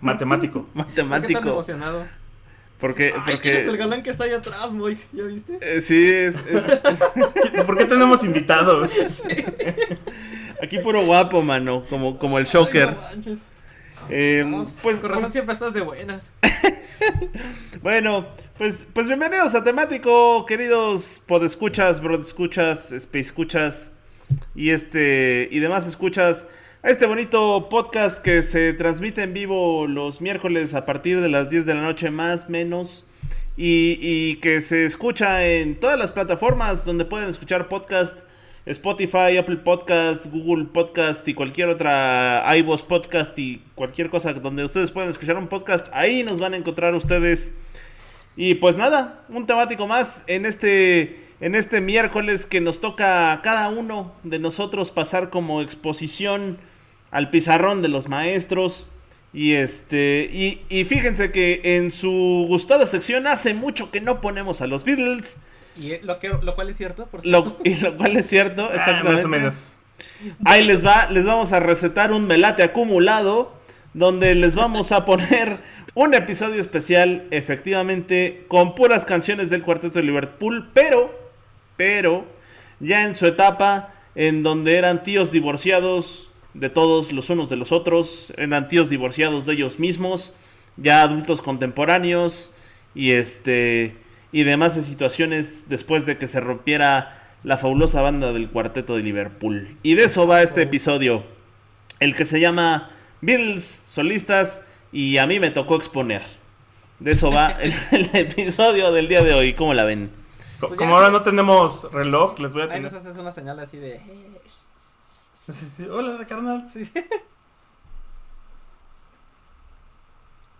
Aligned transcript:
Matemático. 0.00 0.68
Matemático. 0.74 1.32
¿Por 1.32 1.40
qué 1.40 1.44
tan 1.46 1.48
emocionado? 1.48 2.06
Porque, 2.78 3.12
Ay, 3.14 3.34
porque... 3.34 3.62
es 3.62 3.68
el 3.68 3.76
galán 3.76 4.02
que 4.02 4.08
está 4.10 4.24
ahí 4.24 4.32
atrás, 4.32 4.72
Moy. 4.72 4.98
¿Ya 5.12 5.24
viste? 5.24 5.58
Eh, 5.60 5.80
sí, 5.82 6.08
es... 6.10 6.36
es... 6.36 7.62
¿Por 7.66 7.76
qué 7.76 7.84
tenemos 7.84 8.24
invitado? 8.24 8.88
Sí. 9.08 9.44
Aquí 10.62 10.78
puro 10.78 11.04
guapo, 11.04 11.42
mano. 11.42 11.84
Como, 11.90 12.18
como 12.18 12.38
el 12.38 12.44
Shocker. 12.46 12.88
Ay, 12.88 12.94
no 12.94 13.02
manches. 13.02 13.38
Eh, 14.08 14.44
No, 14.46 14.66
pues, 14.82 14.98
con 14.98 15.10
razón 15.10 15.24
pues- 15.24 15.32
siempre 15.32 15.52
estás 15.54 15.72
de 15.74 15.82
buenas. 15.82 16.32
bueno, 17.82 18.26
pues, 18.58 18.86
pues 18.92 19.06
bienvenidos 19.06 19.54
a 19.54 19.62
Temático, 19.64 20.44
queridos 20.46 21.22
podescuchas, 21.26 22.00
escuchas, 22.20 22.92
space 22.92 23.20
escuchas 23.20 23.90
y 24.54 24.70
este 24.70 25.48
y 25.50 25.58
demás 25.60 25.86
escuchas 25.86 26.44
a 26.82 26.88
este 26.88 27.04
bonito 27.04 27.68
podcast 27.68 28.22
que 28.22 28.42
se 28.42 28.72
transmite 28.72 29.22
en 29.22 29.34
vivo 29.34 29.86
los 29.86 30.22
miércoles 30.22 30.72
a 30.72 30.86
partir 30.86 31.20
de 31.20 31.28
las 31.28 31.50
10 31.50 31.66
de 31.66 31.74
la 31.74 31.82
noche 31.82 32.10
más 32.10 32.48
menos 32.48 33.04
y, 33.54 33.98
y 34.00 34.36
que 34.36 34.62
se 34.62 34.86
escucha 34.86 35.46
en 35.46 35.78
todas 35.78 35.98
las 35.98 36.10
plataformas 36.10 36.86
donde 36.86 37.04
pueden 37.04 37.28
escuchar 37.28 37.68
podcast 37.68 38.16
Spotify, 38.64 39.36
Apple 39.38 39.58
Podcast, 39.58 40.28
Google 40.32 40.66
Podcast 40.72 41.28
y 41.28 41.34
cualquier 41.34 41.68
otra 41.68 42.44
iVoox 42.56 42.82
Podcast 42.82 43.38
y 43.38 43.62
cualquier 43.74 44.08
cosa 44.08 44.32
donde 44.32 44.64
ustedes 44.64 44.90
pueden 44.90 45.10
escuchar 45.10 45.36
un 45.36 45.48
podcast, 45.48 45.86
ahí 45.92 46.22
nos 46.22 46.40
van 46.40 46.54
a 46.54 46.56
encontrar 46.56 46.94
ustedes. 46.94 47.52
Y 48.36 48.54
pues 48.54 48.78
nada, 48.78 49.26
un 49.28 49.46
temático 49.46 49.86
más 49.86 50.24
en 50.28 50.46
este 50.46 51.28
en 51.40 51.54
este 51.54 51.80
miércoles 51.80 52.46
que 52.46 52.60
nos 52.60 52.80
toca 52.80 53.32
a 53.32 53.42
cada 53.42 53.70
uno 53.70 54.14
de 54.22 54.38
nosotros 54.38 54.90
pasar 54.92 55.30
como 55.30 55.62
exposición 55.62 56.58
al 57.10 57.30
pizarrón 57.30 57.82
de 57.82 57.88
los 57.88 58.08
maestros. 58.08 58.86
Y 59.32 59.52
este 59.52 60.28
y, 60.32 60.60
y 60.68 60.84
fíjense 60.84 61.30
que 61.30 61.60
en 61.62 61.92
su 61.92 62.46
gustada 62.48 62.86
sección 62.86 63.26
hace 63.28 63.54
mucho 63.54 63.90
que 63.92 64.00
no 64.00 64.20
ponemos 64.20 64.60
a 64.60 64.66
los 64.66 64.84
Beatles. 64.84 65.36
Y 65.76 65.92
eh, 65.92 66.00
lo, 66.02 66.18
que, 66.18 66.28
lo 66.28 66.54
cual 66.56 66.68
es 66.70 66.76
cierto, 66.76 67.06
por 67.06 67.24
Lo, 67.24 67.42
cierto. 67.42 67.60
y 67.64 67.74
lo 67.76 67.96
cual 67.96 68.16
es 68.16 68.26
cierto, 68.26 68.64
Ah, 68.72 68.74
exactamente. 68.74 69.12
más 69.16 69.24
o 69.24 69.28
menos. 69.28 69.68
Ahí 70.44 70.64
les 70.64 70.84
va, 70.84 71.08
les 71.10 71.24
vamos 71.24 71.52
a 71.52 71.60
recetar 71.60 72.12
un 72.12 72.26
melate 72.26 72.62
acumulado 72.62 73.54
donde 73.94 74.34
les 74.34 74.54
vamos 74.54 74.92
a 74.92 75.04
poner 75.04 75.58
un 75.94 76.14
episodio 76.14 76.60
especial, 76.60 77.26
efectivamente, 77.30 78.44
con 78.48 78.74
puras 78.74 79.04
canciones 79.04 79.50
del 79.50 79.62
Cuarteto 79.62 79.98
de 79.98 80.04
Liverpool, 80.04 80.70
pero, 80.72 81.12
pero, 81.76 82.24
ya 82.78 83.04
en 83.04 83.14
su 83.14 83.26
etapa 83.26 83.92
en 84.14 84.42
donde 84.42 84.76
eran 84.76 85.02
tíos 85.02 85.32
divorciados 85.32 86.29
de 86.54 86.70
todos 86.70 87.12
los 87.12 87.30
unos 87.30 87.48
de 87.50 87.56
los 87.56 87.72
otros, 87.72 88.32
eran 88.36 88.68
tíos 88.68 88.88
divorciados 88.88 89.46
de 89.46 89.54
ellos 89.54 89.78
mismos, 89.78 90.34
ya 90.76 91.02
adultos 91.02 91.42
contemporáneos 91.42 92.50
y 92.94 93.12
este 93.12 93.96
y 94.32 94.44
demás 94.44 94.76
de 94.76 94.82
situaciones 94.82 95.68
después 95.68 96.06
de 96.06 96.16
que 96.16 96.28
se 96.28 96.40
rompiera 96.40 97.16
la 97.42 97.56
fabulosa 97.56 98.00
banda 98.02 98.32
del 98.32 98.48
cuarteto 98.50 98.96
de 98.96 99.02
Liverpool. 99.02 99.76
Y 99.82 99.94
de 99.94 100.04
eso 100.04 100.26
va 100.26 100.42
este 100.42 100.62
episodio, 100.62 101.24
el 101.98 102.14
que 102.14 102.24
se 102.24 102.38
llama 102.40 102.90
Beatles 103.20 103.84
solistas 103.88 104.62
y 104.92 105.18
a 105.18 105.26
mí 105.26 105.40
me 105.40 105.50
tocó 105.50 105.76
exponer. 105.76 106.22
De 107.00 107.12
eso 107.12 107.30
va 107.32 107.50
el, 107.60 107.72
el 107.92 108.10
episodio 108.12 108.92
del 108.92 109.08
día 109.08 109.22
de 109.22 109.34
hoy, 109.34 109.54
¿cómo 109.54 109.74
la 109.74 109.84
ven? 109.84 110.10
Pues 110.60 110.72
Como 110.74 110.94
ahora 110.94 111.10
no 111.10 111.22
tenemos 111.22 111.90
reloj, 111.92 112.38
les 112.38 112.52
voy 112.52 112.62
a 112.62 112.64
Ahí 112.66 112.70
tener. 112.72 112.92
nos 112.92 112.94
haces 112.94 113.16
una 113.16 113.32
señal 113.32 113.58
así 113.60 113.78
de. 113.78 114.00
"Eh, 115.48 115.52
Sí, 115.52 115.66
sí. 115.76 115.86
Hola, 115.88 116.24
carnal. 116.26 116.68
Sí. 116.72 116.90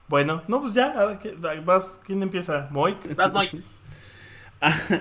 Bueno, 0.09 0.43
no, 0.49 0.61
pues 0.61 0.75
ya. 0.75 0.87
a 0.87 1.05
ver, 1.07 1.19
¿qué- 1.19 1.35
vas, 1.65 2.01
¿Quién 2.05 2.23
empieza? 2.23 2.67
¿Moy? 2.71 2.97
Vas, 3.17 3.33
Moy. 3.33 3.51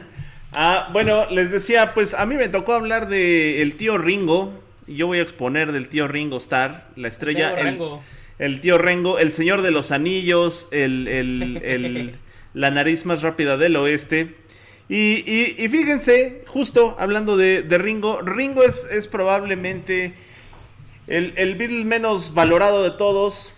Ah, 0.52 0.90
bueno, 0.92 1.28
les 1.30 1.52
decía, 1.52 1.94
pues 1.94 2.16
a 2.16 2.26
mí 2.26 2.36
me 2.36 2.50
tocó 2.50 2.74
hablar 2.74 3.08
de 3.08 3.62
el 3.62 3.76
tío 3.78 4.00
Ringo. 4.00 4.52
Y 4.88 4.96
yo 4.96 5.06
voy 5.06 5.20
a 5.20 5.22
exponer 5.22 5.72
del 5.72 5.90
tío 5.90 6.08
Ringo 6.08 6.38
Star, 6.38 6.88
la 6.96 7.08
estrella. 7.08 7.52
El- 7.52 7.66
rango. 7.66 8.04
El 8.40 8.60
tío 8.62 8.78
Rengo, 8.80 9.20
el 9.20 9.32
señor 9.34 9.62
de 9.62 9.70
los 9.70 9.92
anillos, 9.92 10.68
el, 10.72 11.08
el- 11.08 11.58
el- 11.64 12.16
la 12.56 12.72
nariz 12.72 13.06
más 13.06 13.22
rápida 13.22 13.58
del 13.58 13.76
oeste. 13.76 14.38
Y, 14.92 15.68
fíjense, 15.70 16.44
justo 16.48 16.96
hablando 16.98 17.38
de, 17.38 17.64
Ringo, 17.78 18.22
Ringo 18.22 18.64
es, 18.64 19.08
probablemente 19.08 20.14
el, 21.06 21.34
el 21.38 21.56
Beatle 21.56 21.86
menos 21.86 22.34
valorado 22.34 22.84
de 22.84 22.92
todos 22.92 23.52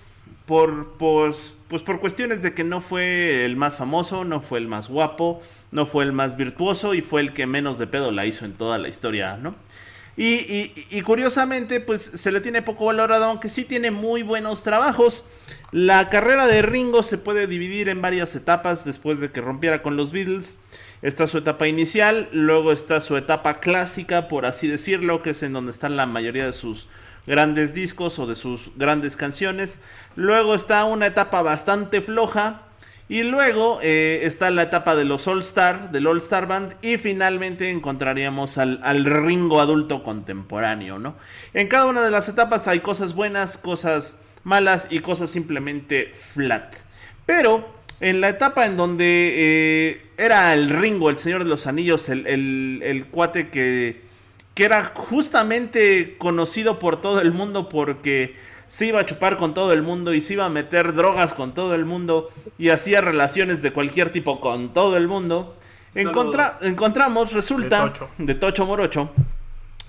por, 0.45 0.97
pues, 0.97 1.53
pues 1.69 1.83
por 1.83 2.01
cuestiones 2.01 2.41
de 2.41 2.53
que 2.53 2.65
no 2.65 2.81
fue 2.81 3.45
el 3.45 3.55
más 3.55 3.77
famoso, 3.77 4.25
no 4.25 4.41
fue 4.41 4.59
el 4.59 4.67
más 4.67 4.89
guapo, 4.89 5.41
no 5.71 5.85
fue 5.85 6.03
el 6.03 6.11
más 6.11 6.35
virtuoso 6.35 6.93
y 6.93 7.01
fue 7.01 7.21
el 7.21 7.31
que 7.31 7.47
menos 7.47 7.77
de 7.77 7.87
pedo 7.87 8.11
la 8.11 8.25
hizo 8.25 8.43
en 8.43 8.51
toda 8.53 8.77
la 8.77 8.89
historia, 8.89 9.37
¿no? 9.37 9.55
Y- 10.17 10.73
y 10.89 11.01
curiosamente, 11.01 11.79
pues 11.79 12.01
se 12.01 12.33
le 12.33 12.41
tiene 12.41 12.61
poco 12.61 12.85
valorado, 12.87 13.23
aunque 13.25 13.49
sí 13.49 13.63
tiene 13.63 13.89
muy 13.91 14.21
buenos 14.23 14.61
trabajos. 14.63 15.23
La 15.71 16.09
carrera 16.09 16.45
de 16.47 16.61
Ringo 16.61 17.01
se 17.01 17.17
puede 17.17 17.47
dividir 17.47 17.87
en 17.87 18.01
varias 18.01 18.35
etapas 18.35 18.83
después 18.83 19.21
de 19.21 19.31
que 19.31 19.39
rompiera 19.39 19.81
con 19.81 19.95
los 19.95 20.11
Beatles. 20.11 20.57
Está 21.01 21.25
su 21.25 21.39
etapa 21.39 21.67
inicial, 21.67 22.29
luego 22.31 22.71
está 22.71 23.01
su 23.01 23.17
etapa 23.17 23.59
clásica, 23.59 24.27
por 24.27 24.45
así 24.45 24.67
decirlo, 24.67 25.23
que 25.23 25.31
es 25.31 25.41
en 25.41 25.53
donde 25.53 25.71
están 25.71 25.97
la 25.97 26.05
mayoría 26.05 26.45
de 26.45 26.53
sus 26.53 26.87
grandes 27.25 27.73
discos 27.73 28.19
o 28.19 28.27
de 28.27 28.35
sus 28.35 28.71
grandes 28.75 29.17
canciones. 29.17 29.79
Luego 30.15 30.53
está 30.53 30.83
una 30.85 31.07
etapa 31.07 31.41
bastante 31.41 32.01
floja. 32.01 32.63
Y 33.09 33.23
luego 33.23 33.79
eh, 33.81 34.21
está 34.23 34.49
la 34.51 34.63
etapa 34.63 34.95
de 34.95 35.03
los 35.03 35.27
All 35.27 35.39
Star, 35.39 35.91
del 35.91 36.07
All 36.07 36.19
Star 36.19 36.47
Band. 36.47 36.75
Y 36.81 36.97
finalmente 36.97 37.69
encontraríamos 37.69 38.57
al, 38.57 38.79
al 38.83 39.03
Ringo 39.03 39.59
adulto 39.59 40.01
contemporáneo, 40.01 40.97
¿no? 40.97 41.15
En 41.53 41.67
cada 41.67 41.87
una 41.87 42.03
de 42.03 42.11
las 42.11 42.29
etapas 42.29 42.69
hay 42.69 42.79
cosas 42.79 43.13
buenas, 43.13 43.57
cosas 43.57 44.21
malas 44.45 44.87
y 44.89 44.99
cosas 44.99 45.29
simplemente 45.29 46.13
flat. 46.13 46.73
Pero 47.25 47.80
en 48.01 48.19
la 48.19 48.29
etapa 48.29 48.65
en 48.65 48.75
donde 48.77 49.05
eh, 49.35 50.01
era 50.17 50.53
el 50.53 50.69
Ringo, 50.69 51.09
el 51.09 51.17
Señor 51.17 51.43
de 51.43 51.49
los 51.49 51.67
Anillos, 51.67 52.09
el, 52.09 52.27
el- 52.27 52.81
el 52.83 53.05
cuate 53.05 53.49
que, 53.49 54.01
que 54.55 54.65
era 54.65 54.83
justamente 54.93 56.15
conocido 56.17 56.77
por 56.79 56.99
todo 56.99 57.21
el 57.21 57.31
mundo 57.31 57.69
porque 57.69 58.35
se 58.67 58.87
iba 58.87 58.99
a 59.01 59.05
chupar 59.05 59.37
con 59.37 59.53
todo 59.53 59.71
el 59.73 59.81
mundo 59.81 60.13
y 60.13 60.21
se 60.21 60.33
iba 60.33 60.45
a 60.45 60.49
meter 60.49 60.93
drogas 60.93 61.33
con 61.33 61.53
todo 61.53 61.75
el 61.75 61.85
mundo 61.85 62.29
y 62.57 62.69
hacía 62.69 63.01
relaciones 63.01 63.61
de 63.61 63.71
cualquier 63.71 64.11
tipo 64.11 64.39
con 64.41 64.73
todo 64.73 64.97
el 64.97 65.07
mundo. 65.07 65.55
Encontra- 65.93 66.57
encontramos, 66.61 67.33
resulta, 67.33 67.83
De 67.83 67.89
Tocho. 67.91 68.09
de 68.17 68.33
Tocho 68.35 68.65
Morocho, 68.65 69.11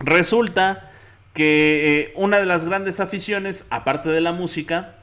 resulta 0.00 0.90
que 1.32 2.00
eh, 2.00 2.12
una 2.16 2.38
de 2.38 2.46
las 2.46 2.64
grandes 2.64 3.00
aficiones, 3.00 3.66
aparte 3.70 4.08
de 4.10 4.20
la 4.20 4.32
música, 4.32 4.96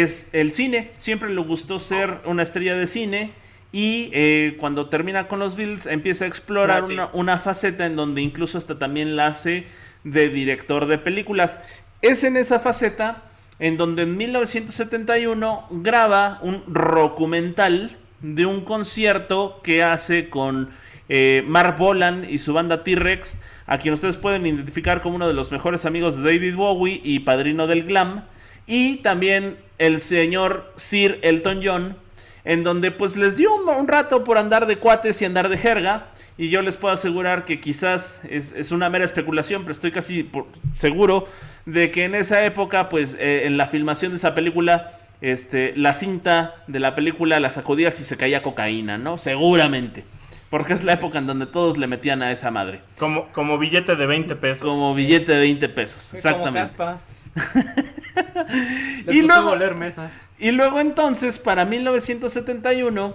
es 0.00 0.30
el 0.32 0.52
cine. 0.52 0.90
Siempre 0.96 1.32
le 1.32 1.40
gustó 1.40 1.78
ser 1.78 2.18
una 2.24 2.42
estrella 2.42 2.74
de 2.74 2.86
cine. 2.86 3.32
Y 3.72 4.10
eh, 4.12 4.56
cuando 4.60 4.88
termina 4.88 5.28
con 5.28 5.38
los 5.38 5.56
Bills, 5.56 5.86
empieza 5.86 6.24
a 6.24 6.28
explorar 6.28 6.82
Ah, 6.82 6.86
sí. 6.86 6.92
una, 6.92 7.10
una 7.12 7.38
faceta 7.38 7.86
en 7.86 7.96
donde 7.96 8.20
incluso 8.20 8.58
hasta 8.58 8.78
también 8.78 9.16
la 9.16 9.28
hace 9.28 9.66
de 10.04 10.28
director 10.28 10.86
de 10.86 10.98
películas. 10.98 11.60
es 12.02 12.24
en 12.24 12.36
esa 12.36 12.58
faceta 12.58 13.22
en 13.58 13.76
donde 13.76 14.02
en 14.02 14.16
1971 14.16 15.66
graba 15.70 16.38
un 16.42 16.64
documental 16.66 17.96
de 18.20 18.44
un 18.46 18.62
concierto 18.64 19.60
que 19.62 19.82
hace 19.82 20.28
con 20.28 20.70
eh, 21.08 21.44
Mark 21.46 21.76
Bolan 21.78 22.26
y 22.28 22.38
su 22.38 22.52
banda 22.54 22.82
T-Rex, 22.84 23.40
a 23.66 23.78
quien 23.78 23.94
ustedes 23.94 24.16
pueden 24.16 24.46
identificar 24.46 25.00
como 25.00 25.16
uno 25.16 25.28
de 25.28 25.34
los 25.34 25.52
mejores 25.52 25.84
amigos 25.84 26.16
de 26.16 26.22
David 26.24 26.56
Bowie 26.56 27.00
y 27.04 27.20
padrino 27.20 27.66
del 27.66 27.84
glam, 27.84 28.24
y 28.66 28.96
también 28.96 29.56
el 29.78 30.00
señor 30.00 30.72
Sir 30.76 31.18
Elton 31.22 31.60
John, 31.62 31.96
en 32.44 32.64
donde 32.64 32.90
pues 32.90 33.16
les 33.16 33.36
dio 33.36 33.54
un, 33.54 33.68
un 33.68 33.88
rato 33.88 34.24
por 34.24 34.38
andar 34.38 34.66
de 34.66 34.76
cuates 34.76 35.20
y 35.22 35.24
andar 35.24 35.48
de 35.48 35.56
jerga, 35.56 36.06
y 36.38 36.48
yo 36.48 36.62
les 36.62 36.76
puedo 36.76 36.94
asegurar 36.94 37.44
que 37.44 37.60
quizás 37.60 38.22
es, 38.28 38.52
es 38.52 38.72
una 38.72 38.88
mera 38.90 39.04
especulación, 39.04 39.62
pero 39.62 39.72
estoy 39.72 39.92
casi 39.92 40.22
por- 40.22 40.46
seguro 40.74 41.28
de 41.66 41.90
que 41.90 42.04
en 42.04 42.14
esa 42.14 42.44
época, 42.44 42.88
pues 42.88 43.16
eh, 43.20 43.42
en 43.46 43.56
la 43.56 43.66
filmación 43.66 44.12
de 44.12 44.16
esa 44.16 44.34
película, 44.34 44.92
este, 45.20 45.72
la 45.76 45.94
cinta 45.94 46.56
de 46.66 46.80
la 46.80 46.94
película 46.96 47.38
la 47.38 47.50
sacudías 47.50 48.00
y 48.00 48.04
se 48.04 48.16
caía 48.16 48.42
cocaína, 48.42 48.98
¿no? 48.98 49.18
Seguramente. 49.18 50.04
Porque 50.50 50.72
es 50.72 50.82
la 50.84 50.94
época 50.94 51.18
en 51.18 51.26
donde 51.26 51.46
todos 51.46 51.78
le 51.78 51.86
metían 51.86 52.22
a 52.22 52.32
esa 52.32 52.50
madre. 52.50 52.80
Como, 52.98 53.28
como 53.28 53.56
billete 53.58 53.94
de 53.96 54.06
20 54.06 54.34
pesos. 54.36 54.68
Como 54.68 54.94
billete 54.94 55.32
de 55.32 55.38
20 55.40 55.68
pesos, 55.68 56.08
Como 56.08 56.16
exactamente. 56.18 56.60
caspa. 56.60 57.00
Y 59.08 59.22
luego- 59.22 59.50
voler 59.50 59.74
mesas. 59.74 60.12
Y 60.38 60.50
luego 60.52 60.80
entonces, 60.80 61.38
para 61.38 61.64
1971, 61.64 63.14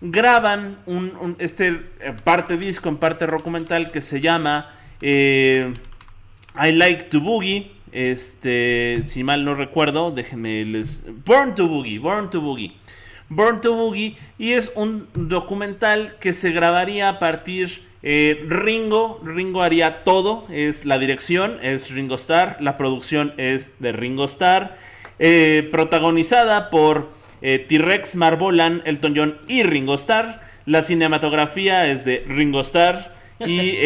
graban 0.00 0.78
un, 0.86 1.12
un- 1.20 1.36
este 1.38 1.68
eh, 2.00 2.14
parte 2.24 2.56
disco, 2.56 2.88
en 2.88 2.96
parte 2.96 3.26
documental 3.26 3.90
que 3.90 4.00
se 4.02 4.20
llama 4.20 4.74
eh, 5.00 5.72
I 6.60 6.72
Like 6.72 7.04
to 7.04 7.20
Boogie. 7.20 7.72
Este, 7.92 9.02
si 9.04 9.22
mal 9.22 9.44
no 9.44 9.54
recuerdo, 9.54 10.10
déjenme 10.10 10.64
les. 10.64 11.04
Born 11.24 11.54
to 11.54 11.68
Boogie, 11.68 11.98
Born 11.98 12.30
to 12.30 12.40
Boogie. 12.40 12.74
Born 13.28 13.60
to 13.60 13.74
Boogie. 13.74 14.16
Y 14.38 14.52
es 14.52 14.72
un 14.74 15.08
documental 15.14 16.16
que 16.20 16.32
se 16.32 16.52
grabaría 16.52 17.08
a 17.10 17.18
partir. 17.18 17.82
Eh, 18.02 18.44
Ringo, 18.48 19.20
Ringo 19.24 19.62
haría 19.62 20.02
todo, 20.02 20.46
es 20.50 20.84
la 20.84 20.98
dirección, 20.98 21.58
es 21.62 21.90
Ringo 21.90 22.16
Starr, 22.16 22.56
la 22.60 22.76
producción 22.76 23.32
es 23.36 23.78
de 23.80 23.92
Ringo 23.92 24.24
Starr, 24.24 24.76
eh, 25.18 25.68
protagonizada 25.70 26.68
por 26.70 27.10
eh, 27.42 27.58
T-Rex, 27.58 28.16
Marbolan, 28.16 28.82
Elton 28.84 29.14
John 29.16 29.38
y 29.46 29.62
Ringo 29.62 29.94
Starr. 29.94 30.40
La 30.66 30.82
cinematografía 30.82 31.88
es 31.90 32.04
de 32.04 32.24
Ringo 32.26 32.60
Starr 32.60 33.14
y, 33.40 33.78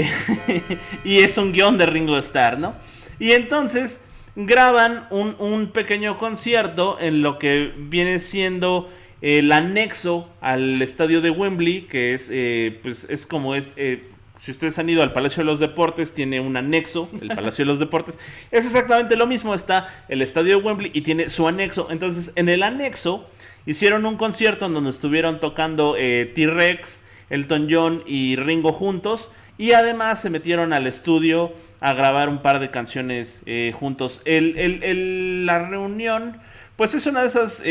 y 1.05 1.19
es 1.19 1.37
un 1.37 1.53
guion 1.53 1.77
de 1.77 1.87
Ringo 1.87 2.17
Starr, 2.19 2.59
¿no? 2.59 2.75
Y 3.19 3.33
entonces 3.33 4.03
graban 4.35 5.07
un, 5.11 5.37
un 5.39 5.69
pequeño 5.69 6.19
concierto 6.19 6.99
en 7.01 7.23
lo 7.23 7.39
que 7.39 7.73
viene 7.77 8.21
siendo 8.21 8.91
el 9.27 9.51
anexo 9.51 10.29
al 10.41 10.81
estadio 10.83 11.21
de 11.21 11.31
Wembley, 11.31 11.83
que 11.83 12.15
es, 12.15 12.31
eh, 12.33 12.79
pues, 12.83 13.07
es 13.11 13.27
como 13.27 13.55
es, 13.57 13.71
eh, 13.77 14.05
si 14.41 14.53
ustedes 14.53 14.79
han 14.79 14.89
ido 14.89 15.03
al 15.03 15.13
Palacio 15.13 15.41
de 15.43 15.47
los 15.47 15.59
Deportes, 15.59 16.13
tiene 16.15 16.39
un 16.39 16.57
anexo, 16.57 17.09
el 17.21 17.29
Palacio 17.29 17.65
de 17.65 17.67
los 17.67 17.81
Deportes. 17.81 18.21
Es 18.53 18.65
exactamente 18.67 19.17
lo 19.17 19.27
mismo, 19.27 19.53
está 19.55 19.89
el 20.09 20.23
estadio 20.23 20.59
de 20.59 20.65
Wembley 20.65 20.91
y 20.95 21.01
tiene 21.01 21.29
su 21.29 21.49
anexo. 21.49 21.89
Entonces, 21.91 22.33
en 22.37 22.49
el 22.49 22.63
anexo 22.63 23.29
hicieron 23.67 24.07
un 24.07 24.17
concierto 24.17 24.67
en 24.67 24.75
donde 24.75 24.91
estuvieron 24.91 25.41
tocando 25.41 25.97
eh, 25.99 26.31
T-Rex, 26.33 27.03
Elton 27.31 27.67
John 27.69 28.03
y 28.07 28.37
Ringo 28.37 28.73
juntos. 28.73 29.33
Y 29.59 29.73
además 29.73 30.21
se 30.21 30.31
metieron 30.31 30.73
al 30.73 30.87
estudio 30.87 31.53
a 31.81 31.95
grabar 31.95 32.29
un 32.29 32.43
par 32.43 32.61
de 32.61 32.71
canciones 32.71 33.41
juntos. 33.73 34.21
El- 34.27 34.57
el- 34.59 34.83
el- 34.85 35.47
la 35.47 35.67
reunión, 35.67 36.37
pues 36.77 36.95
es 36.95 37.07
una 37.07 37.23
de 37.23 37.27
esas 37.29 37.63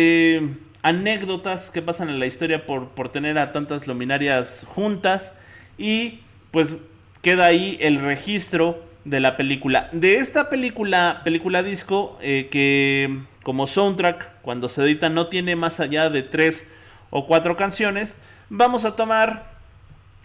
anécdotas 0.85 1.71
que 1.71 1.81
pasan 1.81 2.09
en 2.09 2.19
la 2.19 2.27
historia 2.27 2.67
por, 2.67 2.89
por 2.89 3.09
tener 3.09 3.39
a 3.39 3.51
tantas 3.51 3.87
luminarias 3.87 4.67
juntas. 4.69 5.33
Y 5.79 6.19
pues 6.51 6.83
queda 7.23 7.45
ahí 7.45 7.75
el 7.81 7.99
registro 7.99 8.85
de 9.03 9.19
la 9.19 9.35
película. 9.35 9.89
De 9.93 10.17
esta 10.17 10.47
película, 10.47 11.21
película 11.23 11.63
disco, 11.63 12.19
eh, 12.21 12.49
que 12.51 13.21
como 13.41 13.65
soundtrack, 13.65 14.41
cuando 14.43 14.69
se 14.69 14.83
edita, 14.83 15.09
no 15.09 15.25
tiene 15.25 15.55
más 15.55 15.79
allá 15.79 16.11
de 16.11 16.21
tres 16.21 16.71
o 17.09 17.25
cuatro 17.25 17.57
canciones, 17.57 18.19
vamos 18.49 18.85
a 18.85 18.95
tomar 18.95 19.55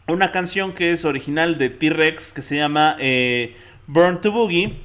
una 0.09 0.31
canción 0.31 0.75
que 0.75 0.93
es 0.93 1.07
original 1.07 1.57
de 1.57 1.71
T-Rex, 1.71 2.35
que 2.35 2.43
se 2.43 2.57
llama 2.57 2.97
eh, 2.99 3.57
Burn 3.87 4.21
to 4.21 4.31
Boogie. 4.31 4.77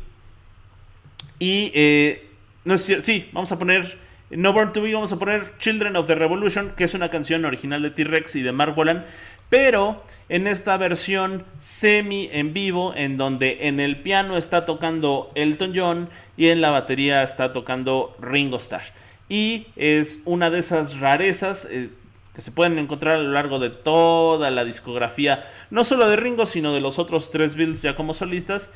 Y 1.38 1.74
eh, 1.76 2.30
no 2.64 2.76
es 2.76 2.94
sí, 3.02 3.30
vamos 3.34 3.52
a 3.52 3.60
poner 3.60 4.05
no 4.30 4.54
Burn 4.54 4.74
to 4.74 4.82
Boogie, 4.82 4.96
vamos 4.96 5.12
a 5.12 5.20
poner 5.20 5.58
Children 5.60 5.96
of 5.96 6.08
the 6.08 6.16
Revolution, 6.16 6.74
que 6.76 6.84
es 6.84 6.94
una 6.94 7.10
canción 7.10 7.46
original 7.46 7.82
de 7.82 7.92
T-Rex 7.92 8.36
y 8.36 8.42
de 8.42 8.52
Mark 8.52 8.74
Bolan, 8.76 9.06
pero 9.50 10.02
en 10.30 10.48
esta 10.48 10.76
versión 10.78 11.46
semi 11.60 12.30
en 12.32 12.54
vivo, 12.54 12.94
en 12.96 13.18
donde 13.18 13.68
en 13.68 13.80
el 13.80 14.02
piano 14.02 14.38
está 14.38 14.66
tocando 14.66 15.32
Elton 15.36 15.74
John 15.76 16.10
y 16.36 16.48
en 16.48 16.62
la 16.62 16.72
batería 16.72 17.22
está 17.22 17.54
tocando 17.54 18.16
Ringo 18.20 18.58
Starr. 18.58 18.84
Y 19.30 19.68
es 19.76 20.22
una 20.26 20.50
de 20.50 20.60
esas 20.60 21.00
rarezas 21.00 21.68
eh, 21.70 21.90
que 22.34 22.42
se 22.42 22.52
pueden 22.52 22.78
encontrar 22.80 23.16
a 23.16 23.22
lo 23.22 23.32
largo 23.32 23.60
de 23.60 23.70
toda 23.70 24.50
la 24.52 24.66
discografía, 24.66 25.46
no 25.70 25.84
solo 25.84 26.10
de 26.10 26.16
Ringo, 26.16 26.46
sino 26.46 26.74
de 26.74 26.82
los 26.82 27.00
otros 27.00 27.30
tres 27.30 27.56
Bills 27.56 27.82
ya 27.82 27.96
como 27.96 28.14
solistas. 28.14 28.72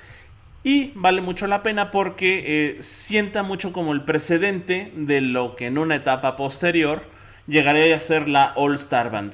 Y 0.64 0.92
vale 0.96 1.22
mucho 1.22 1.48
la 1.48 1.64
pena 1.64 1.90
porque 1.90 2.44
eh, 2.46 2.78
sienta 2.82 3.44
mucho 3.44 3.72
como 3.72 3.94
el 3.94 4.02
precedente 4.02 4.92
de 4.96 5.22
lo 5.22 5.56
que 5.56 5.68
en 5.68 5.78
una 5.78 5.96
etapa 5.96 6.36
posterior 6.36 7.04
llegaría 7.48 7.96
a 7.96 8.00
ser 8.00 8.28
la 8.28 8.54
All 8.56 8.76
Star 8.76 9.10
Band. 9.10 9.34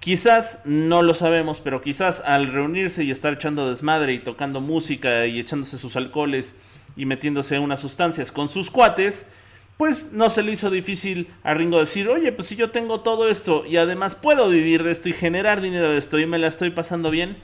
Quizás 0.00 0.62
no 0.64 1.02
lo 1.02 1.14
sabemos, 1.14 1.60
pero 1.60 1.80
quizás 1.80 2.20
al 2.26 2.48
reunirse 2.48 3.04
y 3.04 3.10
estar 3.10 3.34
echando 3.34 3.70
desmadre 3.70 4.14
y 4.14 4.18
tocando 4.18 4.60
música 4.60 5.26
y 5.26 5.38
echándose 5.38 5.78
sus 5.78 5.94
alcoholes 5.94 6.56
y 6.96 7.06
metiéndose 7.06 7.58
unas 7.58 7.80
sustancias 7.80 8.32
con 8.32 8.48
sus 8.48 8.70
cuates, 8.70 9.28
pues 9.76 10.12
no 10.12 10.28
se 10.28 10.42
le 10.42 10.52
hizo 10.52 10.70
difícil 10.70 11.28
a 11.44 11.54
Ringo 11.54 11.78
decir, 11.78 12.08
oye, 12.08 12.32
pues 12.32 12.48
si 12.48 12.56
yo 12.56 12.70
tengo 12.70 13.00
todo 13.00 13.28
esto 13.28 13.64
y 13.66 13.76
además 13.76 14.14
puedo 14.14 14.48
vivir 14.48 14.82
de 14.82 14.90
esto 14.90 15.08
y 15.08 15.12
generar 15.12 15.60
dinero 15.60 15.90
de 15.90 15.98
esto 15.98 16.18
y 16.18 16.26
me 16.26 16.38
la 16.38 16.48
estoy 16.48 16.70
pasando 16.70 17.10
bien, 17.10 17.36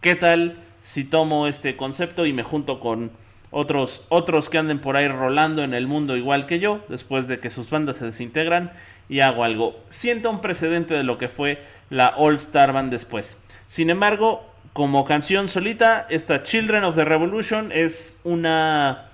¿qué 0.00 0.14
tal 0.14 0.56
si 0.84 1.02
tomo 1.02 1.46
este 1.46 1.78
concepto 1.78 2.26
y 2.26 2.34
me 2.34 2.42
junto 2.42 2.78
con 2.78 3.10
otros, 3.50 4.04
otros 4.10 4.50
que 4.50 4.58
anden 4.58 4.80
por 4.80 4.98
ahí 4.98 5.08
rolando 5.08 5.64
en 5.64 5.72
el 5.72 5.86
mundo 5.86 6.14
igual 6.14 6.44
que 6.44 6.58
yo, 6.58 6.84
después 6.90 7.26
de 7.26 7.40
que 7.40 7.48
sus 7.48 7.70
bandas 7.70 7.96
se 7.96 8.04
desintegran 8.04 8.70
y 9.08 9.20
hago 9.20 9.44
algo? 9.44 9.82
Siento 9.88 10.28
un 10.28 10.42
precedente 10.42 10.92
de 10.92 11.02
lo 11.02 11.16
que 11.16 11.30
fue 11.30 11.62
la 11.88 12.08
All 12.18 12.34
Star 12.34 12.74
Band 12.74 12.92
después. 12.92 13.38
Sin 13.66 13.88
embargo, 13.88 14.44
como 14.74 15.06
canción 15.06 15.48
solita, 15.48 16.06
esta 16.10 16.42
Children 16.42 16.84
of 16.84 16.96
the 16.96 17.06
Revolution 17.06 17.72
es 17.72 18.20
una 18.22 19.06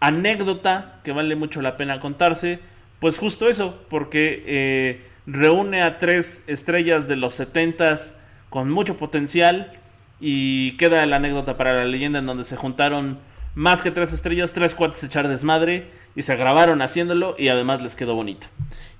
anécdota 0.00 1.00
que 1.04 1.12
vale 1.12 1.36
mucho 1.36 1.60
la 1.60 1.76
pena 1.76 2.00
contarse. 2.00 2.58
Pues 3.00 3.18
justo 3.18 3.50
eso, 3.50 3.78
porque 3.90 4.44
eh, 4.46 5.02
reúne 5.26 5.82
a 5.82 5.98
tres 5.98 6.44
estrellas 6.46 7.06
de 7.06 7.16
los 7.16 7.38
70s 7.38 8.14
con 8.48 8.70
mucho 8.70 8.96
potencial 8.96 9.78
y 10.20 10.76
queda 10.76 11.04
la 11.06 11.16
anécdota 11.16 11.56
para 11.56 11.74
la 11.74 11.84
leyenda 11.84 12.18
en 12.18 12.26
donde 12.26 12.44
se 12.44 12.56
juntaron 12.56 13.18
más 13.54 13.82
que 13.82 13.90
tres 13.90 14.12
estrellas, 14.12 14.52
tres 14.52 14.74
cuates 14.74 15.02
echar 15.02 15.28
desmadre 15.28 15.88
y 16.14 16.22
se 16.22 16.36
grabaron 16.36 16.82
haciéndolo 16.82 17.34
y 17.38 17.48
además 17.48 17.80
les 17.82 17.96
quedó 17.96 18.14
bonito. 18.14 18.46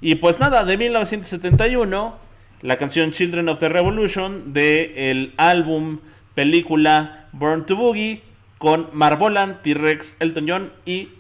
Y 0.00 0.16
pues 0.16 0.40
nada, 0.40 0.64
de 0.64 0.76
1971, 0.76 2.16
la 2.62 2.76
canción 2.76 3.12
Children 3.12 3.48
of 3.50 3.60
the 3.60 3.68
Revolution 3.68 4.52
de 4.52 5.10
el 5.10 5.34
álbum 5.36 6.00
película 6.34 7.28
Burn 7.32 7.66
to 7.66 7.76
Boogie 7.76 8.22
con 8.58 8.88
Marbolan, 8.92 9.62
T-Rex, 9.62 10.16
Elton 10.20 10.46
John 10.48 10.72
y 10.84 11.10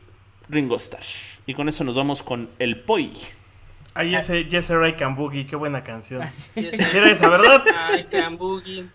Ringo 0.48 0.76
Starr. 0.76 1.04
Y 1.46 1.54
con 1.54 1.68
eso 1.68 1.84
nos 1.84 1.94
vamos 1.94 2.22
con 2.22 2.48
el 2.58 2.80
Poi. 2.80 3.12
Ahí 3.94 4.14
ese 4.14 4.44
Yes 4.44 4.70
I 4.70 4.92
Can 4.94 5.14
Boogie, 5.14 5.46
qué 5.46 5.56
buena 5.56 5.82
canción. 5.82 6.22
Así. 6.22 6.48
¿Era 6.54 7.10
esa, 7.10 7.28
verdad? 7.28 7.64
Ay, 7.74 8.04
Can 8.10 8.36
Boogie. 8.36 8.86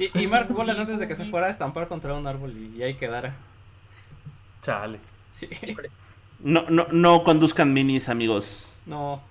Y, 0.00 0.22
y 0.22 0.26
Mark 0.26 0.48
Bolan 0.48 0.78
antes 0.78 0.98
de 0.98 1.06
que 1.06 1.14
se 1.14 1.26
fuera 1.26 1.48
a 1.48 1.50
estampar 1.50 1.86
contra 1.86 2.14
un 2.14 2.26
árbol 2.26 2.52
y, 2.56 2.78
y 2.78 2.82
ahí 2.82 2.94
quedara. 2.94 3.34
Chale. 4.62 4.98
Sí. 5.32 5.48
No, 6.38 6.64
no, 6.70 6.86
no 6.90 7.22
conduzcan 7.22 7.72
minis, 7.72 8.08
amigos. 8.08 8.76
No. 8.86 9.22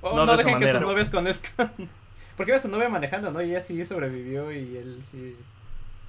O 0.00 0.16
No 0.16 0.26
no, 0.26 0.36
de 0.36 0.42
esa 0.42 0.48
dejen 0.48 0.60
que 0.60 0.72
sus 0.72 0.80
novias 0.80 1.10
conozcan. 1.10 1.72
Porque 2.36 2.52
iba 2.52 2.58
su 2.58 2.68
novia 2.68 2.88
manejando, 2.88 3.30
¿no? 3.30 3.40
Y 3.42 3.50
ella 3.50 3.60
sí 3.60 3.84
sobrevivió 3.84 4.50
y 4.52 4.76
él 4.76 5.02
sí. 5.08 5.36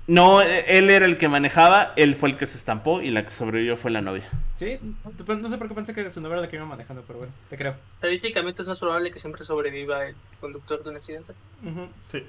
No, 0.08 0.42
e- 0.42 0.78
él 0.80 0.90
era 0.90 1.06
el 1.06 1.18
que 1.20 1.28
manejaba, 1.28 1.94
él 1.96 2.16
fue 2.16 2.30
el 2.30 2.38
que 2.38 2.48
se 2.48 2.58
estampó 2.58 3.02
y 3.02 3.12
la 3.12 3.24
que 3.24 3.30
sobrevivió 3.30 3.78
fue 3.78 3.92
la 3.92 4.02
novia. 4.02 4.28
Sí, 4.58 4.80
no 4.82 5.50
sé 5.50 5.58
por 5.60 5.68
qué 5.68 5.76
pensé 5.76 5.94
que 5.94 6.10
su 6.10 6.20
novia 6.20 6.34
era 6.34 6.42
la 6.42 6.50
que 6.50 6.56
iba 6.56 6.66
manejando, 6.66 7.04
pero 7.06 7.20
bueno, 7.20 7.34
te 7.50 7.58
creo. 7.58 7.76
Estadísticamente 7.94 8.64
es 8.64 8.68
más 8.68 8.80
probable 8.80 9.12
que 9.12 9.20
siempre 9.20 9.44
sobreviva 9.44 10.08
el 10.08 10.16
conductor 10.42 10.84
de 10.84 10.90
un 10.90 10.96
accidente. 10.96 11.34
Ujú. 11.64 11.88
Sí. 12.12 12.24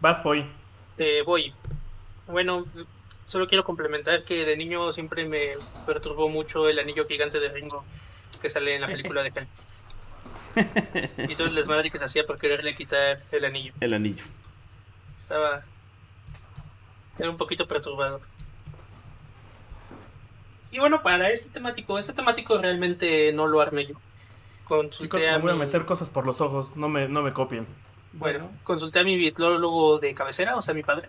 Vas, 0.00 0.22
Boy. 0.24 0.44
Eh, 0.98 1.22
voy. 1.24 1.52
Bueno, 2.26 2.66
solo 3.26 3.46
quiero 3.46 3.64
complementar 3.64 4.24
que 4.24 4.44
de 4.44 4.56
niño 4.56 4.92
siempre 4.92 5.24
me 5.26 5.52
perturbó 5.86 6.28
mucho 6.28 6.68
el 6.68 6.78
anillo 6.78 7.06
gigante 7.06 7.40
de 7.40 7.48
Ringo 7.48 7.84
que 8.40 8.48
sale 8.48 8.74
en 8.74 8.80
la 8.80 8.88
película 8.88 9.22
de 9.22 9.30
Cal. 9.30 9.48
y 11.28 11.34
todo 11.34 11.46
el 11.46 11.54
desmadre 11.54 11.90
que 11.90 11.96
se 11.96 12.04
hacía 12.04 12.26
por 12.26 12.38
quererle 12.38 12.74
quitar 12.74 13.22
el 13.30 13.44
anillo. 13.44 13.72
El 13.80 13.94
anillo. 13.94 14.24
Estaba. 15.16 15.62
Era 17.18 17.30
un 17.30 17.36
poquito 17.36 17.66
perturbado. 17.66 18.20
Y 20.72 20.78
bueno, 20.78 21.02
para 21.02 21.30
este 21.30 21.50
temático, 21.50 21.98
este 21.98 22.12
temático 22.12 22.58
realmente 22.58 23.32
no 23.32 23.46
lo 23.46 23.60
armé 23.60 23.86
yo. 23.86 23.94
Chicos, 23.94 24.98
Consulté 24.98 25.28
a 25.28 25.36
me 25.36 25.42
voy 25.42 25.52
a 25.52 25.56
meter 25.56 25.84
cosas 25.84 26.08
por 26.08 26.24
los 26.24 26.40
ojos, 26.40 26.76
no 26.76 26.88
me, 26.88 27.08
no 27.08 27.22
me 27.22 27.32
copien. 27.32 27.66
Bueno, 28.12 28.50
consulté 28.64 28.98
a 29.00 29.04
mi 29.04 29.16
bitlólogo 29.16 29.98
de 29.98 30.14
cabecera, 30.14 30.56
o 30.56 30.62
sea, 30.62 30.74
mi 30.74 30.82
padre. 30.82 31.08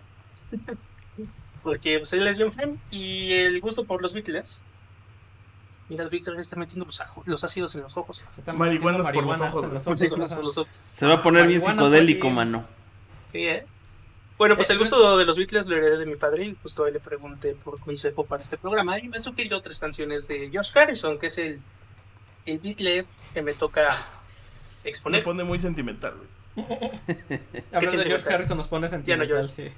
Porque 1.62 1.98
pues, 1.98 2.12
él 2.12 2.26
es 2.26 2.36
bien 2.38 2.52
fan 2.52 2.78
y 2.90 3.32
el 3.32 3.60
gusto 3.60 3.84
por 3.84 4.02
los 4.02 4.12
Beatles. 4.12 4.62
Mira, 5.88 6.08
Víctor 6.08 6.34
le 6.34 6.40
está 6.40 6.56
metiendo 6.56 6.86
los, 6.86 7.00
los 7.26 7.44
ácidos 7.44 7.74
en 7.74 7.82
los 7.82 7.96
ojos. 7.96 8.24
Se 8.34 8.40
están 8.40 8.56
Marihuanas 8.56 9.06
metiendo 9.06 9.28
por 9.28 9.38
los 9.38 9.48
ojos, 9.48 9.72
los 9.72 9.86
ojos, 9.86 9.98
Marihuanas 10.00 10.30
ajá. 10.30 10.36
por 10.36 10.44
los 10.44 10.58
ojos. 10.58 10.80
Se 10.90 11.06
va 11.06 11.14
a 11.14 11.22
poner 11.22 11.46
bien 11.46 11.62
psicodélico, 11.62 12.30
mano. 12.30 12.66
Sí, 13.30 13.46
¿eh? 13.46 13.66
Bueno, 14.38 14.56
pues 14.56 14.68
Eh, 14.70 14.72
el 14.72 14.78
gusto 14.78 15.16
de 15.16 15.24
los 15.26 15.36
Beatles 15.36 15.66
lo 15.66 15.76
heredé 15.76 15.98
de 15.98 16.06
mi 16.06 16.16
padre 16.16 16.44
y 16.46 16.56
justo 16.62 16.84
ahí 16.84 16.92
le 16.92 17.00
pregunté 17.00 17.54
por 17.54 17.78
consejo 17.80 18.24
para 18.24 18.42
este 18.42 18.56
programa 18.56 18.98
y 18.98 19.08
me 19.08 19.20
sugirió 19.20 19.60
tres 19.60 19.78
canciones 19.78 20.26
de 20.26 20.50
Josh 20.52 20.76
Harrison, 20.76 21.18
que 21.18 21.26
es 21.28 21.38
el, 21.38 21.60
el 22.46 22.58
Beatle 22.58 23.06
que 23.32 23.42
me 23.42 23.52
toca 23.54 23.90
Me 24.82 24.90
exponer. 24.90 25.22
pone 25.22 25.44
muy 25.44 25.58
sentimental, 25.58 26.14
güey. 26.16 26.28
Hablando 27.72 27.98
de. 27.98 28.04
George 28.04 28.32
Harrison 28.32 28.56
nos 28.56 28.68
pone 28.68 28.88
sentimental, 28.88 29.48
sí. 29.48 29.70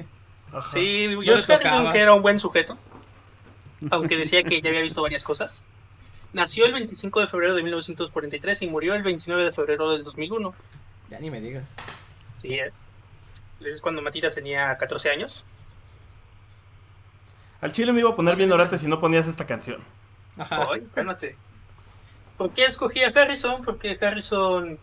Ajá. 0.52 0.71
Sí, 0.71 1.14
Josh 1.14 1.50
Harrison, 1.50 1.92
que 1.92 1.99
era 1.99 2.14
un 2.14 2.23
buen 2.23 2.38
sujeto, 2.38 2.76
aunque 3.90 4.16
decía 4.16 4.42
que 4.42 4.61
ya 4.61 4.68
había 4.68 4.83
visto 4.83 5.02
varias 5.02 5.25
cosas. 5.25 5.62
Nació 6.33 6.66
el 6.66 6.73
25 6.73 7.21
de 7.21 7.26
febrero 7.26 7.54
de 7.54 7.62
1943 7.62 8.62
y 8.62 8.66
murió 8.66 8.95
el 8.95 9.02
29 9.02 9.45
de 9.45 9.52
febrero 9.52 9.90
del 9.92 10.04
2001. 10.04 10.54
Ya 11.11 11.18
ni 11.18 11.30
me 11.30 11.40
digas. 11.40 11.73
Sí, 12.37 12.54
¿eh? 12.54 12.73
Es 13.61 13.80
cuando 13.80 14.02
Matita 14.02 14.30
tenía 14.30 14.76
14 14.76 15.11
años. 15.11 15.45
Al 17.61 17.73
chile 17.73 17.92
me 17.92 18.00
iba 18.00 18.11
a 18.11 18.16
poner 18.16 18.37
bien 18.37 18.52
orate 18.52 18.76
si 18.76 18.87
no 18.87 18.99
ponías 18.99 19.26
esta 19.26 19.47
canción. 19.47 19.83
Ajá. 20.37 20.62
Ay, 20.71 20.87
cálmate. 20.95 21.37
¿Por 22.37 22.50
qué 22.50 22.66
escogí 22.66 23.02
a 23.02 23.09
Harrison? 23.09 23.64
Porque 23.64 23.99
Harrison 24.00 24.78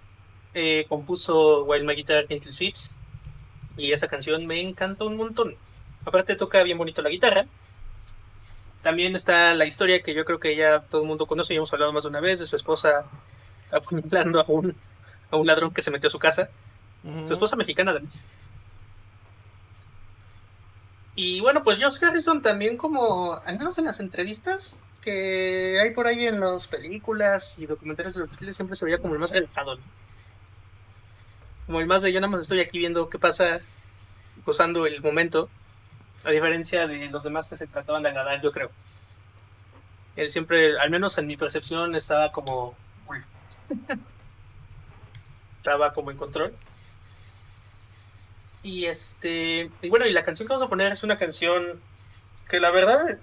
eh, 0.54 0.86
compuso 0.90 1.64
While 1.64 1.86
My 1.86 1.96
Guitar 1.96 2.28
Gently 2.28 2.52
Sweeps 2.52 3.00
y 3.78 3.92
esa 3.92 4.08
canción 4.08 4.46
me 4.46 4.60
encanta 4.60 5.04
un 5.06 5.18
montón. 5.18 5.56
Aparte 6.06 6.36
toca 6.36 6.62
bien 6.64 6.78
bonito 6.78 7.02
la 7.02 7.10
guitarra. 7.10 7.46
También 8.82 9.16
está 9.16 9.54
la 9.54 9.66
historia 9.66 10.04
que 10.04 10.14
yo 10.14 10.26
creo 10.26 10.40
que 10.40 10.56
ya 10.56 10.82
todo 10.82 11.02
el 11.02 11.08
mundo 11.08 11.26
conoce 11.26 11.54
y 11.54 11.58
hemos 11.58 11.72
hablado 11.74 11.94
más 11.94 12.04
de 12.04 12.10
una 12.10 12.20
vez 12.20 12.40
de 12.40 12.46
su 12.46 12.56
esposa 12.56 13.06
apuñalando 13.72 14.42
a 14.42 14.46
un, 14.48 14.76
a 15.32 15.38
un 15.38 15.48
ladrón 15.48 15.74
que 15.74 15.82
se 15.82 15.92
metió 15.92 16.08
a 16.08 16.12
su 16.12 16.20
casa. 16.20 16.50
Su 17.26 17.34
esposa 17.34 17.58
mexicana 17.58 17.92
además. 17.92 18.22
Y 21.16 21.42
bueno, 21.42 21.64
pues 21.64 21.80
Josh 21.82 22.04
Harrison 22.04 22.42
también 22.42 22.78
como, 22.78 23.34
al 23.46 23.58
menos 23.58 23.78
en 23.78 23.86
las 23.86 24.00
entrevistas 24.00 24.80
que 25.02 25.80
hay 25.82 25.94
por 25.94 26.08
ahí 26.08 26.26
en 26.28 26.40
las 26.40 26.68
películas 26.68 27.56
y 27.60 27.66
documentales 27.66 28.14
de 28.14 28.22
los 28.22 28.30
Beatles, 28.30 28.56
siempre 28.56 28.76
se 28.76 28.86
veía 28.86 29.00
como 29.00 29.14
el 29.14 29.20
más 29.20 29.32
relajado. 29.32 29.76
¿no? 29.76 29.82
Como 31.66 31.80
el 31.80 31.88
más 31.88 32.02
de 32.02 32.12
yo 32.12 32.20
nada 32.20 32.32
más 32.32 32.42
estoy 32.42 32.60
aquí 32.60 32.80
viendo 32.80 33.10
qué 33.10 33.20
pasa, 33.20 33.62
gozando 34.46 34.86
el 34.86 35.02
momento, 35.02 35.50
a 36.24 36.32
diferencia 36.32 36.88
de 36.88 37.10
los 37.10 37.24
demás 37.24 37.48
que 37.48 37.56
se 37.56 37.68
trataban 37.68 38.04
de 38.04 38.10
agradar, 38.10 38.42
yo 38.42 38.52
creo. 38.52 38.72
Él 40.16 40.30
siempre, 40.30 40.78
al 40.80 40.90
menos 40.90 41.18
en 41.18 41.28
mi 41.28 41.38
percepción, 41.38 41.96
estaba 41.96 42.32
como... 42.32 42.76
estaba 45.58 45.94
como 45.94 46.12
en 46.12 46.18
control. 46.18 46.54
Y 48.64 48.86
este. 48.86 49.70
Y 49.82 49.90
bueno, 49.90 50.06
y 50.06 50.14
la 50.14 50.24
canción 50.24 50.48
que 50.48 50.54
vamos 50.54 50.66
a 50.66 50.70
poner 50.70 50.94
es 50.94 51.04
una 51.04 51.18
canción 51.18 51.82
que 52.50 52.60
la 52.60 52.72
verdad. 52.72 53.18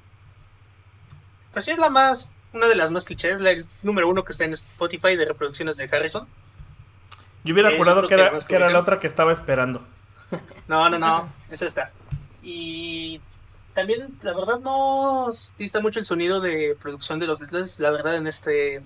Pues 1.52 1.64
sí 1.64 1.70
es 1.70 1.78
la 1.78 1.88
más. 1.88 2.32
Una 2.52 2.68
de 2.68 2.74
las 2.74 2.90
más 2.90 3.04
clichés, 3.04 3.40
la 3.40 3.52
número 3.82 4.08
uno 4.08 4.24
que 4.24 4.32
está 4.32 4.44
en 4.44 4.52
Spotify 4.52 5.16
de 5.16 5.24
reproducciones 5.24 5.76
de 5.76 5.84
Harrison. 5.84 6.26
Yo 7.44 7.54
hubiera 7.54 7.76
jurado 7.76 8.06
que 8.06 8.14
era, 8.14 8.36
que 8.38 8.54
era 8.54 8.70
la 8.70 8.80
otra 8.80 9.00
que 9.00 9.06
estaba 9.06 9.32
esperando. 9.32 9.82
No, 10.68 10.88
no, 10.88 10.96
no, 10.96 11.28
es 11.50 11.60
esta. 11.60 11.90
Y 12.40 13.20
también, 13.74 14.16
la 14.22 14.32
verdad, 14.32 14.60
no 14.60 15.32
dista 15.58 15.80
mucho 15.80 15.98
el 15.98 16.04
sonido 16.04 16.40
de 16.40 16.76
producción 16.80 17.18
de 17.18 17.26
los 17.26 17.40
Beatles, 17.40 17.80
la 17.80 17.90
verdad, 17.90 18.14
en 18.14 18.28
este, 18.28 18.76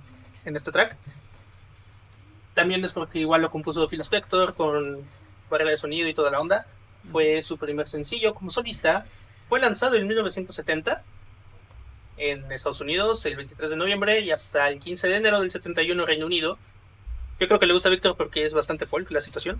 en 0.44 0.56
este 0.56 0.72
track. 0.72 0.96
También 2.54 2.84
es 2.84 2.92
porque 2.92 3.18
igual 3.18 3.42
lo 3.42 3.50
compuso 3.50 3.86
Phil 3.88 4.00
Spector 4.00 4.54
con 4.54 5.00
barrera 5.50 5.72
de 5.72 5.76
sonido 5.76 6.08
y 6.08 6.14
toda 6.14 6.30
la 6.30 6.40
onda. 6.40 6.66
Fue 7.10 7.42
su 7.42 7.58
primer 7.58 7.88
sencillo 7.88 8.34
como 8.34 8.50
solista. 8.50 9.04
Fue 9.48 9.60
lanzado 9.60 9.96
en 9.96 10.06
1970 10.06 11.02
en 12.16 12.50
Estados 12.52 12.80
Unidos 12.80 13.26
el 13.26 13.36
23 13.36 13.70
de 13.70 13.76
noviembre 13.76 14.20
y 14.20 14.30
hasta 14.30 14.68
el 14.68 14.78
15 14.78 15.08
de 15.08 15.16
enero 15.16 15.40
del 15.40 15.50
71 15.50 16.00
en 16.00 16.06
Reino 16.06 16.26
Unido. 16.26 16.58
Yo 17.40 17.46
creo 17.48 17.58
que 17.58 17.66
le 17.66 17.72
gusta 17.72 17.88
a 17.88 17.92
Víctor 17.92 18.16
porque 18.16 18.44
es 18.44 18.52
bastante 18.54 18.86
folk 18.86 19.10
la 19.10 19.20
situación. 19.20 19.58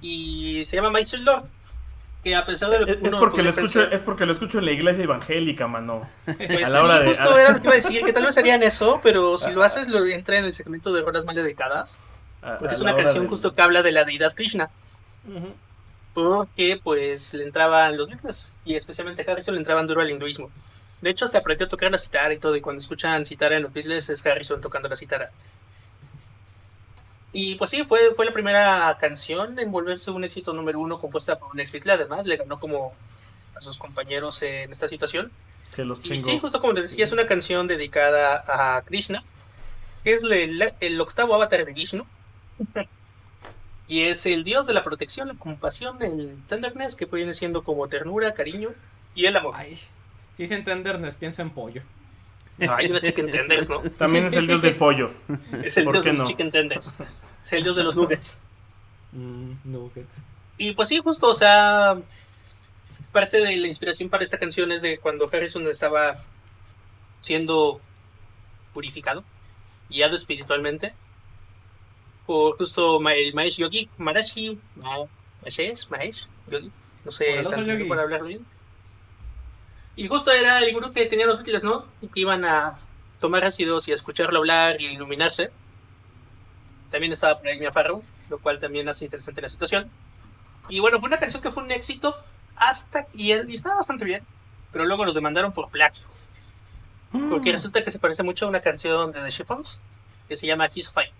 Y 0.00 0.64
se 0.64 0.76
llama 0.76 0.90
My 0.90 1.04
Sweet 1.04 1.24
Lord. 1.24 1.44
Que 2.22 2.36
a 2.36 2.44
pesar 2.44 2.68
de 2.68 2.80
lo 2.80 2.84
que 2.86 2.92
Es, 2.92 2.98
es 2.98 3.02
uno 3.08 3.18
porque 3.18 3.42
lo 3.42 3.48
escucho, 3.48 3.80
pensar- 3.80 3.94
es 3.94 4.02
porque 4.02 4.26
lo 4.26 4.32
escucho 4.32 4.58
en 4.58 4.66
la 4.66 4.72
iglesia 4.72 5.04
evangélica, 5.04 5.66
mano. 5.66 6.02
pues 6.26 6.66
a 6.66 6.68
la 6.68 6.84
hora 6.84 6.94
sí, 6.98 7.00
de- 7.00 7.08
justo 7.08 7.30
a- 7.34 7.40
era 7.42 7.52
lo 7.54 7.60
que 7.60 7.64
iba 7.66 7.72
a 7.72 7.76
decir, 7.76 8.04
que 8.04 8.12
tal 8.12 8.26
vez 8.26 8.36
harían 8.36 8.62
eso, 8.62 9.00
pero 9.02 9.38
si 9.38 9.50
lo 9.52 9.62
haces, 9.62 9.88
lo 9.88 10.04
entra 10.04 10.36
en 10.36 10.44
el 10.44 10.52
segmento 10.52 10.92
de 10.92 11.00
rolas 11.00 11.24
mal 11.24 11.34
dedicadas. 11.34 11.98
A- 12.42 12.58
Porque 12.58 12.68
a 12.68 12.72
es 12.72 12.80
la 12.80 12.92
una 12.92 12.96
canción 13.02 13.22
del- 13.24 13.30
justo 13.30 13.54
que 13.54 13.62
habla 13.62 13.82
de 13.82 13.92
la 13.92 14.04
deidad 14.04 14.34
Krishna. 14.34 14.68
Porque 16.12 16.80
pues 16.82 17.32
le 17.34 17.44
entraban 17.44 17.96
los 17.96 18.08
Beatles, 18.08 18.52
y 18.64 18.74
especialmente 18.74 19.24
a 19.26 19.32
Harrison 19.32 19.54
le 19.54 19.60
entraban 19.60 19.86
duro 19.86 20.00
al 20.02 20.10
hinduismo. 20.10 20.50
De 21.00 21.08
hecho, 21.08 21.24
hasta 21.24 21.38
aprendió 21.38 21.66
a 21.66 21.68
tocar 21.70 21.90
la 21.90 21.98
citara 21.98 22.34
y 22.34 22.38
todo, 22.38 22.54
y 22.56 22.60
cuando 22.60 22.80
escuchan 22.80 23.24
citara 23.24 23.56
en 23.56 23.62
los 23.62 23.72
Beatles 23.72 24.10
es 24.10 24.26
Harrison 24.26 24.60
tocando 24.60 24.88
la 24.88 24.96
citara. 24.96 25.30
Y 27.32 27.54
pues 27.54 27.70
sí, 27.70 27.84
fue, 27.84 28.12
fue 28.14 28.26
la 28.26 28.32
primera 28.32 28.96
canción 29.00 29.58
en 29.58 29.70
volverse 29.70 30.10
un 30.10 30.24
éxito 30.24 30.52
número 30.52 30.80
uno 30.80 30.98
compuesta 30.98 31.38
por 31.38 31.52
un 31.52 31.60
ex 31.60 31.70
Beatle, 31.70 31.92
además 31.92 32.26
le 32.26 32.36
ganó 32.36 32.58
como 32.58 32.92
a 33.54 33.60
sus 33.60 33.76
compañeros 33.78 34.42
en 34.42 34.70
esta 34.70 34.88
situación. 34.88 35.30
Se 35.70 35.84
los 35.84 36.04
Y 36.04 36.20
sí, 36.22 36.38
justo 36.40 36.60
como 36.60 36.72
les 36.72 36.84
decía, 36.84 37.04
es 37.04 37.12
una 37.12 37.26
canción 37.26 37.68
dedicada 37.68 38.44
a 38.76 38.82
Krishna, 38.82 39.22
que 40.02 40.14
es 40.14 40.24
el, 40.24 40.74
el 40.80 41.00
octavo 41.00 41.34
avatar 41.34 41.64
de 41.64 41.72
Vishnu. 41.72 42.04
y 43.86 44.02
es 44.02 44.26
el 44.26 44.42
dios 44.42 44.66
de 44.66 44.74
la 44.74 44.82
protección, 44.82 45.28
la 45.28 45.34
compasión, 45.34 46.02
el 46.02 46.36
tenderness, 46.48 46.96
que 46.96 47.04
viene 47.06 47.34
siendo 47.34 47.62
como 47.62 47.88
ternura, 47.88 48.34
cariño 48.34 48.70
y 49.14 49.26
el 49.26 49.36
amor. 49.36 49.54
Ay, 49.56 49.78
si 50.36 50.44
dicen 50.44 50.64
tenderness, 50.64 51.14
pienso 51.14 51.42
en 51.42 51.50
pollo. 51.50 51.82
No, 52.60 52.74
hay 52.76 52.86
una 52.90 53.00
chicken 53.00 53.30
tenders, 53.30 53.68
¿no? 53.68 53.80
También 53.80 54.26
es 54.26 54.32
el 54.34 54.46
dios 54.46 54.62
del 54.62 54.74
pollo. 54.74 55.10
Es 55.64 55.76
el 55.76 55.84
¿Por 55.84 55.94
dios 55.94 56.04
de 56.04 56.12
los 56.12 56.22
no? 56.22 56.26
chicken 56.28 56.50
tenders. 56.50 56.92
Es 57.44 57.52
el 57.52 57.62
dios 57.62 57.76
de 57.76 57.82
los 57.84 57.96
nuggets. 57.96 58.40
Mm, 59.12 59.52
nuggets. 59.64 60.14
Y 60.58 60.72
pues 60.72 60.88
sí, 60.88 60.98
justo, 61.02 61.28
o 61.28 61.34
sea, 61.34 61.98
parte 63.12 63.38
de 63.40 63.56
la 63.56 63.66
inspiración 63.66 64.08
para 64.08 64.22
esta 64.22 64.38
canción 64.38 64.70
es 64.72 64.82
de 64.82 64.98
cuando 64.98 65.28
Harrison 65.32 65.66
estaba 65.68 66.22
siendo 67.20 67.80
purificado, 68.74 69.24
guiado 69.88 70.14
espiritualmente, 70.16 70.92
por 72.26 72.56
justo 72.58 73.00
el 73.10 73.34
Mahesh 73.34 73.56
Yogi, 73.56 73.88
Maharashi, 73.98 74.58
Ma- 74.76 75.06
Mahesh, 75.42 75.88
Mahesh 75.88 76.28
Yogi, 76.50 76.70
no 77.04 77.10
sé 77.10 77.42
tanto 77.42 77.62
Yogi. 77.72 77.84
para 77.84 78.02
hablarlo 78.02 78.28
bien. 78.28 78.44
Y 80.00 80.08
justo 80.08 80.32
era 80.32 80.60
el 80.60 80.72
gurú 80.72 80.90
que 80.92 81.04
tenían 81.04 81.28
los 81.28 81.36
Beatles, 81.36 81.62
¿no? 81.62 81.84
Y 82.00 82.08
que 82.08 82.20
iban 82.20 82.42
a 82.46 82.78
tomar 83.20 83.44
ácidos 83.44 83.86
y 83.86 83.90
a 83.90 83.94
escucharlo 83.94 84.38
hablar 84.38 84.80
y 84.80 84.86
iluminarse. 84.86 85.50
También 86.90 87.12
estaba 87.12 87.38
por 87.38 87.48
ahí 87.48 87.58
Mia 87.58 87.70
Farrow, 87.70 88.02
lo 88.30 88.38
cual 88.38 88.58
también 88.58 88.88
hace 88.88 89.04
interesante 89.04 89.42
la 89.42 89.50
situación. 89.50 89.90
Y 90.70 90.80
bueno, 90.80 91.00
fue 91.00 91.08
una 91.08 91.18
canción 91.18 91.42
que 91.42 91.50
fue 91.50 91.62
un 91.62 91.70
éxito 91.70 92.16
hasta 92.56 93.08
y, 93.12 93.34
y 93.34 93.52
estaba 93.54 93.74
bastante 93.74 94.06
bien, 94.06 94.24
pero 94.72 94.86
luego 94.86 95.04
los 95.04 95.14
demandaron 95.14 95.52
por 95.52 95.68
plagio. 95.68 96.06
Porque 97.28 97.52
resulta 97.52 97.84
que 97.84 97.90
se 97.90 97.98
parece 97.98 98.22
mucho 98.22 98.46
a 98.46 98.48
una 98.48 98.62
canción 98.62 99.12
de 99.12 99.20
The 99.20 99.28
Chiffons 99.28 99.80
que 100.28 100.36
se 100.36 100.46
llama 100.46 100.66
Kiss 100.70 100.88
of 100.88 100.94
Fire, 100.94 101.12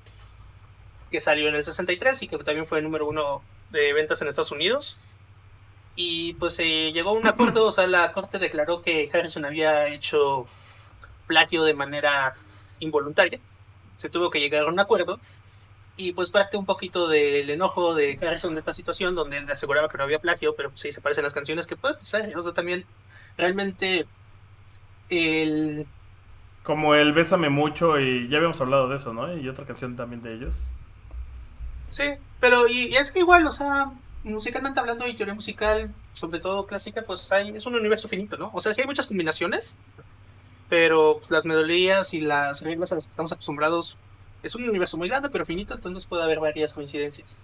que 1.10 1.20
salió 1.20 1.48
en 1.48 1.54
el 1.54 1.66
63 1.66 2.22
y 2.22 2.28
que 2.28 2.38
también 2.38 2.64
fue 2.64 2.78
el 2.78 2.84
número 2.84 3.06
uno 3.06 3.42
de 3.72 3.92
ventas 3.92 4.22
en 4.22 4.28
Estados 4.28 4.52
Unidos. 4.52 4.96
Y 6.02 6.32
pues 6.32 6.54
se 6.54 6.92
llegó 6.92 7.10
a 7.10 7.12
un 7.12 7.26
acuerdo, 7.26 7.66
o 7.66 7.72
sea, 7.72 7.86
la 7.86 8.10
corte 8.12 8.38
declaró 8.38 8.80
que 8.80 9.10
Harrison 9.12 9.44
había 9.44 9.88
hecho 9.88 10.46
plagio 11.26 11.62
de 11.62 11.74
manera 11.74 12.36
involuntaria. 12.78 13.38
Se 13.96 14.08
tuvo 14.08 14.30
que 14.30 14.40
llegar 14.40 14.62
a 14.62 14.68
un 14.68 14.80
acuerdo 14.80 15.20
y 15.98 16.14
pues 16.14 16.30
parte 16.30 16.56
un 16.56 16.64
poquito 16.64 17.06
del 17.06 17.50
enojo 17.50 17.94
de 17.94 18.18
Harrison 18.18 18.54
de 18.54 18.60
esta 18.60 18.72
situación, 18.72 19.14
donde 19.14 19.36
él 19.36 19.50
aseguraba 19.50 19.90
que 19.90 19.98
no 19.98 20.04
había 20.04 20.18
plagio, 20.20 20.54
pero 20.56 20.70
pues, 20.70 20.80
sí 20.80 20.90
se 20.90 21.02
parecen 21.02 21.22
las 21.22 21.34
canciones 21.34 21.66
que 21.66 21.76
puede 21.76 21.96
pasar. 21.96 22.30
O 22.34 22.42
sea, 22.42 22.54
también 22.54 22.86
realmente 23.36 24.06
el 25.10 25.86
Como 26.62 26.94
el 26.94 27.12
Bésame 27.12 27.50
Mucho 27.50 28.00
y 28.00 28.26
ya 28.30 28.38
habíamos 28.38 28.58
hablado 28.62 28.88
de 28.88 28.96
eso, 28.96 29.12
¿no? 29.12 29.36
Y 29.36 29.46
otra 29.50 29.66
canción 29.66 29.96
también 29.96 30.22
de 30.22 30.32
ellos. 30.32 30.72
Sí, 31.90 32.04
pero 32.40 32.68
y, 32.68 32.86
y 32.86 32.96
es 32.96 33.10
que 33.10 33.18
igual, 33.18 33.46
o 33.46 33.52
sea, 33.52 33.92
musicalmente 34.24 34.78
hablando 34.80 35.06
y 35.06 35.14
teoría 35.14 35.34
musical, 35.34 35.90
sobre 36.12 36.40
todo 36.40 36.66
clásica, 36.66 37.02
pues 37.02 37.30
hay, 37.32 37.50
es 37.50 37.64
un 37.66 37.74
universo 37.74 38.08
finito, 38.08 38.36
¿no? 38.36 38.50
O 38.52 38.60
sea, 38.60 38.74
sí 38.74 38.80
hay 38.80 38.86
muchas 38.86 39.06
combinaciones, 39.06 39.74
pero 40.68 41.20
las 41.28 41.46
melodías 41.46 42.14
y 42.14 42.20
las 42.20 42.62
reglas 42.62 42.92
a 42.92 42.96
las 42.96 43.06
que 43.06 43.10
estamos 43.10 43.32
acostumbrados 43.32 43.96
es 44.42 44.54
un 44.54 44.68
universo 44.68 44.96
muy 44.96 45.08
grande, 45.08 45.28
pero 45.30 45.44
finito, 45.44 45.74
entonces 45.74 46.06
puede 46.06 46.22
haber 46.22 46.38
varias 46.40 46.72
coincidencias. 46.72 47.38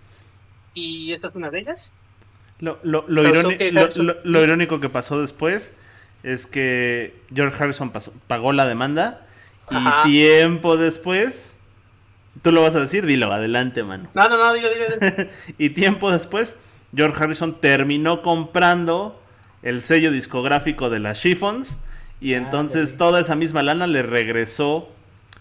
Y 0.74 1.12
esta 1.12 1.28
es 1.28 1.34
una 1.34 1.50
de 1.50 1.58
ellas. 1.60 1.92
Lo, 2.60 2.78
lo- 2.82 3.04
lo 3.08 3.22
que 3.22 3.72
lo- 3.72 3.80
Harrison- 3.82 4.18
lo- 4.24 4.42
irónico 4.42 4.80
que 4.80 4.88
pasó 4.88 5.20
después 5.20 5.74
es 6.22 6.46
que 6.46 7.14
George 7.34 7.62
Harrison 7.62 7.90
pasó- 7.90 8.12
pagó 8.26 8.52
la 8.52 8.66
demanda 8.66 9.26
y 9.70 9.76
Ajá. 9.76 10.02
tiempo 10.04 10.76
después, 10.76 11.56
tú 12.42 12.52
lo 12.52 12.62
vas 12.62 12.76
a 12.76 12.80
decir, 12.80 13.04
dilo, 13.04 13.32
adelante, 13.32 13.82
mano. 13.82 14.08
No, 14.14 14.28
no, 14.28 14.36
no, 14.38 14.52
dilo, 14.54 14.68
dilo, 14.70 14.84
dilo. 14.86 15.30
Y 15.58 15.70
tiempo 15.70 16.10
después, 16.10 16.56
George 16.96 17.22
Harrison 17.22 17.60
terminó 17.60 18.22
comprando 18.22 19.20
el 19.62 19.82
sello 19.82 20.10
discográfico 20.10 20.90
de 20.90 20.98
las 21.00 21.20
Chiffons 21.20 21.80
y 22.20 22.34
entonces 22.34 22.82
Ándale. 22.92 22.98
toda 22.98 23.20
esa 23.20 23.34
misma 23.36 23.62
lana 23.62 23.86
le 23.86 24.02
regresó, 24.02 24.88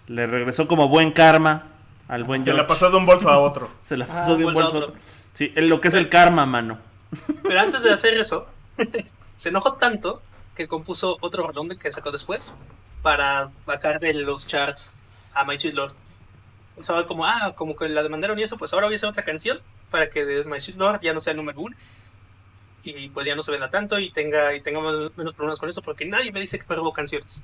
le 0.07 0.27
regresó 0.27 0.67
como 0.67 0.88
buen 0.89 1.12
karma 1.12 1.67
al 2.07 2.24
buen 2.24 2.43
Se 2.43 2.50
George. 2.51 2.62
la 2.62 2.67
pasó 2.67 2.89
de 2.91 2.97
un 2.97 3.05
bolso 3.05 3.29
a 3.29 3.39
otro. 3.39 3.69
Se 3.81 3.97
la 3.97 4.05
Ah, 4.05 4.13
pasó 4.15 4.35
de 4.38 4.45
un 4.45 4.53
bolso 4.53 4.59
a 4.62 4.63
bolso. 4.63 4.77
a 4.77 4.79
otro. 4.83 4.93
otro. 4.95 5.05
Sí, 5.33 5.50
lo 5.55 5.81
que 5.81 5.88
es 5.89 5.93
el 5.93 6.09
karma, 6.09 6.45
mano. 6.45 6.77
Pero 7.43 7.59
antes 7.59 7.83
de 7.83 7.91
hacer 7.91 8.17
eso, 8.17 8.47
se 9.38 9.50
enojó 9.50 9.74
tanto 9.74 10.21
que 10.55 10.67
compuso 10.67 11.17
otro 11.21 11.45
rolón 11.47 11.69
que 11.77 11.91
sacó 11.91 12.12
después 12.12 12.53
para 13.01 13.50
bajar 13.65 14.00
de 14.00 14.13
los 14.13 14.47
charts 14.47 14.91
a 15.33 15.43
My 15.45 15.59
Sweet 15.59 15.74
Lord. 15.75 15.93
O 16.77 16.83
sea, 16.83 17.03
como, 17.05 17.25
ah, 17.25 17.53
como 17.55 17.75
que 17.75 17.88
la 17.89 18.03
demandaron 18.03 18.38
y 18.39 18.43
eso, 18.43 18.57
pues 18.57 18.74
ahora 18.74 18.88
voy 18.88 18.95
a 18.95 18.97
hacer 18.97 19.09
otra 19.09 19.24
canción 19.24 19.59
para 19.92 20.10
que 20.10 20.25
de 20.25 20.44
Lord 20.75 21.01
ya 21.01 21.13
no 21.13 21.22
sea 21.22 21.32
el 21.32 21.38
número 21.38 21.60
uno. 21.60 21.75
Y 22.84 23.10
pues 23.10 23.25
ya 23.25 23.36
no 23.36 23.42
se 23.42 23.51
venda 23.51 23.70
tanto 23.70 23.98
y 24.00 24.12
tenga 24.12 24.54
y 24.54 24.62
tengamos 24.62 25.15
menos 25.18 25.34
problemas 25.34 25.60
con 25.60 25.70
eso 25.70 25.82
porque 25.82 26.06
nadie 26.06 26.32
me 26.32 26.39
dice 26.39 26.60
que 26.60 26.75
robo 26.75 26.94
canciones. 26.94 27.44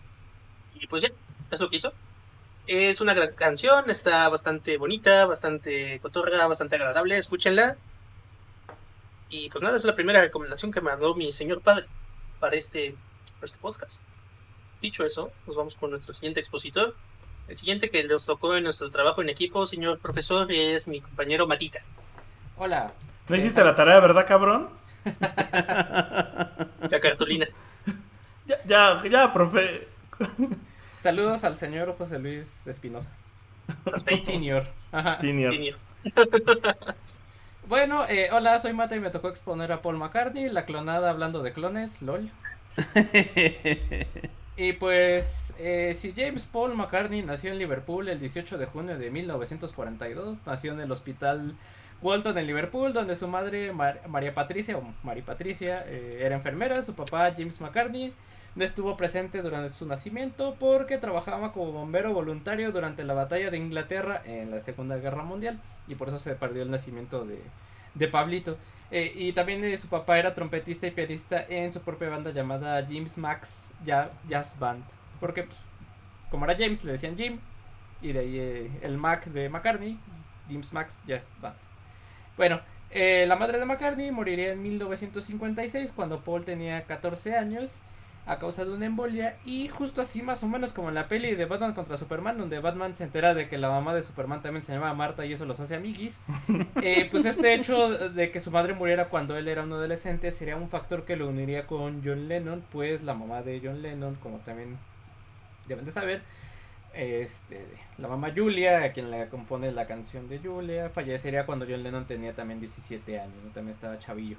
Y 0.76 0.88
pues 0.88 1.02
ya, 1.02 1.10
es 1.50 1.60
lo 1.60 1.70
que 1.70 1.78
hizo. 1.78 1.94
Es 2.68 3.02
una 3.02 3.14
gran 3.14 3.34
canción, 3.34 3.90
está 3.90 4.30
bastante 4.30 4.78
bonita, 4.78 5.26
bastante 5.26 6.00
cotorra, 6.00 6.46
bastante 6.46 6.76
agradable, 6.76 7.18
escúchenla. 7.18 7.76
Y 9.30 9.50
pues 9.50 9.64
nada, 9.64 9.78
es 9.78 9.86
la 9.86 9.96
primera 9.96 10.22
recomendación 10.22 10.72
que 10.72 10.82
me 10.82 10.92
mandó 10.92 11.16
mi 11.16 11.32
señor 11.32 11.62
padre 11.62 11.88
para 12.40 12.56
este, 12.56 12.96
para 13.36 13.46
este 13.46 13.60
podcast. 13.60 14.06
Dicho 14.82 15.04
eso, 15.06 15.32
nos 15.48 15.56
vamos 15.56 15.76
con 15.76 15.92
nuestro 15.92 16.14
siguiente 16.14 16.40
expositor. 16.40 16.96
El 17.48 17.58
siguiente 17.58 17.90
que 17.90 18.04
nos 18.04 18.26
tocó 18.26 18.56
en 18.56 18.64
nuestro 18.64 18.90
trabajo 18.90 19.22
en 19.22 19.30
equipo, 19.30 19.66
señor 19.66 20.00
profesor, 20.00 20.52
es 20.52 20.88
mi 20.88 21.02
compañero 21.02 21.48
Matita. 21.48 21.82
Hola. 22.64 22.92
¿No 23.28 23.36
hiciste 23.36 23.64
la 23.64 23.74
tarea, 23.74 24.00
verdad, 24.00 24.28
cabrón? 24.28 24.70
La 25.04 27.00
cartulina. 27.02 27.48
Ya, 28.46 28.58
ya, 28.66 29.02
ya, 29.10 29.34
profe. 29.34 29.88
Saludos 31.00 31.44
al 31.44 31.58
señor 31.58 31.96
José 31.98 32.20
Luis 32.20 32.68
Espinosa. 32.68 33.10
Respeto. 33.86 34.26
Senior. 34.26 34.68
Ajá. 34.92 35.16
Senior. 35.16 35.54
Senior. 35.54 35.78
Bueno, 37.68 38.06
eh, 38.08 38.30
hola, 38.32 38.60
soy 38.60 38.74
Mata 38.74 38.96
y 38.96 39.00
me 39.00 39.10
tocó 39.10 39.30
exponer 39.30 39.72
a 39.72 39.82
Paul 39.82 39.98
McCartney, 39.98 40.50
la 40.50 40.66
clonada 40.66 41.10
hablando 41.10 41.42
de 41.42 41.54
clones, 41.54 42.00
lol. 42.02 42.30
Y 44.58 44.74
pues, 44.74 45.54
eh, 45.58 45.98
si 46.00 46.14
James 46.14 46.46
Paul 46.46 46.76
McCartney 46.76 47.24
nació 47.24 47.52
en 47.52 47.58
Liverpool 47.58 48.10
el 48.10 48.20
18 48.20 48.58
de 48.58 48.66
junio 48.66 48.98
de 48.98 49.10
1942, 49.10 50.46
nació 50.46 50.74
en 50.74 50.82
el 50.82 50.92
hospital 50.92 51.56
Walton 52.02 52.38
en 52.38 52.48
Liverpool, 52.48 52.94
donde 52.94 53.16
su 53.16 53.28
madre 53.28 53.72
Mar- 53.74 54.02
María 54.08 54.34
Patricia, 54.34 54.78
o 54.78 54.84
María 55.04 55.24
Patricia, 55.24 55.84
eh, 55.88 56.20
era 56.22 56.36
enfermera, 56.36 56.82
su 56.82 56.94
papá 56.96 57.32
James 57.32 57.62
McCartney 57.62 58.14
no 58.56 58.66
estuvo 58.66 58.98
presente 58.98 59.42
durante 59.42 59.70
su 59.74 59.86
nacimiento 59.86 60.56
porque 60.60 60.98
trabajaba 60.98 61.54
como 61.54 61.72
bombero 61.72 62.12
voluntario 62.14 62.72
durante 62.72 63.04
la 63.04 63.14
batalla 63.14 63.50
de 63.50 63.58
Inglaterra 63.58 64.22
en 64.26 64.52
la 64.52 64.60
Segunda 64.60 64.98
Guerra 64.98 65.24
Mundial 65.24 65.60
y 65.88 65.96
por 65.96 66.10
eso 66.10 66.20
se 66.20 66.36
perdió 66.36 66.64
el 66.64 66.72
nacimiento 66.72 67.24
de, 67.26 67.40
de 67.96 68.08
Pablito. 68.08 68.58
Eh, 68.94 69.14
y 69.16 69.32
también 69.32 69.64
eh, 69.64 69.78
su 69.78 69.88
papá 69.88 70.20
era 70.20 70.34
trompetista 70.36 70.86
y 70.86 70.92
pianista 70.92 71.46
en 71.48 71.72
su 71.72 71.80
propia 71.80 72.10
banda 72.10 72.32
llamada 72.32 72.84
James 72.84 73.18
Max 73.18 73.72
Ja- 73.86 74.10
Jazz 74.28 74.60
Band. 74.60 74.84
Porque, 75.22 75.44
pues, 75.44 75.58
como 76.30 76.44
era 76.44 76.58
James, 76.58 76.84
le 76.84 76.92
decían 76.94 77.16
Jim. 77.16 77.40
Y 78.02 78.12
de 78.12 78.20
ahí 78.20 78.80
el 78.82 78.98
Mac 78.98 79.26
de 79.28 79.48
McCartney, 79.48 79.98
James 80.50 80.74
Max 80.74 81.00
Jazz 81.08 81.26
Band. 81.40 81.56
Bueno, 82.42 82.60
eh, 82.90 83.26
la 83.28 83.36
madre 83.36 83.60
de 83.60 83.66
McCartney 83.66 84.10
moriría 84.10 84.54
en 84.54 84.64
1956 84.64 85.94
cuando 85.96 86.22
Paul 86.22 86.44
tenía 86.44 86.82
14 86.86 87.36
años 87.36 87.78
a 88.26 88.40
causa 88.40 88.66
de 88.66 88.72
una 88.72 88.88
embolia 88.88 89.38
y 89.46 89.68
justo 89.68 90.02
así 90.02 90.24
más 90.24 90.42
o 90.42 90.48
menos 90.48 90.74
como 90.74 90.90
en 90.90 90.96
la 90.96 91.08
peli 91.08 91.36
de 91.36 91.46
Batman 91.46 91.76
contra 91.76 91.98
Superman 91.98 92.40
donde 92.40 92.58
Batman 92.58 92.96
se 92.96 93.04
entera 93.04 93.36
de 93.36 93.48
que 93.48 93.60
la 93.60 93.70
mamá 93.70 93.94
de 93.94 94.02
Superman 94.02 94.42
también 94.42 94.64
se 94.64 94.74
llama 94.74 94.92
Marta 94.96 95.24
y 95.24 95.34
eso 95.34 95.46
los 95.46 95.60
hace 95.60 95.76
amiguis 95.76 96.20
eh, 96.82 97.08
pues 97.12 97.26
este 97.26 97.54
hecho 97.54 98.10
de 98.10 98.32
que 98.32 98.40
su 98.40 98.50
madre 98.50 98.74
muriera 98.74 99.06
cuando 99.06 99.38
él 99.38 99.48
era 99.48 99.62
un 99.62 99.74
adolescente 99.74 100.32
sería 100.32 100.56
un 100.56 100.68
factor 100.68 101.06
que 101.06 101.18
lo 101.18 101.30
uniría 101.30 101.68
con 101.68 102.02
John 102.04 102.28
Lennon 102.28 102.64
pues 102.72 103.04
la 103.04 103.14
mamá 103.14 103.44
de 103.44 103.62
John 103.64 103.84
Lennon 103.84 104.16
como 104.16 104.40
también 104.40 104.80
deben 105.68 105.86
de 105.86 105.92
saber 105.92 106.24
este, 106.94 107.66
la 107.98 108.08
mamá 108.08 108.32
Julia, 108.36 108.84
a 108.84 108.92
quien 108.92 109.12
le 109.12 109.28
compone 109.30 109.72
la 109.72 109.86
canción 109.86 110.28
de 110.28 110.40
Julia, 110.40 110.90
fallecería 110.90 111.46
cuando 111.46 111.66
John 111.68 111.84
Lennon 111.84 112.06
tenía 112.06 112.34
también 112.34 112.60
17 112.60 113.20
años, 113.20 113.36
también 113.54 113.76
estaba 113.76 113.98
chavillo. 114.00 114.38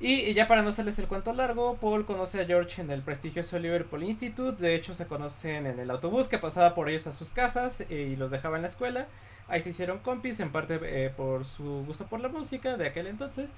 Y, 0.00 0.14
y 0.14 0.34
ya 0.34 0.48
para 0.48 0.62
no 0.62 0.70
hacerles 0.70 0.98
el 0.98 1.06
cuento 1.06 1.32
largo, 1.34 1.76
Paul 1.76 2.06
conoce 2.06 2.40
a 2.40 2.46
George 2.46 2.80
en 2.80 2.90
el 2.90 3.02
prestigioso 3.02 3.58
Liverpool 3.58 4.02
Institute. 4.02 4.60
De 4.60 4.74
hecho, 4.74 4.94
se 4.94 5.06
conocen 5.06 5.66
en 5.66 5.78
el 5.78 5.90
autobús 5.90 6.26
que 6.26 6.38
pasaba 6.38 6.74
por 6.74 6.88
ellos 6.88 7.06
a 7.06 7.12
sus 7.12 7.30
casas 7.30 7.82
eh, 7.82 8.08
y 8.12 8.16
los 8.16 8.30
dejaba 8.30 8.56
en 8.56 8.62
la 8.62 8.68
escuela. 8.68 9.08
Ahí 9.46 9.60
se 9.60 9.70
hicieron 9.70 9.98
compis, 9.98 10.40
en 10.40 10.52
parte 10.52 10.80
eh, 10.82 11.10
por 11.10 11.44
su 11.44 11.84
gusto 11.84 12.06
por 12.06 12.20
la 12.20 12.28
música 12.28 12.78
de 12.78 12.86
aquel 12.86 13.08
entonces. 13.08 13.52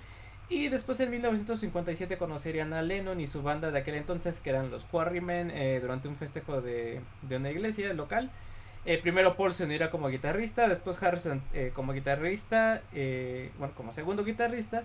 Y 0.49 0.69
después 0.69 1.01
en 1.01 1.11
1957 1.11 2.19
conocerían 2.19 2.73
a 2.75 2.83
Lennon 2.83 3.21
y 3.21 3.27
su 3.27 3.43
banda 3.43 3.71
de 3.71 3.79
aquel 3.79 3.95
entonces, 3.95 4.39
que 4.41 4.51
eran 4.51 4.71
los 4.71 4.85
Quarrymen, 4.85 5.51
eh, 5.51 5.79
durante 5.81 6.09
un 6.09 6.17
festejo 6.17 6.61
de, 6.61 7.01
de 7.23 7.37
una 7.37 7.51
iglesia 7.51 7.93
local. 7.95 8.31
Eh, 8.85 8.99
primero 8.99 9.37
Paul 9.37 9.55
se 9.55 9.65
unirá 9.65 9.91
como 9.91 10.09
guitarrista, 10.09 10.69
después 10.69 11.01
Harrison 11.03 11.41
eh, 11.53 11.71
como 11.73 11.93
guitarrista, 11.93 12.83
eh, 12.93 13.51
bueno, 13.59 13.75
como 13.75 13.93
segundo 13.93 14.25
guitarrista. 14.25 14.85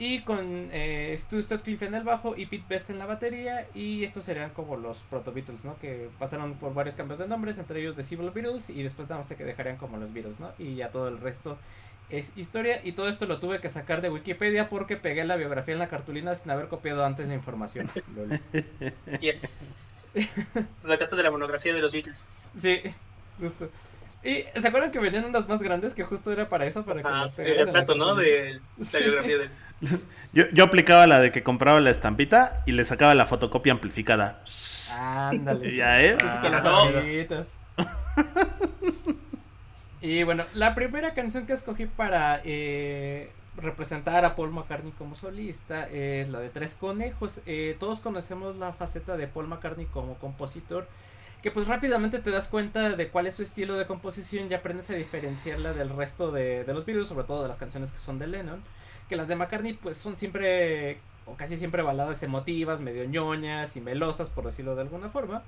Y 0.00 0.20
con 0.20 0.68
eh, 0.72 1.16
Stu 1.18 1.42
Sutcliffe 1.42 1.86
en 1.86 1.94
el 1.96 2.04
bajo 2.04 2.36
y 2.36 2.46
Pete 2.46 2.64
Best 2.68 2.88
en 2.88 3.00
la 3.00 3.06
batería. 3.06 3.66
Y 3.74 4.04
estos 4.04 4.24
serían 4.24 4.50
como 4.50 4.76
los 4.76 5.00
Proto 5.10 5.32
Beatles, 5.32 5.64
¿no? 5.64 5.76
Que 5.80 6.08
pasaron 6.20 6.54
por 6.54 6.72
varios 6.72 6.94
cambios 6.94 7.18
de 7.18 7.26
nombres, 7.26 7.58
entre 7.58 7.80
ellos 7.80 7.96
The 7.96 8.04
Civil 8.04 8.30
Beatles. 8.30 8.70
Y 8.70 8.84
después 8.84 9.08
nada 9.08 9.18
más 9.18 9.26
se 9.26 9.34
que 9.34 9.44
dejarían 9.44 9.76
como 9.76 9.96
los 9.96 10.12
Beatles, 10.12 10.38
¿no? 10.38 10.52
Y 10.56 10.76
ya 10.76 10.90
todo 10.90 11.08
el 11.08 11.18
resto 11.18 11.58
es 12.10 12.30
historia. 12.36 12.80
Y 12.84 12.92
todo 12.92 13.08
esto 13.08 13.26
lo 13.26 13.38
tuve 13.38 13.60
que 13.60 13.68
sacar 13.68 14.00
de 14.00 14.10
Wikipedia 14.10 14.68
porque 14.68 14.96
pegué 14.96 15.24
la 15.24 15.36
biografía 15.36 15.74
en 15.74 15.80
la 15.80 15.88
cartulina 15.88 16.34
sin 16.34 16.50
haber 16.50 16.68
copiado 16.68 17.04
antes 17.04 17.26
la 17.28 17.34
información. 17.34 17.88
Bien. 19.20 19.38
Sacaste 20.82 21.16
de 21.16 21.22
la 21.22 21.30
monografía 21.30 21.72
de 21.74 21.80
los 21.80 21.92
Beatles. 21.92 22.24
Sí, 22.56 22.80
justo. 23.40 23.70
Y 24.24 24.44
¿se 24.60 24.66
acuerdan 24.66 24.90
que 24.90 24.98
venían 24.98 25.24
unas 25.26 25.48
más 25.48 25.60
grandes 25.62 25.94
que 25.94 26.02
justo 26.02 26.32
era 26.32 26.48
para 26.48 26.66
eso? 26.66 26.84
Para 26.84 27.02
que 27.02 27.08
Ah, 27.08 27.22
las 27.22 27.38
el 27.38 27.56
retrato, 27.66 27.94
¿no? 27.94 28.14
De 28.16 28.60
la 28.78 28.84
Sí. 28.84 28.98
biografía 29.04 29.38
de 29.38 29.48
Yo, 30.32 30.44
yo 30.52 30.64
aplicaba 30.64 31.06
la 31.06 31.20
de 31.20 31.30
que 31.30 31.44
compraba 31.44 31.78
la 31.78 31.90
estampita 31.90 32.62
y 32.66 32.72
le 32.72 32.84
sacaba 32.84 33.14
la 33.14 33.26
fotocopia 33.26 33.72
amplificada. 33.72 34.40
Ándale. 35.00 35.72
Ya, 35.76 36.02
¿eh? 36.02 36.16
Con 36.42 36.50
las 36.50 36.64
Ah, 36.64 36.68
no. 36.68 36.98
amiguitas. 36.98 37.46
Y 40.00 40.22
bueno, 40.22 40.44
la 40.54 40.74
primera 40.74 41.14
canción 41.14 41.46
que 41.46 41.52
escogí 41.52 41.86
para 41.86 42.40
eh, 42.44 43.30
representar 43.56 44.24
a 44.24 44.36
Paul 44.36 44.52
McCartney 44.52 44.92
como 44.92 45.16
solista 45.16 45.88
es 45.88 46.28
la 46.28 46.40
de 46.40 46.50
Tres 46.50 46.74
Conejos. 46.78 47.40
Eh, 47.46 47.76
todos 47.80 48.00
conocemos 48.00 48.56
la 48.56 48.72
faceta 48.72 49.16
de 49.16 49.26
Paul 49.26 49.48
McCartney 49.48 49.86
como 49.86 50.14
compositor. 50.14 50.86
Que 51.42 51.52
pues 51.52 51.68
rápidamente 51.68 52.18
te 52.18 52.30
das 52.30 52.48
cuenta 52.48 52.90
de 52.90 53.08
cuál 53.08 53.28
es 53.28 53.34
su 53.34 53.42
estilo 53.42 53.74
de 53.74 53.86
composición 53.86 54.50
y 54.50 54.54
aprendes 54.54 54.90
a 54.90 54.94
diferenciarla 54.94 55.72
del 55.72 55.90
resto 55.90 56.32
de, 56.32 56.64
los 56.66 56.84
virus, 56.84 57.08
sobre 57.08 57.24
todo 57.24 57.42
de 57.42 57.48
las 57.48 57.58
canciones 57.58 57.92
que 57.92 58.00
son 58.00 58.18
de 58.18 58.26
Lennon. 58.26 58.62
Que 59.08 59.16
las 59.16 59.28
de 59.28 59.36
McCartney 59.36 59.74
pues 59.74 59.96
son 59.96 60.16
siempre 60.16 60.98
o 61.26 61.34
casi 61.34 61.56
siempre 61.56 61.82
baladas 61.82 62.22
emotivas, 62.22 62.80
medio 62.80 63.04
ñoñas 63.04 63.76
y 63.76 63.80
melosas, 63.80 64.30
por 64.30 64.46
decirlo 64.46 64.74
de 64.74 64.82
alguna 64.82 65.10
forma. 65.10 65.42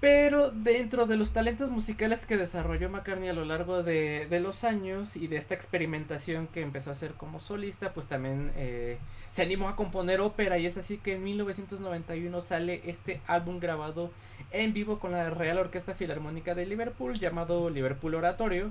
Pero 0.00 0.52
dentro 0.52 1.06
de 1.06 1.16
los 1.16 1.30
talentos 1.30 1.70
musicales 1.70 2.24
que 2.24 2.36
desarrolló 2.36 2.88
McCartney 2.88 3.30
a 3.30 3.32
lo 3.32 3.44
largo 3.44 3.82
de, 3.82 4.28
de 4.30 4.38
los 4.38 4.62
años 4.62 5.16
y 5.16 5.26
de 5.26 5.36
esta 5.36 5.54
experimentación 5.54 6.46
que 6.46 6.60
empezó 6.62 6.90
a 6.90 6.92
hacer 6.92 7.14
como 7.14 7.40
solista, 7.40 7.92
pues 7.92 8.06
también 8.06 8.52
eh, 8.54 8.98
se 9.32 9.42
animó 9.42 9.68
a 9.68 9.74
componer 9.74 10.20
ópera 10.20 10.56
y 10.56 10.66
es 10.66 10.78
así 10.78 10.98
que 10.98 11.14
en 11.14 11.24
1991 11.24 12.40
sale 12.42 12.80
este 12.84 13.20
álbum 13.26 13.58
grabado 13.58 14.12
en 14.52 14.72
vivo 14.72 15.00
con 15.00 15.10
la 15.10 15.30
Real 15.30 15.58
Orquesta 15.58 15.94
Filarmónica 15.94 16.54
de 16.54 16.66
Liverpool 16.66 17.18
llamado 17.18 17.68
Liverpool 17.68 18.14
Oratorio, 18.14 18.70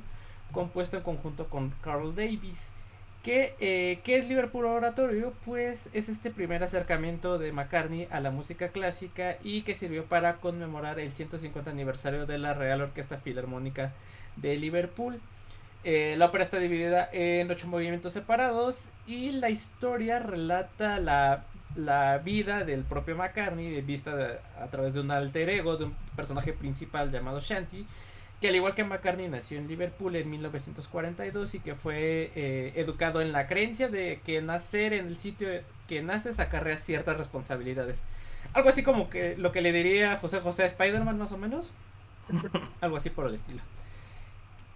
compuesto 0.53 0.95
en 0.95 1.03
conjunto 1.03 1.49
con 1.49 1.71
Carl 1.81 2.15
Davis. 2.15 2.69
¿Qué, 3.27 3.55
eh, 3.59 3.99
¿Qué 4.05 4.17
es 4.17 4.29
Liverpool 4.29 4.65
Oratorio? 4.65 5.33
Pues 5.43 5.89
es 5.91 6.07
este 6.07 6.31
primer 6.31 6.63
acercamiento 6.63 7.37
de 7.37 7.51
McCartney 7.51 8.07
a 8.09 8.21
la 8.21 8.31
música 8.31 8.69
clásica 8.69 9.35
y 9.43 9.63
que 9.63 9.75
sirvió 9.75 10.05
para 10.05 10.37
conmemorar 10.37 10.97
el 10.97 11.11
150 11.11 11.69
aniversario 11.69 12.25
de 12.25 12.37
la 12.37 12.53
Real 12.53 12.79
Orquesta 12.81 13.17
Filarmónica 13.17 13.91
de 14.37 14.55
Liverpool. 14.55 15.19
Eh, 15.83 16.15
la 16.17 16.27
ópera 16.27 16.45
está 16.45 16.57
dividida 16.57 17.09
en 17.11 17.51
ocho 17.51 17.67
movimientos 17.67 18.13
separados 18.13 18.85
y 19.05 19.31
la 19.31 19.49
historia 19.49 20.19
relata 20.19 20.97
la, 20.99 21.43
la 21.75 22.19
vida 22.19 22.63
del 22.63 22.83
propio 22.83 23.17
McCartney 23.17 23.81
vista 23.81 24.15
de- 24.15 24.37
a 24.57 24.67
través 24.67 24.93
de 24.93 25.01
un 25.01 25.11
alter 25.11 25.49
ego 25.49 25.75
de 25.75 25.85
un 25.85 25.95
personaje 26.15 26.53
principal 26.53 27.11
llamado 27.11 27.41
Shanti 27.41 27.85
que 28.41 28.49
al 28.49 28.55
igual 28.55 28.75
que 28.75 28.83
McCartney 28.83 29.27
nació 29.27 29.57
en 29.57 29.67
Liverpool 29.67 30.15
en 30.15 30.29
1942 30.29 31.55
y 31.55 31.59
que 31.59 31.75
fue 31.75 32.31
eh, 32.35 32.73
educado 32.75 33.21
en 33.21 33.31
la 33.31 33.47
creencia 33.47 33.89
de 33.89 34.21
que 34.23 34.41
nacer 34.41 34.93
en 34.93 35.07
el 35.07 35.17
sitio 35.17 35.47
que 35.87 36.01
naces 36.03 36.39
acarrea 36.39 36.77
ciertas 36.77 37.17
responsabilidades. 37.17 38.03
Algo 38.53 38.69
así 38.69 38.83
como 38.83 39.09
que 39.09 39.35
lo 39.37 39.51
que 39.51 39.61
le 39.61 39.71
diría 39.71 40.17
José 40.17 40.39
José 40.39 40.63
a 40.63 40.67
Spider-Man 40.67 41.17
más 41.17 41.31
o 41.31 41.37
menos. 41.37 41.71
Algo 42.81 42.97
así 42.97 43.09
por 43.09 43.27
el 43.27 43.33
estilo. 43.33 43.61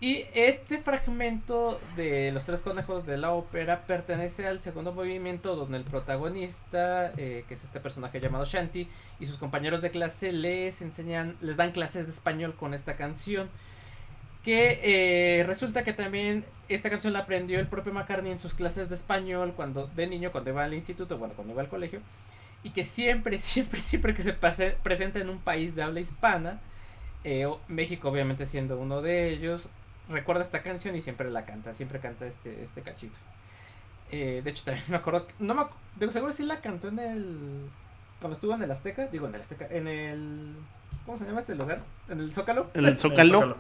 Y 0.02 0.26
este 0.34 0.80
fragmento 0.80 1.80
de 1.96 2.32
Los 2.32 2.46
Tres 2.46 2.62
Conejos 2.62 3.06
de 3.06 3.18
la 3.18 3.34
ópera 3.34 3.82
pertenece 3.86 4.48
al 4.48 4.60
segundo 4.60 4.94
movimiento 4.94 5.56
donde 5.56 5.78
el 5.78 5.84
protagonista, 5.84 7.12
eh, 7.18 7.46
que 7.48 7.54
es 7.54 7.64
este 7.64 7.80
personaje 7.80 8.20
llamado 8.20 8.44
Shanti, 8.46 8.88
y 9.20 9.26
sus 9.28 9.38
compañeros 9.38 9.84
de 9.84 9.92
clase 9.92 10.32
les 10.32 10.82
enseñan, 10.82 11.38
les 11.40 11.56
dan 11.56 11.72
clases 11.72 12.08
de 12.08 12.14
español 12.14 12.56
con 12.56 12.74
esta 12.74 12.96
canción. 12.96 13.48
Que 14.44 14.80
eh, 14.82 15.44
resulta 15.44 15.84
que 15.84 15.94
también 15.94 16.46
esta 16.68 16.90
canción 16.90 17.14
la 17.14 17.20
aprendió 17.20 17.60
el 17.60 17.68
propio 17.68 17.94
McCartney 17.94 18.32
en 18.32 18.40
sus 18.40 18.56
clases 18.56 18.90
de 18.90 18.96
español 18.96 19.54
cuando 19.56 19.86
de 19.86 20.08
niño, 20.08 20.32
cuando 20.32 20.50
iba 20.50 20.64
al 20.64 20.74
instituto, 20.74 21.20
bueno, 21.20 21.36
cuando 21.36 21.54
iba 21.54 21.62
al 21.62 21.70
colegio. 21.70 22.00
Y 22.64 22.72
que 22.72 22.86
siempre, 22.86 23.38
siempre, 23.38 23.80
siempre 23.80 24.16
que 24.16 24.24
se 24.24 24.34
pase, 24.34 24.78
presenta 24.82 25.20
en 25.20 25.30
un 25.30 25.38
país 25.38 25.76
de 25.76 25.84
habla 25.84 26.00
hispana, 26.00 26.60
eh, 27.24 27.48
México 27.68 28.10
obviamente 28.10 28.48
siendo 28.48 28.80
uno 28.80 29.04
de 29.04 29.30
ellos, 29.30 29.70
recuerda 30.10 30.42
esta 30.44 30.62
canción 30.62 30.96
y 30.96 31.02
siempre 31.02 31.30
la 31.30 31.46
canta, 31.46 31.74
siempre 31.74 32.00
canta 32.00 32.26
este, 32.28 32.64
este 32.64 32.82
cachito. 32.82 33.16
Eh, 34.12 34.42
de 34.44 34.50
hecho, 34.50 34.64
también 34.66 34.86
me 34.90 34.98
acuerdo, 34.98 35.28
que- 35.28 35.34
no 35.40 35.54
me 35.56 35.62
acu- 35.62 35.70
digo, 36.00 36.12
seguro 36.12 36.32
sí 36.32 36.44
la 36.44 36.60
cantó 36.62 36.90
en 36.90 37.00
el, 37.00 37.70
cuando 38.20 38.36
estuvo 38.36 38.54
en 38.54 38.64
el 38.64 38.72
Azteca, 38.72 39.08
digo 39.08 39.28
en 39.28 39.36
el 39.36 39.42
Azteca, 39.42 39.68
en 39.70 39.88
el, 39.88 40.56
¿cómo 41.06 41.18
se 41.18 41.26
llama 41.26 41.40
este 41.40 41.56
lugar? 41.56 41.82
En 42.10 42.20
el 42.20 42.34
Zócalo. 42.34 42.70
En 42.74 42.86
el 42.86 42.98
Zócalo. 43.00 43.56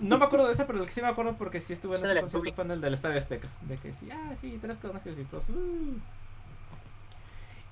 No 0.00 0.18
me 0.18 0.24
acuerdo 0.24 0.46
de 0.46 0.54
esa, 0.54 0.66
pero 0.66 0.80
el 0.80 0.86
que 0.86 0.92
sí 0.92 1.02
me 1.02 1.08
acuerdo 1.08 1.34
porque 1.36 1.60
sí 1.60 1.72
estuve 1.74 1.92
en 1.92 1.98
ese 1.98 2.08
de 2.14 2.20
concierto 2.20 2.52
fue 2.54 2.64
en 2.64 2.70
el 2.72 2.80
del 2.80 2.94
Estadio 2.94 3.18
Azteca. 3.18 3.48
De 3.62 3.76
que 3.76 3.92
sí, 3.92 4.08
ah, 4.10 4.32
sí, 4.40 4.58
tres 4.60 4.78
conejos 4.78 5.18
y 5.18 5.24
todos. 5.24 5.48
uh. 5.50 5.96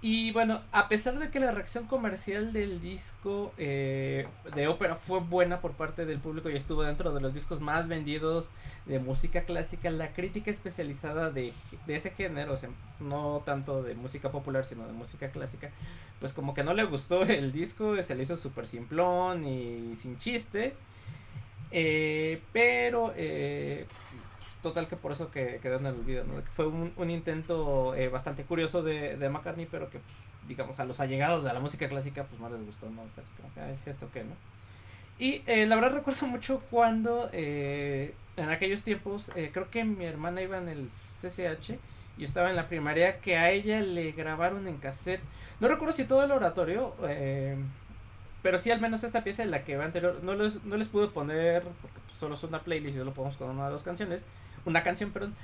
Y 0.02 0.32
bueno, 0.32 0.62
a 0.72 0.88
pesar 0.88 1.18
de 1.18 1.30
que 1.30 1.40
la 1.40 1.50
reacción 1.52 1.86
comercial 1.86 2.54
del 2.54 2.80
disco 2.80 3.52
eh, 3.58 4.26
de 4.54 4.66
ópera 4.66 4.94
fue 4.94 5.20
buena 5.20 5.60
por 5.60 5.72
parte 5.72 6.06
del 6.06 6.18
público 6.18 6.48
y 6.48 6.56
estuvo 6.56 6.82
dentro 6.82 7.12
de 7.12 7.20
los 7.20 7.34
discos 7.34 7.60
más 7.60 7.86
vendidos 7.86 8.48
de 8.86 8.98
música 8.98 9.42
clásica, 9.42 9.90
la 9.90 10.14
crítica 10.14 10.50
especializada 10.50 11.30
de, 11.30 11.52
de 11.86 11.94
ese 11.94 12.12
género, 12.12 12.54
o 12.54 12.56
sea, 12.56 12.70
no 12.98 13.42
tanto 13.44 13.82
de 13.82 13.94
música 13.94 14.30
popular, 14.30 14.64
sino 14.64 14.86
de 14.86 14.92
música 14.94 15.28
clásica, 15.28 15.70
pues 16.18 16.32
como 16.32 16.54
que 16.54 16.64
no 16.64 16.72
le 16.72 16.84
gustó 16.84 17.22
el 17.24 17.52
disco, 17.52 18.02
se 18.02 18.14
le 18.14 18.22
hizo 18.22 18.38
súper 18.38 18.66
simplón 18.66 19.44
y 19.46 19.96
sin 19.96 20.16
chiste. 20.16 20.74
Eh, 21.72 22.40
pero 22.52 23.12
eh, 23.16 23.86
total 24.62 24.88
que 24.88 24.96
por 24.96 25.12
eso 25.12 25.30
que 25.30 25.58
quedó 25.62 25.78
en 25.78 25.86
el 25.86 25.94
olvido, 25.94 26.24
¿no? 26.24 26.42
Fue 26.54 26.66
un, 26.66 26.92
un 26.96 27.10
intento 27.10 27.94
eh, 27.94 28.08
bastante 28.08 28.44
curioso 28.44 28.82
de, 28.82 29.16
McCartney, 29.28 29.66
pero 29.70 29.88
que 29.90 29.98
pues, 29.98 30.14
digamos 30.48 30.78
a 30.80 30.84
los 30.84 31.00
allegados 31.00 31.44
de 31.44 31.52
la 31.52 31.60
música 31.60 31.88
clásica 31.88 32.24
pues 32.24 32.40
no 32.40 32.48
les 32.50 32.64
gustó, 32.64 32.88
¿no? 32.90 33.02
Fue 33.14 33.24
que, 33.54 33.60
"Ay, 33.60 33.76
esto 33.86 34.06
¿no? 34.14 34.50
Y 35.18 35.42
eh, 35.46 35.66
la 35.66 35.76
verdad 35.76 35.92
recuerdo 35.92 36.26
mucho 36.26 36.62
cuando 36.70 37.28
eh, 37.32 38.14
en 38.36 38.48
aquellos 38.48 38.82
tiempos, 38.82 39.30
eh, 39.36 39.50
creo 39.52 39.70
que 39.70 39.84
mi 39.84 40.04
hermana 40.06 40.40
iba 40.42 40.58
en 40.58 40.68
el 40.68 40.88
CCH 40.88 41.72
y 42.16 42.20
yo 42.20 42.26
estaba 42.26 42.50
en 42.50 42.56
la 42.56 42.68
primaria, 42.68 43.20
que 43.20 43.36
a 43.36 43.50
ella 43.50 43.80
le 43.80 44.12
grabaron 44.12 44.66
en 44.66 44.78
cassette. 44.78 45.20
No 45.60 45.68
recuerdo 45.68 45.94
si 45.94 46.04
todo 46.04 46.24
el 46.24 46.30
oratorio, 46.30 46.94
eh, 47.06 47.56
pero 48.42 48.58
sí 48.58 48.70
al 48.70 48.80
menos 48.80 49.04
esta 49.04 49.22
pieza 49.22 49.42
en 49.42 49.50
la 49.50 49.62
que 49.64 49.76
va 49.76 49.84
anterior, 49.84 50.20
no 50.22 50.34
les, 50.34 50.62
no 50.64 50.76
les 50.76 50.88
pude 50.88 51.08
poner, 51.08 51.62
porque 51.64 51.98
pues, 52.06 52.18
solo 52.18 52.34
es 52.34 52.42
una 52.42 52.60
playlist 52.60 52.94
y 52.94 52.98
solo 52.98 53.12
podemos 53.12 53.36
con 53.36 53.50
una 53.50 53.66
de 53.66 53.72
dos 53.72 53.82
canciones, 53.82 54.22
una 54.64 54.82
canción, 54.82 55.10
perdón. 55.10 55.34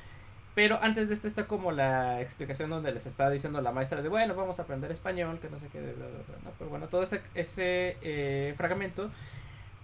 Pero 0.55 0.79
antes 0.83 1.09
de 1.09 1.15
esta 1.15 1.29
está 1.29 1.47
como 1.47 1.71
la 1.71 2.23
explicación 2.23 2.71
donde 2.71 2.91
les 2.91 3.07
está 3.07 3.29
diciendo 3.29 3.61
la 3.61 3.73
maestra 3.73 4.01
de, 4.01 4.09
bueno, 4.09 4.35
vamos 4.35 4.59
a 4.59 4.63
aprender 4.63 4.91
español, 4.91 5.39
que 5.39 5.51
no 5.51 5.61
sé 5.61 5.69
qué, 5.71 5.81
bla, 5.81 5.93
bla, 5.93 6.07
bla, 6.07 6.37
¿no? 6.45 6.51
Pero 6.59 6.71
bueno, 6.71 6.89
todo 6.89 7.03
ese, 7.03 7.21
ese 7.35 7.99
eh, 8.01 8.55
fragmento 8.57 9.11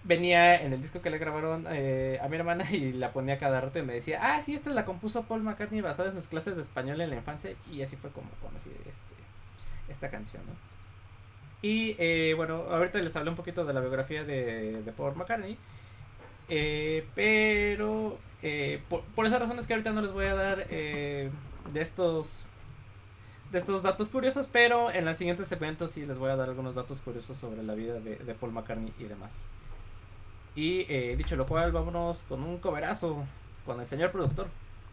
venía 0.03 0.61
en 0.61 0.73
el 0.73 0.81
disco 0.81 1.01
que 1.01 1.09
le 1.09 1.17
grabaron 1.17 1.65
eh, 1.69 2.19
a 2.21 2.27
mi 2.27 2.35
hermana 2.37 2.65
y 2.71 2.91
la 2.93 3.11
ponía 3.11 3.37
cada 3.37 3.61
rato 3.61 3.79
y 3.79 3.83
me 3.83 3.93
decía, 3.93 4.19
ah, 4.21 4.41
sí, 4.41 4.55
esta 4.55 4.71
la 4.71 4.85
compuso 4.85 5.23
Paul 5.23 5.43
McCartney 5.43 5.81
basada 5.81 6.09
en 6.09 6.15
sus 6.15 6.27
clases 6.27 6.55
de 6.55 6.61
español 6.61 6.99
en 7.01 7.09
la 7.09 7.15
infancia 7.17 7.51
y 7.71 7.81
así 7.81 7.95
fue 7.95 8.09
como 8.11 8.29
conocí 8.41 8.69
este, 8.69 9.91
esta 9.91 10.09
canción, 10.09 10.43
¿no? 10.45 10.53
Y 11.61 11.95
eh, 11.97 12.33
bueno, 12.35 12.65
ahorita 12.69 12.99
les 12.99 13.15
hablé 13.15 13.29
un 13.29 13.37
poquito 13.37 13.63
de 13.63 13.73
la 13.73 13.79
biografía 13.79 14.25
de, 14.25 14.81
de 14.81 14.91
Paul 14.91 15.15
McCartney, 15.15 15.57
eh, 16.49 17.07
pero 17.15 18.19
eh, 18.43 18.81
por, 18.89 19.01
por 19.15 19.25
esas 19.25 19.39
razones 19.39 19.65
que 19.65 19.73
ahorita 19.73 19.91
no 19.91 20.01
les 20.01 20.11
voy 20.11 20.25
a 20.25 20.35
dar 20.35 20.67
eh, 20.69 21.29
de 21.71 21.81
estos 21.81 22.45
de 23.51 23.59
estos 23.59 23.83
datos 23.83 24.09
curiosos, 24.09 24.47
pero 24.51 24.91
en 24.91 25.05
los 25.05 25.15
siguientes 25.17 25.51
eventos 25.51 25.91
sí 25.91 26.05
les 26.05 26.17
voy 26.17 26.31
a 26.31 26.35
dar 26.35 26.49
algunos 26.49 26.75
datos 26.75 26.99
curiosos 27.01 27.37
sobre 27.37 27.61
la 27.63 27.75
vida 27.75 27.99
de, 27.99 28.15
de 28.17 28.33
Paul 28.33 28.51
McCartney 28.51 28.93
y 28.99 29.03
demás. 29.03 29.43
Y 30.55 30.85
eh, 30.89 31.15
dicho 31.17 31.35
lo 31.35 31.45
cual, 31.45 31.71
vámonos 31.71 32.23
con 32.29 32.43
un 32.43 32.57
coverazo 32.57 33.23
con 33.65 33.79
el 33.79 33.85
señor 33.87 34.11
productor. 34.11 34.47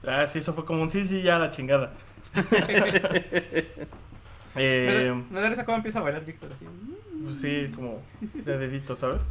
Ah, 0.06 0.26
sí, 0.26 0.38
eso 0.40 0.52
fue 0.54 0.64
como 0.64 0.82
un 0.82 0.90
sí, 0.90 1.06
sí, 1.06 1.22
ya 1.22 1.38
la 1.38 1.50
chingada. 1.50 1.92
Me 4.54 4.56
Eh, 4.56 5.04
da- 5.08 5.14
me 5.30 5.40
da 5.40 5.48
risa 5.48 5.64
cómo 5.64 5.76
empieza 5.76 6.00
a 6.00 6.02
bailar 6.02 6.24
Víctor 6.24 6.52
así. 6.52 6.66
pues 7.24 7.36
sí, 7.36 7.70
como 7.74 8.02
de 8.20 8.58
dedito, 8.58 8.96
¿sabes? 8.96 9.22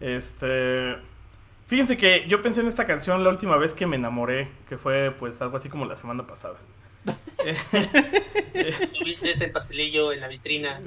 Este. 0.00 0.96
Fíjense 1.68 1.98
que 1.98 2.24
yo 2.26 2.40
pensé 2.40 2.62
en 2.62 2.66
esta 2.66 2.86
canción 2.86 3.22
la 3.22 3.28
última 3.28 3.58
vez 3.58 3.74
que 3.74 3.86
me 3.86 3.96
enamoré, 3.96 4.48
que 4.70 4.78
fue 4.78 5.10
pues 5.10 5.40
algo 5.42 5.58
así 5.58 5.68
como 5.68 5.84
la 5.84 5.96
semana 5.96 6.26
pasada. 6.26 6.56
Tuviste 8.98 9.30
ese 9.30 9.48
pastelillo 9.48 10.10
en 10.12 10.20
la 10.20 10.28
vitrina. 10.28 10.80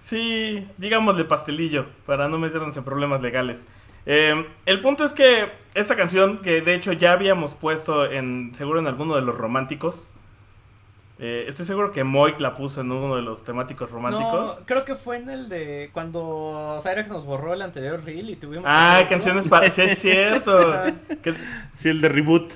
Sí, 0.00 0.64
digámosle 0.76 1.24
pastelillo, 1.24 1.86
para 2.06 2.28
no 2.28 2.38
meternos 2.38 2.76
en 2.76 2.84
problemas 2.84 3.20
legales. 3.20 3.66
Eh, 4.06 4.46
el 4.64 4.80
punto 4.80 5.04
es 5.04 5.12
que 5.12 5.50
esta 5.74 5.96
canción, 5.96 6.38
que 6.38 6.60
de 6.60 6.74
hecho 6.76 6.92
ya 6.92 7.10
habíamos 7.12 7.54
puesto 7.54 8.08
en 8.08 8.54
seguro 8.54 8.78
en 8.78 8.86
alguno 8.86 9.16
de 9.16 9.22
los 9.22 9.36
románticos, 9.36 10.12
eh, 11.18 11.44
estoy 11.48 11.66
seguro 11.66 11.90
que 11.92 12.04
Moik 12.04 12.38
la 12.40 12.54
puso 12.54 12.80
en 12.80 12.92
uno 12.92 13.16
de 13.16 13.22
los 13.22 13.42
temáticos 13.44 13.90
románticos. 13.90 14.58
No, 14.60 14.66
creo 14.66 14.84
que 14.84 14.94
fue 14.94 15.16
en 15.16 15.28
el 15.30 15.48
de 15.48 15.90
cuando 15.92 16.78
Cyrex 16.82 17.10
nos 17.10 17.24
borró 17.24 17.54
el 17.54 17.62
anterior 17.62 18.02
reel 18.04 18.30
y 18.30 18.36
tuvimos. 18.36 18.64
ah, 18.68 18.98
que- 19.00 19.06
canciones 19.08 19.48
para... 19.48 19.68
Sí, 19.70 19.82
es 19.82 19.98
cierto. 19.98 20.82
Que- 21.22 21.34
Sí, 21.72 21.88
el 21.88 22.00
de 22.00 22.08
reboot. 22.08 22.52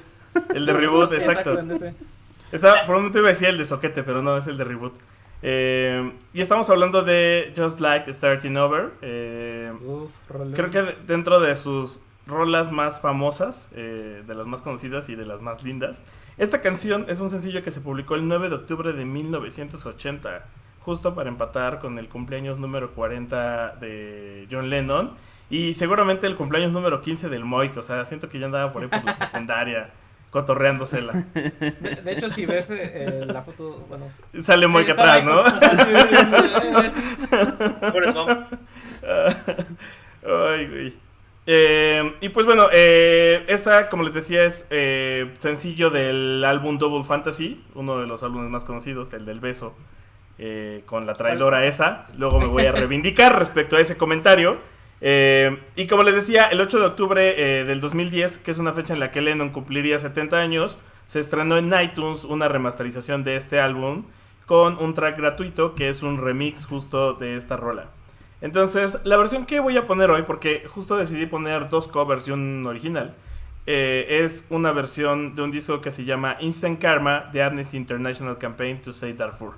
el 0.54 0.66
de 0.66 0.72
reboot, 0.72 1.12
exacto. 1.14 1.54
por 2.86 2.96
un 2.96 3.02
momento 3.02 3.18
iba 3.18 3.28
a 3.28 3.32
decir 3.32 3.48
el 3.48 3.58
de 3.58 3.66
soquete, 3.66 4.02
pero 4.02 4.22
no, 4.22 4.36
es 4.36 4.46
el 4.46 4.56
de 4.58 4.64
reboot. 4.64 4.94
Eh, 5.44 6.12
y 6.32 6.40
estamos 6.40 6.70
hablando 6.70 7.02
de 7.02 7.52
Just 7.56 7.80
Like 7.80 8.12
Starting 8.12 8.56
Over. 8.56 8.90
eh, 9.02 9.72
Uf. 9.84 10.10
Creo 10.54 10.70
que 10.70 10.82
de- 10.82 10.96
dentro 11.06 11.40
de 11.40 11.56
sus 11.56 12.00
rolas 12.26 12.70
más 12.70 13.00
famosas, 13.00 13.68
eh, 13.74 14.22
de 14.26 14.34
las 14.34 14.46
más 14.46 14.62
conocidas 14.62 15.08
y 15.08 15.14
de 15.16 15.26
las 15.26 15.42
más 15.42 15.64
lindas, 15.64 16.04
esta 16.38 16.60
canción 16.60 17.06
es 17.08 17.20
un 17.20 17.30
sencillo 17.30 17.62
que 17.62 17.70
se 17.70 17.80
publicó 17.80 18.14
el 18.14 18.26
9 18.28 18.48
de 18.48 18.54
octubre 18.54 18.92
de 18.92 19.04
1980, 19.04 20.44
justo 20.80 21.14
para 21.14 21.28
empatar 21.28 21.78
con 21.78 21.98
el 21.98 22.08
cumpleaños 22.08 22.58
número 22.58 22.92
40 22.92 23.76
de 23.76 24.46
John 24.50 24.70
Lennon 24.70 25.12
y 25.50 25.74
seguramente 25.74 26.26
el 26.26 26.36
cumpleaños 26.36 26.72
número 26.72 27.02
15 27.02 27.28
del 27.28 27.44
Moik, 27.44 27.76
o 27.76 27.82
sea, 27.82 28.04
siento 28.04 28.28
que 28.28 28.38
ya 28.38 28.46
andaba 28.46 28.72
por 28.72 28.82
ahí 28.82 28.88
por 28.88 29.04
la 29.04 29.16
secundaria 29.16 29.90
cotorreándosela. 30.30 31.12
De, 31.12 32.00
de 32.02 32.12
hecho, 32.12 32.30
si 32.30 32.46
ves 32.46 32.70
eh, 32.70 32.78
eh, 32.94 33.24
la 33.26 33.42
foto, 33.42 33.84
bueno. 33.86 34.06
Sale 34.40 34.66
Moik 34.66 34.88
atrás, 34.88 35.22
¿no? 35.22 35.42
Forrest 37.90 38.16
Gump. 38.16 38.30
Ay, 40.24 40.68
güey. 40.68 40.94
Eh, 41.46 42.14
y 42.20 42.28
pues 42.28 42.46
bueno, 42.46 42.68
eh, 42.72 43.44
esta, 43.48 43.88
como 43.88 44.04
les 44.04 44.14
decía, 44.14 44.44
es 44.44 44.66
eh, 44.70 45.32
sencillo 45.38 45.90
del 45.90 46.44
álbum 46.44 46.78
Double 46.78 47.04
Fantasy, 47.04 47.64
uno 47.74 47.98
de 47.98 48.06
los 48.06 48.22
álbumes 48.22 48.48
más 48.48 48.64
conocidos, 48.64 49.12
el 49.12 49.24
del 49.24 49.40
beso, 49.40 49.74
eh, 50.38 50.82
con 50.86 51.06
la 51.06 51.14
traidora 51.14 51.66
esa. 51.66 52.06
Luego 52.16 52.38
me 52.40 52.46
voy 52.46 52.66
a 52.66 52.72
reivindicar 52.72 53.36
respecto 53.38 53.76
a 53.76 53.80
ese 53.80 53.96
comentario. 53.96 54.58
Eh, 55.00 55.58
y 55.74 55.88
como 55.88 56.04
les 56.04 56.14
decía, 56.14 56.44
el 56.44 56.60
8 56.60 56.78
de 56.78 56.86
octubre 56.86 57.64
del 57.64 57.80
2010, 57.80 58.38
que 58.38 58.52
es 58.52 58.58
una 58.58 58.72
fecha 58.72 58.92
en 58.92 59.00
la 59.00 59.10
que 59.10 59.20
Lennon 59.20 59.50
cumpliría 59.50 59.98
70 59.98 60.38
años, 60.38 60.78
se 61.06 61.18
estrenó 61.18 61.58
en 61.58 61.72
iTunes 61.74 62.22
una 62.22 62.48
remasterización 62.48 63.24
de 63.24 63.34
este 63.34 63.58
álbum 63.58 64.04
con 64.46 64.78
un 64.78 64.94
track 64.94 65.16
gratuito 65.16 65.74
que 65.74 65.88
es 65.88 66.02
un 66.02 66.22
remix 66.22 66.66
justo 66.66 67.14
de 67.14 67.36
esta 67.36 67.56
rola. 67.56 67.88
Entonces, 68.42 68.98
la 69.04 69.16
versión 69.16 69.46
que 69.46 69.60
voy 69.60 69.76
a 69.76 69.86
poner 69.86 70.10
hoy, 70.10 70.22
porque 70.22 70.64
justo 70.68 70.96
decidí 70.96 71.26
poner 71.26 71.68
dos 71.68 71.86
covers 71.86 72.26
y 72.26 72.32
original, 72.32 73.14
eh, 73.66 74.20
es 74.24 74.46
una 74.50 74.72
versión 74.72 75.36
de 75.36 75.42
un 75.42 75.52
disco 75.52 75.80
que 75.80 75.92
se 75.92 76.04
llama 76.04 76.36
Instant 76.40 76.80
Karma 76.80 77.30
de 77.32 77.44
Amnesty 77.44 77.76
International 77.76 78.38
Campaign 78.38 78.80
to 78.80 78.92
Save 78.92 79.14
Darfur, 79.14 79.54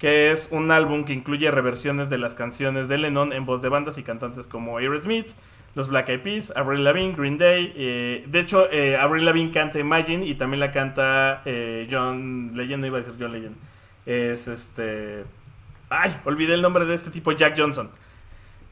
que 0.00 0.32
es 0.32 0.48
un 0.50 0.72
álbum 0.72 1.04
que 1.04 1.12
incluye 1.12 1.48
reversiones 1.52 2.10
de 2.10 2.18
las 2.18 2.34
canciones 2.34 2.88
de 2.88 2.98
Lennon 2.98 3.32
en 3.32 3.46
voz 3.46 3.62
de 3.62 3.68
bandas 3.68 3.98
y 3.98 4.02
cantantes 4.02 4.48
como 4.48 4.78
Aerosmith, 4.78 5.28
los 5.76 5.88
Black 5.88 6.08
Eyed 6.08 6.20
Peas, 6.22 6.52
Avril 6.56 6.82
Lavigne, 6.82 7.14
Green 7.16 7.38
Day. 7.38 7.72
eh, 7.76 8.24
de 8.26 8.40
hecho, 8.40 8.68
eh, 8.72 8.96
Avril 8.96 9.24
Lavigne 9.24 9.52
canta 9.52 9.78
Imagine 9.78 10.26
y 10.26 10.34
también 10.34 10.58
la 10.58 10.72
canta 10.72 11.42
eh, 11.44 11.86
John 11.88 12.50
Legend, 12.54 12.80
no 12.80 12.86
iba 12.88 12.98
a 12.98 13.00
decir 13.00 13.14
John 13.18 13.32
Legend. 13.32 13.56
Es 14.06 14.48
este... 14.48 15.24
Ay, 15.88 16.16
olvidé 16.24 16.54
el 16.54 16.62
nombre 16.62 16.84
de 16.84 16.94
este 16.94 17.10
tipo, 17.10 17.30
Jack 17.30 17.54
Johnson. 17.56 17.90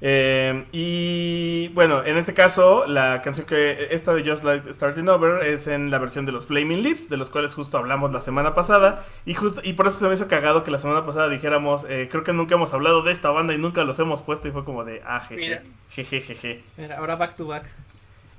Eh, 0.05 0.67
y 0.73 1.69
bueno, 1.69 2.05
en 2.05 2.17
este 2.17 2.35
caso, 2.35 2.87
la 2.87 3.23
canción 3.23 3.47
que 3.47 3.87
esta 3.93 4.13
de 4.13 4.29
Just 4.29 4.43
Like 4.43 4.73
Starting 4.73 5.09
Over 5.09 5.47
es 5.47 5.69
en 5.69 5.93
la 5.93 5.99
versión 5.99 6.27
de 6.27 6.33
los 6.33 6.47
Flaming 6.47 6.83
Lips, 6.83 7.09
de 7.09 7.17
los 7.17 7.31
cuales 7.31 7.55
justo 7.55 7.79
hablamos 7.79 8.13
la 8.13 8.21
semana 8.21 8.53
pasada. 8.53 9.05
Y, 9.25 9.35
justo, 9.35 9.61
y 9.63 9.75
por 9.75 9.87
eso 9.87 10.01
se 10.01 10.09
me 10.09 10.15
hizo 10.15 10.27
cagado 10.27 10.65
que 10.65 10.73
la 10.73 10.79
semana 10.79 11.07
pasada 11.07 11.29
dijéramos, 11.29 11.87
eh, 11.89 12.09
creo 12.11 12.25
que 12.25 12.33
nunca 12.33 12.57
hemos 12.57 12.75
hablado 12.75 13.03
de 13.03 13.13
esta 13.13 13.31
banda 13.31 13.55
y 13.55 13.59
nunca 13.59 13.85
los 13.85 13.97
hemos 14.01 14.23
puesto. 14.23 14.49
Y 14.49 14.51
fue 14.51 14.65
como 14.65 14.83
de, 14.83 15.03
ah, 15.07 15.21
jeje, 15.21 15.63
jeje, 15.91 16.21
jeje. 16.21 16.65
Mira, 16.77 16.99
ahora 16.99 17.15
back 17.15 17.37
to 17.37 17.47
back. 17.47 17.67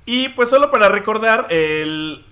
Y 0.04 0.28
pues 0.30 0.50
solo 0.50 0.70
para 0.70 0.90
recordar, 0.90 1.46
el 1.48 2.26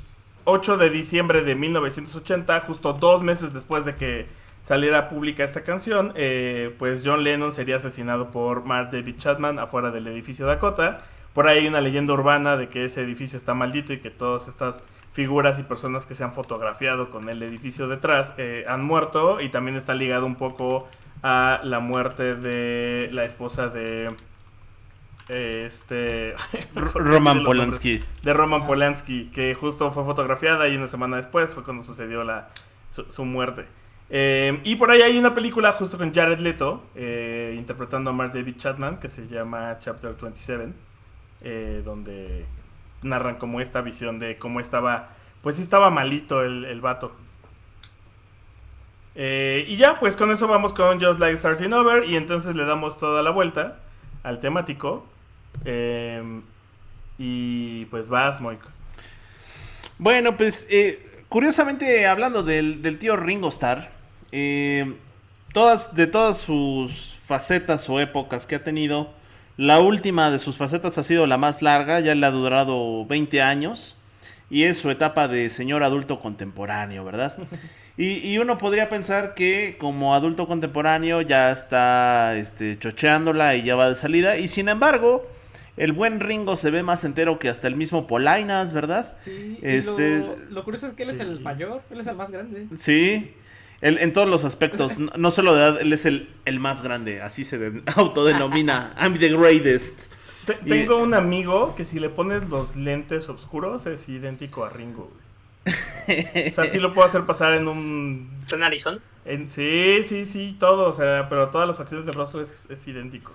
8 0.44 0.76
de 0.76 0.90
diciembre 0.90 1.42
de 1.42 1.54
1980, 1.54 2.60
justo 2.60 2.92
dos 2.92 3.22
meses 3.22 3.54
después 3.54 3.86
de 3.86 3.94
que 3.94 4.26
saliera 4.62 5.08
pública 5.08 5.44
esta 5.44 5.62
canción, 5.62 6.12
eh, 6.14 6.74
pues 6.78 7.02
John 7.04 7.24
Lennon 7.24 7.52
sería 7.52 7.76
asesinado 7.76 8.30
por 8.30 8.64
Mark 8.64 8.90
David 8.90 9.16
Chapman 9.16 9.58
afuera 9.58 9.90
del 9.90 10.06
edificio 10.06 10.46
Dakota. 10.46 11.02
Por 11.34 11.48
ahí 11.48 11.60
hay 11.60 11.66
una 11.66 11.80
leyenda 11.80 12.12
urbana 12.12 12.56
de 12.56 12.68
que 12.68 12.84
ese 12.84 13.02
edificio 13.02 13.36
está 13.36 13.54
maldito 13.54 13.92
y 13.92 13.98
que 13.98 14.10
todas 14.10 14.48
estas 14.48 14.80
figuras 15.12 15.58
y 15.58 15.62
personas 15.62 16.06
que 16.06 16.14
se 16.14 16.24
han 16.24 16.32
fotografiado 16.32 17.10
con 17.10 17.28
el 17.28 17.42
edificio 17.42 17.88
detrás 17.88 18.32
eh, 18.38 18.64
han 18.68 18.84
muerto 18.84 19.40
y 19.40 19.50
también 19.50 19.76
está 19.76 19.94
ligado 19.94 20.26
un 20.26 20.36
poco 20.36 20.88
a 21.22 21.60
la 21.64 21.80
muerte 21.80 22.34
de 22.34 23.08
la 23.12 23.24
esposa 23.24 23.68
de 23.68 24.14
eh, 25.28 25.64
este 25.66 26.34
Roman 26.74 27.44
Polanski. 27.44 28.02
de 28.22 28.32
Roman 28.32 28.66
Polanski, 28.66 29.26
que 29.26 29.54
justo 29.54 29.90
fue 29.92 30.04
fotografiada 30.04 30.68
y 30.68 30.76
una 30.76 30.88
semana 30.88 31.16
después 31.16 31.52
fue 31.52 31.62
cuando 31.62 31.82
sucedió 31.82 32.24
la, 32.24 32.48
su, 32.90 33.04
su 33.04 33.24
muerte. 33.24 33.66
Eh, 34.14 34.60
y 34.64 34.76
por 34.76 34.90
ahí 34.90 35.00
hay 35.00 35.16
una 35.16 35.32
película 35.32 35.72
justo 35.72 35.96
con 35.96 36.12
Jared 36.12 36.38
Leto, 36.38 36.84
eh, 36.94 37.54
interpretando 37.56 38.10
a 38.10 38.12
Mark 38.12 38.32
David 38.34 38.56
Chapman, 38.56 38.98
que 39.00 39.08
se 39.08 39.26
llama 39.26 39.78
Chapter 39.78 40.14
27, 40.20 40.68
eh, 41.40 41.80
donde 41.82 42.44
narran 43.02 43.36
como 43.36 43.62
esta 43.62 43.80
visión 43.80 44.18
de 44.18 44.36
cómo 44.36 44.60
estaba, 44.60 45.08
pues 45.40 45.56
sí 45.56 45.62
estaba 45.62 45.88
malito 45.88 46.42
el, 46.42 46.66
el 46.66 46.82
vato. 46.82 47.16
Eh, 49.14 49.64
y 49.66 49.76
ya, 49.76 49.98
pues 49.98 50.16
con 50.16 50.30
eso 50.30 50.46
vamos 50.46 50.72
con 50.72 51.00
Just 51.00 51.18
Like 51.18 51.38
Starting 51.38 51.72
Over 51.72 52.04
y 52.04 52.16
entonces 52.16 52.54
le 52.56 52.64
damos 52.64 52.98
toda 52.98 53.22
la 53.22 53.30
vuelta 53.30 53.78
al 54.22 54.40
temático. 54.40 55.06
Eh, 55.64 56.22
y 57.18 57.84
pues 57.86 58.08
vas, 58.08 58.40
Moik. 58.40 58.60
Bueno, 59.98 60.36
pues 60.36 60.66
eh, 60.70 61.24
curiosamente 61.28 62.06
hablando 62.06 62.42
del, 62.42 62.82
del 62.82 62.98
tío 62.98 63.16
Ringo 63.16 63.48
Starr, 63.48 63.90
eh, 64.32 64.94
todas, 65.52 65.94
de 65.94 66.06
todas 66.06 66.38
sus 66.38 67.14
facetas 67.24 67.88
o 67.88 68.00
épocas 68.00 68.46
que 68.46 68.54
ha 68.56 68.64
tenido, 68.64 69.10
la 69.56 69.80
última 69.80 70.30
de 70.30 70.38
sus 70.38 70.56
facetas 70.56 70.98
ha 70.98 71.02
sido 71.04 71.26
la 71.26 71.36
más 71.38 71.62
larga, 71.62 72.00
ya 72.00 72.14
le 72.14 72.26
ha 72.26 72.30
durado 72.30 73.04
20 73.06 73.42
años, 73.42 73.96
y 74.50 74.64
es 74.64 74.78
su 74.78 74.90
etapa 74.90 75.28
de 75.28 75.50
señor 75.50 75.82
adulto 75.82 76.20
contemporáneo, 76.20 77.04
¿verdad? 77.04 77.36
Y, 77.96 78.26
y 78.26 78.38
uno 78.38 78.56
podría 78.56 78.88
pensar 78.88 79.34
que 79.34 79.76
como 79.78 80.14
adulto 80.14 80.46
contemporáneo 80.48 81.20
ya 81.20 81.50
está 81.52 82.34
este, 82.36 82.78
chocheándola 82.78 83.54
y 83.54 83.62
ya 83.64 83.76
va 83.76 83.88
de 83.90 83.94
salida, 83.94 84.36
y 84.38 84.48
sin 84.48 84.68
embargo... 84.68 85.26
El 85.74 85.92
buen 85.92 86.20
Ringo 86.20 86.54
se 86.54 86.70
ve 86.70 86.82
más 86.82 87.02
entero 87.02 87.38
que 87.38 87.48
hasta 87.48 87.66
el 87.66 87.76
mismo 87.76 88.06
Polainas, 88.06 88.74
¿verdad? 88.74 89.14
Sí, 89.16 89.58
y 89.62 89.66
Este- 89.66 90.18
lo, 90.18 90.36
lo 90.50 90.64
curioso 90.64 90.86
es 90.86 90.92
que 90.92 91.04
él 91.04 91.08
es 91.10 91.18
el 91.18 91.40
mayor, 91.40 91.80
él 91.90 92.00
es 92.00 92.06
el 92.06 92.14
más 92.14 92.30
grande. 92.30 92.66
Sí. 92.76 93.32
Él, 93.82 93.98
en 94.00 94.12
todos 94.14 94.28
los 94.28 94.44
aspectos, 94.44 94.98
no, 94.98 95.12
no 95.16 95.30
solo 95.30 95.54
de 95.54 95.60
edad, 95.60 95.80
él 95.82 95.92
es 95.92 96.06
el, 96.06 96.28
el 96.46 96.58
más 96.60 96.82
grande, 96.82 97.20
así 97.20 97.44
se 97.44 97.58
de- 97.58 97.82
autodenomina. 97.96 98.94
I'm 98.98 99.18
the 99.18 99.28
greatest. 99.28 100.10
Y- 100.64 100.68
Tengo 100.70 100.96
un 100.96 101.12
amigo 101.14 101.74
que 101.76 101.84
si 101.84 102.00
le 102.00 102.08
pones 102.08 102.48
los 102.48 102.74
lentes 102.74 103.28
oscuros 103.28 103.84
es 103.86 104.08
idéntico 104.08 104.64
a 104.64 104.70
Ringo. 104.70 105.12
güey. 105.12 106.48
O 106.50 106.54
sea, 106.54 106.64
sí 106.64 106.78
lo 106.80 106.92
puedo 106.92 107.06
hacer 107.06 107.24
pasar 107.26 107.54
en 107.54 107.68
un... 107.68 108.28
Son 108.48 108.62
Arizona. 108.64 108.98
en- 109.24 109.48
sí, 109.50 110.00
sí, 110.08 110.24
sí, 110.26 110.56
todo. 110.58 110.88
O 110.88 110.92
sea, 110.92 111.28
pero 111.28 111.50
todas 111.50 111.68
las 111.68 111.76
facciones 111.76 112.06
del 112.06 112.14
rostro 112.16 112.40
es, 112.40 112.60
es 112.68 112.86
idéntico. 112.88 113.32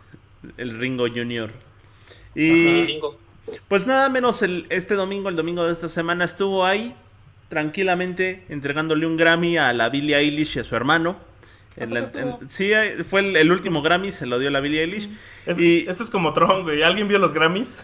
El 0.58 0.78
Ringo 0.80 1.08
Junior. 1.08 1.50
Y 2.36 2.86
Bingo. 2.86 3.18
pues 3.70 3.88
nada 3.88 4.10
menos 4.10 4.42
el, 4.42 4.66
este 4.70 4.96
domingo, 4.96 5.30
el 5.30 5.36
domingo 5.38 5.66
de 5.66 5.72
esta 5.72 5.88
semana, 5.90 6.26
estuvo 6.26 6.66
ahí 6.66 6.94
tranquilamente 7.50 8.44
entregándole 8.50 9.06
un 9.06 9.18
Grammy 9.18 9.58
a 9.58 9.74
la 9.74 9.90
Billie 9.90 10.16
Eilish 10.18 10.58
y 10.58 10.60
a 10.60 10.64
su 10.64 10.76
hermano. 10.76 11.18
En 11.76 11.94
la- 11.94 12.04
poco 12.04 12.18
estuvo? 12.18 12.40
en- 12.42 12.50
sí, 12.50 12.72
eh, 12.74 13.04
fue 13.04 13.20
el, 13.22 13.36
el 13.38 13.52
último 13.52 13.82
Grammy, 13.84 14.12
se 14.12 14.26
lo 14.26 14.40
dio 14.40 14.50
la 14.50 14.60
Billie 14.60 14.82
Eilish. 14.82 15.10
Es- 15.46 15.60
Y- 15.60 15.86
Esto 15.88 16.04
es 16.04 16.10
como 16.10 16.34
Tron, 16.34 16.64
güey. 16.64 16.82
¿Alguien 16.84 17.08
vio 17.08 17.20
los 17.20 17.34
Grammys? 17.34 17.78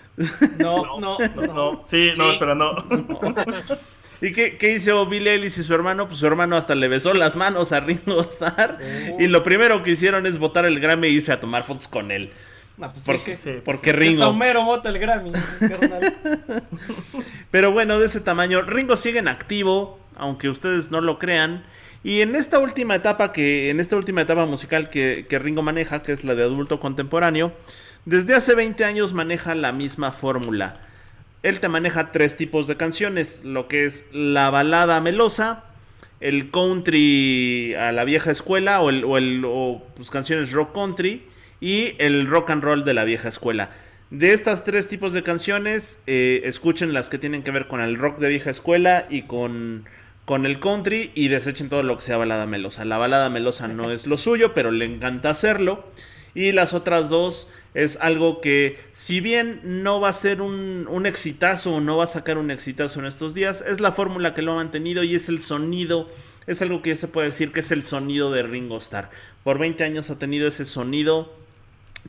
No, 0.60 0.84
no, 1.00 1.18
No, 1.36 1.54
no. 1.54 1.84
Sí, 1.88 2.12
no, 2.18 2.32
espera, 2.32 2.56
no. 2.56 2.76
¿Y 4.22 4.32
qué, 4.32 4.58
qué 4.58 4.74
hizo 4.76 5.06
Billie 5.06 5.34
Eilish 5.34 5.60
y 5.60 5.64
su 5.64 5.74
hermano? 5.74 6.08
Pues 6.08 6.20
su 6.20 6.26
hermano 6.28 6.56
hasta 6.56 6.76
le 6.76 6.88
besó 6.88 7.14
las 7.14 7.36
manos 7.36 7.72
a 7.74 7.82
Ringo 7.82 8.22
Starr. 8.22 8.80
Oh. 9.12 9.18
Y 9.22 9.28
lo 9.28 9.44
primero 9.44 9.84
que 9.84 9.92
hicieron 9.92 10.26
es 10.26 10.38
botar 10.38 10.66
el 10.66 10.80
Grammy 10.80 11.08
e 11.08 11.12
irse 11.12 11.32
a 11.34 11.40
tomar 11.42 11.64
fotos 11.66 11.88
con 11.90 12.10
él. 12.10 12.32
No, 12.78 12.90
pues 12.90 13.04
Por- 13.04 13.18
sí 13.20 13.24
que- 13.24 13.38
Sí, 13.38 13.52
porque 13.64 13.94
Ringo. 13.94 14.28
Homero 14.28 14.64
vota 14.66 14.90
el 14.90 14.98
Grammy. 15.00 15.32
Pero 17.52 17.72
bueno, 17.72 18.00
de 18.00 18.08
ese 18.08 18.20
tamaño. 18.20 18.62
Ringo 18.62 18.96
sigue 18.96 19.20
en 19.20 19.28
activo, 19.28 20.00
aunque 20.16 20.50
ustedes 20.50 20.92
no 20.92 21.02
lo 21.02 21.20
crean. 21.20 21.64
Y 22.04 22.22
en 22.22 22.36
esta 22.36 22.60
última 22.60 22.96
etapa 22.96 23.32
que, 23.32 23.70
en 23.70 23.80
esta 23.80 23.96
última 23.96 24.22
etapa 24.22 24.46
musical 24.46 24.90
que, 24.90 25.26
que 25.30 25.40
Ringo 25.40 25.62
maneja, 25.64 26.04
que 26.04 26.12
es 26.12 26.24
la 26.24 26.36
de 26.36 26.44
adulto 26.44 26.80
contemporáneo, 26.80 27.54
desde 28.06 28.36
hace 28.36 28.56
20 28.56 28.84
años 28.84 29.14
maneja 29.14 29.56
la 29.56 29.72
misma 29.72 30.12
fórmula. 30.12 30.82
Él 31.44 31.60
te 31.60 31.70
maneja 31.70 32.12
tres 32.12 32.36
tipos 32.38 32.68
de 32.68 32.76
canciones, 32.78 33.42
lo 33.44 33.68
que 33.68 33.86
es 33.86 34.06
la 34.14 34.50
balada 34.50 35.00
melosa, 35.02 35.66
el 36.20 36.52
country 36.52 37.76
a 37.76 37.92
la 37.92 38.04
vieja 38.04 38.32
escuela 38.32 38.82
o, 38.82 38.90
el, 38.90 39.04
o, 39.06 39.18
el- 39.18 39.44
o, 39.46 39.86
pues, 39.96 40.10
canciones 40.10 40.52
rock 40.52 40.74
country 40.74 41.24
y 41.64 41.96
el 41.98 42.28
rock 42.28 42.50
and 42.50 42.62
roll 42.62 42.84
de 42.84 42.94
la 42.94 43.06
vieja 43.06 43.30
escuela. 43.30 43.70
De 44.10 44.34
estas 44.34 44.66
tres 44.66 44.90
tipos 44.90 45.14
de 45.14 45.24
canciones, 45.24 46.02
eh, 46.08 46.42
escuchen 46.44 46.92
las 46.92 47.08
que 47.08 47.18
tienen 47.18 47.42
que 47.42 47.52
ver 47.52 47.70
con 47.70 47.80
el 47.80 47.98
rock 47.98 48.20
de 48.20 48.28
vieja 48.28 48.50
escuela 48.50 49.08
y 49.10 49.22
con, 49.22 49.86
con 50.26 50.46
el 50.46 50.60
country 50.60 51.12
y 51.16 51.30
desechen 51.30 51.70
todo 51.70 51.82
lo 51.82 51.96
que 51.96 52.04
sea 52.04 52.18
balada 52.18 52.46
melosa. 52.48 52.84
La 52.84 52.98
balada 52.98 53.30
melosa 53.30 53.70
no 53.70 53.92
es 53.92 54.08
lo 54.08 54.18
suyo, 54.18 54.54
pero 54.54 54.72
le 54.72 54.84
encanta 54.84 55.30
hacerlo. 55.30 55.88
Y 56.36 56.52
las 56.52 56.74
otras 56.74 57.08
dos 57.08 57.50
es 57.74 57.98
algo 58.02 58.42
que, 58.42 58.78
si 58.92 59.22
bien 59.22 59.62
no 59.64 60.02
va 60.02 60.10
a 60.10 60.14
ser 60.14 60.42
un, 60.42 60.86
un 60.90 61.06
exitazo 61.06 61.76
o 61.76 61.80
no 61.80 61.96
va 61.96 62.04
a 62.04 62.08
sacar 62.08 62.38
un 62.38 62.52
exitazo 62.52 63.00
en 63.00 63.06
estos 63.06 63.34
días, 63.34 63.64
es 63.66 63.80
la 63.80 63.94
fórmula 63.94 64.36
que 64.36 64.42
lo 64.42 64.52
ha 64.52 64.56
mantenido 64.56 65.06
y 65.06 65.16
es 65.16 65.30
el 65.30 65.40
sonido. 65.40 66.10
Es 66.46 66.62
algo 66.62 66.82
que 66.82 66.90
ya 66.90 66.98
se 66.98 67.08
puede 67.08 67.28
decir 67.28 67.54
que 67.54 67.62
es 67.62 67.72
el 67.72 67.86
sonido 67.86 68.34
de 68.34 68.44
Ringo 68.44 68.76
Starr. 68.80 69.10
Por 69.46 69.60
20 69.60 69.86
años 69.86 70.10
ha 70.10 70.20
tenido 70.20 70.50
ese 70.50 70.66
sonido 70.66 71.42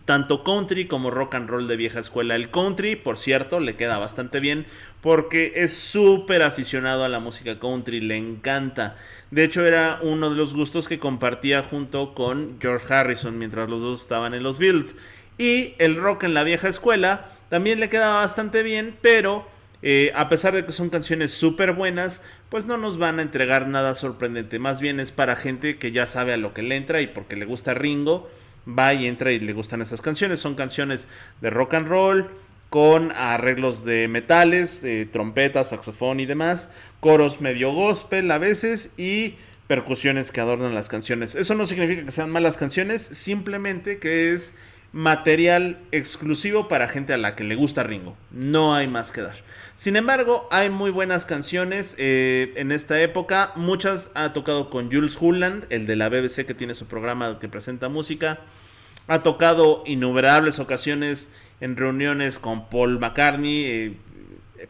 tanto 0.04 0.44
country 0.44 0.86
como 0.86 1.10
rock 1.10 1.34
and 1.34 1.48
roll 1.48 1.68
de 1.68 1.76
vieja 1.76 2.00
escuela. 2.00 2.36
El 2.36 2.50
country, 2.50 2.96
por 2.96 3.18
cierto, 3.18 3.60
le 3.60 3.76
queda 3.76 3.98
bastante 3.98 4.40
bien 4.40 4.66
porque 5.00 5.52
es 5.56 5.76
súper 5.76 6.42
aficionado 6.42 7.04
a 7.04 7.08
la 7.08 7.20
música 7.20 7.58
country, 7.58 8.00
le 8.00 8.16
encanta. 8.16 8.96
De 9.30 9.44
hecho, 9.44 9.66
era 9.66 9.98
uno 10.02 10.30
de 10.30 10.36
los 10.36 10.54
gustos 10.54 10.88
que 10.88 10.98
compartía 10.98 11.62
junto 11.62 12.14
con 12.14 12.58
George 12.60 12.92
Harrison 12.92 13.38
mientras 13.38 13.68
los 13.68 13.80
dos 13.80 14.02
estaban 14.02 14.34
en 14.34 14.42
los 14.42 14.58
Bills. 14.58 14.96
Y 15.38 15.74
el 15.78 15.96
rock 15.96 16.24
en 16.24 16.34
la 16.34 16.44
vieja 16.44 16.68
escuela 16.68 17.26
también 17.48 17.80
le 17.80 17.88
queda 17.88 18.14
bastante 18.14 18.62
bien, 18.62 18.96
pero 19.00 19.46
eh, 19.82 20.12
a 20.14 20.28
pesar 20.28 20.54
de 20.54 20.64
que 20.64 20.72
son 20.72 20.88
canciones 20.88 21.32
súper 21.32 21.72
buenas, 21.72 22.22
pues 22.48 22.66
no 22.66 22.76
nos 22.78 22.96
van 22.96 23.18
a 23.18 23.22
entregar 23.22 23.66
nada 23.66 23.94
sorprendente. 23.94 24.58
Más 24.58 24.80
bien 24.80 25.00
es 25.00 25.10
para 25.10 25.36
gente 25.36 25.76
que 25.76 25.92
ya 25.92 26.06
sabe 26.06 26.32
a 26.32 26.38
lo 26.38 26.54
que 26.54 26.62
le 26.62 26.76
entra 26.76 27.02
y 27.02 27.06
porque 27.06 27.36
le 27.36 27.44
gusta 27.44 27.74
Ringo, 27.74 28.30
va 28.66 28.94
y 28.94 29.06
entra 29.06 29.32
y 29.32 29.40
le 29.40 29.52
gustan 29.52 29.82
esas 29.82 30.00
canciones. 30.00 30.40
Son 30.40 30.54
canciones 30.54 31.08
de 31.40 31.50
rock 31.50 31.74
and 31.74 31.88
roll, 31.88 32.30
con 32.74 33.12
arreglos 33.12 33.84
de 33.84 34.08
metales, 34.08 34.82
eh, 34.82 35.08
trompeta, 35.10 35.64
saxofón 35.64 36.18
y 36.18 36.26
demás, 36.26 36.68
coros 36.98 37.40
medio 37.40 37.72
gospel 37.72 38.28
a 38.32 38.38
veces 38.38 38.92
y 38.96 39.36
percusiones 39.68 40.32
que 40.32 40.40
adornan 40.40 40.74
las 40.74 40.88
canciones. 40.88 41.36
Eso 41.36 41.54
no 41.54 41.66
significa 41.66 42.04
que 42.04 42.10
sean 42.10 42.30
malas 42.30 42.56
canciones, 42.56 43.02
simplemente 43.02 44.00
que 44.00 44.32
es 44.32 44.54
material 44.94 45.80
exclusivo 45.90 46.68
para 46.68 46.86
gente 46.86 47.12
a 47.12 47.16
la 47.18 47.34
que 47.34 47.42
le 47.42 47.56
gusta 47.56 47.82
Ringo. 47.82 48.16
No 48.30 48.74
hay 48.74 48.86
más 48.86 49.10
que 49.10 49.22
dar. 49.22 49.34
Sin 49.74 49.96
embargo, 49.96 50.46
hay 50.52 50.70
muy 50.70 50.92
buenas 50.92 51.26
canciones 51.26 51.96
eh, 51.98 52.52
en 52.54 52.70
esta 52.70 53.00
época. 53.00 53.50
Muchas 53.56 54.12
ha 54.14 54.32
tocado 54.32 54.70
con 54.70 54.92
Jules 54.92 55.18
Hulland, 55.20 55.66
el 55.70 55.88
de 55.88 55.96
la 55.96 56.08
BBC 56.08 56.46
que 56.46 56.54
tiene 56.54 56.76
su 56.76 56.86
programa 56.86 57.40
que 57.40 57.48
presenta 57.48 57.88
música. 57.88 58.38
Ha 59.08 59.24
tocado 59.24 59.82
innumerables 59.84 60.60
ocasiones 60.60 61.34
en 61.60 61.76
reuniones 61.76 62.38
con 62.38 62.68
Paul 62.68 63.00
McCartney. 63.00 63.64
Eh, 63.64 63.96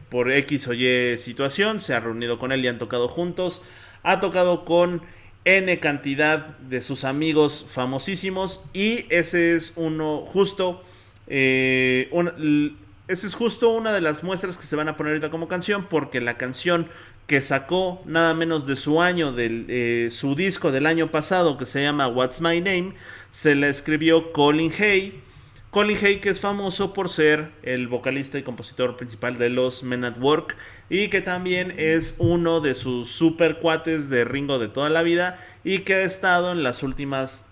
por 0.09 0.31
X 0.31 0.67
o 0.67 0.73
Y 0.73 1.19
situación, 1.19 1.79
se 1.79 1.93
ha 1.93 1.99
reunido 1.99 2.39
con 2.39 2.51
él 2.51 2.65
y 2.65 2.67
han 2.67 2.79
tocado 2.79 3.07
juntos. 3.07 3.61
Ha 4.01 4.19
tocado 4.19 4.65
con 4.65 5.03
N 5.45 5.79
cantidad 5.79 6.57
de 6.57 6.81
sus 6.81 7.03
amigos 7.03 7.65
famosísimos 7.69 8.65
y 8.73 9.05
ese 9.09 9.55
es 9.55 9.73
uno 9.75 10.25
justo, 10.25 10.83
eh, 11.27 12.09
ese 13.07 13.27
es 13.27 13.35
justo 13.35 13.69
una 13.69 13.93
de 13.93 14.01
las 14.01 14.23
muestras 14.23 14.57
que 14.57 14.65
se 14.65 14.75
van 14.75 14.89
a 14.89 14.97
poner 14.97 15.13
ahorita 15.13 15.29
como 15.29 15.47
canción 15.47 15.85
porque 15.87 16.19
la 16.19 16.37
canción 16.37 16.87
que 17.27 17.41
sacó 17.41 18.01
nada 18.05 18.33
menos 18.33 18.65
de 18.65 18.75
su 18.75 19.01
año, 19.01 19.33
de 19.33 19.65
eh, 19.67 20.11
su 20.11 20.35
disco 20.35 20.71
del 20.71 20.87
año 20.87 21.11
pasado 21.11 21.57
que 21.57 21.67
se 21.67 21.81
llama 21.81 22.07
What's 22.07 22.41
My 22.41 22.59
Name, 22.59 22.93
se 23.29 23.53
la 23.53 23.67
escribió 23.67 24.31
Colin 24.31 24.73
Hay 24.79 25.21
Colin 25.75 25.97
Hay, 26.01 26.21
que 26.21 26.29
es 26.29 26.39
famoso 26.39 26.93
por 26.93 27.09
ser 27.09 27.51
el 27.61 27.89
vocalista 27.89 28.37
y 28.37 28.43
compositor 28.43 28.95
principal 28.95 29.37
de 29.37 29.49
los 29.49 29.83
Men 29.83 30.05
at 30.05 30.17
Work 30.21 30.55
y 30.89 31.09
que 31.09 31.19
también 31.19 31.73
es 31.75 32.15
uno 32.17 32.61
de 32.61 32.75
sus 32.75 33.09
super 33.09 33.59
cuates 33.59 34.09
de 34.09 34.23
Ringo 34.23 34.57
de 34.57 34.69
toda 34.69 34.89
la 34.89 35.03
vida 35.03 35.37
y 35.65 35.79
que 35.79 35.95
ha 35.95 36.03
estado 36.03 36.53
en 36.53 36.63
las 36.63 36.81
últimas, 36.81 37.45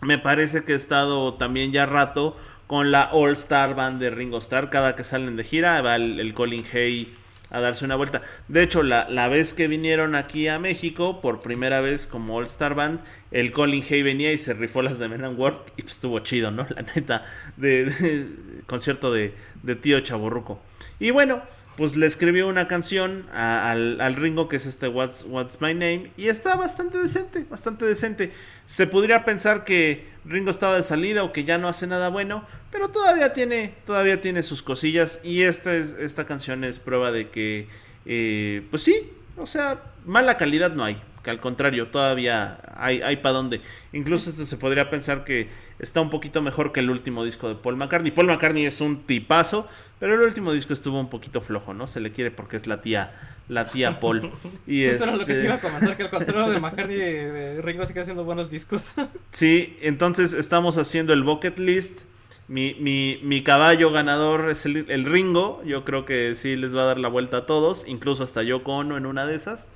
me 0.00 0.18
parece 0.18 0.64
que 0.64 0.72
ha 0.72 0.76
estado 0.76 1.34
también 1.34 1.70
ya 1.70 1.86
rato 1.86 2.36
con 2.66 2.90
la 2.90 3.12
All 3.12 3.34
Star 3.34 3.76
Band 3.76 4.00
de 4.00 4.10
Ringo 4.10 4.38
Starr. 4.38 4.68
Cada 4.68 4.96
que 4.96 5.04
salen 5.04 5.36
de 5.36 5.44
gira 5.44 5.80
va 5.80 5.94
el, 5.94 6.18
el 6.18 6.34
Colin 6.34 6.64
Hay 6.72 7.14
a 7.50 7.60
darse 7.60 7.84
una 7.84 7.96
vuelta. 7.96 8.22
De 8.48 8.62
hecho, 8.62 8.82
la, 8.82 9.28
vez 9.28 9.52
que 9.52 9.68
vinieron 9.68 10.14
aquí 10.14 10.48
a 10.48 10.58
México, 10.58 11.20
por 11.20 11.42
primera 11.42 11.80
vez 11.80 12.06
como 12.06 12.36
All 12.36 12.46
Star 12.46 12.74
Band, 12.74 13.00
el 13.30 13.52
Colin 13.52 13.84
Hay 13.88 14.02
venía 14.02 14.32
y 14.32 14.38
se 14.38 14.54
rifó 14.54 14.82
las 14.82 14.98
de 14.98 15.08
Men 15.08 15.24
and 15.24 15.38
Work 15.38 15.72
y 15.76 15.82
pues 15.82 15.94
estuvo 15.94 16.18
chido, 16.20 16.50
¿no? 16.50 16.66
La 16.74 16.82
neta, 16.82 17.24
de, 17.56 18.28
concierto 18.66 19.12
de, 19.12 19.34
de 19.62 19.76
tío 19.76 20.00
Chaborruco. 20.00 20.60
Y 20.98 21.10
bueno, 21.10 21.42
pues 21.76 21.96
le 21.96 22.06
escribió 22.06 22.48
una 22.48 22.68
canción 22.68 23.26
al, 23.32 24.16
Ringo 24.16 24.48
que 24.48 24.56
es 24.56 24.66
este 24.66 24.88
What's, 24.88 25.24
What's 25.28 25.60
My 25.60 25.74
Name 25.74 26.10
y 26.16 26.28
está 26.28 26.56
bastante 26.56 26.98
decente, 26.98 27.44
bastante 27.48 27.84
decente. 27.84 28.32
Se 28.66 28.86
podría 28.86 29.24
pensar 29.24 29.64
que 29.64 30.06
Ringo 30.24 30.50
estaba 30.50 30.76
de 30.76 30.82
salida 30.82 31.24
o 31.24 31.32
que 31.32 31.44
ya 31.44 31.58
no 31.58 31.68
hace 31.68 31.86
nada 31.86 32.08
bueno, 32.08 32.46
pero 32.70 32.88
todavía 32.88 33.32
tiene, 33.32 33.74
todavía 33.86 34.20
tiene 34.20 34.42
sus 34.42 34.62
cosillas 34.62 35.20
y 35.24 35.42
esta, 35.42 35.74
es, 35.74 35.94
esta 35.98 36.26
canción 36.26 36.64
es 36.64 36.78
prueba 36.78 37.12
de 37.12 37.30
que, 37.30 37.68
eh, 38.06 38.66
pues 38.70 38.82
sí, 38.82 39.10
o 39.36 39.46
sea, 39.46 39.82
mala 40.04 40.36
calidad 40.36 40.72
no 40.72 40.84
hay 40.84 40.96
que 41.24 41.30
al 41.30 41.40
contrario, 41.40 41.88
todavía 41.88 42.58
hay, 42.76 43.00
hay 43.02 43.16
para 43.16 43.32
dónde. 43.32 43.62
Incluso 43.92 44.30
este 44.30 44.44
se 44.44 44.56
podría 44.58 44.90
pensar 44.90 45.24
que 45.24 45.48
está 45.78 46.00
un 46.00 46.10
poquito 46.10 46.42
mejor 46.42 46.70
que 46.70 46.80
el 46.80 46.90
último 46.90 47.24
disco 47.24 47.48
de 47.48 47.54
Paul 47.54 47.76
McCartney. 47.76 48.12
Paul 48.12 48.26
McCartney 48.26 48.66
es 48.66 48.80
un 48.80 49.04
tipazo, 49.04 49.66
pero 49.98 50.14
el 50.14 50.20
último 50.20 50.52
disco 50.52 50.74
estuvo 50.74 51.00
un 51.00 51.08
poquito 51.08 51.40
flojo, 51.40 51.72
¿no? 51.72 51.88
Se 51.88 52.00
le 52.00 52.12
quiere 52.12 52.30
porque 52.30 52.58
es 52.58 52.66
la 52.66 52.82
tía, 52.82 53.12
la 53.48 53.70
tía 53.70 53.98
Paul. 53.98 54.30
Y 54.66 54.86
Justo 54.86 55.04
era 55.04 55.16
lo 55.16 55.26
que 55.26 55.32
te 55.32 55.32
este 55.32 55.46
iba 55.46 55.54
a 55.54 55.60
comentar, 55.60 55.96
que 55.96 56.02
el 56.04 56.10
contrario 56.10 56.50
de 56.50 56.60
McCartney, 56.60 56.96
de 56.96 57.62
Ringo 57.62 57.86
sigue 57.86 58.00
haciendo 58.00 58.24
buenos 58.24 58.50
discos. 58.50 58.92
sí, 59.32 59.78
entonces 59.80 60.34
estamos 60.34 60.76
haciendo 60.76 61.14
el 61.14 61.24
bucket 61.24 61.58
list. 61.58 62.00
Mi, 62.46 62.76
mi, 62.78 63.18
mi, 63.22 63.42
caballo 63.42 63.90
ganador 63.90 64.50
es 64.50 64.66
el, 64.66 64.84
el, 64.90 65.06
Ringo. 65.06 65.62
Yo 65.64 65.86
creo 65.86 66.04
que 66.04 66.36
sí 66.36 66.56
les 66.56 66.76
va 66.76 66.82
a 66.82 66.84
dar 66.84 66.98
la 66.98 67.08
vuelta 67.08 67.38
a 67.38 67.46
todos, 67.46 67.88
incluso 67.88 68.22
hasta 68.22 68.42
yo 68.42 68.58
Ono 68.62 68.98
en 68.98 69.06
una 69.06 69.24
de 69.24 69.34
esas. 69.34 69.66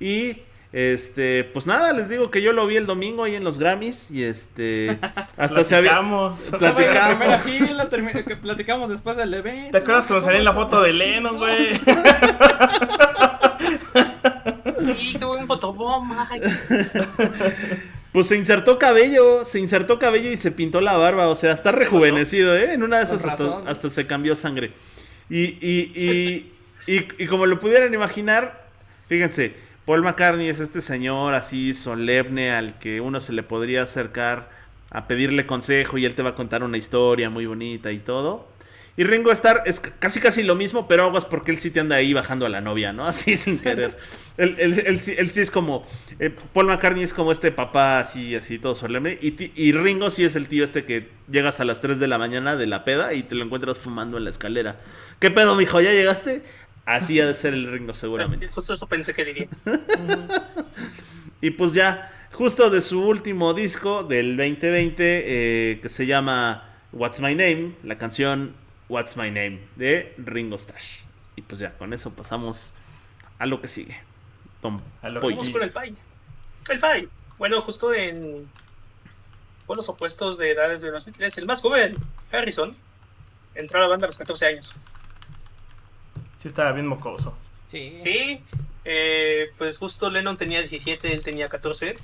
Y 0.00 0.36
este, 0.72 1.42
pues 1.44 1.66
nada, 1.66 1.92
les 1.92 2.08
digo 2.08 2.30
que 2.30 2.42
yo 2.42 2.52
lo 2.52 2.64
vi 2.66 2.76
el 2.76 2.86
domingo 2.86 3.24
ahí 3.24 3.34
en 3.34 3.42
los 3.42 3.58
Grammys 3.58 4.10
y 4.10 4.22
este 4.22 4.98
hasta 5.36 5.64
se 5.64 5.74
había 5.74 5.98
platicamos. 6.00 7.42
fila, 7.42 7.88
que 8.24 8.36
platicamos 8.36 8.88
después 8.88 9.16
del 9.16 9.34
evento. 9.34 9.72
¿Te 9.72 9.78
acuerdas 9.78 10.06
que 10.06 10.20
salí 10.20 10.38
en 10.38 10.44
la 10.44 10.52
foto 10.52 10.80
de 10.80 10.92
Lennon, 10.92 11.38
güey? 11.38 11.74
sí, 14.76 15.16
qué 15.18 15.24
buen 15.24 15.46
fotobomb. 15.46 16.12
Pues 18.12 18.26
se 18.26 18.36
insertó 18.36 18.76
cabello, 18.76 19.44
se 19.44 19.60
insertó 19.60 20.00
cabello 20.00 20.32
y 20.32 20.36
se 20.36 20.50
pintó 20.50 20.80
la 20.80 20.96
barba, 20.96 21.28
o 21.28 21.36
sea, 21.36 21.52
está 21.52 21.70
rejuvenecido, 21.70 22.56
¿eh? 22.56 22.74
En 22.74 22.82
una 22.82 22.98
de 22.98 23.04
esas 23.04 23.24
hasta, 23.24 23.58
hasta, 23.58 23.88
se 23.88 24.08
cambió 24.08 24.34
sangre. 24.34 24.72
Y, 25.28 25.42
y, 25.64 25.92
y, 25.94 26.52
y, 26.92 27.06
y 27.18 27.26
como 27.28 27.46
lo 27.46 27.60
pudieran 27.60 27.94
imaginar, 27.94 28.66
fíjense, 29.08 29.54
Paul 29.90 30.02
McCartney 30.02 30.48
es 30.48 30.60
este 30.60 30.82
señor 30.82 31.34
así 31.34 31.74
solemne 31.74 32.52
al 32.52 32.78
que 32.78 33.00
uno 33.00 33.18
se 33.18 33.32
le 33.32 33.42
podría 33.42 33.82
acercar 33.82 34.48
a 34.88 35.08
pedirle 35.08 35.46
consejo 35.46 35.98
y 35.98 36.04
él 36.04 36.14
te 36.14 36.22
va 36.22 36.30
a 36.30 36.34
contar 36.36 36.62
una 36.62 36.78
historia 36.78 37.28
muy 37.28 37.44
bonita 37.44 37.90
y 37.90 37.98
todo. 37.98 38.46
Y 38.96 39.02
Ringo 39.02 39.32
Starr 39.32 39.62
es 39.66 39.80
casi 39.80 40.20
casi 40.20 40.44
lo 40.44 40.54
mismo, 40.54 40.86
pero 40.86 41.04
aguas 41.06 41.24
porque 41.24 41.50
él 41.50 41.58
sí 41.58 41.72
te 41.72 41.80
anda 41.80 41.96
ahí 41.96 42.12
bajando 42.12 42.46
a 42.46 42.48
la 42.48 42.60
novia, 42.60 42.92
¿no? 42.92 43.04
Así 43.08 43.36
sin 43.36 43.58
querer. 43.58 43.98
él, 44.36 45.00
sí 45.00 45.40
es 45.40 45.50
como. 45.50 45.84
Eh, 46.20 46.30
Paul 46.52 46.66
McCartney 46.66 47.02
es 47.02 47.12
como 47.12 47.32
este 47.32 47.50
papá 47.50 47.98
así, 47.98 48.36
así 48.36 48.58
todo 48.58 48.76
solemne. 48.76 49.18
Y, 49.20 49.50
y, 49.54 49.72
Ringo 49.72 50.10
sí 50.10 50.22
es 50.24 50.36
el 50.36 50.46
tío 50.46 50.64
este 50.64 50.84
que 50.84 51.08
llegas 51.30 51.60
a 51.60 51.64
las 51.64 51.80
3 51.80 51.98
de 51.98 52.08
la 52.08 52.18
mañana 52.18 52.56
de 52.56 52.66
la 52.66 52.84
peda 52.84 53.14
y 53.14 53.22
te 53.22 53.34
lo 53.34 53.44
encuentras 53.44 53.78
fumando 53.78 54.18
en 54.18 54.24
la 54.24 54.30
escalera. 54.30 54.78
¿Qué 55.18 55.30
pedo, 55.30 55.56
mijo? 55.56 55.80
¿Ya 55.80 55.92
llegaste? 55.92 56.42
Así 56.90 57.20
ha 57.20 57.26
de 57.26 57.34
ser 57.34 57.54
el 57.54 57.70
Ringo, 57.70 57.94
seguramente. 57.94 58.48
Justo 58.48 58.72
eso 58.72 58.88
pensé 58.88 59.14
que 59.14 59.24
diría. 59.24 59.46
y 61.40 61.50
pues 61.50 61.72
ya, 61.72 62.12
justo 62.32 62.68
de 62.68 62.80
su 62.80 63.06
último 63.06 63.54
disco 63.54 64.02
del 64.02 64.36
2020, 64.36 64.94
eh, 64.98 65.80
que 65.80 65.88
se 65.88 66.06
llama 66.06 66.68
What's 66.90 67.20
My 67.20 67.36
Name, 67.36 67.76
la 67.84 67.96
canción 67.96 68.56
What's 68.88 69.16
My 69.16 69.30
Name 69.30 69.60
de 69.76 70.14
Ringo 70.18 70.56
Starr. 70.56 70.80
Y 71.36 71.42
pues 71.42 71.60
ya, 71.60 71.78
con 71.78 71.92
eso 71.92 72.10
pasamos 72.10 72.74
a 73.38 73.46
lo 73.46 73.60
que 73.60 73.68
sigue. 73.68 73.96
Vamos 74.60 74.82
con 75.00 75.62
el 75.62 75.70
Pai. 75.70 75.94
El 76.70 76.80
Pai. 76.80 77.08
Bueno, 77.38 77.62
justo 77.62 77.94
en. 77.94 78.50
Los 79.68 79.88
opuestos 79.88 80.36
de 80.36 80.50
edades 80.50 80.82
de 80.82 80.90
los 80.90 81.04
Beatles, 81.04 81.38
el 81.38 81.46
más 81.46 81.62
joven, 81.62 81.96
Harrison, 82.32 82.74
entró 83.54 83.78
a 83.78 83.82
la 83.82 83.86
banda 83.86 84.06
a 84.06 84.08
los 84.08 84.18
14 84.18 84.46
años. 84.46 84.74
Sí, 86.40 86.48
estaba 86.48 86.72
bien 86.72 86.86
mocoso. 86.86 87.36
Sí. 87.70 87.96
Sí, 87.98 88.42
eh, 88.84 89.50
pues 89.58 89.78
justo 89.78 90.10
Lennon 90.10 90.36
tenía 90.36 90.60
17, 90.60 91.12
él 91.12 91.22
tenía 91.22 91.48
14. 91.48 91.96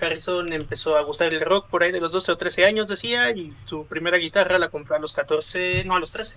Harrison 0.00 0.52
empezó 0.52 0.96
a 0.96 1.02
gustar 1.02 1.32
el 1.32 1.40
rock 1.40 1.68
por 1.68 1.82
ahí 1.82 1.92
de 1.92 2.00
los 2.00 2.12
12 2.12 2.32
o 2.32 2.36
13 2.36 2.64
años, 2.64 2.88
decía, 2.88 3.30
y 3.30 3.54
su 3.66 3.86
primera 3.86 4.16
guitarra 4.16 4.58
la 4.58 4.68
compró 4.68 4.96
a 4.96 4.98
los 4.98 5.12
14, 5.12 5.84
no, 5.84 5.94
a 5.96 6.00
los 6.00 6.10
13. 6.10 6.36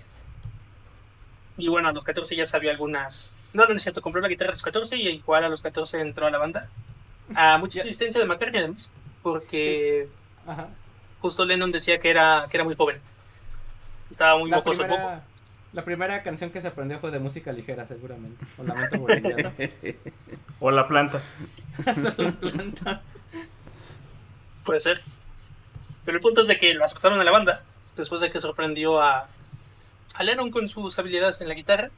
Y 1.58 1.68
bueno, 1.68 1.88
a 1.90 1.94
los 1.94 2.04
14 2.04 2.36
ya 2.36 2.46
sabía 2.46 2.72
algunas. 2.72 3.32
No, 3.54 3.66
no 3.66 3.76
es 3.76 3.84
cierto, 3.84 4.02
compró 4.02 4.22
la 4.22 4.28
guitarra 4.28 4.50
a 4.50 4.54
los 4.54 4.64
14 4.64 4.96
y 4.98 5.08
igual 5.10 5.44
a 5.44 5.50
los 5.50 5.62
14 5.62 6.02
entró 6.02 6.26
a 6.26 6.32
la 6.32 6.40
banda. 6.40 6.70
A 7.36 7.58
mucha 7.58 7.82
asistencia 7.82 8.20
de 8.20 8.28
McCartney 8.28 8.60
además, 8.60 8.90
porque 9.22 10.08
justo 11.22 11.46
Lennon 11.46 11.72
decía 11.72 12.00
que 12.00 12.10
era, 12.10 12.48
que 12.50 12.58
era 12.58 12.64
muy 12.64 12.76
joven. 12.76 13.00
Estaba 14.10 14.38
muy 14.38 14.50
mocoso 14.50 14.86
poco. 14.86 15.22
La 15.74 15.84
primera 15.84 16.21
canción 16.21 16.51
que 16.51 16.61
se 16.61 16.67
aprendió 16.67 16.99
fue 16.99 17.09
de 17.09 17.17
música 17.17 17.51
ligera, 17.51 17.86
seguramente. 17.86 18.45
O 18.57 18.63
Lamento 18.63 18.99
Boliviano. 18.99 19.53
o 20.59 20.71
La 20.71 20.88
Planta. 20.88 21.19
la 21.86 22.32
Planta. 22.32 23.01
Puede 24.63 24.80
ser. 24.80 25.01
Pero 26.05 26.17
el 26.17 26.21
punto 26.21 26.41
es 26.41 26.47
de 26.47 26.57
que 26.57 26.76
lo 26.76 26.86
aceptaron 26.86 27.19
a 27.19 27.24
la 27.24 27.32
banda. 27.32 27.63
Después 27.97 28.21
de 28.21 28.30
que 28.30 28.39
sorprendió 28.39 29.01
a, 29.01 29.28
a 30.13 30.24
Lennon 30.24 30.51
con 30.51 30.69
sus 30.69 30.97
habilidades 30.99 31.41
en 31.41 31.47
la 31.47 31.55
guitarra. 31.55 31.89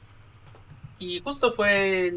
Y 0.98 1.20
justo 1.20 1.52
fue. 1.52 2.14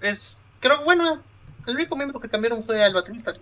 Es. 0.00 0.38
Creo, 0.58 0.82
bueno, 0.82 1.22
el 1.66 1.74
único 1.76 1.94
miembro 1.94 2.18
que 2.18 2.28
cambiaron 2.28 2.62
fue 2.62 2.82
al 2.82 2.92
baterista. 2.92 3.34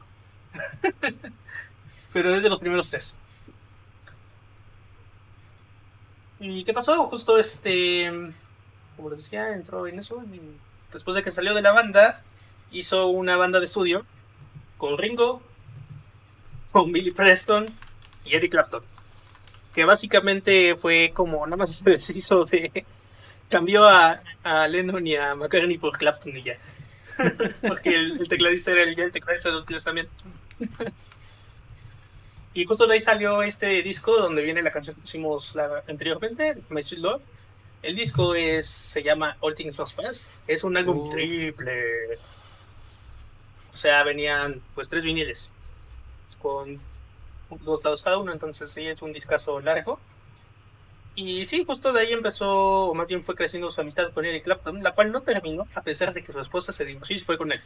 Pero 2.13 2.35
es 2.35 2.43
de 2.43 2.51
los 2.51 2.59
primeros 2.59 2.91
tres. 2.91 3.15
¿Y 6.41 6.65
qué 6.65 6.73
pasó? 6.73 7.07
Justo 7.09 7.39
este, 7.39 8.11
como 8.97 9.11
les 9.11 9.19
decía, 9.19 9.55
entró 9.55 9.87
en 9.87 9.99
eso 9.99 10.23
y 10.33 10.41
después 10.93 11.15
de 11.15 11.23
que 11.23 11.31
salió 11.31 11.55
de 11.55 11.63
la 11.63 11.73
banda, 11.73 12.23
hizo 12.71 13.07
una 13.09 13.37
banda 13.37 13.61
de 13.61 13.67
estudio 13.67 14.05
con 14.77 14.99
Ringo, 14.99 15.43
con 16.73 16.93
Billy 16.93 17.11
Preston 17.11 17.67
y 18.25 18.35
Eric 18.35 18.53
Clapton. 18.53 18.83
Que 19.73 19.85
básicamente 19.85 20.77
fue 20.77 21.13
como 21.15 21.45
nada 21.47 21.57
más 21.57 21.77
se 21.77 21.91
deshizo 21.91 22.45
de. 22.45 22.85
Cambió 23.49 23.87
a, 23.87 24.21
a 24.43 24.67
Lennon 24.69 25.07
y 25.07 25.17
a 25.17 25.35
McCartney 25.35 25.79
por 25.79 25.97
Clapton 25.99 26.37
y 26.37 26.43
ya. 26.43 26.59
Porque 27.69 27.95
el, 27.95 28.27
tecladista 28.29 28.73
era 28.73 28.83
el, 28.83 28.99
el 28.99 29.13
tecladista 29.13 29.49
de 29.49 29.57
los 29.57 29.65
Beatles 29.65 29.85
también. 29.85 30.09
Y 32.55 32.65
justo 32.67 32.87
de 32.87 32.95
ahí 32.95 33.01
salió 33.01 33.43
este 33.43 33.83
disco 33.83 34.17
donde 34.17 34.43
viene 34.43 34.63
la 34.63 34.71
canción 34.71 34.95
que 34.95 35.03
pusimos 35.03 35.55
la- 35.55 35.83
anteriormente, 35.89 36.57
My 36.69 36.83
Sweet 36.83 37.01
Love. 37.03 37.23
El 37.83 37.97
disco 37.97 38.35
es, 38.35 38.67
se 38.67 39.03
llama 39.03 39.37
All 39.41 39.55
Things 39.55 39.79
Must 39.79 39.97
Pass. 39.97 40.29
Es 40.47 40.65
un 40.65 40.77
álbum 40.77 41.11
triple. 41.11 42.17
O 43.73 43.77
sea, 43.77 44.03
venían 44.05 44.63
pues 44.75 44.89
tres 44.89 45.05
viniles 45.05 45.51
con 46.41 46.81
dos 47.63 47.83
lados 47.85 48.03
cada 48.03 48.19
uno, 48.19 48.33
entonces 48.33 48.71
sí, 48.71 48.87
es 48.87 49.03
un 49.03 49.13
discazo 49.13 49.61
largo. 49.61 49.99
Y 51.17 51.45
sí, 51.45 51.65
justo 51.67 51.93
de 51.93 52.01
ahí 52.01 52.13
empezó, 52.13 52.87
o 52.87 52.95
más 52.95 53.09
bien 53.09 53.23
fue 53.23 53.35
creciendo 53.35 53.71
su 53.71 53.81
amistad 53.81 54.13
con 54.13 54.25
Eric 54.25 54.45
Clapton, 54.45 54.83
la 54.83 54.93
cual 54.93 55.13
no 55.13 55.23
terminó 55.23 55.67
a 55.75 55.83
pesar 55.83 56.13
de 56.15 56.23
que 56.25 56.33
su 56.33 56.41
esposa 56.41 56.73
se 56.73 56.85
divorció 56.85 57.17
y 57.17 57.19
se 57.19 57.25
fue 57.25 57.37
con 57.39 57.53
él, 57.53 57.61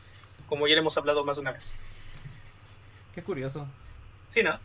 como 0.49 0.67
ya 0.67 0.75
le 0.75 0.81
hemos 0.81 0.97
hablado 0.99 1.25
más 1.25 1.37
de 1.37 1.43
una 1.43 1.53
vez. 1.53 1.77
Qué 3.15 3.23
curioso. 3.23 3.67
Sí, 4.29 4.43
¿no? 4.43 4.59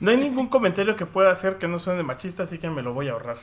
No 0.00 0.10
hay 0.10 0.16
ningún 0.18 0.48
comentario 0.48 0.94
que 0.96 1.06
pueda 1.06 1.30
hacer 1.30 1.56
que 1.58 1.68
no 1.68 1.78
suene 1.78 2.02
machista, 2.02 2.42
así 2.42 2.58
que 2.58 2.68
me 2.68 2.82
lo 2.82 2.92
voy 2.92 3.08
a 3.08 3.12
ahorrar. 3.12 3.38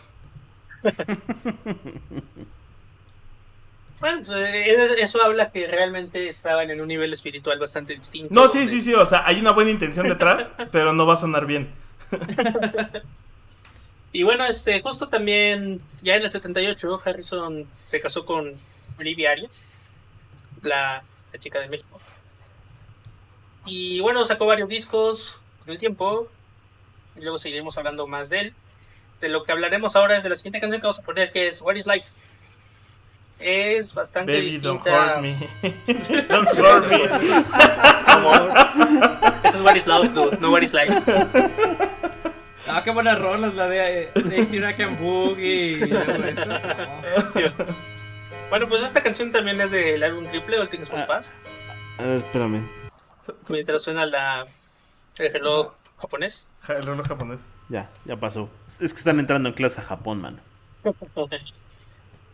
Bueno, 4.00 4.22
pues, 4.26 4.30
eh, 4.32 5.02
eso 5.02 5.24
habla 5.24 5.52
que 5.52 5.66
realmente 5.66 6.28
estaban 6.28 6.70
en 6.70 6.82
un 6.82 6.88
nivel 6.90 7.14
espiritual 7.14 7.58
bastante 7.58 7.96
distinto. 7.96 8.34
No, 8.34 8.50
sí, 8.50 8.58
donde- 8.60 8.72
sí, 8.74 8.82
sí, 8.82 8.94
o 8.94 9.06
sea, 9.06 9.26
hay 9.26 9.40
una 9.40 9.52
buena 9.52 9.72
intención 9.72 10.08
detrás, 10.10 10.50
pero 10.72 10.92
no 10.94 11.06
va 11.06 11.14
a 11.14 11.18
sonar 11.18 11.46
bien. 11.46 11.70
Y 14.12 14.24
bueno, 14.24 14.46
este, 14.46 14.82
justo 14.82 15.08
también, 15.08 15.82
ya 16.02 16.16
en 16.16 16.24
el 16.24 16.32
78, 16.32 17.02
Harrison 17.04 17.66
se 17.86 18.00
casó 18.02 18.26
con 18.26 18.54
Olivia 19.00 19.32
Arias, 19.32 19.64
la, 20.62 21.04
la 21.32 21.40
chica 21.40 21.60
de 21.60 21.70
México. 21.70 22.00
Y 23.66 24.02
bueno, 24.02 24.26
sacó 24.26 24.46
varios 24.46 24.68
discos 24.68 25.38
con 25.64 25.72
el 25.72 25.78
tiempo, 25.80 26.28
y 27.16 27.22
luego 27.22 27.38
seguiremos 27.38 27.78
hablando 27.78 28.08
más 28.08 28.30
de 28.30 28.40
él. 28.40 28.54
De 29.22 29.30
lo 29.30 29.44
que 29.44 29.52
hablaremos 29.52 29.96
ahora 29.96 30.18
es 30.18 30.24
de 30.24 30.30
la 30.30 30.36
siguiente 30.36 30.60
canción 30.60 30.82
que 30.82 30.88
vamos 30.88 31.00
a 31.00 31.04
poner, 31.04 31.32
que 31.32 31.48
es 31.48 31.62
What 31.62 31.76
is 31.76 31.86
Life. 31.88 32.10
Es 33.40 33.94
bastante 33.94 34.32
Baby, 34.32 34.58
don't 34.58 34.82
hurt 34.86 35.22
me. 35.22 35.50
don't 36.30 36.48
hurt 36.58 36.88
me. 36.88 37.34
Amor. 38.06 38.54
Esa 39.44 39.58
es 39.58 39.62
What 39.62 39.76
is 39.76 39.88
Love, 39.88 40.14
dude, 40.14 40.38
no 40.40 40.52
What 40.52 40.62
is 40.62 40.74
Life. 40.74 41.02
Ah, 42.70 42.82
qué 42.84 42.92
buenas 42.92 43.20
rolas 43.20 43.54
la 43.56 43.68
de 43.68 44.10
Daisy 44.16 44.60
Rack 44.60 44.80
and 44.80 45.00
Boogie. 45.00 45.80
Bueno, 48.50 48.68
pues 48.68 48.84
esta 48.84 49.02
canción 49.02 49.32
también 49.32 49.60
es 49.62 49.72
del 49.72 50.04
álbum 50.04 50.28
triple, 50.28 50.60
All 50.60 50.70
Things 50.70 50.90
Must 50.92 51.06
Pass. 51.06 51.34
A 51.98 52.04
ver, 52.04 52.18
espérame. 52.18 52.70
Mientras 53.50 53.82
suena 53.82 54.06
la, 54.06 54.46
el 55.18 55.34
reloj 55.34 55.74
japonés. 56.04 56.48
Ja, 56.62 56.74
El 56.74 56.84
reloj 56.84 57.08
japonés. 57.08 57.40
Ya, 57.70 57.90
ya 58.06 58.18
pasó. 58.18 58.50
Es 58.68 58.94
que 58.94 59.00
están 59.00 59.20
entrando 59.20 59.50
en 59.50 59.56
clase 59.56 59.80
a 59.82 59.84
Japón, 59.84 60.22
mano. 60.22 60.40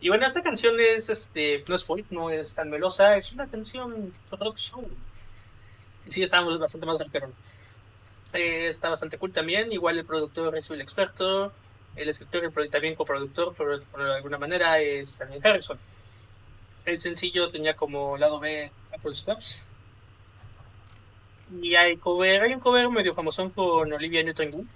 Y 0.02 0.08
bueno, 0.08 0.24
esta 0.24 0.42
canción 0.42 0.80
es, 0.80 1.10
este, 1.10 1.62
no 1.68 1.74
es 1.74 1.84
folk, 1.84 2.06
no 2.08 2.30
es 2.30 2.54
tan 2.54 2.70
melosa, 2.70 3.18
es 3.18 3.32
una 3.32 3.46
canción 3.46 4.14
rock 4.30 4.56
soul. 4.56 4.86
Sí, 6.08 6.22
está 6.22 6.40
bastante 6.40 6.86
más 6.86 6.98
rockerón. 6.98 7.34
Eh, 8.32 8.68
está 8.68 8.88
bastante 8.88 9.18
cool 9.18 9.30
también, 9.30 9.70
igual 9.70 9.98
el 9.98 10.06
productor 10.06 10.56
es 10.56 10.70
el 10.70 10.80
experto, 10.80 11.52
el 11.96 12.08
escritor 12.08 12.50
y 12.64 12.70
también 12.70 12.94
coproductor, 12.94 13.54
por, 13.54 13.84
por 13.84 14.00
alguna 14.00 14.38
manera, 14.38 14.80
es 14.80 15.18
también 15.18 15.46
Harrison. 15.46 15.78
El 16.86 16.98
sencillo 16.98 17.50
tenía 17.50 17.76
como 17.76 18.16
lado 18.16 18.40
B 18.40 18.72
Apple 18.94 19.14
Scopes. 19.14 19.60
Y 21.62 21.74
hay 21.74 21.96
cover, 21.96 22.42
hay 22.42 22.54
un 22.54 22.60
cover 22.60 22.88
medio 22.90 23.14
famosón 23.14 23.50
con 23.50 23.92
Olivia 23.92 24.22
Newton-John. 24.22 24.68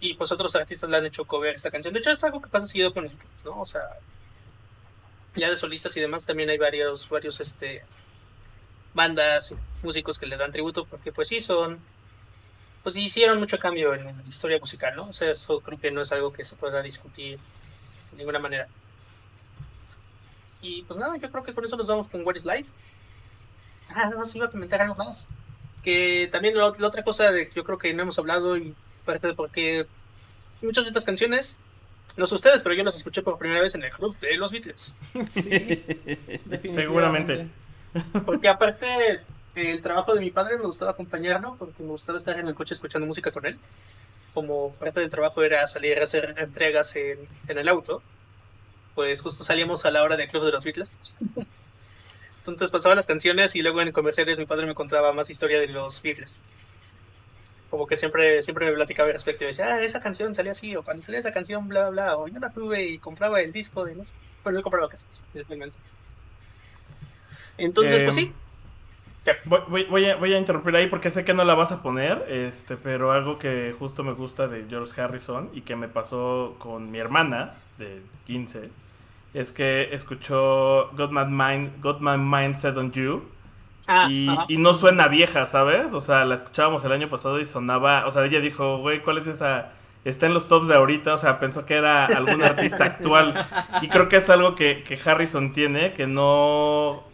Y 0.00 0.14
pues 0.14 0.30
otros 0.32 0.54
artistas 0.54 0.90
le 0.90 0.96
han 0.98 1.06
hecho 1.06 1.24
cover 1.24 1.54
esta 1.54 1.70
canción. 1.70 1.94
De 1.94 2.00
hecho, 2.00 2.10
es 2.10 2.22
algo 2.24 2.40
que 2.40 2.48
pasa 2.48 2.66
seguido 2.66 2.92
con 2.92 3.04
Beatles, 3.04 3.44
¿no? 3.44 3.60
O 3.60 3.66
sea, 3.66 3.82
ya 5.34 5.50
de 5.50 5.56
solistas 5.56 5.96
y 5.96 6.00
demás 6.00 6.26
también 6.26 6.50
hay 6.50 6.58
varios, 6.58 7.08
varios, 7.08 7.40
este, 7.40 7.82
bandas, 8.94 9.54
músicos 9.82 10.18
que 10.18 10.26
le 10.26 10.36
dan 10.36 10.52
tributo 10.52 10.86
porque 10.86 11.12
pues 11.12 11.28
sí 11.28 11.40
son, 11.40 11.80
pues 12.82 12.96
hicieron 12.96 13.38
mucho 13.38 13.58
cambio 13.58 13.94
en 13.94 14.04
la 14.04 14.14
historia 14.28 14.58
musical, 14.58 14.94
¿no? 14.96 15.08
O 15.08 15.12
sea, 15.12 15.32
eso 15.32 15.60
creo 15.60 15.78
que 15.78 15.90
no 15.90 16.02
es 16.02 16.12
algo 16.12 16.32
que 16.32 16.44
se 16.44 16.56
pueda 16.56 16.80
discutir 16.82 17.38
de 18.12 18.16
ninguna 18.16 18.38
manera. 18.38 18.68
Y 20.62 20.82
pues 20.82 20.98
nada, 20.98 21.16
yo 21.16 21.30
creo 21.30 21.44
que 21.44 21.52
con 21.52 21.64
eso 21.64 21.76
nos 21.76 21.86
vamos 21.86 22.08
con 22.08 22.24
What 22.24 22.36
is 22.36 22.46
Life. 22.46 22.70
Ah, 23.90 24.10
no, 24.10 24.24
se 24.24 24.38
iba 24.38 24.46
a 24.46 24.50
comentar 24.50 24.80
algo 24.82 24.94
más. 24.94 25.26
Que 25.82 26.28
también 26.32 26.56
la, 26.56 26.72
la 26.78 26.86
otra 26.88 27.04
cosa 27.04 27.30
de 27.30 27.48
que 27.48 27.54
yo 27.54 27.64
creo 27.64 27.78
que 27.78 27.92
no 27.92 28.02
hemos 28.02 28.18
hablado 28.18 28.56
y 28.56 28.74
parte 29.04 29.26
de 29.26 29.34
por 29.34 29.50
qué 29.50 29.86
muchas 30.62 30.84
de 30.84 30.88
estas 30.88 31.04
canciones, 31.04 31.58
no 32.16 32.26
sé 32.26 32.34
ustedes, 32.34 32.62
pero 32.62 32.74
yo 32.74 32.84
las 32.84 32.96
escuché 32.96 33.22
por 33.22 33.38
primera 33.38 33.60
vez 33.60 33.74
en 33.74 33.82
el 33.82 33.90
club 33.90 34.18
de 34.20 34.36
los 34.36 34.52
Beatles. 34.52 34.94
Sí. 35.30 35.84
Seguramente. 36.74 37.48
Porque 38.24 38.48
aparte 38.48 39.20
el 39.54 39.82
trabajo 39.82 40.14
de 40.14 40.20
mi 40.20 40.30
padre 40.30 40.56
me 40.56 40.64
gustaba 40.64 40.92
acompañarlo, 40.92 41.56
porque 41.58 41.82
me 41.82 41.90
gustaba 41.90 42.18
estar 42.18 42.38
en 42.38 42.48
el 42.48 42.54
coche 42.54 42.74
escuchando 42.74 43.06
música 43.06 43.30
con 43.30 43.46
él. 43.46 43.58
Como 44.32 44.72
parte 44.74 45.00
del 45.00 45.10
trabajo 45.10 45.42
era 45.42 45.66
salir 45.68 45.98
a 46.00 46.04
hacer 46.04 46.34
entregas 46.38 46.96
en, 46.96 47.18
en 47.46 47.58
el 47.58 47.68
auto, 47.68 48.02
pues 48.94 49.20
justo 49.20 49.44
salíamos 49.44 49.84
a 49.84 49.90
la 49.90 50.02
hora 50.02 50.16
del 50.16 50.28
club 50.28 50.44
de 50.44 50.52
los 50.52 50.64
Beatles. 50.64 50.98
Entonces 52.46 52.70
pasaba 52.70 52.94
las 52.94 53.06
canciones 53.08 53.56
y 53.56 53.62
luego 53.62 53.80
en 53.80 53.92
comerciales 53.92 54.38
mi 54.38 54.46
padre 54.46 54.66
me 54.66 54.74
contaba 54.74 55.12
más 55.12 55.30
historia 55.30 55.58
de 55.60 55.68
los 55.68 56.00
Beatles. 56.02 56.40
Como 57.68 57.86
que 57.86 57.96
siempre, 57.96 58.40
siempre 58.42 58.66
me 58.66 58.72
platicaba 58.72 59.08
al 59.08 59.12
respecto 59.14 59.44
y 59.44 59.48
decía, 59.48 59.66
ah, 59.74 59.82
esa 59.82 60.00
canción 60.00 60.34
salía 60.34 60.52
así, 60.52 60.76
o 60.76 60.84
cuando 60.84 61.02
salía 61.02 61.18
esa 61.20 61.32
canción, 61.32 61.66
bla, 61.68 61.90
bla, 61.90 62.16
o 62.16 62.28
yo 62.28 62.38
la 62.38 62.50
tuve 62.52 62.84
y 62.86 62.98
compraba 63.00 63.40
el 63.40 63.52
disco 63.52 63.84
de 63.84 63.96
no 63.96 64.04
sé. 64.04 64.14
Bueno, 64.44 64.58
yo 64.58 64.62
compraba 64.62 64.88
cassettes, 64.88 65.20
principalmente. 65.32 65.78
Entonces, 67.56 68.02
pues 68.02 68.14
sí, 68.14 68.32
Voy, 69.44 69.60
voy- 69.68 69.84
voy 69.86 70.04
a, 70.06 70.16
voy 70.16 70.34
a 70.34 70.38
interrumpir 70.38 70.76
ahí 70.76 70.86
porque 70.86 71.10
sé 71.10 71.24
que 71.24 71.32
no 71.32 71.44
la 71.44 71.54
vas 71.54 71.72
a 71.72 71.82
poner, 71.82 72.26
este, 72.28 72.76
pero 72.76 73.12
algo 73.12 73.38
que 73.38 73.74
justo 73.78 74.04
me 74.04 74.12
gusta 74.12 74.48
de 74.48 74.66
George 74.68 75.00
Harrison 75.00 75.48
y 75.54 75.62
que 75.62 75.76
me 75.76 75.88
pasó 75.88 76.56
con 76.58 76.90
mi 76.90 76.98
hermana 76.98 77.54
de 77.78 78.02
15 78.26 78.70
es 79.34 79.52
que 79.52 79.90
escuchó 79.92 80.90
Got 80.92 81.10
My 81.10 81.26
Mind, 81.26 81.82
Got 81.82 82.00
My 82.00 82.16
Mind 82.16 82.56
Set 82.56 82.76
on 82.76 82.92
You 82.92 83.22
Ah, 83.86 84.08
y, 84.48 84.56
no 84.56 84.74
suena 84.74 85.08
vieja, 85.08 85.46
¿sabes? 85.46 85.92
O 85.92 86.00
sea, 86.00 86.24
la 86.24 86.34
escuchábamos 86.36 86.84
el 86.84 86.92
año 86.92 87.08
pasado 87.08 87.38
y 87.40 87.44
sonaba, 87.44 88.06
o 88.06 88.10
sea, 88.10 88.24
ella 88.24 88.40
dijo, 88.40 88.78
güey, 88.78 89.02
¿cuál 89.02 89.18
es 89.18 89.26
esa? 89.26 89.72
Está 90.04 90.26
en 90.26 90.34
los 90.34 90.48
tops 90.48 90.68
de 90.68 90.74
ahorita, 90.74 91.14
o 91.14 91.18
sea, 91.18 91.38
pensó 91.38 91.66
que 91.66 91.74
era 91.74 92.06
algún 92.06 92.42
artista 92.42 92.84
actual. 92.84 93.46
Y 93.82 93.88
creo 93.88 94.08
que 94.08 94.16
es 94.16 94.30
algo 94.30 94.54
que, 94.54 94.82
que 94.82 94.98
Harrison 95.02 95.52
tiene, 95.52 95.92
que 95.92 96.06
no... 96.06 97.04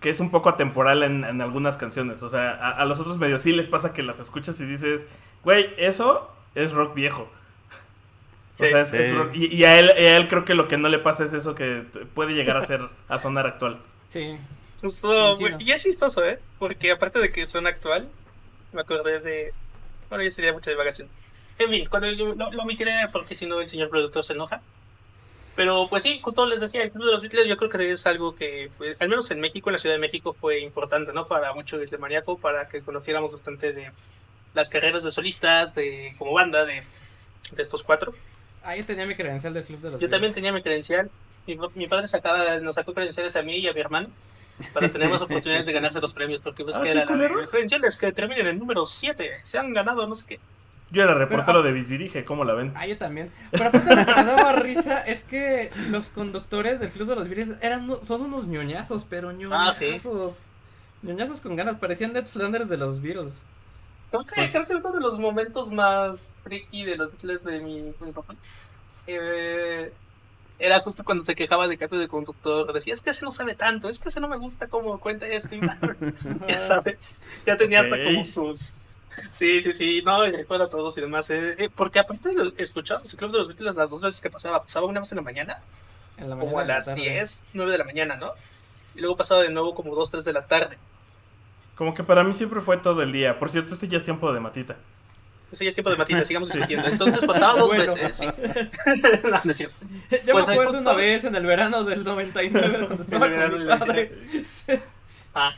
que 0.00 0.10
es 0.10 0.20
un 0.20 0.30
poco 0.30 0.48
atemporal 0.50 1.02
en, 1.02 1.24
en 1.24 1.40
algunas 1.40 1.76
canciones. 1.76 2.22
O 2.22 2.28
sea, 2.28 2.50
a, 2.50 2.70
a 2.70 2.84
los 2.84 3.00
otros 3.00 3.18
medios 3.18 3.42
sí 3.42 3.52
les 3.52 3.68
pasa 3.68 3.92
que 3.92 4.02
las 4.02 4.18
escuchas 4.18 4.60
y 4.60 4.66
dices, 4.66 5.06
güey, 5.42 5.68
eso 5.76 6.30
es 6.54 6.72
rock 6.72 6.94
viejo. 6.94 7.28
Sí. 8.54 8.64
o 8.64 8.68
sea, 8.68 8.80
es, 8.80 8.88
Sí. 8.90 8.96
es 8.96 9.14
rock- 9.14 9.34
y, 9.34 9.54
y 9.54 9.64
a 9.64 9.78
él, 9.78 9.90
a 9.90 10.16
él 10.16 10.26
creo 10.28 10.44
que 10.46 10.54
lo 10.54 10.66
que 10.68 10.78
no 10.78 10.88
le 10.88 10.98
pasa 10.98 11.24
es 11.24 11.32
eso 11.34 11.54
que 11.54 11.82
puede 12.14 12.32
llegar 12.34 12.56
a 12.56 12.62
ser, 12.62 12.80
a 13.08 13.18
sonar 13.18 13.46
actual. 13.46 13.78
Sí. 14.08 14.38
Justo, 14.80 15.36
Coincido. 15.36 15.60
y 15.60 15.72
es 15.72 15.82
chistoso, 15.82 16.24
¿eh? 16.24 16.38
Porque 16.58 16.90
aparte 16.90 17.18
de 17.18 17.30
que 17.32 17.44
suena 17.46 17.68
actual, 17.70 18.08
me 18.72 18.80
acordé 18.80 19.20
de. 19.20 19.52
Bueno, 20.08 20.24
ya 20.24 20.30
sería 20.30 20.52
mucha 20.52 20.70
divagación. 20.70 21.08
En 21.58 21.70
fin, 21.70 21.86
cuando 21.90 22.10
yo 22.10 22.34
lo, 22.34 22.50
lo 22.52 22.62
omitiré 22.62 22.92
porque 23.12 23.34
si 23.34 23.46
no 23.46 23.60
el 23.60 23.68
señor 23.68 23.88
productor 23.90 24.24
se 24.24 24.32
enoja. 24.34 24.60
Pero 25.56 25.86
pues 25.88 26.02
sí, 26.02 26.20
como 26.20 26.46
les 26.46 26.60
decía, 26.60 26.82
el 26.82 26.90
Club 26.90 27.06
de 27.06 27.12
los 27.12 27.22
Beatles 27.22 27.46
yo 27.46 27.56
creo 27.56 27.70
que 27.70 27.92
es 27.92 28.06
algo 28.06 28.34
que, 28.34 28.70
pues, 28.76 28.96
al 29.00 29.08
menos 29.08 29.30
en 29.30 29.40
México, 29.40 29.70
en 29.70 29.74
la 29.74 29.78
Ciudad 29.78 29.94
de 29.94 30.00
México, 30.00 30.36
fue 30.40 30.58
importante, 30.60 31.12
¿no? 31.12 31.26
Para 31.28 31.54
mucho 31.54 31.78
de 31.78 31.98
maníaco, 31.98 32.38
para 32.38 32.68
que 32.68 32.82
conociéramos 32.82 33.30
bastante 33.32 33.72
de 33.72 33.90
las 34.52 34.68
carreras 34.68 35.04
de 35.04 35.12
solistas, 35.12 35.72
de 35.74 36.14
como 36.18 36.32
banda, 36.32 36.64
de, 36.66 36.82
de 37.52 37.62
estos 37.62 37.84
cuatro. 37.84 38.14
Ah, 38.64 38.76
yo 38.76 38.84
tenía 38.84 39.06
mi 39.06 39.14
credencial 39.14 39.52
del 39.54 39.64
club 39.64 39.80
de 39.80 39.90
los 39.90 40.00
Yo 40.00 40.08
también 40.08 40.32
tenía 40.32 40.52
mi 40.52 40.62
credencial. 40.62 41.10
Mi, 41.46 41.58
mi 41.74 41.86
padre 41.86 42.06
sacaba, 42.08 42.58
nos 42.60 42.74
sacó 42.76 42.94
credenciales 42.94 43.36
a 43.36 43.42
mí 43.42 43.56
y 43.58 43.68
a 43.68 43.72
mi 43.72 43.80
hermano 43.80 44.08
para 44.72 44.88
tener 44.88 45.08
más 45.10 45.20
oportunidades 45.22 45.66
de 45.66 45.72
ganarse 45.72 46.00
los 46.00 46.12
premios. 46.14 46.40
Porque 46.40 46.64
pues 46.64 46.76
¿Ah, 46.76 46.82
que 46.82 46.90
sí, 46.90 46.96
las 46.96 47.50
credenciales 47.50 47.96
que 47.96 48.12
terminen 48.12 48.46
en 48.46 48.58
número 48.58 48.86
7. 48.86 49.30
Se 49.42 49.58
han 49.58 49.72
ganado 49.74 50.06
no 50.06 50.14
sé 50.14 50.24
qué. 50.26 50.40
Yo 50.90 51.02
era 51.02 51.14
reportero 51.14 51.62
de 51.62 51.72
Bisbirige, 51.72 52.24
¿cómo 52.24 52.44
la 52.44 52.54
ven? 52.54 52.72
Ah, 52.76 52.86
yo 52.86 52.96
también. 52.96 53.30
Pero 53.50 53.66
aparte 53.66 53.96
lo 53.96 54.04
que 54.06 54.14
me 54.14 54.24
daba 54.24 54.52
risa 54.52 55.00
es 55.00 55.24
que 55.24 55.70
los 55.90 56.06
conductores 56.10 56.78
del 56.78 56.90
Club 56.90 57.08
de 57.08 57.16
los 57.16 57.28
Beatles 57.28 57.56
eran, 57.62 57.90
son 58.04 58.22
unos 58.22 58.46
ñoñazos, 58.46 59.04
pero 59.08 59.30
Ah, 59.50 59.72
sí. 59.74 59.86
ñoñazos. 59.86 60.42
Ñoñazos 61.02 61.40
con 61.40 61.56
ganas, 61.56 61.76
parecían 61.78 62.12
Ned 62.12 62.26
Flanders 62.26 62.68
de 62.68 62.76
los 62.76 63.02
Beatles. 63.02 63.42
Creo 64.22 64.24
que, 64.26 64.34
Pues- 64.34 64.50
creo 64.52 64.66
que 64.66 64.74
uno 64.76 64.92
de 64.92 65.00
los 65.00 65.18
momentos 65.18 65.70
más 65.70 66.34
friki 66.44 66.84
de 66.84 66.96
los 66.96 67.10
Beatles 67.12 67.44
de 67.44 67.60
mi, 67.60 67.80
de 67.80 67.94
mi 68.00 68.12
papá 68.12 68.34
eh, 69.06 69.92
era 70.58 70.80
justo 70.80 71.04
cuando 71.04 71.24
se 71.24 71.34
quejaba 71.34 71.66
de 71.68 71.76
cambio 71.76 71.98
de 71.98 72.08
conductor. 72.08 72.72
Decía, 72.72 72.92
es 72.92 73.00
que 73.02 73.10
ese 73.10 73.24
no 73.24 73.30
sabe 73.30 73.54
tanto, 73.54 73.88
es 73.88 73.98
que 73.98 74.08
ese 74.08 74.20
no 74.20 74.28
me 74.28 74.36
gusta 74.36 74.68
cómo 74.68 74.98
cuenta 75.00 75.26
esto. 75.26 75.54
y 75.54 75.58
bla, 75.58 75.76
bla". 75.80 75.96
ya 76.48 76.60
sabes, 76.60 77.16
ya 77.46 77.56
tenía 77.56 77.80
hasta 77.80 77.96
como 78.02 78.24
sus... 78.24 78.74
Sí, 79.30 79.60
sí, 79.60 79.72
sí, 79.72 80.02
no, 80.04 80.26
y 80.26 80.32
recuerda 80.32 80.64
a 80.64 80.68
todos 80.70 80.96
y 80.98 81.00
demás. 81.00 81.30
eh, 81.30 81.54
eh, 81.58 81.70
porque 81.74 82.00
aparte 82.00 82.32
lo 82.32 82.52
escuchábamos 82.56 83.12
el 83.12 83.18
Club 83.18 83.30
de 83.32 83.38
los 83.38 83.48
Beatles 83.48 83.76
las 83.76 83.90
dos 83.90 84.02
veces 84.02 84.20
que 84.20 84.28
pasaba. 84.30 84.62
Pasaba 84.62 84.86
una 84.86 84.98
vez 85.00 85.12
en 85.12 85.16
la 85.16 85.22
mañana, 85.22 85.60
En 86.16 86.30
la 86.30 86.36
como 86.36 86.58
a 86.58 86.62
la 86.64 86.74
las 86.76 86.86
tarde. 86.86 87.02
10, 87.02 87.42
9 87.52 87.70
de 87.72 87.78
la 87.78 87.84
mañana, 87.84 88.16
¿no? 88.16 88.32
Y 88.96 89.00
luego 89.00 89.16
pasaba 89.16 89.42
de 89.42 89.50
nuevo 89.50 89.74
como 89.74 89.94
2, 89.94 90.10
3 90.10 90.24
de 90.24 90.32
la 90.32 90.46
tarde. 90.46 90.78
Como 91.76 91.92
que 91.94 92.02
para 92.04 92.22
mí 92.24 92.32
siempre 92.32 92.60
fue 92.60 92.76
todo 92.78 93.02
el 93.02 93.12
día. 93.12 93.38
Por 93.38 93.50
cierto, 93.50 93.74
este 93.74 93.88
ya 93.88 93.98
es 93.98 94.04
tiempo 94.04 94.32
de 94.32 94.40
matita. 94.40 94.76
Ese 95.50 95.64
ya 95.64 95.68
es 95.68 95.74
tiempo 95.74 95.90
de 95.90 95.96
matita, 95.96 96.24
sigamos 96.24 96.52
discutiendo. 96.52 96.88
Entonces 96.88 97.24
pasaba 97.24 97.58
dos 97.58 97.68
Bueno. 97.68 97.94
veces, 97.94 98.16
sí. 98.16 98.26
no, 99.24 99.40
no 99.44 99.50
es 99.50 99.56
cierto. 99.56 99.74
Yo 100.24 100.32
Pues, 100.32 100.46
me 100.46 100.52
ahí 100.52 100.58
acuerdo 100.58 100.80
una 100.80 100.92
vez 100.94 101.24
en 101.24 101.34
el 101.36 101.46
verano 101.46 101.84
del 101.84 102.04
99 102.04 102.86
cuando 102.86 103.02
estaba 103.02 103.26
En 103.26 103.32
el 103.34 103.40
con 103.50 103.58
mi 103.58 103.64
verano 103.64 103.70
del 103.70 103.78
padre. 103.78 104.12
Ah, 105.34 105.54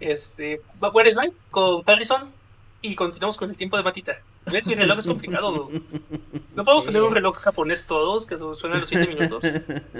este, 0.00 0.60
Where 0.80 1.08
is 1.10 1.16
Life 1.16 1.36
con 1.50 1.82
Harrison 1.86 2.30
y 2.82 2.94
continuamos 2.94 3.36
con 3.36 3.50
el 3.50 3.56
tiempo 3.56 3.76
de 3.76 3.82
matita. 3.82 4.18
Ver 4.50 4.64
si 4.64 4.72
el 4.74 4.78
reloj 4.78 4.98
es 5.00 5.06
complicado. 5.06 5.70
No 6.54 6.64
podemos 6.64 6.84
Sí. 6.84 6.88
tener 6.88 7.02
un 7.02 7.14
reloj 7.14 7.36
japonés 7.38 7.84
todos 7.86 8.26
que 8.26 8.36
suenan 8.36 8.80
los 8.80 8.88
7 8.88 9.08
minutos. 9.14 9.44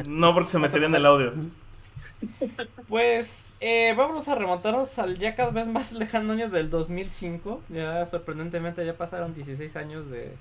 No, 0.07 0.33
porque 0.35 0.51
se 0.53 0.59
metería 0.59 0.87
en 0.87 0.95
el 0.95 1.05
audio. 1.07 1.33
Pues 2.89 3.46
eh, 3.61 3.95
vamos 3.97 4.29
a 4.29 4.35
remontarnos 4.35 4.99
al 4.99 5.19
ya 5.19 5.35
cada 5.35 5.51
vez 5.51 5.69
más 5.69 5.93
lejano 5.93 6.33
año 6.33 6.49
del 6.49 6.71
2005. 6.71 7.63
Ya 7.71 8.05
sorprendentemente 8.07 8.85
ya 8.85 8.95
pasaron 8.95 9.35
16 9.35 9.77
años 9.77 10.11
de, 10.11 10.33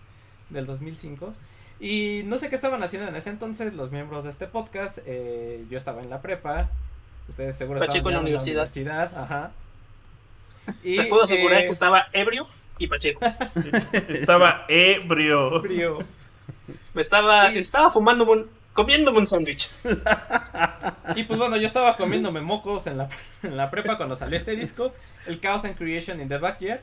del 0.50 0.66
2005. 0.66 1.34
Y 1.80 2.22
no 2.26 2.38
sé 2.38 2.50
qué 2.50 2.56
estaban 2.56 2.82
haciendo 2.84 3.08
en 3.10 3.16
ese 3.16 3.30
entonces 3.30 3.74
los 3.74 3.92
miembros 3.92 4.24
de 4.24 4.30
este 4.30 4.48
podcast. 4.48 5.00
eh, 5.06 5.66
yo 5.70 5.78
estaba 5.78 6.02
en 6.02 6.10
la 6.10 6.22
prepa. 6.22 6.70
Ustedes 7.28 7.56
seguro 7.56 7.80
Pacheco 7.80 8.10
estaban 8.10 8.28
en 8.28 8.34
la 8.34 8.40
ya 8.40 8.44
universidad. 8.44 9.18
Ajá. 9.18 9.52
Y, 10.84 10.98
Te 10.98 11.06
puedo 11.06 11.24
asegurar 11.24 11.62
eh, 11.62 11.66
que 11.66 11.72
estaba 11.72 12.08
ebrio 12.14 12.48
y 12.78 12.88
Pacheco. 12.88 13.20
Estaba 14.10 14.66
ebrio. 14.68 15.64
Me 16.94 17.02
estaba, 17.02 17.50
Sí. 17.52 17.58
estaba 17.60 17.90
fumando, 17.92 18.26
un, 18.26 18.50
comiéndome 18.76 19.20
un 19.20 19.28
sándwich. 19.28 19.72
Y 21.16 21.24
pues 21.24 21.40
bueno, 21.40 21.56
yo 21.58 21.66
estaba 21.66 21.96
comiéndome 21.96 22.42
mocos 22.42 22.86
en 22.88 22.98
la, 22.98 23.10
en 23.42 23.56
la 23.58 23.72
prepa 23.72 23.98
cuando 23.98 24.16
salió 24.16 24.38
este 24.38 24.56
disco, 24.56 24.94
el 25.28 25.40
Chaos 25.40 25.66
and 25.66 25.78
Creation 25.78 26.22
in 26.22 26.28
the 26.28 26.38
Backyard. 26.38 26.82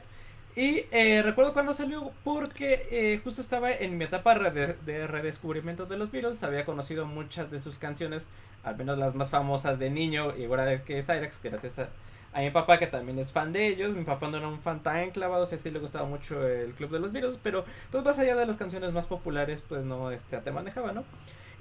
Y 0.56 0.84
eh, 0.90 1.22
recuerdo 1.22 1.52
cuando 1.52 1.72
salió 1.72 2.12
porque 2.24 2.86
eh, 2.90 3.20
justo 3.22 3.40
estaba 3.40 3.70
en 3.70 3.96
mi 3.96 4.04
etapa 4.04 4.38
de 4.38 5.06
redescubrimiento 5.06 5.86
de 5.86 5.96
los 5.96 6.10
Beatles, 6.10 6.42
había 6.42 6.64
conocido 6.64 7.06
muchas 7.06 7.50
de 7.50 7.60
sus 7.60 7.78
canciones, 7.78 8.26
al 8.64 8.76
menos 8.76 8.98
las 8.98 9.14
más 9.14 9.30
famosas 9.30 9.78
de 9.78 9.90
niño, 9.90 10.36
igual 10.36 10.82
que 10.84 11.02
Cyrex, 11.02 11.40
gracias 11.42 11.78
a, 11.78 11.88
a 12.32 12.40
mi 12.40 12.50
papá 12.50 12.78
que 12.78 12.86
también 12.86 13.18
es 13.18 13.32
fan 13.32 13.52
de 13.52 13.66
ellos. 13.68 13.94
Mi 13.94 14.04
papá 14.04 14.28
no 14.28 14.38
era 14.38 14.48
un 14.48 14.60
fan 14.60 14.82
tan 14.82 15.10
clavado, 15.10 15.44
o 15.44 15.46
sea, 15.46 15.58
sí 15.58 15.70
le 15.70 15.78
gustaba 15.78 16.06
mucho 16.06 16.46
el 16.46 16.72
Club 16.72 16.90
de 16.90 17.00
los 17.00 17.12
Beatles, 17.12 17.38
pero 17.42 17.64
pues 17.90 18.04
más 18.04 18.18
allá 18.18 18.34
de 18.34 18.46
las 18.46 18.56
canciones 18.56 18.92
más 18.92 19.06
populares, 19.06 19.62
pues 19.68 19.84
no 19.84 20.10
este, 20.10 20.38
te 20.38 20.50
manejaba, 20.50 20.92
¿no? 20.92 21.04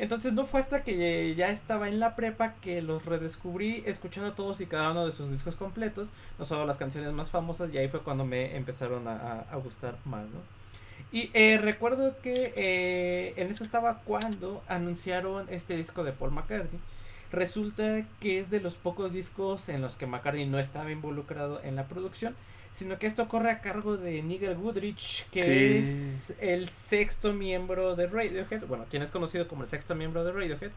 Entonces 0.02 0.34
no 0.34 0.48
fue 0.48 0.62
hasta 0.62 0.84
que 0.84 1.36
ya 1.36 1.50
estaba 1.52 1.88
en 1.88 2.00
la 2.00 2.16
prepa 2.16 2.56
que 2.56 2.82
los 2.82 3.06
redescubrí 3.06 3.84
escuchando 3.86 4.34
todos 4.34 4.60
y 4.60 4.66
cada 4.66 4.90
uno 4.90 5.06
de 5.06 5.12
sus 5.12 5.30
discos 5.30 5.56
completos, 5.56 6.10
no 6.40 6.46
solo 6.46 6.66
las 6.66 6.78
canciones 6.78 7.14
más 7.14 7.30
famosas, 7.30 7.72
y 7.72 7.78
ahí 7.78 7.88
fue 7.88 8.00
cuando 8.00 8.26
me 8.26 8.58
empezaron 8.58 9.08
a, 9.08 9.46
gustar 9.64 9.98
más, 10.06 10.24
¿no? 10.24 10.40
Y 11.12 11.30
eh, 11.36 11.60
recuerdo 11.62 12.18
que 12.20 12.52
eh, 12.56 13.34
en 13.38 13.52
eso 13.52 13.64
estaba 13.64 14.00
cuando 14.00 14.64
anunciaron 14.68 15.46
este 15.52 15.76
disco 15.76 16.04
de 16.04 16.14
Paul 16.14 16.32
McCartney. 16.32 16.80
Resulta 17.32 18.04
que 18.20 18.40
es 18.40 18.50
de 18.50 18.60
los 18.60 18.78
pocos 18.78 19.14
discos 19.14 19.70
en 19.70 19.82
los 19.82 19.98
que 19.98 20.08
McCartney 20.08 20.48
no 20.48 20.58
estaba 20.58 20.92
involucrado 20.92 21.62
en 21.64 21.76
la 21.76 21.86
producción, 21.86 22.36
sino 22.74 22.98
que 22.98 23.08
esto 23.08 23.28
corre 23.28 23.52
a 23.52 23.62
cargo 23.62 23.98
de 23.98 24.22
Nigel 24.24 24.56
Goodrich, 24.56 25.28
que 25.32 25.44
Sí. 25.44 25.52
es 25.80 26.34
el 26.40 26.70
sexto 26.70 27.34
miembro 27.34 27.96
de 27.96 28.08
Radiohead, 28.08 28.66
bueno, 28.68 28.86
quien 28.90 29.04
es 29.04 29.12
conocido 29.12 29.48
como 29.48 29.64
el 29.64 29.68
sexto 29.70 29.94
miembro 29.96 30.24
de 30.24 30.32
Radiohead, 30.32 30.72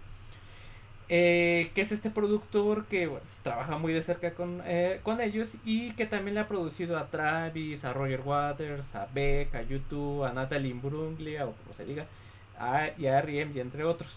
eh, 1.11 1.71
que 1.75 1.83
es 1.83 1.93
este 1.93 2.11
productor 2.11 2.87
que 2.87 3.07
bueno, 3.07 3.25
trabaja 3.43 3.77
muy 3.77 3.93
de 3.93 4.01
cerca 4.03 4.33
con, 4.33 4.63
eh, 4.65 5.01
con 5.03 5.21
ellos 5.21 5.53
y 5.65 5.93
que 5.93 6.07
también 6.07 6.35
le 6.35 6.41
ha 6.41 6.49
producido 6.49 6.97
a 6.97 7.09
Travis, 7.09 7.85
a 7.85 7.93
Roger 7.93 8.23
Waters, 8.23 8.95
a 8.95 9.07
Beck, 9.13 9.55
a 9.55 9.63
YouTube, 9.63 10.25
a 10.25 10.33
Natalie 10.33 10.71
Imbruglia, 10.71 11.45
o 11.47 11.53
como 11.53 11.75
se 11.75 11.85
diga, 11.85 12.07
a, 12.59 12.89
y 12.99 13.07
a 13.07 13.19
R.E.M. 13.19 13.53
y 13.55 13.61
entre 13.61 13.85
otros. 13.85 14.17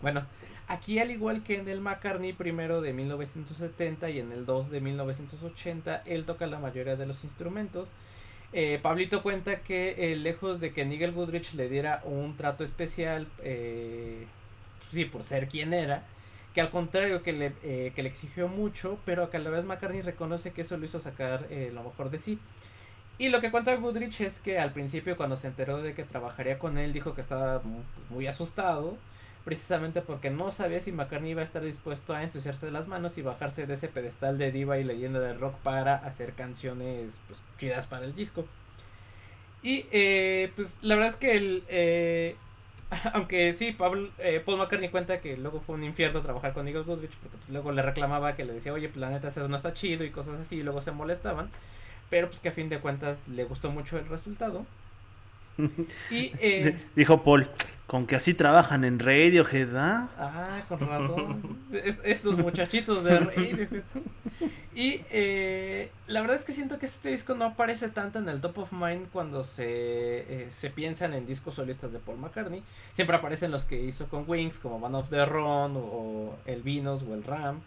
Bueno, 0.00 0.24
aquí 0.70 0.98
al 0.98 1.10
igual 1.10 1.42
que 1.42 1.56
en 1.58 1.68
el 1.68 1.80
McCartney 1.80 2.32
primero 2.32 2.80
de 2.80 2.92
1970 2.92 4.10
y 4.10 4.20
en 4.20 4.32
el 4.32 4.46
2 4.46 4.70
de 4.70 4.80
1980, 4.80 6.02
él 6.06 6.24
toca 6.24 6.46
la 6.46 6.58
mayoría 6.58 6.96
de 6.96 7.06
los 7.06 7.24
instrumentos. 7.24 7.90
Eh, 8.52 8.80
Pablito 8.82 9.22
cuenta 9.22 9.60
que 9.60 10.12
eh, 10.12 10.16
lejos 10.16 10.60
de 10.60 10.72
que 10.72 10.84
Nigel 10.84 11.12
Goodrich 11.12 11.54
le 11.54 11.68
diera 11.68 12.00
un 12.04 12.36
trato 12.36 12.64
especial, 12.64 13.26
eh, 13.42 14.26
sí, 14.90 15.04
por 15.04 15.22
ser 15.22 15.48
quien 15.48 15.72
era, 15.72 16.04
que 16.54 16.60
al 16.60 16.70
contrario 16.70 17.22
que 17.22 17.32
le, 17.32 17.52
que 17.62 18.02
le 18.02 18.08
exigió 18.08 18.48
mucho, 18.48 18.98
pero 19.04 19.30
que 19.30 19.36
a 19.36 19.40
la 19.40 19.50
vez 19.50 19.64
McCartney 19.66 20.02
reconoce 20.02 20.50
que 20.52 20.62
eso 20.62 20.76
lo 20.76 20.84
hizo 20.84 20.98
sacar 21.00 21.46
lo 21.72 21.84
mejor 21.84 22.10
de 22.10 22.18
sí. 22.18 22.38
Y 23.18 23.28
lo 23.28 23.40
que 23.40 23.50
cuenta 23.50 23.74
Goodrich 23.76 24.20
es 24.22 24.40
que 24.40 24.58
al 24.58 24.72
principio 24.72 25.16
cuando 25.16 25.36
se 25.36 25.46
enteró 25.46 25.82
de 25.82 25.94
que 25.94 26.04
trabajaría 26.04 26.58
con 26.58 26.78
él 26.78 26.92
dijo 26.92 27.14
que 27.14 27.20
estaba 27.20 27.60
mu- 27.62 27.82
muy 28.08 28.26
asustado, 28.26 28.96
precisamente 29.50 30.00
porque 30.00 30.30
no 30.30 30.52
sabía 30.52 30.78
si 30.78 30.92
McCartney 30.92 31.32
iba 31.32 31.40
a 31.40 31.44
estar 31.44 31.60
dispuesto 31.60 32.14
a 32.14 32.22
ensuciarse 32.22 32.70
las 32.70 32.86
manos 32.86 33.18
y 33.18 33.22
bajarse 33.22 33.66
de 33.66 33.74
ese 33.74 33.88
pedestal 33.88 34.38
de 34.38 34.52
diva 34.52 34.78
y 34.78 34.84
leyenda 34.84 35.18
del 35.18 35.40
rock 35.40 35.56
para 35.56 35.96
hacer 35.96 36.34
canciones 36.34 37.18
pues, 37.26 37.40
chidas 37.58 37.84
para 37.86 38.04
el 38.04 38.14
disco. 38.14 38.44
Y 39.64 39.86
eh, 39.90 40.52
pues 40.54 40.78
la 40.82 40.94
verdad 40.94 41.10
es 41.10 41.16
que 41.16 41.36
el, 41.36 41.64
eh, 41.66 42.36
aunque 43.12 43.52
sí, 43.52 43.72
Pablo, 43.72 44.08
eh, 44.18 44.40
Paul 44.44 44.58
McCartney 44.58 44.88
cuenta 44.88 45.20
que 45.20 45.36
luego 45.36 45.60
fue 45.60 45.74
un 45.74 45.82
infierno 45.82 46.22
trabajar 46.22 46.52
con 46.52 46.64
Nigel 46.64 46.84
Goodrich 46.84 47.16
porque 47.16 47.36
pues, 47.36 47.50
luego 47.50 47.72
le 47.72 47.82
reclamaba 47.82 48.36
que 48.36 48.44
le 48.44 48.52
decía, 48.52 48.72
oye, 48.72 48.88
pues 48.88 48.98
la 48.98 49.10
neta 49.10 49.26
eso 49.26 49.48
no 49.48 49.56
está 49.56 49.74
chido 49.74 50.04
y 50.04 50.10
cosas 50.10 50.38
así, 50.38 50.58
y 50.58 50.62
luego 50.62 50.80
se 50.80 50.92
molestaban, 50.92 51.50
pero 52.08 52.28
pues 52.28 52.38
que 52.38 52.50
a 52.50 52.52
fin 52.52 52.68
de 52.68 52.78
cuentas 52.78 53.26
le 53.26 53.42
gustó 53.42 53.72
mucho 53.72 53.98
el 53.98 54.06
resultado. 54.06 54.64
Y, 56.10 56.32
eh, 56.40 56.76
Dijo 56.96 57.22
Paul, 57.22 57.48
con 57.86 58.06
que 58.06 58.16
así 58.16 58.34
trabajan 58.34 58.84
en 58.84 58.98
Radiohead, 58.98 59.74
¿ah? 59.76 60.08
Ah, 60.18 60.60
con 60.68 60.80
razón. 60.88 61.58
Es- 61.72 61.96
estos 62.04 62.36
muchachitos 62.38 63.02
de 63.04 63.18
Radiohead. 63.18 63.82
Y 64.74 65.00
eh, 65.10 65.90
la 66.06 66.20
verdad 66.20 66.36
es 66.36 66.44
que 66.44 66.52
siento 66.52 66.78
que 66.78 66.86
este 66.86 67.10
disco 67.10 67.34
no 67.34 67.44
aparece 67.44 67.88
tanto 67.88 68.20
en 68.20 68.28
el 68.28 68.40
top 68.40 68.58
of 68.58 68.72
mind 68.72 69.08
cuando 69.12 69.42
se, 69.42 69.64
eh, 69.66 70.48
se 70.54 70.70
piensan 70.70 71.12
en 71.12 71.26
discos 71.26 71.54
solistas 71.54 71.92
de 71.92 71.98
Paul 71.98 72.18
McCartney. 72.18 72.62
Siempre 72.92 73.16
aparecen 73.16 73.50
los 73.50 73.64
que 73.64 73.82
hizo 73.82 74.06
con 74.06 74.24
Wings, 74.28 74.60
como 74.60 74.78
Man 74.78 74.94
of 74.94 75.10
the 75.10 75.24
Run, 75.26 75.76
o, 75.76 75.80
o 75.80 76.38
el 76.46 76.62
Venus, 76.62 77.02
o 77.02 77.14
el 77.14 77.24
Ram, 77.24 77.60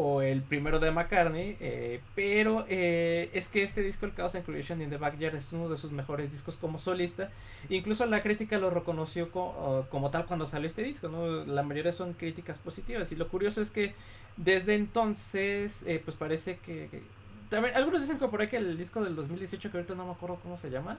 o 0.00 0.22
el 0.22 0.42
primero 0.42 0.78
de 0.78 0.90
McCartney. 0.90 1.56
eh, 1.60 2.00
pero 2.14 2.64
eh, 2.68 3.30
es 3.32 3.48
que 3.48 3.62
este 3.62 3.82
disco, 3.82 4.06
el 4.06 4.14
Chaos 4.14 4.34
and 4.36 4.44
Creation 4.44 4.80
in 4.80 4.90
the 4.90 4.96
Backyard, 4.96 5.34
es 5.34 5.52
uno 5.52 5.68
de 5.68 5.76
sus 5.76 5.90
mejores 5.92 6.30
discos 6.30 6.56
como 6.56 6.78
solista. 6.78 7.30
Incluso 7.68 8.06
la 8.06 8.22
crítica 8.22 8.58
lo 8.58 8.70
reconoció 8.70 9.30
co- 9.32 9.86
como 9.90 10.10
tal 10.10 10.26
cuando 10.26 10.46
salió 10.46 10.66
este 10.68 10.82
disco, 10.82 11.08
¿no? 11.08 11.44
La 11.44 11.62
mayoría 11.62 11.92
son 11.92 12.12
críticas 12.14 12.58
positivas. 12.58 13.10
Y 13.12 13.16
lo 13.16 13.28
curioso 13.28 13.60
es 13.60 13.70
que 13.70 13.94
desde 14.36 14.74
entonces, 14.74 15.82
eh, 15.86 16.00
pues 16.04 16.16
parece 16.16 16.58
que, 16.58 16.88
que- 16.90 17.02
También, 17.50 17.74
algunos 17.76 18.00
dicen 18.02 18.18
que 18.18 18.28
por 18.28 18.40
ahí 18.40 18.48
que 18.48 18.58
el 18.58 18.76
disco 18.78 19.02
del 19.02 19.16
2018, 19.16 19.70
que 19.70 19.78
ahorita 19.78 19.94
no 19.94 20.04
me 20.06 20.12
acuerdo 20.12 20.38
cómo 20.42 20.56
se 20.56 20.70
llama, 20.70 20.98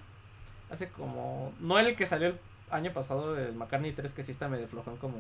hace 0.70 0.90
como... 0.90 1.54
No 1.60 1.80
el 1.80 1.96
que 1.96 2.06
salió 2.06 2.28
el 2.30 2.38
año 2.72 2.92
pasado, 2.94 3.38
el 3.40 3.54
McCartney 3.54 3.92
3, 3.94 4.14
que 4.14 4.24
sí 4.24 4.32
está 4.32 4.48
medio 4.50 4.68
flojón 4.68 4.98
como, 4.98 5.18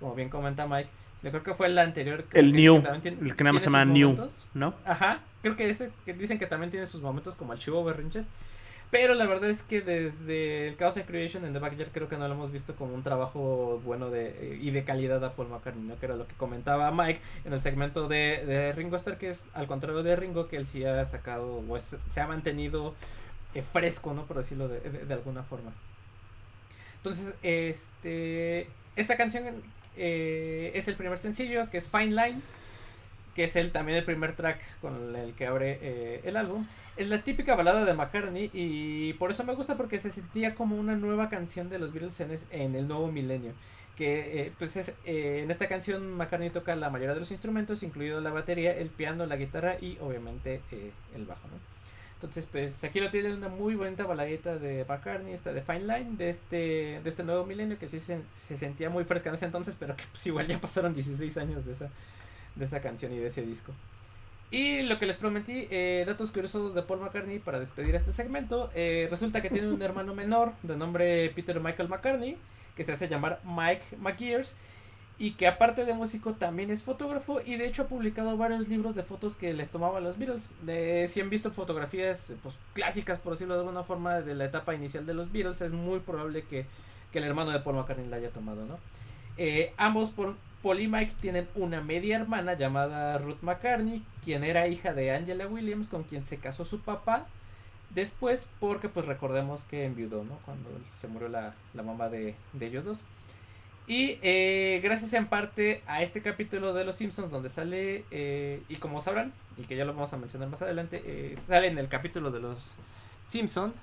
como 0.00 0.14
bien 0.14 0.28
comenta 0.28 0.66
Mike. 0.66 0.88
Sino 1.22 1.30
creo 1.30 1.42
que 1.42 1.54
fue 1.54 1.68
el 1.68 1.78
anterior. 1.78 2.24
El 2.34 2.52
New, 2.52 2.82
tiene- 3.00 3.16
el 3.22 3.34
que 3.36 3.44
nada 3.44 3.54
más 3.54 3.62
se 3.62 3.68
llama 3.70 3.84
New, 3.86 4.08
momentos. 4.10 4.46
¿no? 4.52 4.74
Ajá, 4.84 5.20
creo 5.40 5.56
que 5.56 5.70
ese 5.70 5.90
que 6.04 6.12
dicen 6.12 6.38
que 6.38 6.46
también 6.46 6.70
tiene 6.70 6.86
sus 6.86 7.00
momentos 7.00 7.34
como 7.34 7.52
Archivo 7.52 7.82
Berrinches. 7.84 8.26
Pero 8.90 9.14
la 9.14 9.24
verdad 9.24 9.48
es 9.48 9.62
que 9.62 9.80
desde 9.80 10.68
el 10.68 10.76
Chaos 10.76 10.98
and 10.98 11.06
Creation 11.06 11.46
en 11.46 11.54
The 11.54 11.60
Backyard 11.60 11.92
creo 11.92 12.10
que 12.10 12.18
no 12.18 12.28
lo 12.28 12.34
hemos 12.34 12.52
visto 12.52 12.76
como 12.76 12.92
un 12.92 13.02
trabajo 13.02 13.80
bueno 13.86 14.10
de, 14.10 14.58
y 14.60 14.70
de 14.70 14.84
calidad 14.84 15.24
a 15.24 15.32
Paul 15.32 15.48
McCartney, 15.48 15.84
¿no? 15.84 15.98
Que 15.98 16.04
era 16.04 16.14
lo 16.16 16.26
que 16.26 16.34
comentaba 16.34 16.90
Mike 16.90 17.18
en 17.46 17.54
el 17.54 17.62
segmento 17.62 18.06
de, 18.06 18.44
de 18.44 18.72
Ringo 18.72 18.96
Starr, 18.96 19.16
que 19.16 19.30
es 19.30 19.46
al 19.54 19.66
contrario 19.66 20.02
de 20.02 20.14
Ringo, 20.14 20.46
que 20.48 20.58
él 20.58 20.66
sí 20.66 20.84
ha 20.84 21.02
sacado, 21.06 21.62
o 21.66 21.76
es- 21.78 21.96
se 22.12 22.20
ha 22.20 22.26
mantenido 22.26 22.94
eh, 23.54 23.62
fresco, 23.72 24.12
¿no? 24.12 24.26
Por 24.26 24.36
decirlo 24.36 24.68
de, 24.68 24.80
de- 24.80 25.06
de 25.06 25.14
alguna 25.14 25.42
forma. 25.42 25.72
Entonces, 26.98 27.34
este, 27.42 28.68
esta 28.96 29.16
canción 29.16 29.44
eh, 29.96 30.72
es 30.74 30.88
el 30.88 30.94
primer 30.94 31.18
sencillo, 31.18 31.68
que 31.70 31.78
es 31.78 31.88
Fine 31.88 32.10
Line, 32.10 32.40
que 33.34 33.44
es 33.44 33.56
el, 33.56 33.72
también 33.72 33.98
el 33.98 34.04
primer 34.04 34.34
track 34.34 34.60
con 34.80 35.16
el 35.16 35.34
que 35.34 35.46
abre 35.46 35.78
eh, 35.82 36.20
el 36.24 36.36
álbum. 36.36 36.66
Es 36.96 37.08
la 37.08 37.22
típica 37.22 37.54
balada 37.54 37.84
de 37.84 37.94
McCartney 37.94 38.50
y 38.52 39.14
por 39.14 39.30
eso 39.30 39.44
me 39.44 39.54
gusta 39.54 39.76
porque 39.76 39.98
se 39.98 40.10
sentía 40.10 40.54
como 40.54 40.76
una 40.76 40.94
nueva 40.94 41.30
canción 41.30 41.70
de 41.70 41.78
los 41.78 41.92
Beatles 41.92 42.20
en, 42.50 42.74
el 42.74 42.86
nuevo 42.86 43.10
milenio. 43.10 43.52
Que 43.96 44.40
eh, 44.40 44.50
pues 44.58 44.76
es, 44.76 44.92
en 45.04 45.50
esta 45.50 45.68
canción 45.68 46.16
McCartney 46.16 46.50
toca 46.50 46.76
la 46.76 46.90
mayoría 46.90 47.14
de 47.14 47.20
los 47.20 47.30
instrumentos, 47.30 47.82
incluido 47.82 48.20
la 48.20 48.30
batería, 48.30 48.76
el 48.76 48.88
piano, 48.88 49.26
la 49.26 49.36
guitarra 49.36 49.76
y 49.80 49.98
obviamente 50.00 50.60
el 51.14 51.24
bajo. 51.24 51.48
Entonces, 52.22 52.46
pues 52.46 52.84
aquí 52.84 53.00
lo 53.00 53.10
tienen 53.10 53.32
una 53.32 53.48
muy 53.48 53.74
bonita 53.74 54.04
baladita 54.04 54.56
de 54.56 54.84
McCartney, 54.88 55.32
esta 55.32 55.52
de 55.52 55.60
Fine 55.60 55.80
Line, 55.80 56.16
de 56.16 56.30
este, 56.30 57.00
de 57.02 57.08
este 57.08 57.24
nuevo 57.24 57.44
milenio 57.44 57.76
que 57.80 57.88
sí 57.88 57.98
se, 57.98 58.20
se 58.46 58.56
sentía 58.56 58.88
muy 58.88 59.04
fresca 59.04 59.28
en 59.30 59.34
ese 59.34 59.46
entonces, 59.46 59.74
pero 59.76 59.96
que 59.96 60.04
pues 60.08 60.24
igual 60.28 60.46
ya 60.46 60.60
pasaron 60.60 60.94
16 60.94 61.36
años 61.38 61.66
de 61.66 61.72
esa, 61.72 61.90
de 62.54 62.64
esa 62.64 62.80
canción 62.80 63.12
y 63.12 63.18
de 63.18 63.26
ese 63.26 63.42
disco. 63.42 63.72
Y 64.52 64.82
lo 64.82 65.00
que 65.00 65.06
les 65.06 65.16
prometí, 65.16 65.66
eh, 65.72 66.04
datos 66.06 66.30
curiosos 66.30 66.76
de 66.76 66.82
Paul 66.82 67.00
McCartney 67.00 67.40
para 67.40 67.58
despedir 67.58 67.96
este 67.96 68.12
segmento. 68.12 68.70
eh, 68.72 69.08
resulta 69.10 69.42
que 69.42 69.50
tiene 69.50 69.66
un 69.72 69.82
hermano 69.82 70.14
menor 70.14 70.52
de 70.62 70.76
nombre 70.76 71.28
Peter 71.30 71.58
Michael 71.58 71.88
McCartney, 71.88 72.36
que 72.76 72.84
se 72.84 72.92
hace 72.92 73.08
llamar 73.08 73.40
Mike 73.44 73.96
McGears, 73.98 74.54
y 75.22 75.34
que 75.34 75.46
aparte 75.46 75.84
de 75.84 75.94
músico 75.94 76.32
también 76.32 76.72
es 76.72 76.82
fotógrafo 76.82 77.40
y 77.46 77.54
de 77.54 77.68
hecho 77.68 77.82
ha 77.82 77.86
publicado 77.86 78.36
varios 78.36 78.66
libros 78.66 78.96
de 78.96 79.04
fotos 79.04 79.36
que 79.36 79.54
les 79.54 79.70
tomaba 79.70 79.98
a 79.98 80.00
los 80.00 80.18
Beatles. 80.18 80.50
Si 81.12 81.20
han 81.20 81.30
visto 81.30 81.52
fotografías 81.52 82.32
pues, 82.42 82.56
clásicas, 82.72 83.20
por 83.20 83.34
decirlo 83.34 83.54
de 83.54 83.60
alguna 83.60 83.84
forma, 83.84 84.20
de 84.20 84.34
la 84.34 84.46
etapa 84.46 84.74
inicial 84.74 85.06
de 85.06 85.14
los 85.14 85.30
Beatles, 85.30 85.60
es 85.60 85.70
muy 85.70 86.00
probable 86.00 86.42
que, 86.42 86.66
que 87.12 87.18
el 87.18 87.24
hermano 87.24 87.52
de 87.52 87.60
Paul 87.60 87.76
McCartney 87.76 88.08
la 88.08 88.16
haya 88.16 88.30
tomado, 88.30 88.66
¿no? 88.66 88.80
Eh, 89.36 89.72
ambos, 89.76 90.10
Paul, 90.10 90.36
Paul 90.60 90.80
y 90.80 90.88
Mike, 90.88 91.12
tienen 91.20 91.46
una 91.54 91.80
media 91.80 92.16
hermana 92.16 92.54
llamada 92.54 93.16
Ruth 93.18 93.42
McCartney, 93.42 94.02
quien 94.24 94.42
era 94.42 94.66
hija 94.66 94.92
de 94.92 95.12
Angela 95.12 95.46
Williams, 95.46 95.88
con 95.88 96.02
quien 96.02 96.24
se 96.24 96.38
casó 96.38 96.64
su 96.64 96.80
papá. 96.80 97.28
Después, 97.90 98.48
porque 98.58 98.88
pues 98.88 99.06
recordemos 99.06 99.66
que 99.66 99.84
enviudó, 99.84 100.24
¿no? 100.24 100.38
Cuando 100.44 100.68
se 101.00 101.06
murió 101.06 101.28
la, 101.28 101.54
la 101.74 101.84
mamá 101.84 102.08
de, 102.08 102.34
de 102.54 102.66
ellos 102.66 102.84
dos. 102.84 103.00
Y 103.86 104.18
eh, 104.22 104.80
gracias 104.82 105.12
en 105.12 105.26
parte 105.26 105.82
a 105.86 106.02
este 106.02 106.22
capítulo 106.22 106.72
de 106.72 106.84
Los 106.84 106.96
Simpsons 106.96 107.30
donde 107.30 107.48
sale, 107.48 108.04
eh, 108.10 108.62
y 108.68 108.76
como 108.76 109.00
sabrán, 109.00 109.32
y 109.56 109.62
que 109.62 109.76
ya 109.76 109.84
lo 109.84 109.92
vamos 109.92 110.12
a 110.12 110.16
mencionar 110.16 110.48
más 110.48 110.62
adelante, 110.62 111.02
eh, 111.04 111.36
sale 111.46 111.66
en 111.66 111.78
el 111.78 111.88
capítulo 111.88 112.30
de 112.30 112.40
Los 112.40 112.74
Simpsons, 113.28 113.74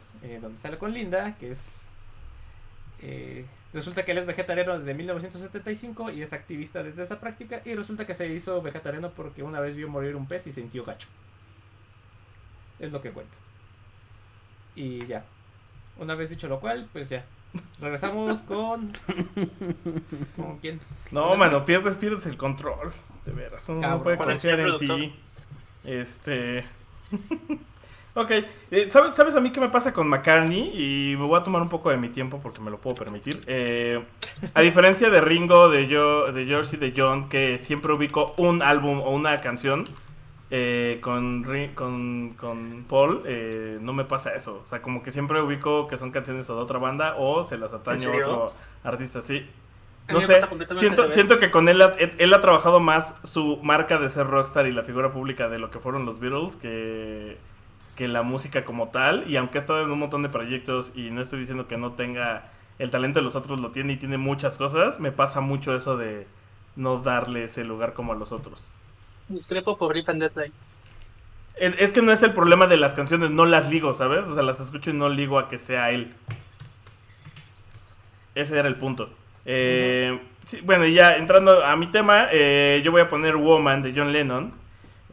donde 0.41 0.59
sale 0.59 0.77
con 0.77 0.93
Linda, 0.93 1.35
que 1.37 1.51
es... 1.51 1.89
resulta 3.73 4.03
que 4.05 4.11
él 4.11 4.17
es 4.19 4.25
vegetariano 4.25 4.77
desde 4.77 4.93
1975 4.93 6.11
y 6.11 6.21
es 6.21 6.33
activista 6.33 6.81
desde 6.83 7.03
esa 7.03 7.19
práctica, 7.19 7.61
y 7.65 7.75
resulta 7.75 8.05
que 8.05 8.15
se 8.15 8.27
hizo 8.27 8.61
vegetariano 8.61 9.11
porque 9.11 9.43
una 9.43 9.59
vez 9.59 9.75
vio 9.75 9.89
morir 9.89 10.15
un 10.15 10.27
pez 10.27 10.47
y 10.47 10.51
sintió 10.51 10.85
gacho. 10.85 11.07
Es 12.79 12.91
lo 12.91 13.01
que 13.01 13.11
cuenta. 13.11 13.35
Y 14.75 15.05
ya. 15.07 15.25
Una 15.97 16.15
vez 16.15 16.29
dicho 16.29 16.47
lo 16.47 16.61
cual, 16.61 16.87
pues 16.93 17.09
ya. 17.09 17.25
Regresamos 17.79 18.39
con... 18.39 18.93
¿Con 20.35 20.57
quién? 20.59 20.79
No, 21.11 21.35
mano, 21.35 21.65
pierdes, 21.65 21.95
pierdes 21.95 22.25
el 22.25 22.37
control. 22.37 22.91
De 23.25 23.31
veras, 23.31 23.67
uno 23.69 23.87
no 23.87 23.99
puede 23.99 24.17
confiar 24.17 24.59
en 24.59 24.77
ti. 24.77 25.13
Este. 25.83 26.65
ok, 28.13 28.31
eh, 28.71 28.87
¿sabes, 28.89 29.15
¿sabes 29.15 29.35
a 29.35 29.39
mí 29.39 29.51
qué 29.51 29.59
me 29.59 29.69
pasa 29.69 29.93
con 29.93 30.07
McCartney? 30.07 30.73
Y 30.75 31.15
me 31.15 31.25
voy 31.25 31.39
a 31.39 31.43
tomar 31.43 31.61
un 31.61 31.69
poco 31.69 31.89
de 31.89 31.97
mi 31.97 32.09
tiempo 32.09 32.39
porque 32.41 32.61
me 32.61 32.71
lo 32.71 32.77
puedo 32.77 32.95
permitir. 32.95 33.41
Eh, 33.47 34.03
a 34.53 34.61
diferencia 34.61 35.09
de 35.09 35.21
Ringo, 35.21 35.69
de, 35.69 35.87
yo, 35.87 36.31
de 36.31 36.45
George 36.45 36.75
y 36.75 36.79
de 36.79 36.93
John, 36.95 37.29
que 37.29 37.57
siempre 37.57 37.93
ubico 37.93 38.33
un 38.37 38.61
álbum 38.61 38.99
o 38.99 39.11
una 39.11 39.39
canción. 39.41 39.87
Eh, 40.51 40.99
con, 41.01 41.45
con, 41.75 42.33
con 42.37 42.85
Paul, 42.87 43.23
eh, 43.25 43.77
no 43.81 43.93
me 43.93 44.05
pasa 44.05 44.33
eso. 44.33 44.61
O 44.63 44.67
sea, 44.67 44.81
como 44.81 45.03
que 45.03 45.11
siempre 45.11 45.41
ubico 45.41 45.87
que 45.87 45.97
son 45.97 46.11
canciones 46.11 46.49
o 46.49 46.55
de 46.55 46.61
otra 46.61 46.79
banda 46.79 47.15
o 47.17 47.43
se 47.43 47.57
las 47.57 47.73
atañe 47.73 48.07
otro 48.07 48.53
artista, 48.83 49.21
sí. 49.21 49.47
No 50.11 50.21
sé, 50.21 50.41
siento, 50.73 51.07
siento 51.09 51.37
que 51.37 51.51
con 51.51 51.69
él, 51.69 51.81
él, 51.99 52.13
él 52.17 52.33
ha 52.33 52.41
trabajado 52.41 52.79
más 52.79 53.13
su 53.23 53.57
marca 53.61 53.99
de 53.99 54.09
ser 54.09 54.25
rockstar 54.25 54.65
y 54.65 54.71
la 54.71 54.81
figura 54.81 55.11
pública 55.11 55.49
de 55.49 55.59
lo 55.59 55.69
que 55.69 55.77
fueron 55.77 56.07
los 56.07 56.19
Beatles 56.19 56.55
que, 56.55 57.37
que 57.95 58.07
la 58.07 58.23
música 58.23 58.65
como 58.65 58.87
tal. 58.87 59.29
Y 59.29 59.37
aunque 59.37 59.59
ha 59.59 59.61
estado 59.61 59.83
en 59.83 59.91
un 59.91 59.99
montón 59.99 60.23
de 60.23 60.29
proyectos 60.29 60.93
y 60.95 61.11
no 61.11 61.21
estoy 61.21 61.37
diciendo 61.37 61.67
que 61.67 61.77
no 61.77 61.91
tenga 61.91 62.49
el 62.79 62.89
talento 62.89 63.19
de 63.19 63.23
los 63.23 63.35
otros, 63.35 63.59
lo 63.59 63.69
tiene 63.69 63.93
y 63.93 63.97
tiene 63.97 64.17
muchas 64.17 64.57
cosas, 64.57 64.99
me 64.99 65.11
pasa 65.11 65.41
mucho 65.41 65.75
eso 65.75 65.95
de 65.95 66.25
no 66.75 66.97
darle 66.97 67.43
ese 67.43 67.63
lugar 67.63 67.93
como 67.93 68.13
a 68.13 68.15
los 68.15 68.31
otros. 68.31 68.71
Discrepo 69.29 69.77
por 69.77 69.93
Rip 69.93 70.09
and 70.09 70.21
Death 70.21 70.33
Day. 70.33 70.51
Es, 71.59 71.91
que 71.91 72.01
no 72.01 72.11
es 72.11 72.23
el 72.23 72.33
problema 72.33 72.67
de 72.67 72.77
las 72.77 72.93
canciones, 72.93 73.31
no 73.31 73.45
las 73.45 73.69
ligo, 73.69 73.93
¿sabes? 73.93 74.25
O 74.25 74.33
sea, 74.33 74.43
las 74.43 74.59
escucho 74.61 74.91
y 74.91 74.93
no 74.93 75.09
ligo 75.09 75.37
a 75.37 75.49
que 75.49 75.57
sea 75.57 75.91
él. 75.91 76.13
Ese 78.33 78.57
era 78.57 78.67
el 78.67 78.75
punto. 78.75 79.09
Eh, 79.45 80.19
sí, 80.45 80.61
bueno, 80.63 80.85
y 80.85 80.93
ya 80.93 81.17
entrando 81.17 81.65
a 81.65 81.75
mi 81.75 81.87
tema, 81.87 82.29
eh, 82.31 82.81
yo 82.83 82.91
voy 82.91 83.01
a 83.01 83.09
poner 83.09 83.35
Woman 83.35 83.83
de 83.83 83.93
John 83.93 84.13
Lennon. 84.13 84.53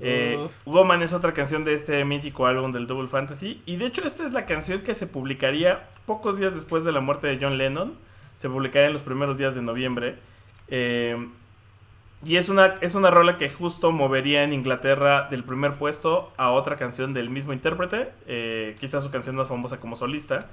Eh. 0.01 0.47
Woman 0.67 1.03
es 1.03 1.13
otra 1.13 1.33
canción 1.33 1.65
de 1.65 1.75
este 1.75 2.05
mítico 2.05 2.47
álbum 2.47 2.71
del 2.71 2.87
Double 2.87 3.09
Fantasy. 3.09 3.61
Y 3.67 3.77
de 3.77 3.87
hecho, 3.87 4.07
esta 4.07 4.25
es 4.25 4.33
la 4.33 4.47
canción 4.47 4.83
que 4.83 4.95
se 4.95 5.09
publicaría 5.09 5.89
pocos 6.07 6.39
días 6.39 6.55
después 6.55 6.85
de 6.85 6.93
la 6.93 7.01
muerte 7.01 7.27
de 7.27 7.39
John 7.41 7.59
Lennon. 7.59 7.95
Se 8.39 8.49
publicaría 8.49 8.87
en 8.87 8.93
los 8.93 9.03
primeros 9.03 9.37
días 9.37 9.57
de 9.57 9.63
noviembre. 9.63 10.17
Eh, 10.69 11.17
y 12.25 12.37
es 12.37 12.49
una, 12.49 12.75
es 12.81 12.95
una 12.95 13.11
rola 13.11 13.37
que 13.37 13.51
justo 13.51 13.93
movería 13.93 14.43
en 14.43 14.53
Inglaterra 14.53 15.29
del 15.31 15.45
primer 15.45 15.75
puesto 15.75 16.33
a 16.37 16.51
otra 16.51 16.77
canción 16.77 17.13
del 17.15 17.31
mismo 17.31 17.53
intérprete, 17.53 18.09
eh, 18.27 18.77
quizás 18.81 19.05
su 19.05 19.11
canción 19.11 19.37
más 19.37 19.49
famosa 19.49 19.79
como 19.81 19.97
solista, 19.97 20.47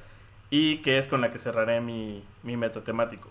y 0.49 0.77
que 0.79 0.97
es 0.99 1.07
con 1.07 1.21
la 1.21 1.31
que 1.31 1.39
cerraré 1.39 1.81
mi, 1.81 2.23
mi 2.43 2.57
metatemático. 2.57 3.29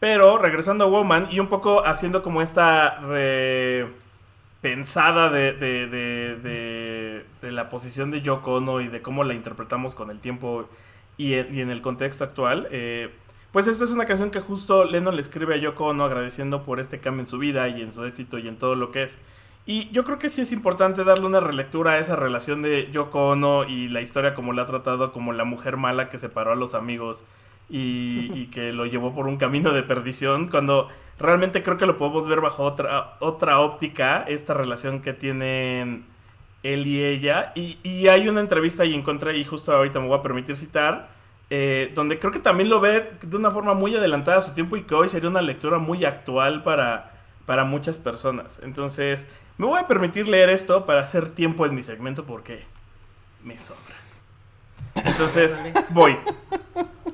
Pero 0.00 0.38
regresando 0.38 0.84
a 0.84 0.88
Woman 0.88 1.28
y 1.30 1.40
un 1.40 1.48
poco 1.48 1.86
haciendo 1.86 2.22
como 2.22 2.42
esta 2.42 2.98
pensada 4.60 5.30
de, 5.30 5.52
de, 5.52 5.86
de, 5.86 7.24
de- 7.42 7.52
la 7.52 7.68
posición 7.68 8.10
de 8.10 8.22
Yoko 8.22 8.56
Ono 8.56 8.80
y 8.80 8.88
de 8.88 9.00
cómo 9.02 9.22
la 9.22 9.34
interpretamos 9.34 9.94
con 9.94 10.10
el 10.10 10.20
tiempo 10.20 10.68
y 11.16 11.34
en, 11.34 11.54
y 11.54 11.60
en 11.60 11.70
el 11.70 11.80
contexto 11.80 12.24
actual, 12.24 12.66
eh, 12.70 13.10
pues 13.56 13.68
esta 13.68 13.84
es 13.84 13.90
una 13.90 14.04
canción 14.04 14.30
que 14.30 14.42
justo 14.42 14.84
Lennon 14.84 15.16
le 15.16 15.22
escribe 15.22 15.54
a 15.54 15.56
Yoko 15.56 15.86
Ono 15.86 16.04
agradeciendo 16.04 16.62
por 16.62 16.78
este 16.78 17.00
cambio 17.00 17.22
en 17.22 17.26
su 17.26 17.38
vida 17.38 17.66
y 17.70 17.80
en 17.80 17.90
su 17.90 18.04
éxito 18.04 18.36
y 18.36 18.48
en 18.48 18.58
todo 18.58 18.74
lo 18.74 18.90
que 18.90 19.04
es. 19.04 19.18
Y 19.64 19.88
yo 19.92 20.04
creo 20.04 20.18
que 20.18 20.28
sí 20.28 20.42
es 20.42 20.52
importante 20.52 21.04
darle 21.04 21.24
una 21.24 21.40
relectura 21.40 21.92
a 21.92 21.98
esa 21.98 22.16
relación 22.16 22.60
de 22.60 22.90
Yoko 22.92 23.30
Ono 23.30 23.64
y 23.64 23.88
la 23.88 24.02
historia 24.02 24.34
como 24.34 24.52
la 24.52 24.60
ha 24.60 24.66
tratado 24.66 25.10
como 25.10 25.32
la 25.32 25.44
mujer 25.44 25.78
mala 25.78 26.10
que 26.10 26.18
separó 26.18 26.52
a 26.52 26.54
los 26.54 26.74
amigos 26.74 27.24
y, 27.70 28.48
que 28.48 28.74
lo 28.74 28.84
llevó 28.84 29.14
por 29.14 29.26
un 29.26 29.38
camino 29.38 29.72
de 29.72 29.82
perdición, 29.82 30.48
cuando 30.48 30.90
realmente 31.18 31.62
creo 31.62 31.78
que 31.78 31.86
lo 31.86 31.96
podemos 31.96 32.28
ver 32.28 32.42
bajo 32.42 32.62
otra, 32.62 33.16
otra 33.20 33.60
óptica, 33.60 34.22
esta 34.28 34.52
relación 34.52 35.00
que 35.00 35.14
tienen 35.14 36.04
él 36.62 36.86
y 36.86 37.02
ella. 37.02 37.52
Y, 37.54 37.78
y 37.82 38.08
hay 38.08 38.28
una 38.28 38.40
entrevista 38.42 38.84
y 38.84 38.92
encontré, 38.92 39.38
y 39.38 39.44
justo 39.44 39.74
ahorita 39.74 39.98
me 39.98 40.08
voy 40.08 40.18
a 40.18 40.22
permitir 40.22 40.56
citar, 40.56 41.15
eh, 41.50 41.92
donde 41.94 42.18
creo 42.18 42.32
que 42.32 42.40
también 42.40 42.68
lo 42.68 42.80
ve 42.80 43.12
de 43.22 43.36
una 43.36 43.50
forma 43.50 43.74
muy 43.74 43.94
adelantada 43.94 44.38
a 44.38 44.42
su 44.42 44.52
tiempo 44.52 44.76
y 44.76 44.82
que 44.82 44.94
hoy 44.94 45.08
sería 45.08 45.28
una 45.28 45.42
lectura 45.42 45.78
muy 45.78 46.04
actual 46.04 46.62
para, 46.62 47.12
para 47.44 47.64
muchas 47.64 47.98
personas. 47.98 48.60
Entonces, 48.64 49.28
me 49.58 49.66
voy 49.66 49.78
a 49.80 49.86
permitir 49.86 50.28
leer 50.28 50.50
esto 50.50 50.84
para 50.84 51.00
hacer 51.00 51.28
tiempo 51.30 51.64
en 51.66 51.74
mi 51.74 51.82
segmento 51.82 52.24
porque 52.24 52.64
me 53.44 53.58
sobra. 53.58 53.94
Entonces, 54.96 55.58
voy. 55.90 56.16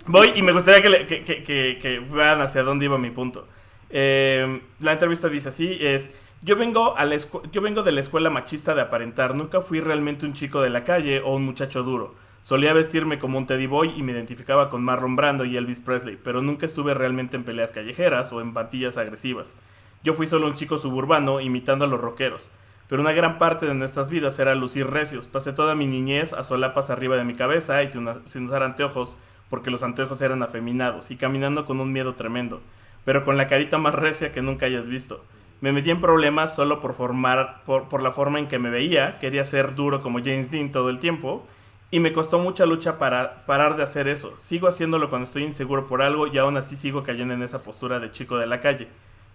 Voy 0.06 0.32
y 0.34 0.42
me 0.42 0.52
gustaría 0.52 0.82
que, 0.82 0.88
le- 0.88 1.06
que- 1.06 1.24
que- 1.24 1.78
que- 1.80 1.98
vean 2.00 2.40
hacia 2.40 2.62
dónde 2.62 2.86
iba 2.86 2.98
mi 2.98 3.10
punto. 3.10 3.46
Eh, 3.90 4.60
la 4.80 4.92
entrevista 4.92 5.28
dice 5.28 5.50
así, 5.50 5.76
es... 5.80 6.10
Yo 6.44 6.56
vengo, 6.56 6.96
a 6.96 7.04
la 7.04 7.16
yo 7.52 7.60
vengo 7.60 7.84
de 7.84 7.92
la 7.92 8.00
escuela 8.00 8.28
machista 8.28 8.74
de 8.74 8.80
aparentar. 8.80 9.36
Nunca 9.36 9.60
fui 9.60 9.78
realmente 9.80 10.26
un 10.26 10.32
chico 10.32 10.60
de 10.60 10.70
la 10.70 10.82
calle 10.82 11.20
o 11.20 11.36
un 11.36 11.44
muchacho 11.44 11.84
duro. 11.84 12.16
Solía 12.42 12.72
vestirme 12.72 13.20
como 13.20 13.38
un 13.38 13.46
teddy 13.46 13.66
boy 13.66 13.92
y 13.96 14.02
me 14.02 14.12
identificaba 14.12 14.68
con 14.68 14.82
Marlon 14.82 15.14
Brando 15.14 15.44
y 15.44 15.56
Elvis 15.56 15.78
Presley, 15.78 16.18
pero 16.22 16.42
nunca 16.42 16.66
estuve 16.66 16.92
realmente 16.92 17.36
en 17.36 17.44
peleas 17.44 17.70
callejeras 17.70 18.32
o 18.32 18.40
en 18.40 18.52
batallas 18.52 18.96
agresivas. 18.98 19.56
Yo 20.02 20.14
fui 20.14 20.26
solo 20.26 20.48
un 20.48 20.54
chico 20.54 20.78
suburbano 20.78 21.40
imitando 21.40 21.84
a 21.84 21.88
los 21.88 22.00
rockeros. 22.00 22.50
Pero 22.88 23.00
una 23.00 23.12
gran 23.12 23.38
parte 23.38 23.64
de 23.64 23.74
nuestras 23.74 24.10
vidas 24.10 24.38
era 24.38 24.54
lucir 24.54 24.86
recios. 24.86 25.26
Pasé 25.26 25.52
toda 25.52 25.74
mi 25.74 25.86
niñez 25.86 26.32
a 26.32 26.44
solapas 26.44 26.90
arriba 26.90 27.16
de 27.16 27.24
mi 27.24 27.34
cabeza 27.34 27.82
y 27.82 27.88
sin, 27.88 28.06
usar 28.06 28.62
anteojos, 28.62 29.16
porque 29.48 29.70
los 29.70 29.82
anteojos 29.82 30.20
eran 30.20 30.42
afeminados, 30.42 31.10
y 31.10 31.16
caminando 31.16 31.64
con 31.64 31.80
un 31.80 31.90
miedo 31.90 32.16
tremendo, 32.16 32.60
pero 33.04 33.24
con 33.24 33.38
la 33.38 33.46
carita 33.46 33.78
más 33.78 33.94
recia 33.94 34.32
que 34.32 34.42
nunca 34.42 34.66
hayas 34.66 34.88
visto. 34.88 35.24
Me 35.60 35.72
metí 35.72 35.90
en 35.90 36.00
problemas 36.00 36.54
solo 36.54 36.80
por 36.80 36.92
formar, 36.92 37.62
por 37.64 38.02
la 38.02 38.12
forma 38.12 38.40
en 38.40 38.48
que 38.48 38.58
me 38.58 38.68
veía, 38.68 39.18
quería 39.20 39.44
ser 39.44 39.74
duro 39.74 40.02
como 40.02 40.18
James 40.18 40.50
Dean 40.50 40.72
todo 40.72 40.90
el 40.90 40.98
tiempo, 40.98 41.46
Y 41.92 42.00
me 42.00 42.14
costó 42.14 42.38
mucha 42.38 42.64
lucha 42.64 42.96
para 42.96 43.44
parar 43.44 43.76
de 43.76 43.82
hacer 43.82 44.08
eso. 44.08 44.34
Sigo 44.38 44.66
haciéndolo 44.66 45.10
cuando 45.10 45.26
estoy 45.26 45.42
inseguro 45.42 45.84
por 45.84 46.00
algo 46.00 46.26
y 46.26 46.38
aún 46.38 46.56
así 46.56 46.74
sigo 46.74 47.02
cayendo 47.02 47.34
en 47.34 47.42
esa 47.42 47.62
postura 47.62 48.00
de 48.00 48.10
chico 48.10 48.38
de 48.38 48.46
la 48.46 48.60
calle. 48.60 48.88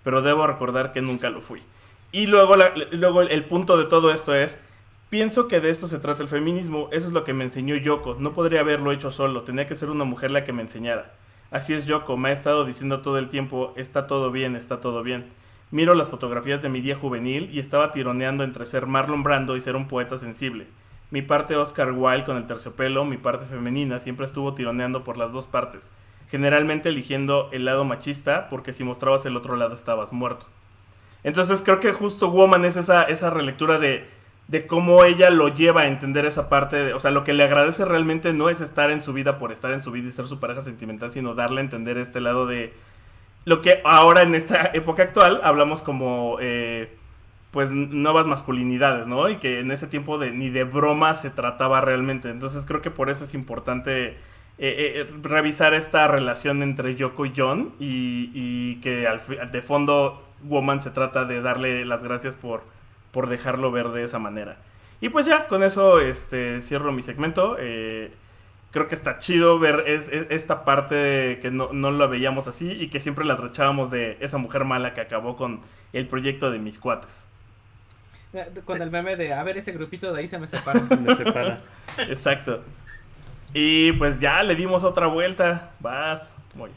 Pero 0.03 0.23
debo 0.23 0.47
recordar 0.47 0.91
que 0.91 1.03
nunca 1.03 1.29
lo 1.29 1.41
fui. 1.41 1.61
Y 2.11 2.25
luego, 2.25 2.55
luego 2.93 3.21
el 3.21 3.45
punto 3.45 3.77
de 3.77 3.85
todo 3.85 4.11
esto 4.11 4.33
es, 4.33 4.59
pienso 5.11 5.47
que 5.47 5.59
de 5.59 5.69
esto 5.69 5.85
se 5.85 5.99
trata 5.99 6.23
el 6.23 6.29
feminismo. 6.29 6.89
Eso 6.91 7.05
es 7.05 7.13
lo 7.13 7.23
que 7.23 7.35
me 7.35 7.43
enseñó 7.43 7.75
Yoko. 7.75 8.15
No 8.15 8.33
podría 8.33 8.61
haberlo 8.61 8.91
hecho 8.91 9.11
solo. 9.11 9.43
Tenía 9.43 9.67
que 9.67 9.75
ser 9.75 9.91
una 9.91 10.03
mujer 10.03 10.31
la 10.31 10.43
que 10.43 10.51
me 10.51 10.63
enseñara. 10.63 11.13
Así 11.51 11.75
es 11.75 11.85
Yoko. 11.85 12.17
Me 12.17 12.29
ha 12.29 12.33
estado 12.33 12.65
diciendo 12.65 13.01
todo 13.01 13.19
el 13.19 13.29
tiempo, 13.29 13.71
está 13.75 14.07
todo 14.07 14.31
bien, 14.31 14.55
está 14.55 14.81
todo 14.81 15.03
bien. 15.03 15.27
Miro 15.69 15.93
las 15.93 16.09
fotografías 16.09 16.63
de 16.63 16.69
mi 16.69 16.81
día 16.81 16.95
juvenil 16.95 17.51
y 17.53 17.59
estaba 17.59 17.91
tironeando 17.91 18.43
entre 18.43 18.65
ser 18.65 18.87
Marlon 18.87 19.21
Brando 19.21 19.55
y 19.55 19.61
ser 19.61 19.75
un 19.75 19.87
poeta 19.87 20.17
sensible. 20.17 20.65
Mi 21.09 21.21
parte 21.21 21.55
Oscar 21.55 21.91
Wilde 21.91 22.25
con 22.25 22.37
el 22.37 22.47
terciopelo, 22.47 23.05
mi 23.05 23.17
parte 23.17 23.45
femenina, 23.45 23.99
siempre 23.99 24.25
estuvo 24.25 24.53
tironeando 24.53 25.03
por 25.03 25.17
las 25.17 25.31
dos 25.31 25.47
partes, 25.47 25.93
generalmente 26.29 26.89
eligiendo 26.89 27.49
el 27.53 27.65
lado 27.65 27.85
machista 27.85 28.49
porque 28.49 28.73
si 28.73 28.83
mostrabas 28.83 29.25
el 29.25 29.37
otro 29.37 29.55
lado 29.55 29.73
estabas 29.73 30.11
muerto. 30.11 30.47
Entonces 31.23 31.61
creo 31.63 31.79
que 31.79 31.93
justo 31.93 32.29
Woman 32.29 32.65
es 32.65 32.77
esa, 32.77 33.03
esa 33.03 33.29
relectura 33.29 33.79
de, 33.79 34.05
de 34.49 34.67
cómo 34.67 35.03
ella 35.05 35.29
lo 35.29 35.47
lleva 35.49 35.81
a 35.81 35.87
entender 35.87 36.25
esa 36.25 36.49
parte, 36.49 36.75
de- 36.77 36.93
o 36.93 36.99
sea, 36.99 37.11
lo 37.11 37.23
que 37.23 37.33
le 37.33 37.43
agradece 37.43 37.85
realmente 37.85 38.33
no 38.33 38.49
es 38.49 38.61
estar 38.61 38.91
en 38.91 39.01
su 39.01 39.13
vida 39.13 39.39
por 39.39 39.51
estar 39.51 39.71
en 39.71 39.83
su 39.83 39.91
vida 39.91 40.09
y 40.09 40.11
ser 40.11 40.27
su 40.27 40.39
pareja 40.39 40.61
sentimental, 40.61 41.11
sino 41.11 41.33
darle 41.35 41.61
a 41.61 41.63
entender 41.63 41.97
este 41.97 42.19
lado 42.21 42.45
de 42.45 42.73
lo 43.45 43.61
que 43.61 43.81
ahora 43.85 44.23
en 44.23 44.35
esta 44.35 44.71
época 44.73 45.03
actual 45.03 45.39
hablamos 45.43 45.81
como 45.81 46.37
eh, 46.41 46.93
pues 47.51 47.71
nuevas 47.71 48.27
masculinidades, 48.27 49.07
¿no? 49.07 49.29
Y 49.29 49.37
que 49.37 49.59
en 49.61 49.71
ese 49.71 49.87
tiempo 49.87 50.17
de, 50.17 50.31
ni 50.31 50.49
de 50.49 50.63
broma 50.63 51.15
se 51.15 51.29
trataba 51.29 51.81
realmente. 51.81 52.29
Entonces 52.29 52.65
creo 52.65 52.81
que 52.81 52.91
por 52.91 53.09
eso 53.09 53.23
es 53.23 53.33
importante 53.33 54.09
eh, 54.09 54.15
eh, 54.59 55.07
revisar 55.23 55.73
esta 55.73 56.07
relación 56.07 56.61
entre 56.63 56.95
Yoko 56.95 57.25
y 57.25 57.33
John 57.35 57.73
y, 57.79 58.31
y 58.33 58.75
que 58.81 59.07
al 59.07 59.19
de 59.51 59.61
fondo 59.61 60.23
Woman 60.43 60.81
se 60.81 60.91
trata 60.91 61.25
de 61.25 61.41
darle 61.41 61.85
las 61.85 62.03
gracias 62.03 62.35
por, 62.35 62.63
por 63.11 63.27
dejarlo 63.29 63.71
ver 63.71 63.89
de 63.89 64.03
esa 64.03 64.19
manera. 64.19 64.57
Y 65.01 65.09
pues 65.09 65.25
ya, 65.25 65.47
con 65.47 65.63
eso 65.63 65.99
este, 65.99 66.61
cierro 66.61 66.91
mi 66.91 67.01
segmento. 67.03 67.55
Eh, 67.59 68.11
creo 68.71 68.87
que 68.87 68.95
está 68.95 69.17
chido 69.19 69.57
ver 69.59 69.83
es- 69.87 70.09
es- 70.09 70.27
esta 70.29 70.65
parte 70.65 71.39
que 71.41 71.49
no, 71.51 71.69
no 71.71 71.91
la 71.91 72.05
veíamos 72.07 72.47
así 72.47 72.69
y 72.71 72.89
que 72.89 72.99
siempre 72.99 73.25
la 73.25 73.37
trachábamos 73.37 73.89
de 73.91 74.17
esa 74.19 74.37
mujer 74.37 74.65
mala 74.65 74.93
que 74.93 75.01
acabó 75.01 75.35
con 75.37 75.61
el 75.93 76.07
proyecto 76.07 76.51
de 76.51 76.59
mis 76.59 76.77
cuates. 76.79 77.25
Con 78.65 78.81
el 78.81 78.91
meme 78.91 79.15
de, 79.15 79.33
a 79.33 79.43
ver, 79.43 79.57
ese 79.57 79.71
grupito 79.71 80.13
de 80.13 80.19
ahí 80.19 80.27
se 80.27 80.37
me 80.37 80.47
separa. 80.47 80.79
Me 81.01 81.15
separa. 81.15 81.59
Exacto. 81.97 82.63
Y 83.53 83.91
pues 83.93 84.19
ya 84.19 84.43
le 84.43 84.55
dimos 84.55 84.83
otra 84.83 85.07
vuelta. 85.07 85.71
Vas. 85.79 86.35
Muy. 86.55 86.69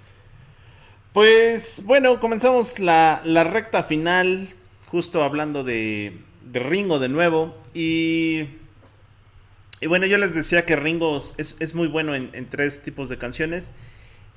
Pues 1.12 1.82
bueno, 1.84 2.20
comenzamos 2.20 2.78
la, 2.78 3.20
la 3.24 3.44
recta 3.44 3.82
final, 3.82 4.48
justo 4.86 5.24
hablando 5.24 5.64
de, 5.64 6.18
de 6.44 6.60
Ringo 6.60 6.98
de 6.98 7.08
nuevo. 7.08 7.56
Y, 7.74 8.46
y 9.80 9.86
bueno, 9.88 10.06
yo 10.06 10.18
les 10.18 10.34
decía 10.34 10.64
que 10.64 10.76
Ringo 10.76 11.18
es, 11.36 11.56
es 11.58 11.74
muy 11.74 11.88
bueno 11.88 12.14
en, 12.14 12.30
en 12.32 12.48
tres 12.48 12.82
tipos 12.82 13.08
de 13.08 13.18
canciones, 13.18 13.72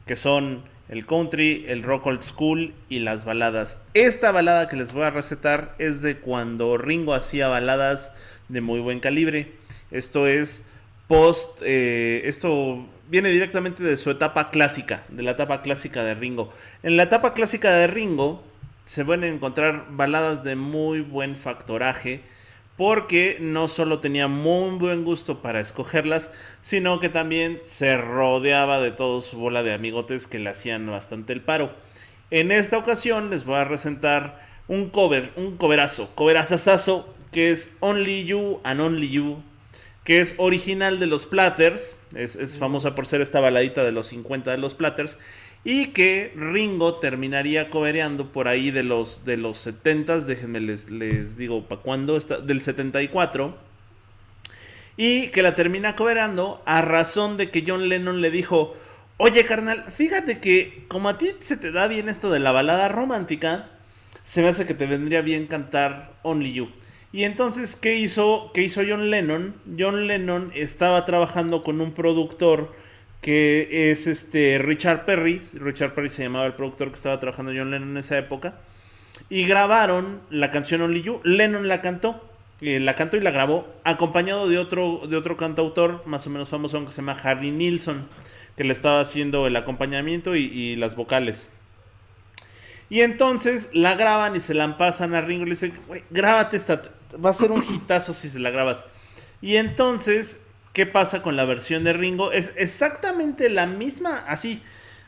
que 0.08 0.16
son 0.16 0.64
el 0.90 1.06
country, 1.06 1.66
el 1.68 1.84
rock 1.84 2.08
old 2.08 2.22
school 2.22 2.74
y 2.90 3.00
las 3.00 3.26
baladas. 3.26 3.82
Esta 3.94 4.32
balada 4.32 4.68
que 4.68 4.76
les 4.76 4.94
voy 4.94 5.04
a 5.04 5.10
recetar 5.10 5.76
es 5.78 6.02
de 6.02 6.18
cuando 6.18 6.78
Ringo 6.78 7.14
hacía 7.14 7.48
baladas 7.48 8.14
de 8.50 8.62
muy 8.62 8.80
buen 8.80 9.00
calibre. 9.00 9.54
Esto 9.92 10.28
es 10.28 10.66
post, 11.08 11.62
eh, 11.64 12.22
esto 12.26 12.88
viene 13.10 13.30
directamente 13.30 13.84
de 13.84 13.98
su 13.98 14.12
etapa 14.12 14.50
clásica, 14.50 15.04
de 15.10 15.24
la 15.24 15.32
etapa 15.32 15.62
clásica 15.62 16.04
de 16.04 16.14
Ringo. 16.14 16.54
En 16.82 16.98
la 16.98 17.04
etapa 17.04 17.34
clásica 17.34 17.72
de 17.72 17.88
Ringo 17.88 18.44
se 18.86 19.06
pueden 19.06 19.24
encontrar 19.24 19.88
baladas 19.90 20.44
de 20.44 20.56
muy 20.56 21.02
buen 21.02 21.36
factoraje, 21.36 22.22
porque 22.78 23.38
no 23.40 23.68
solo 23.68 24.00
tenía 24.00 24.28
muy 24.28 24.78
buen 24.78 25.04
gusto 25.04 25.42
para 25.42 25.60
escogerlas, 25.60 26.32
sino 26.62 27.00
que 27.00 27.10
también 27.10 27.60
se 27.64 27.98
rodeaba 27.98 28.80
de 28.80 28.92
todo 28.92 29.22
su 29.22 29.38
bola 29.38 29.64
de 29.64 29.74
amigotes 29.74 30.28
que 30.28 30.40
le 30.40 30.50
hacían 30.50 30.88
bastante 30.88 31.34
el 31.34 31.42
paro. 31.42 31.74
En 32.32 32.52
esta 32.52 32.78
ocasión 32.78 33.30
les 33.30 33.46
voy 33.46 33.60
a 33.60 33.68
presentar 33.68 34.42
un 34.68 34.90
cover, 34.90 35.32
un 35.36 35.58
coverazo, 35.58 36.10
coverazazazo, 36.16 37.14
que 37.32 37.52
es 37.52 37.78
Only 37.80 38.26
You 38.26 38.60
and 38.64 38.82
Only 38.82 39.10
You, 39.10 39.44
que 40.04 40.20
es 40.20 40.34
original 40.38 41.00
de 41.00 41.08
los 41.08 41.26
Platters, 41.26 41.96
es, 42.16 42.36
es 42.36 42.58
famosa 42.58 42.96
por 42.96 43.06
ser 43.06 43.22
esta 43.22 43.40
baladita 43.40 43.84
de 43.84 43.92
los 43.92 44.08
50 44.08 44.52
de 44.52 44.58
los 44.58 44.74
Platters, 44.74 45.20
y 45.66 45.88
que 45.88 46.34
Ringo 46.36 46.96
terminaría 46.96 47.70
cobereando 47.70 48.32
por 48.32 48.48
ahí 48.48 48.72
de 48.72 48.84
los, 48.84 49.24
de 49.24 49.38
los 49.38 49.58
70, 49.60 50.20
déjenme 50.22 50.60
les, 50.60 50.90
les 50.90 51.38
digo 51.38 51.68
para 51.68 51.82
cuándo, 51.82 52.18
está, 52.18 52.40
del 52.40 52.62
74, 52.62 53.58
y 54.98 55.28
que 55.30 55.42
la 55.42 55.56
termina 55.56 55.96
cobereando 55.96 56.62
a 56.66 56.82
razón 56.82 57.38
de 57.38 57.50
que 57.50 57.64
John 57.66 57.88
Lennon 57.88 58.22
le 58.22 58.30
dijo, 58.30 58.76
oye 59.18 59.46
carnal, 59.46 59.86
fíjate 59.90 60.40
que 60.40 60.86
como 60.90 61.10
a 61.10 61.18
ti 61.18 61.32
se 61.40 61.58
te 61.58 61.72
da 61.72 61.88
bien 61.88 62.10
esto 62.10 62.30
de 62.30 62.40
la 62.40 62.52
balada 62.52 62.90
romántica, 62.90 63.70
se 64.24 64.42
me 64.42 64.50
hace 64.50 64.66
que 64.66 64.74
te 64.74 64.86
vendría 64.86 65.22
bien 65.22 65.48
cantar 65.48 66.14
Only 66.24 66.54
You. 66.54 66.70
Y 67.12 67.26
entonces, 67.26 67.76
¿qué 67.76 67.96
hizo, 67.96 68.52
¿qué 68.54 68.64
hizo 68.64 68.82
John 68.88 69.12
Lennon? 69.12 69.56
John 69.78 70.08
Lennon 70.08 70.52
estaba 70.56 71.06
trabajando 71.06 71.62
con 71.62 71.80
un 71.80 71.94
productor 71.94 72.74
que 73.24 73.92
es 73.92 74.06
este 74.06 74.60
Richard 74.60 75.06
Perry. 75.06 75.42
Richard 75.54 75.96
Perry 75.96 76.10
se 76.10 76.22
llamaba 76.22 76.46
el 76.46 76.54
productor 76.54 76.90
que 76.90 76.96
estaba 76.96 77.20
trabajando 77.20 77.54
John 77.56 77.72
Lennon 77.72 77.92
en 77.92 77.98
esa 77.98 78.18
época. 78.20 78.56
Y 79.30 79.48
grabaron 79.48 80.22
la 80.30 80.52
canción 80.52 80.82
Only 80.82 81.02
You. 81.02 81.22
Lennon 81.24 81.68
la 81.68 81.82
cantó. 81.82 82.30
eh, 82.62 82.80
la 82.80 82.94
cantó 82.94 83.18
y 83.18 83.22
la 83.22 83.32
grabó. 83.32 83.68
Acompañado 83.86 84.48
de 84.48 84.60
otro, 84.60 85.08
de 85.08 85.18
otro 85.18 85.38
cantautor 85.38 86.04
más 86.06 86.28
o 86.28 86.30
menos 86.30 86.50
famoso 86.50 86.86
que 86.86 86.92
se 86.92 86.98
llama 86.98 87.18
Harry 87.24 87.50
Nilsson. 87.50 88.08
Que 88.58 88.66
le 88.66 88.74
estaba 88.74 89.00
haciendo 89.00 89.48
el 89.48 89.56
acompañamiento 89.56 90.36
y, 90.36 90.76
las 90.76 90.96
vocales. 90.96 91.50
Y 92.90 93.02
entonces 93.02 93.70
la 93.74 93.96
graban 93.96 94.36
y 94.36 94.42
se 94.42 94.54
la 94.54 94.78
pasan 94.78 95.16
a 95.16 95.22
Ringo 95.22 95.44
y 95.44 95.46
le 95.46 95.52
dicen, 95.52 95.74
"Güey, 95.88 96.04
grábate 96.12 96.58
esta, 96.58 96.84
va 97.24 97.30
a 97.32 97.34
ser 97.34 97.52
un 97.52 97.64
hitazo 97.64 98.14
si 98.14 98.30
se 98.30 98.38
la 98.40 98.52
grabas. 98.52 98.86
Y 99.42 99.56
entonces, 99.56 100.46
¿qué 100.74 100.86
pasa 100.86 101.22
con 101.22 101.36
la 101.36 101.46
versión 101.46 101.84
de 101.84 101.94
Ringo? 101.94 102.32
Es 102.32 102.54
exactamente 102.58 103.50
la 103.50 103.68
misma, 103.68 104.26
así. 104.28 104.62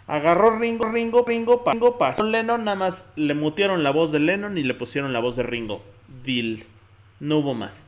Agarró 0.08 0.52
Ringo, 0.52 0.86
Ringo, 0.86 1.26
Ringo, 1.26 1.64
Ringo, 1.66 1.98
pasó 1.98 2.24
Lennon, 2.24 2.64
nada 2.64 2.78
más 2.78 3.12
le 3.16 3.34
mutearon 3.34 3.84
la 3.84 3.90
voz 3.90 4.12
de 4.12 4.20
Lennon 4.20 4.58
y 4.58 4.64
le 4.64 4.76
pusieron 4.76 5.12
la 5.12 5.20
voz 5.20 5.36
de 5.36 5.44
Ringo. 5.44 5.84
Deal. 6.24 6.64
No 7.20 7.40
hubo 7.40 7.56
más. 7.56 7.88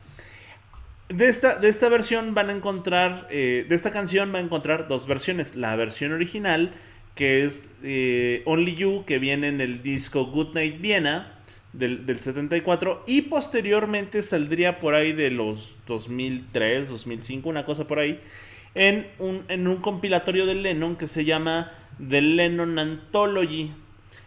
De 1.08 1.28
esta, 1.28 1.58
de 1.58 1.68
esta 1.68 1.88
versión 1.88 2.34
van 2.34 2.50
a 2.50 2.52
encontrar, 2.52 3.28
eh, 3.30 3.64
de 3.68 3.74
esta 3.74 3.92
canción 3.92 4.32
van 4.32 4.42
a 4.42 4.44
encontrar 4.46 4.88
dos 4.88 5.06
versiones. 5.06 5.54
La 5.54 5.76
versión 5.76 6.12
original, 6.12 6.72
que 7.14 7.44
es 7.44 7.70
eh, 7.84 8.42
Only 8.46 8.74
You, 8.74 9.04
que 9.06 9.18
viene 9.20 9.46
en 9.48 9.60
el 9.60 9.82
disco 9.82 10.26
Goodnight 10.26 10.80
Vienna 10.80 11.37
del, 11.72 12.06
del 12.06 12.20
74, 12.20 13.04
y 13.06 13.22
posteriormente 13.22 14.22
saldría 14.22 14.78
por 14.78 14.94
ahí 14.94 15.12
de 15.12 15.30
los 15.30 15.76
2003, 15.86 16.88
2005, 16.88 17.48
una 17.48 17.64
cosa 17.64 17.86
por 17.86 17.98
ahí, 17.98 18.20
en 18.74 19.08
un, 19.18 19.44
en 19.48 19.66
un 19.66 19.78
compilatorio 19.78 20.46
de 20.46 20.54
Lennon 20.54 20.96
que 20.96 21.08
se 21.08 21.24
llama 21.24 21.72
The 22.08 22.22
Lennon 22.22 22.78
Anthology. 22.78 23.72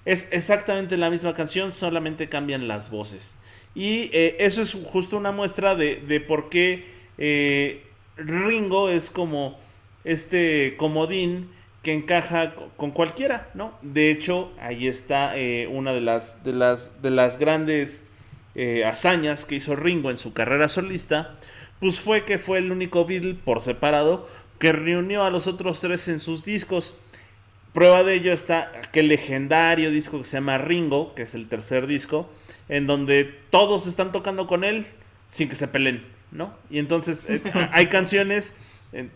Es 0.06 0.30
exactamente 0.32 0.98
la 0.98 1.10
misma 1.10 1.34
canción, 1.34 1.72
solamente 1.72 2.30
cambian 2.30 2.68
las 2.68 2.90
voces. 2.90 3.38
Y 3.76 4.10
eh, 4.14 4.38
eso 4.40 4.62
es 4.62 4.74
justo 4.74 5.18
una 5.18 5.32
muestra 5.32 5.76
de, 5.76 5.98
de 5.98 6.20
por 6.20 6.50
qué 6.50 6.86
eh, 7.18 7.84
Ringo 8.18 8.90
es 8.90 9.10
como 9.10 9.60
este 10.04 10.76
comodín 10.78 11.50
que 11.82 11.94
encaja 11.94 12.54
co- 12.56 12.70
con 12.78 12.92
cualquiera, 12.92 13.50
¿no? 13.54 13.78
De 13.82 14.12
hecho, 14.12 14.52
ahí 14.62 14.88
está 14.88 15.38
eh, 15.38 15.68
una 15.68 15.94
de 15.94 16.02
las, 16.02 16.44
de 16.44 16.54
las, 16.54 17.02
de 17.02 17.10
las 17.12 17.40
grandes 17.40 18.06
eh, 18.56 18.86
hazañas 18.86 19.46
que 19.46 19.56
hizo 19.56 19.76
Ringo 19.76 20.12
en 20.12 20.18
su 20.18 20.34
carrera 20.34 20.68
solista, 20.68 21.38
pues 21.80 22.00
fue 22.00 22.24
que 22.26 22.38
fue 22.38 22.60
el 22.60 22.72
único 22.72 23.06
Beatle 23.06 23.34
por 23.34 23.62
separado 23.62 24.28
que 24.60 24.72
reunió 24.72 25.24
a 25.24 25.32
los 25.32 25.48
otros 25.48 25.82
tres 25.82 26.08
en 26.08 26.20
sus 26.20 26.46
discos. 26.46 26.96
Prueba 27.74 28.04
de 28.04 28.16
ello 28.16 28.34
está 28.34 28.72
aquel 28.84 29.08
legendario 29.08 29.90
disco 29.92 30.20
que 30.20 30.26
se 30.26 30.38
llama 30.38 30.58
Ringo, 30.58 31.16
que 31.16 31.24
es 31.24 31.34
el 31.36 31.48
tercer 31.48 31.88
disco, 31.88 32.30
en 32.68 32.86
donde 32.86 33.24
todos 33.50 33.88
están 33.88 34.12
tocando 34.12 34.46
con 34.46 34.64
él 34.66 34.86
sin 35.28 35.48
que 35.48 35.56
se 35.56 35.70
peleen, 35.70 36.06
¿no? 36.32 36.54
Y 36.70 36.80
entonces 36.80 37.26
eh, 37.30 37.42
hay 37.72 37.88
canciones 37.88 38.56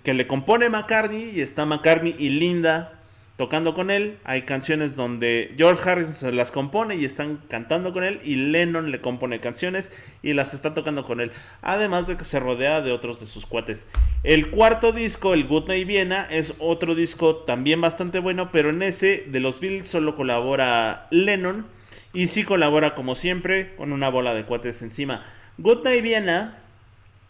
que 0.04 0.14
le 0.14 0.28
compone 0.28 0.70
McCartney 0.70 1.32
y 1.36 1.42
está 1.42 1.66
McCartney 1.66 2.16
y 2.18 2.30
Linda 2.30 2.96
tocando 3.38 3.74
con 3.74 3.92
él. 3.92 4.18
Hay 4.24 4.44
canciones 4.44 4.96
donde 4.96 5.54
George 5.58 5.90
Harrison 5.90 6.14
se 6.14 6.32
las 6.32 6.52
compone 6.52 6.96
y 6.96 7.06
están 7.06 7.42
cantando 7.50 7.94
con 7.94 8.04
él. 8.04 8.20
Y 8.24 8.36
Lennon 8.36 8.92
le 8.92 9.02
compone 9.02 9.40
canciones 9.40 9.92
y 10.24 10.34
las 10.34 10.54
está 10.54 10.74
tocando 10.74 11.06
con 11.06 11.20
él. 11.20 11.32
Además 11.62 12.08
de 12.08 12.18
que 12.18 12.24
se 12.24 12.40
rodea 12.40 12.82
de 12.82 12.92
otros 12.92 13.20
de 13.20 13.26
sus 13.26 13.46
cuates. 13.46 13.88
El 14.24 14.50
cuarto 14.50 14.92
disco, 14.92 15.34
el 15.34 15.48
Good 15.48 15.68
Night 15.68 15.88
Viena, 15.88 16.28
es 16.30 16.54
otro 16.60 16.96
disco 16.96 17.38
también 17.38 17.82
bastante 17.82 18.20
bueno. 18.20 18.52
Pero 18.52 18.70
en 18.70 18.82
ese 18.82 19.26
de 19.28 19.40
los 19.40 19.60
Beatles 19.60 19.90
solo 19.90 20.16
colabora 20.16 21.08
Lennon. 21.12 21.66
Y 22.14 22.28
sí 22.28 22.44
colabora 22.44 22.96
como 22.96 23.16
siempre 23.16 23.76
con 23.76 23.92
una 23.92 24.08
bola 24.08 24.34
de 24.34 24.46
cuates 24.46 24.82
encima. 24.82 25.26
Good 25.58 25.84
Night 25.84 26.04
Viena 26.04 26.64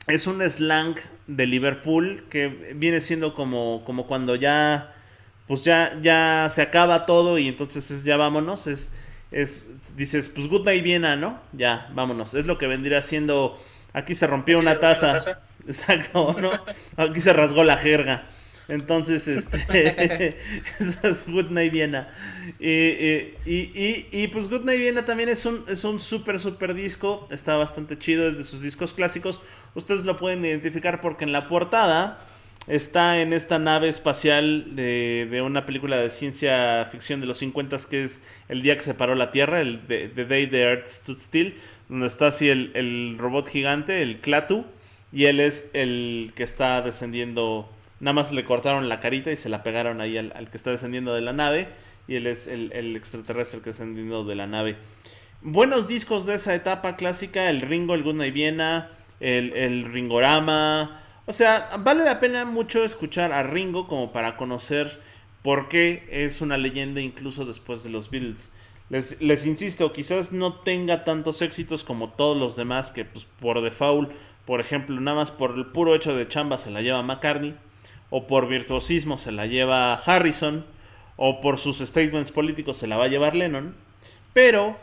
es 0.08 0.28
un 0.28 0.41
slang 0.49 0.95
de 1.28 1.45
Liverpool 1.47 2.26
que 2.30 2.74
viene 2.76 3.01
siendo 3.01 3.34
como, 3.34 3.84
como 3.86 4.06
cuando 4.08 4.36
ya 4.36 4.95
pues 5.47 5.64
ya, 5.64 5.97
ya 6.01 6.47
se 6.49 6.62
acaba 6.62 7.06
todo 7.06 7.38
y 7.38 7.47
entonces 7.47 7.89
es 7.91 8.03
ya 8.03 8.18
vámonos. 8.18 8.68
Es, 8.68 8.93
es, 9.32 9.95
dices, 9.95 10.30
pues 10.30 10.47
good 10.47 10.66
night 10.66 10.84
Viena, 10.84 11.16
¿no? 11.16 11.39
Ya, 11.53 11.89
vámonos. 11.93 12.34
Es 12.34 12.47
lo 12.47 12.58
que 12.58 12.68
vendría 12.68 13.01
siendo, 13.01 13.60
aquí 13.93 14.16
se 14.16 14.28
rompió 14.28 14.60
una 14.60 14.80
taza. 14.80 15.41
Exacto, 15.68 16.36
¿no? 16.39 16.51
Aquí 16.97 17.22
se 17.22 17.34
rasgó 17.34 17.64
la 17.64 17.78
jerga. 17.78 18.28
Entonces, 18.68 19.28
este, 19.28 20.38
eso 20.80 21.08
es 21.08 21.28
Good 21.28 21.51
Night 21.51 21.72
Viena. 21.72 22.10
Y, 22.60 22.70
y, 23.45 24.08
y, 24.12 24.28
pues 24.32 24.49
Good 24.49 24.64
Night 24.64 24.80
Viena 24.80 25.06
también 25.06 25.30
es 25.30 25.45
un, 25.45 25.64
es 25.68 25.84
un 25.84 25.99
súper, 25.99 26.39
súper 26.39 26.74
disco. 26.74 27.28
Está 27.30 27.58
bastante 27.58 27.99
chido, 27.99 28.28
es 28.28 28.38
de 28.38 28.43
sus 28.43 28.62
discos 28.62 28.93
clásicos. 28.93 29.41
Ustedes 29.76 30.05
lo 30.05 30.17
pueden 30.17 30.43
identificar 30.45 31.01
porque 31.01 31.26
en 31.26 31.34
la 31.34 31.47
portada 31.47 32.19
está 32.67 33.21
en 33.21 33.34
esta 33.34 33.59
nave 33.59 33.89
espacial 33.89 34.76
de, 34.76 35.28
de, 35.30 35.41
una 35.41 35.65
película 35.65 35.97
de 35.97 36.09
ciencia 36.09 36.88
ficción 36.91 37.21
de 37.21 37.28
los 37.28 37.38
50 37.38 37.78
que 37.89 38.05
es 38.05 38.21
El 38.49 38.61
día 38.61 38.78
que 38.78 38.84
se 38.84 38.93
paró 38.93 39.15
la 39.15 39.32
Tierra, 39.32 39.61
el 39.61 39.82
The, 39.86 40.26
Day 40.26 40.47
the 40.47 40.61
Earth 40.61 40.88
Stood 40.88 41.17
Still, 41.17 41.55
donde 41.89 42.07
está 42.07 42.28
así 42.28 42.49
el, 42.49 42.71
el, 42.73 43.17
robot 43.19 43.47
gigante, 43.47 44.01
el 44.01 44.19
Clatu, 44.19 44.65
y 45.11 45.26
él 45.26 45.39
es 45.39 45.69
el 45.73 46.32
que 46.36 46.43
está 46.43 46.82
descendiendo, 46.82 47.69
nada 47.99 48.13
más 48.13 48.32
le 48.32 48.45
cortaron 48.45 48.89
la 48.89 48.99
carita 48.99 49.32
y 49.32 49.38
se 49.38 49.49
la 49.49 49.61
pegaron 49.61 50.01
ahí 50.01 50.17
al, 50.17 50.49
que 50.49 50.57
está 50.57 50.71
descendiendo 50.71 51.13
de 51.13 51.21
la 51.21 51.34
nave, 51.34 51.67
y 52.07 52.15
él 52.15 52.28
es 52.28 52.47
el, 52.47 52.71
el 52.71 52.95
extraterrestre 52.95 53.61
que 53.61 53.69
está 53.69 53.84
descendiendo 53.84 54.23
de 54.23 54.36
la 54.36 54.47
nave. 54.47 54.78
Buenos 55.41 55.88
discos 55.88 56.26
de 56.26 56.36
esa 56.36 56.55
etapa 56.55 56.95
clásica, 56.95 57.49
el 57.49 57.61
Ringo, 57.61 57.93
el 57.93 58.01
Good 58.01 58.15
Night 58.15 58.34
Viena, 58.34 58.89
el, 59.20 59.53
el 59.53 59.86
Ringorama, 59.91 61.01
o 61.28 61.34
sea, 61.34 61.72
vale 61.80 62.03
la 62.03 62.20
pena 62.20 62.45
mucho 62.45 62.84
escuchar 62.84 63.32
a 63.32 63.41
Ringo 63.43 63.88
como 63.88 64.11
para 64.11 64.38
conocer 64.38 65.01
por 65.41 65.70
qué 65.70 66.07
es 66.11 66.41
una 66.41 66.57
leyenda 66.57 67.01
incluso 67.01 67.45
después 67.45 67.84
de 67.84 67.89
los 67.89 68.11
Beatles. 68.11 68.51
Les, 68.89 69.20
les 69.22 69.47
insisto, 69.47 69.91
quizás 69.91 70.32
no 70.32 70.53
tenga 70.53 71.03
tantos 71.03 71.41
éxitos 71.41 71.84
como 71.84 72.09
todos 72.09 72.38
los 72.38 72.55
demás 72.55 72.91
que 72.91 73.05
pues, 73.05 73.26
por 73.39 73.61
default, 73.61 74.11
por 74.45 74.59
ejemplo, 74.59 74.99
nada 75.01 75.18
más 75.18 75.32
por 75.32 75.55
el 75.55 75.66
puro 75.66 75.95
hecho 75.95 76.16
de 76.16 76.28
chamba 76.28 76.59
se 76.59 76.70
la 76.70 76.82
lleva 76.82 77.01
McCartney, 77.01 77.55
o 78.11 78.28
por 78.28 78.47
virtuosismo 78.47 79.18
se 79.18 79.32
la 79.32 79.47
lleva 79.47 79.95
Harrison, 79.95 80.63
o 81.18 81.41
por 81.41 81.57
sus 81.57 81.80
statements 81.80 82.32
políticos 82.32 82.78
se 82.78 82.86
la 82.86 82.97
va 82.97 83.05
a 83.05 83.07
llevar 83.07 83.36
Lennon. 83.36 83.76
Pero, 84.34 84.78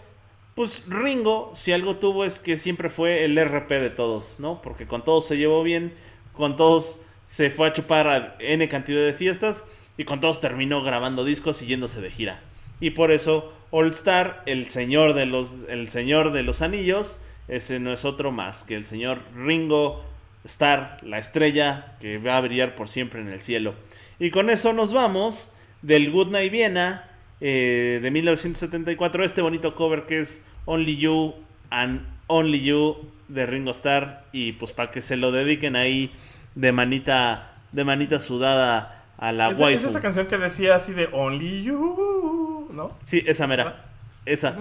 pues 0.54 0.84
Ringo, 0.86 1.52
si 1.54 1.72
algo 1.72 1.96
tuvo 1.96 2.24
es 2.24 2.40
que 2.40 2.58
siempre 2.58 2.90
fue 2.90 3.24
el 3.24 3.38
RP 3.42 3.70
de 3.70 3.90
todos, 3.90 4.38
¿no? 4.38 4.60
Porque 4.60 4.86
con 4.86 5.04
todos 5.04 5.26
se 5.26 5.36
llevó 5.36 5.62
bien 5.62 5.94
con 6.32 6.56
todos 6.56 7.02
se 7.24 7.50
fue 7.50 7.68
a 7.68 7.72
chupar 7.72 8.08
a 8.08 8.36
N 8.40 8.66
cantidad 8.68 9.04
de 9.04 9.12
fiestas 9.12 9.66
y 9.96 10.04
con 10.04 10.20
todos 10.20 10.40
terminó 10.40 10.82
grabando 10.82 11.24
discos 11.24 11.62
y 11.62 11.66
yéndose 11.66 12.00
de 12.00 12.10
gira. 12.10 12.40
Y 12.80 12.90
por 12.90 13.12
eso 13.12 13.52
All 13.70 13.88
Star, 13.88 14.42
el 14.46 14.68
señor 14.70 15.14
de 15.14 15.26
los, 15.26 15.52
el 15.68 15.88
señor 15.88 16.32
de 16.32 16.42
los 16.42 16.62
anillos, 16.62 17.18
ese 17.48 17.80
no 17.80 17.92
es 17.92 18.04
otro 18.04 18.32
más 18.32 18.64
que 18.64 18.74
el 18.74 18.86
señor 18.86 19.20
Ringo 19.34 20.02
Star, 20.44 20.98
la 21.02 21.18
estrella 21.18 21.96
que 22.00 22.18
va 22.18 22.36
a 22.36 22.40
brillar 22.40 22.74
por 22.74 22.88
siempre 22.88 23.20
en 23.20 23.28
el 23.28 23.42
cielo. 23.42 23.74
Y 24.18 24.30
con 24.30 24.50
eso 24.50 24.72
nos 24.72 24.92
vamos 24.92 25.52
del 25.82 26.10
Good 26.10 26.28
Night 26.28 26.50
Viena 26.50 27.08
eh, 27.44 27.98
de 28.00 28.10
1974, 28.12 29.24
este 29.24 29.42
bonito 29.42 29.74
cover 29.74 30.06
que 30.06 30.20
es 30.20 30.44
Only 30.64 30.96
You 30.96 31.34
and 31.70 32.06
Only 32.28 32.62
You 32.62 32.96
de 33.26 33.46
Ringo 33.46 33.72
Starr 33.72 34.22
y 34.30 34.52
pues 34.52 34.72
para 34.72 34.92
que 34.92 35.02
se 35.02 35.16
lo 35.16 35.32
dediquen 35.32 35.74
ahí 35.74 36.12
de 36.54 36.70
manita 36.70 37.54
de 37.72 37.82
manita 37.82 38.20
sudada 38.20 39.02
a 39.18 39.32
la 39.32 39.50
¿Es, 39.50 39.58
waifu. 39.58 39.84
Es 39.86 39.90
esa 39.90 40.00
canción 40.00 40.28
que 40.28 40.38
decía 40.38 40.76
así 40.76 40.92
de 40.92 41.08
Only 41.10 41.64
You, 41.64 42.68
¿no? 42.70 42.92
Sí, 43.02 43.24
esa 43.26 43.48
mera. 43.48 43.86
Esa. 44.24 44.56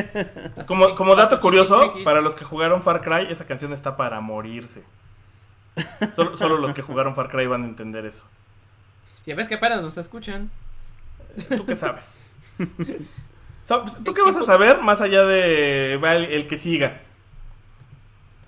como, 0.66 0.94
como 0.94 1.14
dato 1.16 1.42
curioso, 1.42 1.92
para 2.04 2.22
los 2.22 2.34
que 2.34 2.46
jugaron 2.46 2.82
Far 2.82 3.02
Cry, 3.02 3.30
esa 3.30 3.44
canción 3.44 3.74
está 3.74 3.98
para 3.98 4.22
morirse. 4.22 4.82
Solo, 6.16 6.38
solo 6.38 6.56
los 6.56 6.72
que 6.72 6.80
jugaron 6.80 7.14
Far 7.14 7.28
Cry 7.28 7.46
van 7.46 7.64
a 7.64 7.66
entender 7.66 8.06
eso. 8.06 8.24
Ya 9.26 9.34
ves 9.34 9.46
que 9.46 9.58
para 9.58 9.76
nos 9.76 9.98
escuchan. 9.98 10.50
¿Tú 11.56 11.66
qué 11.66 11.76
sabes? 11.76 12.14
¿Tú 14.04 14.14
qué 14.14 14.22
vas 14.22 14.36
a 14.36 14.42
saber 14.42 14.82
más 14.82 15.00
allá 15.00 15.22
de 15.24 15.94
el, 15.94 16.04
el 16.04 16.46
que 16.46 16.58
siga? 16.58 17.00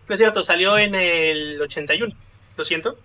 No 0.08 0.14
es 0.14 0.20
cierto, 0.20 0.42
salió 0.44 0.78
en 0.78 0.96
el 0.96 1.62
81. 1.62 2.14
Lo 2.56 2.64
siento. 2.64 2.98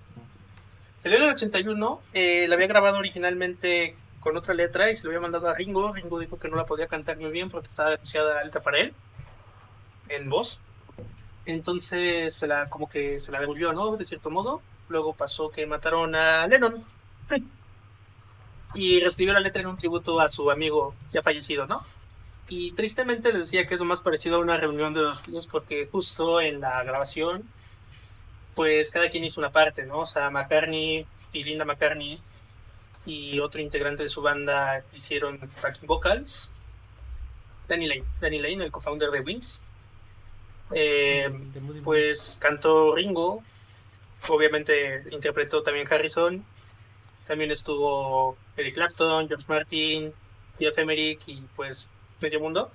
Salió 0.97 1.18
en 1.18 1.25
el 1.25 1.31
81. 1.31 2.01
Eh, 2.14 2.47
la 2.49 2.55
había 2.55 2.68
grabado 2.68 2.99
originalmente 2.99 3.97
con 4.20 4.37
otra 4.37 4.55
letra 4.55 4.89
y 4.91 4.95
se 4.95 5.03
lo 5.05 5.11
había 5.11 5.20
mandado 5.20 5.49
a 5.49 5.55
Ringo. 5.55 5.93
Ringo 5.93 6.18
dijo 6.20 6.39
que 6.39 6.49
no 6.49 6.57
la 6.57 6.64
podía 6.64 6.87
cantar 6.87 7.18
muy 7.18 7.31
bien 7.33 7.51
porque 7.51 7.68
estaba 7.68 7.91
demasiado 7.91 8.33
alta 8.39 8.61
para 8.62 8.79
él 8.79 8.95
en 10.09 10.31
voz. 10.31 10.59
Entonces 11.45 12.35
se 12.35 12.47
la 12.47 12.70
como 12.70 12.89
que 12.89 13.18
se 13.18 13.33
la 13.33 13.41
devolvió, 13.41 13.73
¿no? 13.73 13.97
De 13.97 14.05
cierto 14.05 14.31
modo. 14.31 14.62
Luego 14.93 15.14
pasó 15.14 15.51
que 15.51 15.66
mataron 15.66 16.14
a 16.14 16.47
Lennon. 16.47 16.84
Y 18.74 19.01
reescribió 19.01 19.34
la 19.34 19.40
letra 19.40 19.62
en 19.62 19.68
un 19.68 19.76
tributo 19.76 20.20
a 20.20 20.28
su 20.28 20.51
amigo 20.51 20.95
ya 21.12 21.22
fallecido, 21.22 21.66
¿no? 21.66 21.84
Y 22.49 22.72
tristemente 22.72 23.32
les 23.32 23.43
decía 23.43 23.66
que 23.66 23.74
es 23.74 23.80
lo 23.80 23.86
más 23.86 24.01
parecido 24.01 24.36
a 24.36 24.40
una 24.40 24.57
reunión 24.57 24.95
de 24.95 25.01
los 25.01 25.18
Beatles 25.22 25.47
porque 25.47 25.88
justo 25.90 26.40
en 26.40 26.61
la 26.61 26.82
grabación, 26.82 27.45
pues 28.55 28.90
cada 28.90 29.11
quien 29.11 29.24
hizo 29.24 29.40
una 29.40 29.51
parte, 29.51 29.84
¿no? 29.84 30.01
O 30.01 30.07
sea, 30.07 30.30
McCartney 30.30 31.07
y 31.32 31.45
Linda 31.45 31.64
McCartney 31.64 32.20
y 33.05 33.40
otro 33.40 33.61
integrante 33.61 34.03
de 34.03 34.09
su 34.09 34.22
banda 34.22 34.84
hicieron 34.95 35.38
backing 35.62 35.86
vocals. 35.86 36.51
Danny 37.68 37.86
Lane, 37.86 38.05
Danny 38.20 38.38
Lane, 38.38 38.64
el 38.64 38.70
co-founder 38.70 39.11
de 39.11 39.20
Wings. 39.20 39.61
Eh, 40.74 41.30
pues 41.84 42.38
cantó 42.40 42.95
Ringo, 42.95 43.43
obviamente 44.29 45.05
interpretó 45.11 45.62
también 45.62 45.87
Harrison, 45.93 46.45
también 47.27 47.51
estuvo 47.51 48.37
Eric 48.57 48.75
Clapton, 48.75 49.29
George 49.29 49.47
Martin, 49.49 50.12
Jeff 50.59 50.77
Emerick 50.79 51.20
y 51.27 51.43
pues 51.57 51.89
medio 52.20 52.41
mundo. 52.41 52.70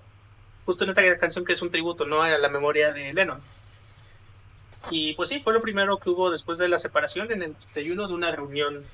Justo 0.66 0.84
en 0.84 0.90
esta 0.90 1.18
canción 1.18 1.46
que 1.46 1.54
es 1.54 1.62
un 1.62 1.70
tributo, 1.70 2.06
¿no? 2.06 2.22
A 2.22 2.38
la 2.38 2.50
memoria 2.50 2.92
de 2.92 3.14
Lennon. 3.14 3.42
Y 4.90 5.14
pues 5.14 5.30
sí, 5.30 5.40
fue 5.40 5.54
lo 5.54 5.62
primero 5.62 5.98
que 5.98 6.10
hubo 6.10 6.30
después 6.30 6.58
de 6.58 6.68
la 6.68 6.80
separación 6.80 7.32
en 7.32 7.44
el 7.44 7.56
31 7.56 8.08
de 8.08 8.14
una 8.14 8.32
reunión 8.32 8.86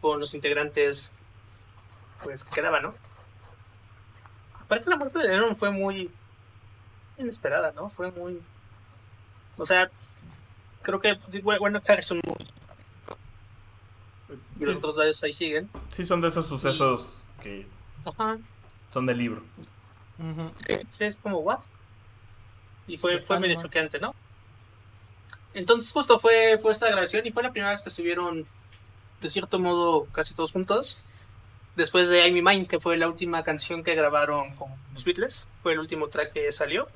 con 0.00 0.20
los 0.20 0.34
integrantes 0.34 1.10
pues 2.22 2.44
que 2.44 2.50
quedaban, 2.50 2.82
¿no? 2.82 2.94
Aparte 4.60 4.90
la 4.90 4.96
muerte 4.96 5.18
de 5.18 5.28
Lennon 5.28 5.56
fue 5.56 5.70
muy 5.70 6.10
inesperada, 7.18 7.72
¿no? 7.72 7.90
Fue 7.90 8.10
muy... 8.10 8.40
O 9.58 9.64
sea, 9.64 9.90
creo 10.82 11.00
que 11.00 11.18
bueno, 11.42 11.80
Harrison 11.86 12.18
y 12.18 12.28
los 14.64 14.74
Sí, 14.74 14.78
otros 14.78 14.94
dos 14.94 15.22
ahí 15.24 15.32
siguen. 15.32 15.68
sí 15.90 16.06
son 16.06 16.20
de 16.20 16.28
esos 16.28 16.46
sucesos 16.48 17.26
que 17.42 17.66
Ajá. 18.04 18.38
son 18.92 19.06
del 19.06 19.18
libro. 19.18 19.42
Sí, 20.54 20.74
sí, 20.90 21.04
es 21.04 21.16
como, 21.16 21.38
¿what? 21.38 21.60
Y 22.86 22.96
fue, 22.96 23.18
fue 23.20 23.40
medio 23.40 23.60
choqueante, 23.60 23.98
¿no? 23.98 24.14
Entonces 25.54 25.90
justo 25.92 26.18
fue, 26.20 26.58
fue 26.58 26.72
esta 26.72 26.88
grabación 26.90 27.26
y 27.26 27.30
fue 27.32 27.42
la 27.42 27.50
primera 27.50 27.70
vez 27.70 27.82
que 27.82 27.88
estuvieron, 27.88 28.46
de 29.20 29.28
cierto 29.28 29.58
modo, 29.58 30.06
casi 30.06 30.34
todos 30.34 30.52
juntos. 30.52 30.98
Después 31.76 32.08
de 32.08 32.26
I'm 32.28 32.44
Mind, 32.44 32.66
que 32.68 32.78
fue 32.80 32.96
la 32.96 33.08
última 33.08 33.42
canción 33.44 33.82
que 33.82 33.94
grabaron 33.94 34.54
con 34.56 34.70
los 34.94 35.04
Beatles. 35.04 35.48
Fue 35.60 35.72
el 35.72 35.78
último 35.78 36.08
track 36.08 36.32
que 36.32 36.52
salió. 36.52 36.88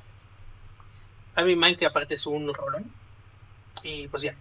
I'm 1.36 1.46
Mind, 1.58 1.76
que 1.78 1.86
aparte 1.86 2.14
es 2.14 2.26
un 2.26 2.52
rolón. 2.54 2.90
Y 3.86 4.08
pues 4.08 4.22
ya. 4.22 4.34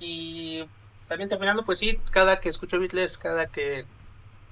Y 0.00 0.64
también 1.08 1.28
terminando, 1.28 1.64
pues 1.64 1.78
sí, 1.78 2.00
cada 2.10 2.40
que 2.40 2.48
escucho 2.48 2.78
Beatles, 2.78 3.18
cada 3.18 3.46
que 3.46 3.84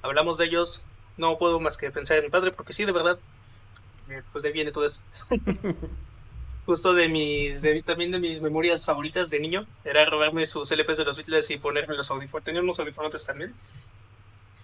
hablamos 0.02 0.38
de 0.38 0.46
ellos, 0.46 0.80
no 1.16 1.38
puedo 1.38 1.60
más 1.60 1.76
que 1.76 1.90
pensar 1.90 2.18
en 2.18 2.24
mi 2.24 2.30
padre, 2.30 2.52
porque 2.52 2.72
sí, 2.74 2.84
de 2.84 2.92
verdad, 2.92 3.18
eh, 4.10 4.22
pues 4.32 4.42
de 4.42 4.48
ahí 4.48 4.52
viene 4.54 4.72
todo 4.72 4.84
esto. 4.84 5.00
Justo 6.66 6.94
de 6.94 7.08
mis, 7.08 7.62
de- 7.62 7.82
también 7.82 8.12
de 8.12 8.20
mis 8.20 8.40
memorias 8.40 8.84
favoritas 8.84 9.30
de 9.30 9.40
niño, 9.40 9.66
era 9.84 10.04
robarme 10.04 10.46
sus 10.46 10.70
LPs 10.70 10.98
de 10.98 11.04
los 11.04 11.16
Beatles 11.16 11.50
y 11.50 11.58
ponerme 11.58 11.96
los 11.96 12.10
audífonos, 12.10 12.44
tenía 12.44 12.60
unos 12.60 12.78
audífonos 12.78 13.24
también, 13.26 13.54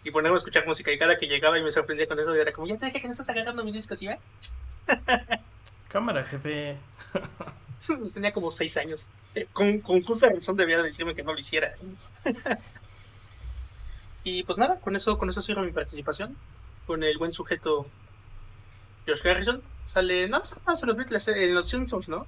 y 0.05 0.11
ponerme 0.11 0.37
a 0.37 0.39
escuchar 0.39 0.67
música, 0.67 0.93
y 0.93 0.99
cada 0.99 1.17
que 1.17 1.27
llegaba 1.27 1.59
y 1.59 1.63
me 1.63 1.71
sorprendía 1.73 2.07
con 2.07 2.19
eso, 2.21 2.35
era 2.35 2.53
como, 2.53 2.67
ya 2.69 2.77
te 2.79 2.87
dije 2.87 3.01
que 3.01 3.07
no 3.09 3.13
estás 3.13 3.29
agarrando 3.29 3.65
mis 3.65 3.75
discos, 3.75 4.01
¿y 4.03 4.09
ve? 4.09 4.19
Cámara, 5.89 6.25
jefe. 6.25 6.77
Pues 7.99 8.13
tenía 8.13 8.33
como 8.33 8.51
seis 8.51 8.77
años. 8.77 9.07
Eh, 9.35 9.47
con, 9.53 9.79
con 9.81 10.03
justa 10.03 10.29
razón 10.29 10.57
debía 10.57 10.83
decirme 10.83 11.15
que 11.15 11.23
no 11.23 11.33
lo 11.33 11.39
hiciera. 11.39 11.73
y 14.25 14.43
pues 14.43 14.59
nada, 14.59 14.79
con 14.81 14.97
eso, 14.97 15.17
con 15.19 15.29
eso 15.29 15.41
cierro 15.41 15.63
mi 15.63 15.73
participación. 15.73 16.37
Con 16.87 17.03
el 17.03 17.19
buen 17.19 17.33
sujeto 17.33 17.87
George 19.07 19.29
Harrison. 19.31 19.63
Sale, 19.85 20.29
no, 20.29 20.45
sale 20.45 20.61
más 20.67 20.83
en 20.83 20.89
los 20.89 20.97
Beatles, 20.97 21.29
en 21.29 21.55
los 21.55 21.69
Simpsons, 21.69 22.09
¿no? 22.09 22.27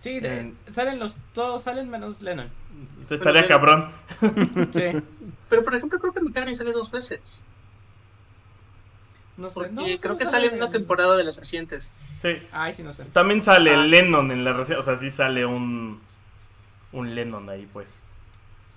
Sí, 0.00 0.20
de- 0.20 0.40
Eh. 0.40 0.52
salen 0.72 0.98
los, 0.98 1.14
todos 1.34 1.62
salen 1.62 1.88
menos 1.88 2.20
Lennon. 2.22 2.50
Se 3.06 3.14
estaría 3.16 3.46
cabrón. 3.46 3.90
Sí. 4.72 5.02
Pero 5.48 5.62
por 5.62 5.74
ejemplo, 5.74 5.98
creo 5.98 6.12
que 6.12 6.20
McCartney 6.20 6.54
sale 6.54 6.72
dos 6.72 6.90
veces. 6.90 7.42
No 9.42 9.48
sé, 9.48 9.54
Porque 9.54 9.70
no, 9.72 9.84
creo 10.00 10.16
que 10.16 10.24
sale 10.24 10.46
en 10.46 10.54
una 10.54 10.70
temporada 10.70 11.16
de 11.16 11.24
las 11.24 11.36
recientes. 11.36 11.92
Sí. 12.20 12.36
Ay, 12.52 12.72
sí, 12.74 12.82
no 12.82 12.92
sé. 12.94 13.04
También 13.12 13.42
sale 13.42 13.74
Ah. 13.74 13.84
Lennon 13.84 14.30
en 14.30 14.44
la 14.44 14.52
recién. 14.52 14.78
O 14.78 14.82
sea, 14.82 14.96
sí 14.96 15.10
sale 15.10 15.44
un. 15.44 16.00
Un 16.92 17.14
Lennon 17.14 17.48
ahí, 17.50 17.68
pues. 17.72 17.88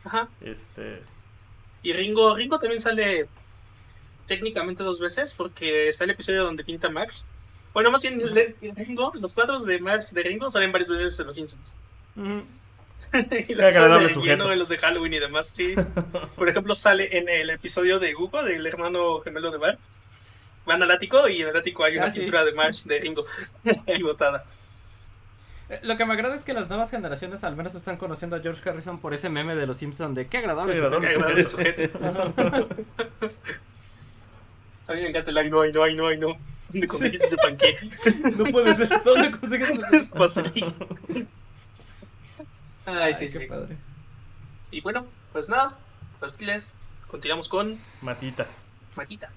Ajá. 0.03 0.27
Este. 0.41 1.01
Y 1.83 1.93
Ringo, 1.93 2.35
Ringo 2.35 2.57
también 2.59 2.81
sale 2.81 3.27
técnicamente 4.25 4.81
dos 4.83 4.99
veces 4.99 5.33
porque 5.35 5.87
está 5.87 6.03
el 6.05 6.09
episodio 6.09 6.43
donde 6.43 6.63
pinta 6.63 6.89
Marx. 6.89 7.23
Bueno, 7.73 7.91
más 7.91 8.01
bien 8.01 8.19
Ringo, 8.75 9.11
los 9.15 9.33
cuadros 9.33 9.65
de 9.65 9.79
Marx 9.79 10.13
de 10.13 10.23
Ringo 10.23 10.49
salen 10.49 10.71
varias 10.71 10.89
veces 10.89 11.19
en 11.19 11.25
los 11.27 11.35
Simpsons. 11.35 11.75
Y 13.13 13.45
Qué 13.55 13.63
agradable 13.63 14.07
de 14.07 14.13
sujeto. 14.13 14.35
lleno 14.43 14.51
en 14.51 14.59
los 14.59 14.67
de 14.67 14.77
Halloween 14.77 15.13
y 15.13 15.19
demás, 15.19 15.47
sí. 15.47 15.73
Por 16.35 16.49
ejemplo, 16.49 16.75
sale 16.75 17.17
en 17.17 17.29
el 17.29 17.49
episodio 17.49 17.99
de 17.99 18.13
Hugo, 18.15 18.43
del 18.43 18.65
hermano 18.65 19.19
gemelo 19.21 19.51
de 19.51 19.57
Bart. 19.57 19.79
Van 20.65 20.81
al 20.81 20.91
ático 20.91 21.27
y 21.27 21.41
en 21.41 21.49
el 21.49 21.55
ático 21.57 21.83
hay 21.83 21.97
una 21.97 22.07
Ah, 22.07 22.11
sí. 22.11 22.19
pintura 22.19 22.43
de 22.43 22.51
Marx 22.53 22.85
de 22.87 22.99
Ringo 22.99 23.25
ahí 23.87 24.01
botada. 24.03 24.45
Eh, 25.69 25.79
Lo 25.83 25.97
que 25.97 26.05
me 26.05 26.13
agrada 26.13 26.35
es 26.35 26.43
que 26.43 26.53
las 26.53 26.67
nuevas 26.69 26.89
generaciones 26.91 27.43
al 27.43 27.55
menos 27.55 27.75
están 27.75 27.97
conociendo 27.97 28.35
a 28.35 28.39
George 28.39 28.67
Harrison 28.69 28.99
por 28.99 29.13
ese 29.13 29.29
meme 29.29 29.55
de 29.55 29.65
los 29.67 29.77
Simpsons 29.77 30.15
de 30.15 30.27
qué 30.27 30.37
agradable. 30.39 30.73
Qué 30.73 30.79
sujeto". 30.79 30.99
Qué 31.01 31.07
agradable 31.07 31.45
sujeto. 31.45 31.99
A 34.87 34.93
mí 34.93 35.01
me 35.01 35.09
encanta 35.09 35.31
el 35.31 35.37
ay 35.39 35.49
no, 35.49 35.61
ay 35.61 35.71
no, 35.71 35.83
ay 35.83 35.95
no, 35.95 36.07
ay 36.07 36.17
no. 36.17 36.37
¿Dónde 36.69 36.87
conseguiste 36.87 37.25
ese 37.27 37.37
panqué? 37.37 37.75
No 38.37 38.45
puede 38.51 38.75
ser. 38.75 39.01
¿Dónde 39.03 39.31
consigues 39.31 39.69
eso? 39.71 39.81
Es 39.93 40.09
pastelillo. 40.09 40.73
Ay, 42.85 43.13
sí, 43.15 43.25
qué 43.31 43.39
sí. 43.39 43.45
padre. 43.47 43.77
Y 44.71 44.81
bueno, 44.81 45.07
pues 45.33 45.49
nada, 45.49 45.75
los 46.21 46.31
piles. 46.33 46.71
Continuamos 47.07 47.49
con 47.49 47.79
Matita. 48.01 48.45
Matita. 48.95 49.31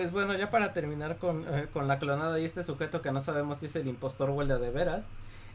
Pues 0.00 0.12
bueno, 0.12 0.32
ya 0.34 0.50
para 0.50 0.72
terminar 0.72 1.18
con, 1.18 1.44
eh, 1.46 1.66
con 1.74 1.86
la 1.86 1.98
clonada 1.98 2.40
y 2.40 2.46
este 2.46 2.64
sujeto 2.64 3.02
que 3.02 3.12
no 3.12 3.20
sabemos 3.20 3.58
si 3.58 3.66
es 3.66 3.76
el 3.76 3.86
impostor 3.86 4.30
o 4.30 4.40
el 4.40 4.48
de 4.48 4.56
de 4.58 4.70
veras. 4.70 5.10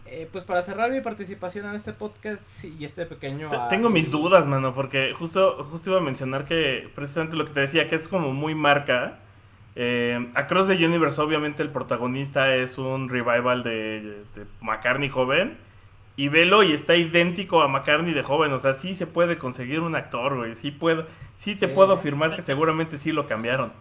eh, 0.06 0.30
pues 0.32 0.43
para 0.43 0.62
cerrar 0.62 0.91
mi 0.91 1.02
participación 1.02 1.66
en 1.66 1.74
este 1.74 1.91
podcast 1.91 2.43
y 2.64 2.86
este 2.86 3.08
pequeño... 3.08 3.50
Te- 3.50 3.58
Tengo 3.72 3.89
mis 3.89 4.12
dudas, 4.12 4.46
mano, 4.46 4.76
porque 4.76 5.16
justo, 5.18 5.64
justo 5.72 5.89
iba 5.89 6.00
a 6.00 6.04
mencionar 6.04 6.46
que 6.46 6.91
precisamente 6.93 7.36
lo 7.36 7.46
que 7.46 7.54
te 7.54 7.62
decía, 7.62 7.88
que 7.88 7.96
es 7.96 8.08
como 8.08 8.34
muy 8.34 8.54
marca. 8.54 9.18
Eh, 9.76 10.30
Across 10.36 10.68
the 10.68 10.86
Universe, 10.86 11.20
obviamente, 11.20 11.64
el 11.64 11.70
protagonista 11.72 12.54
es 12.56 12.78
un 12.78 13.10
revival 13.10 13.64
de, 13.64 14.24
de 14.36 14.46
McCartney 14.62 15.10
joven. 15.10 15.58
Y 16.18 16.28
velo 16.28 16.62
y 16.62 16.72
está 16.74 16.96
idéntico 16.96 17.64
a 17.64 17.68
McCartney 17.68 18.14
de 18.14 18.22
joven. 18.22 18.54
O 18.54 18.60
sea, 18.60 18.76
sí 18.76 18.93
se 18.93 19.08
puede 19.08 19.39
conseguir 19.39 19.80
un 19.80 19.96
actor, 19.96 20.38
güey. 20.38 20.54
Sí, 20.54 20.70
puedo, 20.70 21.08
sí 21.38 21.56
te 21.56 21.66
Sí. 21.68 21.74
puedo 21.74 21.93
afirmar 21.93 22.36
que 22.36 22.43
seguramente 22.43 23.00
sí 23.00 23.12
lo 23.12 23.26
cambiaron. 23.26 23.74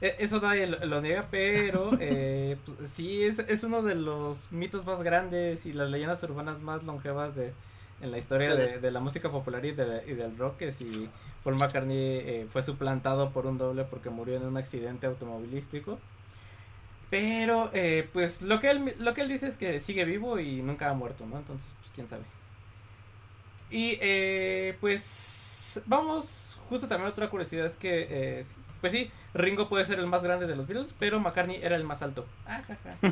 Eh, 0.00 0.16
Eso 0.18 0.40
nadie 0.40 0.66
lo, 0.66 0.84
lo 0.84 1.00
niega, 1.00 1.28
pero 1.30 1.96
eh, 2.00 2.58
pues, 2.64 2.78
sí, 2.94 3.24
es, 3.24 3.38
es 3.40 3.62
uno 3.64 3.82
de 3.82 3.94
los 3.94 4.50
mitos 4.52 4.84
más 4.84 5.02
grandes 5.02 5.66
y 5.66 5.72
las 5.72 5.90
leyendas 5.90 6.22
urbanas 6.22 6.60
más 6.60 6.84
longevas 6.84 7.34
de, 7.34 7.54
en 8.00 8.10
la 8.10 8.18
historia 8.18 8.54
de 8.54 8.90
la 8.90 9.00
música 9.00 9.30
popular 9.30 9.64
y, 9.64 9.72
de- 9.72 10.04
y 10.06 10.14
del 10.14 10.36
rock, 10.36 10.58
que 10.58 10.72
si 10.72 11.10
Paul 11.42 11.56
McCartney 11.56 11.96
eh, 11.98 12.46
fue 12.50 12.62
suplantado 12.62 13.32
por 13.32 13.46
un 13.46 13.58
doble 13.58 13.84
porque 13.84 14.10
murió 14.10 14.36
en 14.36 14.44
un 14.44 14.56
accidente 14.58 15.06
automovilístico. 15.06 15.98
Pero, 17.08 17.70
eh, 17.72 18.08
pues, 18.12 18.42
lo 18.42 18.60
que, 18.60 18.70
él, 18.70 18.94
lo 18.98 19.14
que 19.14 19.20
él 19.22 19.28
dice 19.28 19.46
es 19.48 19.56
que 19.56 19.78
sigue 19.80 20.04
vivo 20.04 20.40
y 20.40 20.62
nunca 20.62 20.90
ha 20.90 20.94
muerto, 20.94 21.24
¿no? 21.26 21.38
Entonces, 21.38 21.72
pues, 21.78 21.90
quién 21.94 22.08
sabe. 22.08 22.24
Y, 23.70 23.98
eh, 24.00 24.76
pues, 24.80 25.80
vamos, 25.86 26.56
justo 26.68 26.86
también 26.88 27.10
otra 27.10 27.28
curiosidad 27.28 27.66
es 27.66 27.76
que, 27.76 28.06
eh, 28.40 28.46
pues 28.80 28.92
sí, 28.92 29.10
Ringo 29.34 29.68
puede 29.68 29.84
ser 29.84 29.98
el 29.98 30.06
más 30.06 30.22
grande 30.22 30.46
de 30.46 30.56
los 30.56 30.66
Beatles, 30.66 30.94
pero 30.98 31.20
McCartney 31.20 31.60
era 31.62 31.76
el 31.76 31.84
más 31.84 32.02
alto. 32.02 32.26
Ah. 32.46 32.62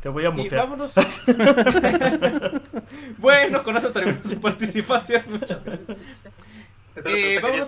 Te 0.00 0.08
voy 0.08 0.24
a 0.24 0.28
Y 0.28 0.32
mutear. 0.32 0.62
vámonos. 0.62 0.92
bueno, 3.18 3.62
con 3.64 3.76
eso 3.76 3.90
termino 3.90 4.18
su 4.24 4.40
participación. 4.40 5.22
Muchas 5.28 5.62
gracias. 5.64 5.98
Eh, 7.04 7.40
saque 7.42 7.62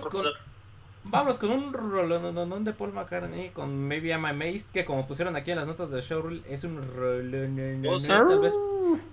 vámonos 1.03 1.39
con 1.39 1.49
un 1.51 1.73
rolón 1.73 2.63
de 2.63 2.73
Paul 2.73 2.93
McCartney 2.93 3.49
con 3.49 3.87
Maybe 3.87 4.09
I'm 4.09 4.23
Amazed, 4.25 4.65
que 4.73 4.85
como 4.85 5.07
pusieron 5.07 5.35
aquí 5.35 5.49
en 5.51 5.57
las 5.57 5.67
notas 5.67 5.89
del 5.89 6.01
showreel, 6.01 6.43
es 6.47 6.63
un 6.63 6.81
rolón. 6.95 7.81
Tal 8.07 8.39
vez 8.39 8.53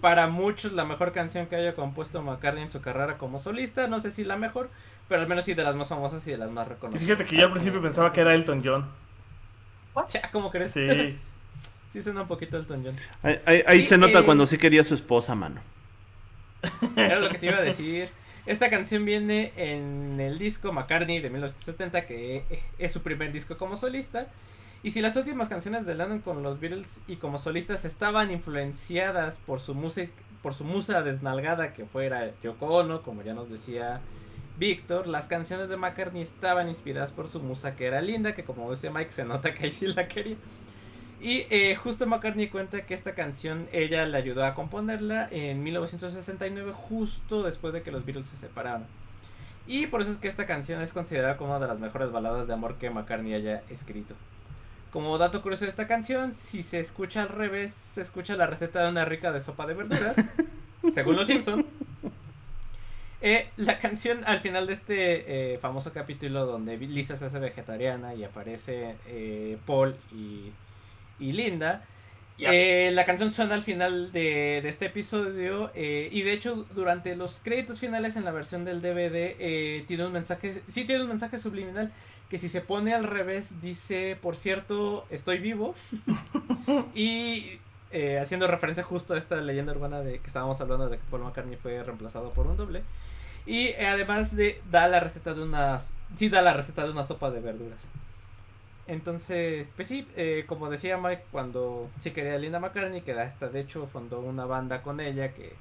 para 0.01 0.29
muchos 0.29 0.73
la 0.73 0.85
mejor 0.85 1.13
canción 1.13 1.47
que 1.47 1.57
haya 1.57 1.75
compuesto 1.75 2.23
McCartney 2.23 2.63
en 2.65 2.71
su 2.71 2.81
carrera 2.81 3.19
como 3.19 3.39
solista. 3.41 3.89
No 3.89 3.99
sé 4.01 4.11
si 4.13 4.23
la 4.25 4.37
mejor, 4.37 4.71
pero 5.09 5.23
al 5.23 5.29
menos 5.29 5.45
sí 5.45 5.55
de 5.55 5.65
las 5.65 5.75
más 5.77 5.89
famosas 5.89 6.27
y 6.27 6.31
de 6.33 6.39
las 6.39 6.51
más 6.51 6.67
Y 6.67 6.71
reconocidas. 6.71 7.03
fíjate 7.05 7.25
que 7.25 7.37
yo 7.37 7.47
al 7.47 7.53
principio 7.53 7.81
pensaba 7.83 8.13
que 8.13 8.21
era 8.21 8.35
Elton 8.35 8.63
John. 8.65 8.87
Ya, 10.13 10.31
¿Cómo 10.31 10.51
crees? 10.51 10.73
Sí. 10.73 11.19
Sí 11.93 12.03
suena 12.03 12.21
un 12.21 12.29
poquito 12.29 12.59
Elton 12.59 12.83
John. 12.85 12.93
Ahí, 13.23 13.41
ahí- 13.47 13.63
ahí 13.67 13.79
Y, 13.79 13.83
se 13.83 13.97
nota 13.97 14.19
eh, 14.19 14.23
cuando 14.25 14.45
sí 14.45 14.59
quería 14.59 14.83
a 14.83 14.85
su 14.85 14.95
esposa, 14.95 15.35
mano. 15.35 15.63
Era 16.97 17.19
lo 17.19 17.31
que 17.31 17.39
te 17.39 17.47
iba 17.47 17.57
a 17.57 17.63
decir. 17.63 18.11
Esta 18.45 18.69
canción 18.69 19.07
viene 19.07 19.53
en 19.57 20.21
el 20.21 20.39
disco 20.39 20.71
McCartney 20.71 21.21
de 21.21 21.31
1970, 21.31 22.05
que 22.07 22.45
es 22.79 22.93
su 22.93 23.03
primer 23.03 23.33
disco 23.33 23.57
como 23.57 23.79
solista. 23.79 24.27
Y 24.83 24.91
si 24.91 25.01
las 25.01 25.17
últimas 25.17 25.49
canciones 25.49 25.87
de 25.87 25.95
Lennon 25.95 26.21
con 26.21 26.43
los 26.43 26.61
Beatles 26.61 27.01
y 27.09 27.17
como 27.17 27.39
solistas 27.39 27.87
estaban 27.87 28.31
influenciadas 28.31 29.39
por 29.39 29.61
su 29.61 29.75
música, 29.75 30.13
por 30.43 30.53
su 30.55 30.65
musa 30.65 31.01
desnalgada 31.01 31.73
que 31.73 31.87
fuera 31.87 32.33
Yoko 32.43 32.67
Ono, 32.67 33.01
como 33.01 33.23
ya 33.23 33.33
nos 33.33 33.49
decía 33.51 34.01
Víctor, 34.59 35.07
las 35.07 35.29
canciones 35.29 35.69
de 35.69 35.77
McCartney 35.77 36.23
estaban 36.23 36.69
inspiradas 36.69 37.13
por 37.13 37.29
su 37.29 37.41
musa 37.41 37.77
que 37.77 37.87
era 37.87 38.01
linda, 38.01 38.35
que 38.35 38.45
como 38.45 38.71
decía 38.71 38.91
Mike 38.91 39.13
se 39.13 39.25
nota 39.25 39.55
que 39.55 39.65
ahí 39.67 39.71
sí 39.71 39.87
la 39.87 40.09
quería. 40.09 40.37
Y 41.21 41.47
eh, 41.51 41.77
justo 41.77 42.07
McCartney 42.07 42.49
cuenta 42.49 42.83
que 42.83 42.95
esta 42.95 43.15
canción 43.15 43.69
ella 43.73 44.07
le 44.07 44.17
ayudó 44.17 44.45
a 44.45 44.55
componerla 44.55 45.29
en 45.31 45.63
1969, 45.63 46.73
justo 46.73 47.43
después 47.43 47.73
de 47.73 47.83
que 47.83 47.91
los 47.91 48.05
Beatles 48.05 48.29
se 48.29 48.37
separaron. 48.37 48.85
Y 49.67 49.87
por 49.87 50.01
eso 50.01 50.11
es 50.11 50.17
que 50.17 50.29
esta 50.29 50.47
canción 50.47 50.81
es 50.81 50.93
considerada 50.93 51.37
como 51.37 51.51
una 51.51 51.61
de 51.61 51.67
las 51.67 51.79
mejores 51.79 52.11
baladas 52.11 52.47
de 52.47 52.55
amor 52.55 52.77
que 52.77 52.91
McCartney 52.91 53.35
haya 53.35 53.63
escrito. 53.69 54.15
Como 54.93 55.19
dato 55.19 55.43
curioso 55.43 55.65
de 55.65 55.71
esta 55.71 55.87
canción, 55.87 56.35
si 56.35 56.63
se 56.63 56.81
escucha 56.81 57.23
al 57.23 57.29
revés, 57.29 57.73
se 57.73 58.01
escucha 58.01 58.37
la 58.37 58.47
receta 58.47 58.83
de 58.83 58.89
una 58.89 59.05
rica 59.05 59.31
de 59.33 59.43
sopa 59.43 59.67
de 59.67 59.75
verduras, 59.75 60.17
según 60.95 61.17
los 61.17 61.27
Simpson. 61.27 61.67
Eh, 63.21 63.49
la 63.57 63.79
canción 63.81 64.21
al 64.27 64.41
final 64.41 64.67
de 64.69 64.73
este 64.75 65.55
eh, 65.55 65.59
famoso 65.59 65.93
capítulo 65.93 66.47
donde 66.47 66.77
Lisa 66.77 67.17
se 67.17 67.27
hace 67.27 67.39
vegetariana 67.41 68.15
y 68.15 68.23
aparece 68.25 68.97
eh, 69.07 69.59
Paul 69.67 69.97
y, 70.13 70.53
y 71.19 71.33
Linda. 71.33 71.85
Eh, 72.39 72.91
la 72.95 73.05
canción 73.05 73.33
suena 73.33 73.55
al 73.55 73.63
final 73.63 74.13
de, 74.13 74.61
de 74.63 74.69
este 74.69 74.87
episodio 74.87 75.73
eh, 75.75 76.09
y 76.13 76.23
de 76.23 76.33
hecho 76.33 76.67
durante 76.75 77.17
los 77.17 77.41
créditos 77.41 77.81
finales 77.81 78.17
en 78.17 78.25
la 78.25 78.31
versión 78.31 78.65
del 78.65 78.81
DVD 78.81 79.35
eh, 79.41 79.85
tiene 79.89 80.07
un 80.07 80.13
mensaje, 80.13 80.63
sí 80.69 80.85
tiene 80.85 81.03
un 81.03 81.09
mensaje 81.09 81.39
subliminal 81.39 81.93
que 82.31 82.39
si 82.39 82.49
se 82.49 82.61
pone 82.61 82.95
al 82.95 83.05
revés 83.05 83.61
dice, 83.61 84.17
por 84.23 84.37
cierto, 84.37 85.07
estoy 85.11 85.39
vivo 85.39 85.75
y 86.95 87.59
eh, 87.91 88.19
haciendo 88.19 88.47
referencia 88.47 88.85
justo 88.85 89.15
a 89.15 89.19
esta 89.19 89.37
leyenda 89.37 89.73
urbana 89.73 90.01
de 90.01 90.19
que 90.19 90.27
estábamos 90.27 90.61
hablando 90.61 90.91
de 90.91 90.99
que 90.99 91.05
Paul 91.11 91.23
McCartney 91.23 91.57
fue 91.57 91.83
reemplazado 91.83 92.31
por 92.33 92.47
un 92.47 92.57
doble. 92.57 92.83
Y 93.47 93.69
eh, 93.69 93.87
además 93.87 94.37
de 94.37 94.61
da 94.71 94.89
la 94.89 95.01
receta 95.01 95.33
de 95.33 95.43
una 95.43 95.81
sí 96.17 96.29
da 96.29 96.43
la 96.43 96.53
receta 96.53 96.85
de 96.85 96.91
una 96.91 97.05
sopa 97.05 97.31
de 97.31 97.41
verduras. 97.41 97.81
Entonces, 98.87 99.73
pues 99.77 99.89
sí, 99.89 100.07
eh, 100.17 100.45
como 100.47 100.71
decía 100.71 100.99
Mike, 100.99 101.25
cuando 101.31 101.89
sí 102.01 102.11
quería 102.11 102.39
Linda 102.39 102.61
McCartney, 102.61 103.03
que 103.03 103.13
hasta 103.13 103.49
de 103.49 103.61
hecho 103.61 103.87
fundó 103.87 104.21
una 104.21 104.45
banda 104.45 104.83
con 104.83 105.01
ella 105.01 105.33
que, 105.33 105.55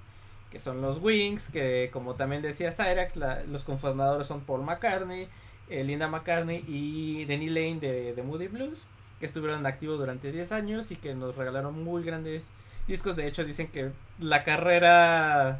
que 0.51 0.59
son 0.59 0.81
los 0.81 0.99
Wings, 1.01 1.49
que 1.49 1.89
como 1.93 2.13
también 2.15 2.41
decía 2.41 2.71
Cyrax, 2.71 3.15
los 3.47 3.63
cofundadores 3.63 4.27
son 4.27 4.41
Paul 4.41 4.63
McCartney, 4.63 5.27
Linda 5.69 6.07
McCartney 6.07 6.63
y 6.67 7.25
Denny 7.25 7.47
Lane 7.47 7.79
de, 7.79 8.13
de 8.13 8.23
Moody 8.23 8.47
Blues, 8.47 8.85
que 9.19 9.25
estuvieron 9.25 9.65
activos 9.65 9.99
durante 9.99 10.31
10 10.31 10.51
años 10.51 10.91
y 10.91 10.95
que 10.95 11.15
nos 11.15 11.35
regalaron 11.35 11.83
muy 11.83 12.03
grandes 12.03 12.51
discos. 12.87 13.15
De 13.15 13.27
hecho, 13.27 13.43
dicen 13.43 13.67
que 13.67 13.91
la 14.19 14.43
carrera 14.43 15.59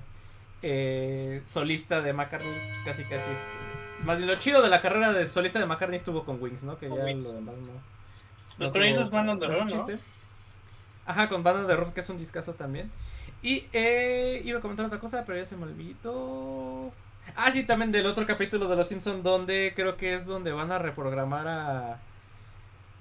eh, 0.62 1.41
solista 1.45 2.01
de 2.01 2.14
McCartney 2.14 2.51
pues, 2.51 2.97
casi 2.97 3.03
casi 3.03 3.26
más 4.03 4.18
bien 4.18 4.28
lo 4.30 4.36
chido 4.36 4.62
de 4.62 4.70
la 4.70 4.82
carrera 4.82 5.12
de 5.12 5.26
solista 5.26 5.60
de 5.60 5.66
McCartney 5.66 5.97
estuvo 5.97 6.24
con 6.24 6.41
Wings, 6.41 6.64
¿no? 6.64 6.78
Que 6.78 6.88
Con 6.88 6.97
ya 6.99 7.05
Wings. 7.05 7.26
lo 7.26 7.34
demás 7.34 7.55
no. 7.58 8.72
Pero 8.72 8.86
no 8.86 9.01
con 9.01 9.12
Band 9.12 9.30
on 9.30 9.39
the 9.39 9.47
Run, 9.47 9.68
¿no? 9.68 9.99
Ajá, 11.05 11.30
con 11.30 11.43
Band 11.43 11.60
on 11.62 11.68
the 11.68 11.76
Run, 11.76 11.91
que 11.93 11.99
es 12.01 12.10
un 12.10 12.18
discazo 12.18 12.53
también. 12.53 12.91
Y 13.41 13.66
eh, 13.74 14.41
iba 14.43 14.60
a 14.60 14.62
comentar 14.62 14.86
otra 14.86 14.99
cosa, 14.99 15.24
pero 15.26 15.38
ya 15.38 15.45
se 15.45 15.55
me 15.55 15.64
olvidó. 15.64 16.91
Ah, 17.36 17.51
sí, 17.51 17.64
también 17.64 17.91
del 17.91 18.05
otro 18.05 18.26
capítulo 18.26 18.68
de 18.68 18.76
Los 18.76 18.88
Simpsons, 18.88 19.24
donde 19.24 19.74
creo 19.76 19.95
que 19.97 20.16
es 20.16 20.26
donde 20.26 20.51
van 20.51 20.72
a 20.72 20.80
reprogramar 20.80 21.47
a. 21.47 21.99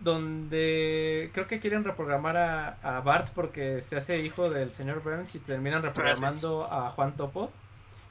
Donde 0.00 1.30
creo 1.32 1.46
que 1.46 1.58
quieren 1.58 1.84
reprogramar 1.84 2.36
a, 2.36 2.76
a 2.82 3.00
Bart 3.00 3.28
porque 3.34 3.80
se 3.80 3.96
hace 3.96 4.18
hijo 4.20 4.50
del 4.50 4.70
señor 4.70 5.02
Burns 5.02 5.34
y 5.34 5.38
terminan 5.38 5.82
reprogramando 5.82 6.70
a 6.70 6.90
Juan 6.90 7.16
Topo. 7.16 7.50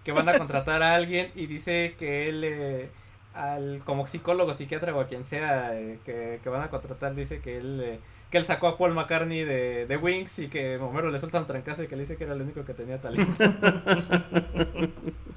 Que 0.03 0.11
van 0.11 0.29
a 0.29 0.37
contratar 0.37 0.83
a 0.83 0.93
alguien 0.93 1.31
y 1.35 1.47
dice 1.47 1.95
que 1.97 2.29
él, 2.29 2.43
eh, 2.43 2.89
al, 3.33 3.81
como 3.85 4.05
psicólogo, 4.05 4.53
psiquiatra 4.53 4.95
o 4.95 4.99
a 4.99 5.07
quien 5.07 5.25
sea 5.25 5.75
eh, 5.79 5.97
que, 6.05 6.39
que 6.43 6.49
van 6.49 6.61
a 6.61 6.69
contratar, 6.69 7.15
dice 7.15 7.39
que 7.39 7.57
él, 7.57 7.81
eh, 7.83 7.99
que 8.29 8.37
él 8.37 8.45
sacó 8.45 8.67
a 8.67 8.77
Paul 8.77 8.93
McCartney 8.93 9.43
de, 9.43 9.87
de 9.87 9.97
Wings 9.97 10.37
y 10.39 10.47
que 10.47 10.77
Homero 10.77 11.09
le 11.09 11.17
suelta 11.17 11.39
un 11.39 11.47
trancazo 11.47 11.81
y 11.83 11.87
que 11.87 11.95
le 11.95 12.03
dice 12.03 12.17
que 12.17 12.25
era 12.25 12.33
el 12.33 12.41
único 12.41 12.63
que 12.65 12.73
tenía 12.75 13.01
talento. 13.01 13.33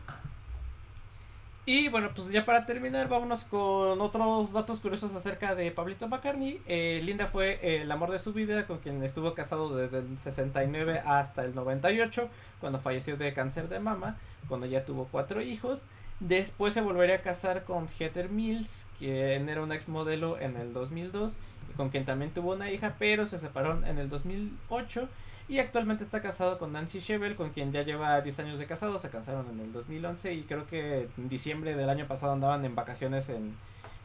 Y 1.69 1.91
bueno, 1.91 2.13
pues 2.15 2.31
ya 2.31 2.47
para 2.47 2.65
terminar, 2.65 3.11
vámonos 3.11 3.45
con 3.45 4.01
otros 4.01 4.55
datos 4.55 4.81
curiosos 4.81 5.15
acerca 5.15 5.55
de 5.55 5.71
Pablito 5.71 6.09
McCartney. 6.09 6.63
Eh, 6.67 7.03
Linda 7.05 7.27
fue 7.27 7.61
eh, 7.61 7.83
el 7.83 7.93
amor 7.93 8.11
de 8.11 8.19
su 8.19 8.33
vida, 8.33 8.67
con 8.67 8.79
quien 8.79 9.03
estuvo 9.05 9.35
casado 9.35 9.77
desde 9.77 9.99
el 9.99 10.19
69 10.19 11.03
hasta 11.05 11.45
el 11.45 11.55
98, 11.55 12.31
cuando 12.59 12.81
falleció 12.81 13.19
de 13.19 13.35
cáncer 13.35 13.69
de 13.69 13.81
mama, 13.81 14.17
cuando 14.49 14.67
ya 14.67 14.87
tuvo 14.87 15.09
cuatro 15.13 15.43
hijos. 15.43 15.83
Después 16.21 16.73
se 16.73 16.81
volvería 16.81 17.17
a 17.17 17.21
casar 17.21 17.65
con 17.65 17.87
Heather 17.99 18.31
Mills, 18.31 18.87
quien 18.99 19.51
era 19.51 19.63
una 19.63 19.75
ex 19.75 19.91
modelo 19.91 20.41
en 20.41 20.57
el 20.57 20.73
2002, 20.73 21.37
y 21.71 21.75
con 21.75 21.91
quien 21.91 22.07
también 22.07 22.31
tuvo 22.31 22.55
una 22.55 22.71
hija, 22.71 22.95
pero 22.99 23.27
se 23.27 23.37
separaron 23.37 23.87
en 23.87 23.99
el 23.99 24.09
2008. 24.09 25.07
Y 25.49 25.61
actualmente 25.61 26.05
está 26.05 26.21
casado 26.21 26.59
con 26.59 26.73
Nancy 26.73 27.01
Shebel, 27.01 27.35
con 27.35 27.51
quien 27.51 27.73
ya 27.73 27.83
lleva 27.83 28.21
10 28.21 28.39
años 28.41 28.59
de 28.59 28.67
casado. 28.67 28.99
Se 28.99 29.09
casaron 29.09 29.47
en 29.51 29.61
el 29.61 29.73
2011 29.73 30.35
y 30.35 30.43
creo 30.43 30.67
que 30.67 31.09
en 31.17 31.29
diciembre 31.29 31.75
del 31.75 31.89
año 31.89 32.07
pasado 32.07 32.33
andaban 32.33 32.65
en 32.67 32.75
vacaciones 32.75 33.31
en, 33.31 33.57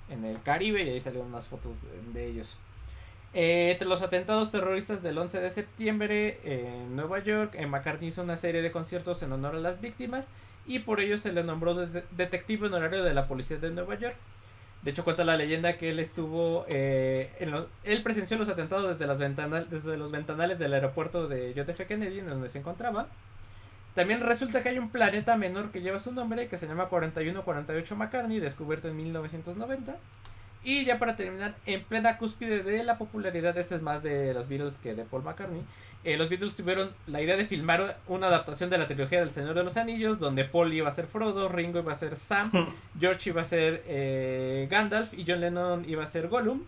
en 0.09 0.23
el 0.23 0.41
Caribe 0.41 0.83
y 0.83 0.89
ahí 0.89 1.01
salieron 1.01 1.27
unas 1.27 1.47
fotos 1.47 1.73
de, 2.13 2.27
ellos. 2.27 2.55
Eh, 3.33 3.71
entre 3.73 3.89
los 3.89 4.01
atentados 4.01 4.51
terroristas 4.51 5.03
del 5.03 5.17
11 5.17 5.41
de 5.41 5.49
septiembre 5.49 6.39
en 6.45 6.95
Nueva 6.95 7.19
York, 7.19 7.55
eh, 7.55 7.65
McCartney 7.65 8.07
hizo 8.07 8.21
una 8.23 8.37
serie 8.37 8.61
de 8.61 8.71
conciertos 8.71 9.21
en 9.21 9.31
honor 9.33 9.55
a 9.55 9.59
las 9.59 9.81
víctimas 9.81 10.29
y 10.65 10.79
por 10.79 11.01
ello 11.01 11.17
se 11.17 11.33
le 11.33 11.43
nombró 11.43 11.73
de- 11.73 12.03
detective 12.11 12.67
honorario 12.67 13.03
de 13.03 13.13
la 13.13 13.27
policía 13.27 13.57
de 13.57 13.69
Nueva 13.71 13.95
York. 13.95 14.15
De 14.83 14.91
hecho, 14.91 15.03
cuenta 15.05 15.23
la 15.23 15.37
leyenda 15.37 15.77
que 15.77 15.89
él 15.89 15.99
estuvo. 15.99 16.65
eh, 16.67 17.31
él 17.83 18.03
presenció 18.03 18.37
los 18.37 18.49
atentados 18.49 18.89
desde, 18.89 19.07
las 19.07 19.17
desde 19.69 19.97
los 19.97 20.11
ventanales 20.11 20.59
del 20.59 20.73
aeropuerto 20.73 21.27
de 21.27 21.53
JF 21.53 21.87
Kennedy, 21.87 22.19
en 22.19 22.27
donde 22.27 22.49
se 22.49 22.59
encontraba. 22.59 23.07
También 23.95 24.21
resulta 24.21 24.61
que 24.61 24.69
hay 24.69 24.79
un 24.79 24.89
planeta 24.89 25.37
menor 25.37 25.71
que 25.71 25.81
lleva 25.81 25.99
su 25.99 26.11
nombre, 26.11 26.47
que 26.47 26.57
se 26.57 26.67
llama 26.67 26.87
4148 26.87 27.95
McCartney, 27.95 28.39
descubierto 28.39 28.89
en 28.89 28.97
1990. 28.97 29.95
Y 30.63 30.85
ya 30.85 30.97
para 30.97 31.15
terminar, 31.15 31.55
en 31.65 31.83
plena 31.83 32.17
cúspide 32.17 32.63
de 32.63 32.83
la 32.83 32.97
popularidad, 32.97 33.57
este 33.57 33.75
es 33.75 33.81
más 33.81 34.01
de 34.01 34.33
los 34.33 34.47
Beatles 34.47 34.77
que 34.77 34.95
de 34.95 35.03
Paul 35.03 35.23
McCartney. 35.23 35.61
Eh, 36.03 36.17
los 36.17 36.29
Beatles 36.29 36.55
tuvieron 36.55 36.91
la 37.07 37.21
idea 37.21 37.37
de 37.37 37.45
filmar 37.45 37.97
una 38.07 38.27
adaptación 38.27 38.69
de 38.69 38.77
la 38.77 38.87
trilogía 38.87 39.19
del 39.19 39.31
Señor 39.31 39.53
de 39.55 39.63
los 39.63 39.77
Anillos, 39.77 40.19
donde 40.19 40.43
Paul 40.45 40.73
iba 40.73 40.89
a 40.89 40.91
ser 40.91 41.07
Frodo, 41.07 41.47
Ringo 41.49 41.79
iba 41.79 41.93
a 41.93 41.95
ser 41.95 42.15
Sam, 42.15 42.51
George 42.99 43.29
iba 43.29 43.41
a 43.41 43.45
ser 43.45 43.83
eh, 43.87 44.67
Gandalf 44.69 45.13
y 45.13 45.23
John 45.27 45.39
Lennon 45.41 45.85
iba 45.87 46.03
a 46.03 46.07
ser 46.07 46.27
Gollum. 46.27 46.61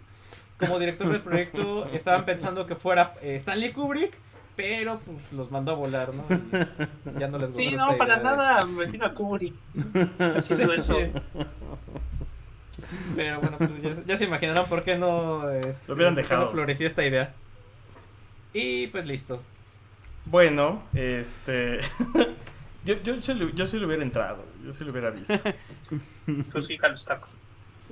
Como 0.58 0.80
director 0.80 1.10
del 1.10 1.20
proyecto 1.22 1.86
estaban 1.94 2.24
pensando 2.26 2.66
que 2.66 2.76
fuera 2.76 3.14
eh, 3.22 3.36
Stanley 3.36 3.74
Kubrick, 3.74 4.14
pero 4.56 5.00
pues 5.00 5.18
los 5.34 5.52
mandó 5.52 5.74
a 5.74 5.76
volar, 5.76 6.12
¿no? 6.14 6.24
Y 7.14 7.20
ya 7.20 7.28
no 7.28 7.38
les 7.40 7.52
gustó 7.52 7.70
Sí, 7.70 7.76
no, 7.76 7.98
para 7.98 8.18
de- 8.20 8.24
nada, 8.24 8.64
me 8.66 8.86
vino 8.86 9.06
a 9.06 9.14
Kubrick. 9.14 9.54
Haciendo 10.38 10.74
eso. 10.74 10.98
Sí. 10.98 11.12
Pero 13.16 13.40
bueno, 13.40 13.58
pues 13.58 13.70
ya, 13.82 13.96
ya 14.06 14.18
se 14.18 14.26
imaginarán 14.26 14.66
por 14.68 14.84
qué 14.84 14.98
no, 14.98 15.50
este, 15.52 15.88
Lo 15.88 15.96
hubieran 15.96 16.16
dejado. 16.16 16.46
no 16.46 16.52
floreció 16.52 16.88
esta 16.88 17.06
idea. 17.06 17.34
Y 18.56 18.88
pues 18.88 19.06
listo. 19.06 19.42
Bueno, 20.26 20.84
este. 20.94 21.80
yo, 22.86 22.96
yo, 23.04 23.22
sí 23.22 23.34
le- 23.34 23.54
yo 23.54 23.68
sí 23.68 23.78
le 23.80 23.86
hubiera 23.86 24.04
entrado. 24.04 24.44
Yo 24.64 24.72
sí 24.72 24.84
lo 24.84 24.92
hubiera 24.92 25.12
visto. 25.12 25.34
Tú 26.52 26.62
sí, 26.62 26.78
Carlos 26.78 27.06
Taco. 27.06 27.28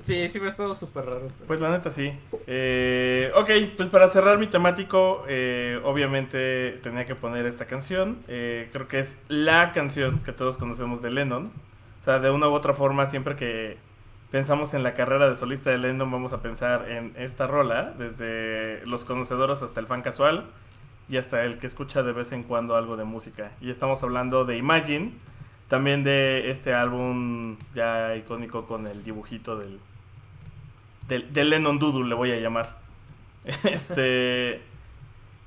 Sí, 0.06 0.27
sí, 0.30 0.40
fue 0.40 0.52
todo 0.53 0.73
súper 0.76 1.06
raro. 1.06 1.31
Pues 1.48 1.60
la 1.61 1.69
neta 1.72 1.91
sí. 1.91 2.11
Eh, 2.48 3.31
ok, 3.35 3.49
pues 3.77 3.90
para 3.90 4.10
cerrar 4.10 4.40
mi 4.40 4.48
temático, 4.48 5.23
eh, 5.27 5.80
obviamente 5.84 6.80
tenía 6.81 7.06
que 7.06 7.15
poner 7.15 7.45
esta 7.45 7.65
canción. 7.68 8.19
Eh, 8.27 8.69
creo 8.73 8.88
que 8.88 8.99
es 8.99 9.15
la 9.30 9.72
canción 9.72 10.19
que 10.23 10.34
todos 10.34 10.57
conocemos 10.57 11.02
de 11.03 11.11
Lennon. 11.11 11.52
O 12.02 12.03
sea, 12.03 12.19
de 12.19 12.31
una 12.31 12.49
u 12.49 12.53
otra 12.53 12.73
forma, 12.73 13.06
siempre 13.10 13.35
que 13.35 13.77
pensamos 14.34 14.73
en 14.73 14.81
la 14.81 14.95
carrera 14.95 15.30
de 15.30 15.35
solista 15.35 15.69
de 15.69 15.77
Lennon, 15.77 16.10
vamos 16.10 16.34
a 16.34 16.41
pensar 16.41 16.89
en 16.89 17.14
esta 17.18 17.45
rola, 17.45 17.93
desde 17.99 18.84
los 18.88 19.05
conocedores 19.05 19.61
hasta 19.61 19.80
el 19.80 19.85
fan 19.85 20.01
casual 20.01 20.47
y 21.07 21.18
hasta 21.18 21.43
el 21.43 21.60
que 21.60 21.68
escucha 21.68 22.01
de 22.01 22.14
vez 22.14 22.31
en 22.31 22.41
cuando 22.41 22.76
algo 22.76 22.97
de 22.97 23.05
música. 23.05 23.51
Y 23.61 23.69
estamos 23.69 24.01
hablando 24.01 24.43
de 24.43 24.57
Imagine, 24.57 25.11
también 25.68 26.03
de 26.03 26.49
este 26.49 26.73
álbum 26.73 27.57
ya 27.76 28.15
icónico 28.15 28.65
con 28.65 28.88
el 28.88 29.03
dibujito 29.03 29.55
del, 29.55 29.80
del, 31.07 31.51
Lennon 31.51 31.77
Doodle, 31.77 32.10
le 32.10 32.15
voy 32.15 32.31
a 32.31 32.39
llamar. 32.39 32.76
este. 33.65 34.64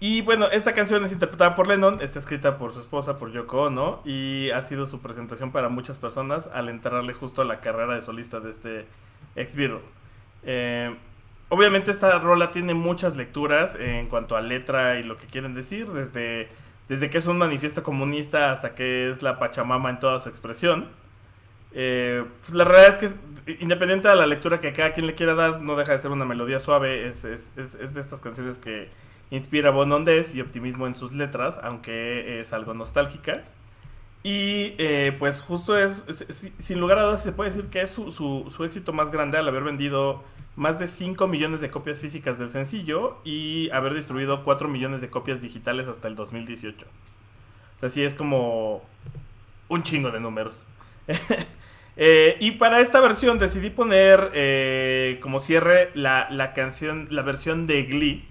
Y 0.08 0.20
bueno, 0.20 0.46
esta 0.52 0.72
canción 0.72 1.04
es 1.04 1.10
interpretada 1.10 1.56
por 1.56 1.66
Lennon, 1.66 2.00
está 2.00 2.20
escrita 2.20 2.58
por 2.58 2.72
su 2.72 2.78
esposa, 2.78 3.18
por 3.18 3.32
Yoko 3.32 3.62
Ono, 3.62 4.02
y 4.04 4.50
ha 4.50 4.62
sido 4.62 4.86
su 4.86 5.02
presentación 5.02 5.50
para 5.50 5.68
muchas 5.68 5.98
personas 5.98 6.48
al 6.54 6.68
entrarle 6.68 7.12
justo 7.12 7.42
a 7.42 7.44
la 7.44 7.58
carrera 7.58 7.96
de 7.96 8.02
solista 8.02 8.38
de 8.38 8.50
este 8.50 8.86
ex 9.34 9.56
Beatle. 9.56 9.80
Eh, 10.44 10.94
obviamente 11.48 11.90
esta 11.90 12.20
rola 12.20 12.52
tiene 12.52 12.72
muchas 12.72 13.16
lecturas 13.16 13.74
en 13.80 14.06
cuanto 14.06 14.36
a 14.36 14.42
letra 14.42 15.00
y 15.00 15.02
lo 15.02 15.16
que 15.16 15.26
quieren 15.26 15.54
decir, 15.54 15.88
desde, 15.88 16.50
desde 16.88 17.10
que 17.10 17.18
es 17.18 17.26
un 17.26 17.38
manifiesto 17.38 17.82
comunista 17.82 18.52
hasta 18.52 18.76
que 18.76 19.10
es 19.10 19.24
la 19.24 19.40
Pachamama 19.40 19.90
en 19.90 19.98
toda 19.98 20.20
su 20.20 20.28
expresión. 20.28 20.86
Eh, 21.72 22.24
la 22.52 22.62
realidad 22.62 23.02
es 23.02 23.10
que 23.10 23.54
independiente 23.60 24.06
de 24.06 24.14
la 24.14 24.28
lectura 24.28 24.60
que 24.60 24.72
cada 24.72 24.92
quien 24.92 25.08
le 25.08 25.16
quiera 25.16 25.34
dar, 25.34 25.60
no 25.62 25.74
deja 25.74 25.90
de 25.90 25.98
ser 25.98 26.12
una 26.12 26.24
melodía 26.24 26.60
suave, 26.60 27.08
es, 27.08 27.24
es, 27.24 27.52
es 27.56 27.92
de 27.92 28.00
estas 28.00 28.20
canciones 28.20 28.58
que 28.58 28.88
inspira 29.30 29.70
bonondez 29.70 30.34
y 30.34 30.40
optimismo 30.40 30.86
en 30.86 30.94
sus 30.94 31.12
letras, 31.12 31.58
aunque 31.62 32.40
es 32.40 32.52
algo 32.52 32.74
nostálgica. 32.74 33.44
Y 34.22 34.74
eh, 34.78 35.14
pues 35.18 35.40
justo 35.40 35.78
es, 35.78 36.02
sin 36.58 36.80
lugar 36.80 36.98
a 36.98 37.02
dudas, 37.04 37.22
se 37.22 37.32
puede 37.32 37.50
decir 37.50 37.66
que 37.70 37.82
es 37.82 37.90
su, 37.90 38.10
su- 38.10 38.50
su 38.54 38.64
éxito 38.64 38.92
más 38.92 39.10
grande 39.12 39.38
al 39.38 39.46
haber 39.46 39.62
vendido 39.62 40.24
más 40.56 40.78
de 40.80 40.88
5 40.88 41.28
millones 41.28 41.60
de 41.60 41.70
copias 41.70 42.00
físicas 42.00 42.38
del 42.38 42.50
sencillo 42.50 43.18
y 43.24 43.70
haber 43.70 43.94
distribuido 43.94 44.42
4 44.44 44.68
millones 44.68 45.00
de 45.00 45.10
copias 45.10 45.40
digitales 45.42 45.86
hasta 45.88 46.08
el 46.08 46.16
2018. 46.16 46.86
O 47.76 47.80
sea, 47.80 47.88
sí 47.88 48.02
es 48.02 48.14
como 48.14 48.82
un 49.68 49.82
chingo 49.82 50.10
de 50.10 50.20
números. 50.20 50.66
Eh, 51.98 52.36
y 52.40 52.52
para 52.52 52.80
esta 52.80 53.00
versión 53.00 53.38
decidí 53.38 53.70
poner 53.70 54.30
eh, 54.34 55.18
como 55.22 55.40
cierre 55.40 55.90
la, 55.94 56.28
la 56.30 56.52
canción, 56.52 57.08
la 57.10 57.22
versión 57.22 57.66
de 57.66 57.84
Glee, 57.84 58.26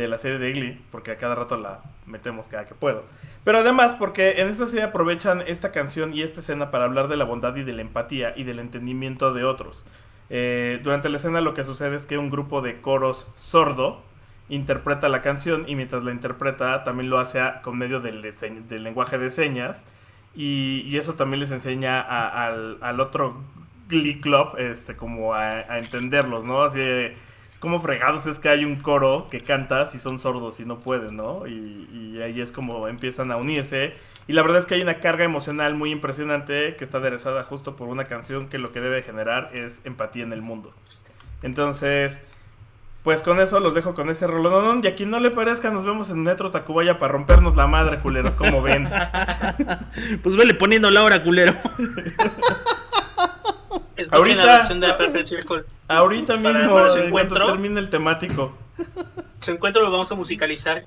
de 0.00 0.08
la 0.08 0.18
serie 0.18 0.38
de 0.38 0.52
Glee, 0.52 0.80
porque 0.90 1.12
a 1.12 1.16
cada 1.16 1.34
rato 1.34 1.56
la 1.56 1.80
metemos 2.06 2.48
cada 2.48 2.66
que 2.66 2.74
puedo. 2.74 3.04
Pero 3.44 3.58
además 3.58 3.94
porque 3.98 4.40
en 4.40 4.48
esta 4.48 4.66
serie 4.66 4.84
aprovechan 4.84 5.42
esta 5.46 5.72
canción 5.72 6.14
y 6.14 6.22
esta 6.22 6.40
escena 6.40 6.70
para 6.70 6.84
hablar 6.84 7.08
de 7.08 7.16
la 7.16 7.24
bondad 7.24 7.54
y 7.56 7.62
de 7.62 7.72
la 7.72 7.82
empatía 7.82 8.34
y 8.36 8.44
del 8.44 8.58
entendimiento 8.58 9.32
de 9.32 9.44
otros. 9.44 9.86
Eh, 10.28 10.80
durante 10.82 11.08
la 11.08 11.16
escena 11.16 11.40
lo 11.40 11.54
que 11.54 11.64
sucede 11.64 11.96
es 11.96 12.06
que 12.06 12.18
un 12.18 12.30
grupo 12.30 12.62
de 12.62 12.80
coros 12.80 13.28
sordo 13.36 14.02
interpreta 14.48 15.08
la 15.08 15.22
canción 15.22 15.64
y 15.68 15.74
mientras 15.74 16.04
la 16.04 16.12
interpreta 16.12 16.84
también 16.84 17.10
lo 17.10 17.18
hace 17.18 17.40
con 17.62 17.78
medio 17.78 18.00
del, 18.00 18.22
lenguaje 18.68 19.18
de 19.18 19.30
señas 19.30 19.86
y, 20.34 20.82
y 20.86 20.96
eso 20.96 21.14
también 21.14 21.40
les 21.40 21.50
enseña 21.50 22.00
al 22.00 23.00
otro 23.00 23.42
Glee 23.88 24.20
Club 24.20 24.56
este, 24.58 24.96
como 24.96 25.34
a, 25.34 25.50
a 25.50 25.78
entenderlos, 25.78 26.44
¿no? 26.44 26.62
Así 26.62 26.78
de, 26.78 27.16
¿Cómo 27.60 27.80
fregados 27.80 28.26
es 28.26 28.38
que 28.38 28.48
hay 28.48 28.64
un 28.64 28.76
coro 28.76 29.28
que 29.30 29.40
canta 29.40 29.86
si 29.86 29.98
son 29.98 30.18
sordos 30.18 30.58
y 30.60 30.64
no 30.64 30.80
pueden, 30.80 31.16
¿no? 31.16 31.46
Y, 31.46 31.88
y 31.92 32.22
ahí 32.22 32.40
es 32.40 32.52
como 32.52 32.88
empiezan 32.88 33.30
a 33.30 33.36
unirse. 33.36 33.94
Y 34.26 34.32
la 34.32 34.42
verdad 34.42 34.58
es 34.58 34.66
que 34.66 34.74
hay 34.74 34.82
una 34.82 34.98
carga 34.98 35.24
emocional 35.24 35.74
muy 35.74 35.90
impresionante 35.90 36.74
que 36.76 36.84
está 36.84 36.98
aderezada 36.98 37.42
justo 37.44 37.76
por 37.76 37.88
una 37.88 38.04
canción 38.04 38.48
que 38.48 38.58
lo 38.58 38.72
que 38.72 38.80
debe 38.80 39.02
generar 39.02 39.50
es 39.54 39.80
empatía 39.84 40.24
en 40.24 40.32
el 40.32 40.40
mundo. 40.40 40.72
Entonces, 41.42 42.20
pues 43.02 43.22
con 43.22 43.40
eso 43.40 43.60
los 43.60 43.74
dejo 43.74 43.94
con 43.94 44.10
ese 44.10 44.26
rolón. 44.26 44.80
Y 44.82 44.86
a 44.86 44.94
quien 44.94 45.10
no 45.10 45.20
le 45.20 45.30
parezca, 45.30 45.70
nos 45.70 45.84
vemos 45.84 46.10
en 46.10 46.22
Metro 46.22 46.50
Tacubaya 46.50 46.98
para 46.98 47.12
rompernos 47.12 47.56
la 47.56 47.66
madre, 47.66 47.98
culeros, 47.98 48.34
como 48.34 48.62
ven. 48.62 48.88
Pues 50.22 50.36
vele 50.36 50.54
poniendo 50.54 50.90
la 50.90 51.02
hora, 51.02 51.22
culero. 51.22 51.54
Escuchen 54.00 54.18
Ahorita- 54.38 54.44
la 54.46 54.56
versión 54.56 54.80
de 54.80 54.92
Perfect 54.94 55.26
Circle. 55.28 55.64
Ahorita 55.88 56.36
mismo, 56.36 56.74
para 56.74 56.88
su 56.88 56.98
en 56.98 57.10
cuanto 57.10 57.34
encuentro. 57.34 57.46
termine 57.52 57.80
el 57.80 57.90
temático. 57.90 58.56
Su 59.38 59.50
encuentro 59.52 59.82
lo 59.82 59.90
vamos 59.90 60.10
a 60.10 60.14
musicalizar. 60.14 60.84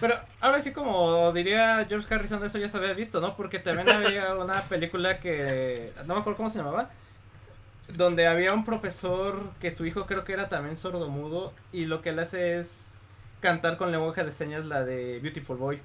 Pero 0.00 0.14
ahora 0.40 0.60
sí, 0.60 0.72
como 0.72 1.32
diría 1.32 1.84
George 1.88 2.12
Harrison, 2.12 2.44
eso 2.44 2.58
ya 2.58 2.68
se 2.68 2.76
había 2.76 2.92
visto, 2.94 3.20
¿no? 3.20 3.36
Porque 3.36 3.58
también 3.58 3.88
había 3.88 4.34
una 4.38 4.60
película 4.62 5.18
que. 5.20 5.92
No 6.06 6.14
me 6.14 6.20
acuerdo 6.20 6.36
cómo 6.38 6.50
se 6.50 6.58
llamaba. 6.58 6.90
Donde 7.88 8.26
había 8.26 8.52
un 8.54 8.64
profesor 8.64 9.50
que 9.60 9.70
su 9.70 9.84
hijo 9.84 10.06
creo 10.06 10.24
que 10.24 10.32
era 10.32 10.48
también 10.48 10.76
sordomudo. 10.76 11.52
Y 11.72 11.84
lo 11.84 12.00
que 12.00 12.08
él 12.10 12.18
hace 12.18 12.58
es 12.58 12.92
cantar 13.40 13.76
con 13.76 13.92
lenguaje 13.92 14.24
de 14.24 14.32
señas 14.32 14.64
la 14.64 14.82
de 14.84 15.18
Beautiful 15.20 15.56
Boy. 15.58 15.80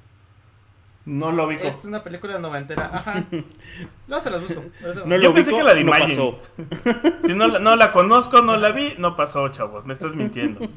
No 1.08 1.32
lo 1.32 1.48
ubico. 1.48 1.64
Es 1.64 1.86
una 1.86 2.04
película 2.04 2.38
noventera. 2.38 2.92
Ajá. 2.94 3.24
Luego 4.08 4.24
se 4.24 4.30
las 4.30 4.42
busco. 4.42 4.62
No 5.06 5.16
Yo 5.16 5.30
lo 5.30 5.34
pensé 5.34 5.52
ubico, 5.52 5.58
que 5.58 5.64
la 5.64 5.74
de 5.74 5.84
no 5.84 5.96
Imagine. 5.96 6.08
pasó. 6.10 6.42
Si 7.26 7.34
no, 7.34 7.48
la- 7.48 7.60
no 7.60 7.76
la 7.78 7.92
conozco, 7.92 8.42
no 8.42 8.58
la 8.58 8.72
vi, 8.72 8.94
no 8.98 9.16
pasó, 9.16 9.48
chavos. 9.50 9.86
Me 9.86 9.94
estás 9.94 10.16
mintiendo. 10.16 10.68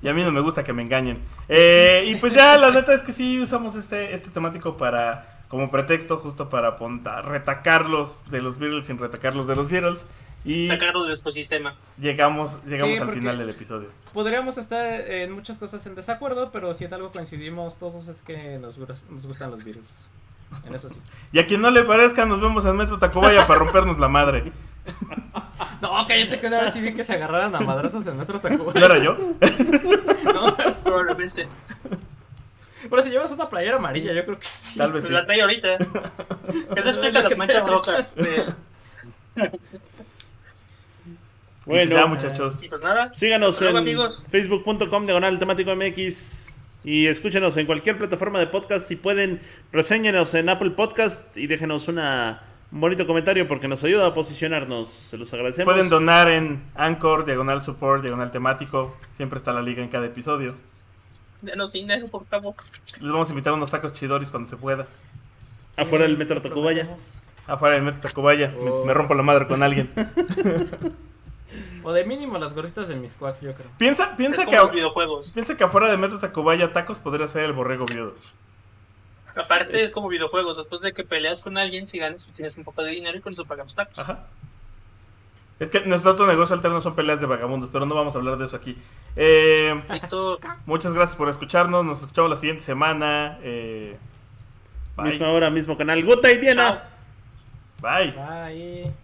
Y 0.00 0.08
a 0.08 0.14
mí 0.14 0.22
no 0.22 0.30
me 0.32 0.40
gusta 0.40 0.62
que 0.64 0.72
me 0.72 0.82
engañen. 0.82 1.18
Eh, 1.48 2.04
y 2.06 2.14
pues 2.16 2.32
ya, 2.32 2.56
la 2.56 2.70
neta 2.70 2.94
es 2.94 3.02
que 3.02 3.12
sí 3.12 3.40
usamos 3.40 3.74
este, 3.76 4.14
este 4.14 4.30
temático 4.30 4.76
para 4.76 5.42
como 5.48 5.70
pretexto, 5.70 6.16
justo 6.16 6.48
para 6.48 6.68
apuntar, 6.68 7.28
retacarlos 7.28 8.20
de 8.30 8.40
los 8.40 8.58
Beatles 8.58 8.86
sin 8.86 8.98
retacarlos 8.98 9.46
de 9.46 9.54
los 9.56 9.68
Beatles. 9.68 10.08
Y 10.44 10.66
Sacarlo 10.66 11.02
de 11.02 11.08
nuestro 11.08 11.30
sistema. 11.30 11.74
llegamos, 11.98 12.58
llegamos 12.66 12.96
Sí, 12.96 13.00
al 13.02 13.10
final 13.10 13.38
del 13.38 13.48
episodio. 13.50 13.88
Podríamos 14.12 14.58
estar 14.58 14.84
en 15.10 15.32
muchas 15.32 15.56
cosas 15.58 15.84
en 15.86 15.94
desacuerdo, 15.94 16.50
pero 16.52 16.74
si 16.74 16.84
en 16.84 16.92
algo 16.92 17.10
coincidimos 17.12 17.76
todos 17.78 18.08
es 18.08 18.20
que 18.20 18.58
nos, 18.58 18.76
nos 18.76 19.26
gustan 19.26 19.50
los 19.50 19.64
Beatles. 19.64 20.08
En 20.66 20.74
eso 20.74 20.88
sí. 20.90 20.96
Y 21.32 21.38
a 21.38 21.46
quien 21.46 21.62
no 21.62 21.70
le 21.70 21.82
parezca, 21.82 22.26
nos 22.26 22.40
vemos 22.40 22.64
en 22.66 22.76
Metro 22.76 22.98
Tacubaya 22.98 23.46
para 23.46 23.58
rompernos 23.60 23.98
la 23.98 24.08
madre. 24.08 24.52
No, 25.80 26.06
cállate 26.06 26.40
que 26.40 26.46
una 26.46 26.62
vez 26.62 26.72
sí 26.72 26.80
vi 26.80 26.94
que 26.94 27.04
se 27.04 27.12
agarraran 27.14 27.54
a 27.54 27.60
madrazos 27.60 28.06
en 28.06 28.18
otro 28.20 28.38
Tacubaya. 28.40 28.80
¿No 28.80 28.86
era 28.86 28.98
yo? 28.98 29.16
No, 30.24 30.56
pero, 30.56 30.74
Probablemente. 30.84 31.46
pero 32.88 33.02
si 33.02 33.10
llevas 33.10 33.30
una 33.32 33.48
playera 33.48 33.76
amarilla, 33.76 34.12
yo 34.12 34.24
creo 34.24 34.38
que 34.38 34.46
sí. 34.46 34.76
Tal 34.78 34.92
vez 34.92 35.02
Pues 35.02 35.08
sí. 35.08 35.12
la 35.12 35.26
trae 35.26 35.40
ahorita. 35.42 35.74
Eso 36.76 36.88
explica 36.88 37.22
las 37.22 37.36
manchas 37.36 37.66
rojas. 37.68 38.14
de- 38.14 38.46
Bueno, 41.66 41.96
ya, 41.96 42.06
muchachos. 42.06 42.62
Y 42.62 42.68
pues 42.68 42.82
nada. 42.82 43.10
síganos 43.14 43.60
Hasta 43.62 43.78
en 43.78 43.98
facebook.com 44.28 45.04
diagonal 45.04 45.38
temático 45.38 45.74
MX 45.74 46.62
y 46.84 47.06
escúchenos 47.06 47.56
en 47.56 47.66
cualquier 47.66 47.96
plataforma 47.96 48.38
de 48.38 48.46
podcast. 48.46 48.86
Si 48.86 48.96
pueden, 48.96 49.40
reséñenos 49.72 50.34
en 50.34 50.48
Apple 50.50 50.70
Podcast 50.70 51.34
y 51.36 51.46
déjenos 51.46 51.88
una, 51.88 52.42
un 52.70 52.80
bonito 52.80 53.06
comentario 53.06 53.48
porque 53.48 53.68
nos 53.68 53.82
ayuda 53.84 54.06
a 54.06 54.14
posicionarnos. 54.14 54.90
Se 54.90 55.16
los 55.16 55.32
agradecemos. 55.32 55.72
Pueden 55.72 55.88
donar 55.88 56.30
en 56.30 56.62
Anchor, 56.74 57.24
diagonal 57.24 57.62
support, 57.62 58.02
diagonal 58.02 58.30
temático. 58.30 58.96
Siempre 59.16 59.38
está 59.38 59.52
la 59.52 59.62
liga 59.62 59.82
en 59.82 59.88
cada 59.88 60.06
episodio. 60.06 60.54
Denos 61.40 61.72
dinero, 61.72 62.06
por 62.08 62.26
favor. 62.26 62.54
Les 63.00 63.10
vamos 63.10 63.28
a 63.28 63.32
invitar 63.32 63.54
unos 63.54 63.70
tacos 63.70 63.94
chidoris 63.94 64.30
cuando 64.30 64.48
se 64.48 64.56
pueda. 64.56 64.86
Afuera 65.76 66.04
del 66.04 66.18
Metro 66.18 66.40
Tacubaya. 66.42 66.86
Afuera 67.46 67.74
del 67.74 67.84
Metro 67.84 68.00
Tacubaya. 68.00 68.48
Me, 68.48 68.86
me 68.86 68.94
rompo 68.94 69.14
la 69.14 69.22
madre 69.22 69.46
con 69.46 69.62
alguien. 69.62 69.90
O 71.84 71.92
de 71.92 72.04
mínimo 72.04 72.38
las 72.38 72.54
gorditas 72.54 72.88
de 72.88 72.96
Miscuac, 72.96 73.40
yo 73.40 73.54
creo. 73.54 73.68
Piensa, 73.78 74.04
Es 74.10 74.16
piensa, 74.16 74.44
como 74.44 74.50
que, 74.50 74.56
los 74.62 74.70
a- 74.70 74.72
videojuegos. 74.72 75.32
piensa 75.32 75.56
que 75.56 75.64
afuera 75.64 75.88
de 75.88 75.96
Metro 75.96 76.18
Tacubaya 76.18 76.72
tacos 76.72 76.98
podría 76.98 77.28
ser 77.28 77.44
el 77.44 77.52
borrego 77.52 77.86
viudo. 77.86 78.14
Aparte 79.36 79.82
es 79.82 79.90
como 79.90 80.08
videojuegos. 80.08 80.56
Después 80.56 80.80
de 80.80 80.92
que 80.92 81.04
peleas 81.04 81.42
con 81.42 81.58
alguien, 81.58 81.86
si 81.86 81.98
ganas, 81.98 82.24
pues 82.24 82.36
tienes 82.36 82.56
un 82.56 82.64
poco 82.64 82.82
de 82.82 82.92
dinero 82.92 83.18
y 83.18 83.20
con 83.20 83.32
eso 83.32 83.44
pagamos 83.44 83.74
tacos. 83.74 83.98
Ajá. 83.98 84.26
Es 85.60 85.70
que 85.70 85.80
nuestro 85.86 86.12
otro 86.12 86.26
negocio 86.26 86.54
alterno 86.54 86.80
son 86.80 86.94
peleas 86.96 87.20
de 87.20 87.26
vagabundos, 87.26 87.70
pero 87.72 87.86
no 87.86 87.94
vamos 87.94 88.14
a 88.14 88.18
hablar 88.18 88.36
de 88.38 88.46
eso 88.46 88.56
aquí. 88.56 88.76
Eh, 89.16 89.80
muchas 90.66 90.92
gracias 90.92 91.16
por 91.16 91.28
escucharnos. 91.28 91.84
Nos 91.84 92.00
escuchamos 92.00 92.30
la 92.30 92.36
siguiente 92.36 92.62
semana. 92.62 93.38
Eh, 93.42 93.96
bye. 94.96 95.06
Misma 95.06 95.28
hora, 95.30 95.50
mismo 95.50 95.76
canal. 95.76 96.02
Good 96.04 96.22
day, 96.22 96.38
Diana. 96.38 96.84
Bye. 97.80 98.12
Bye. 98.12 99.03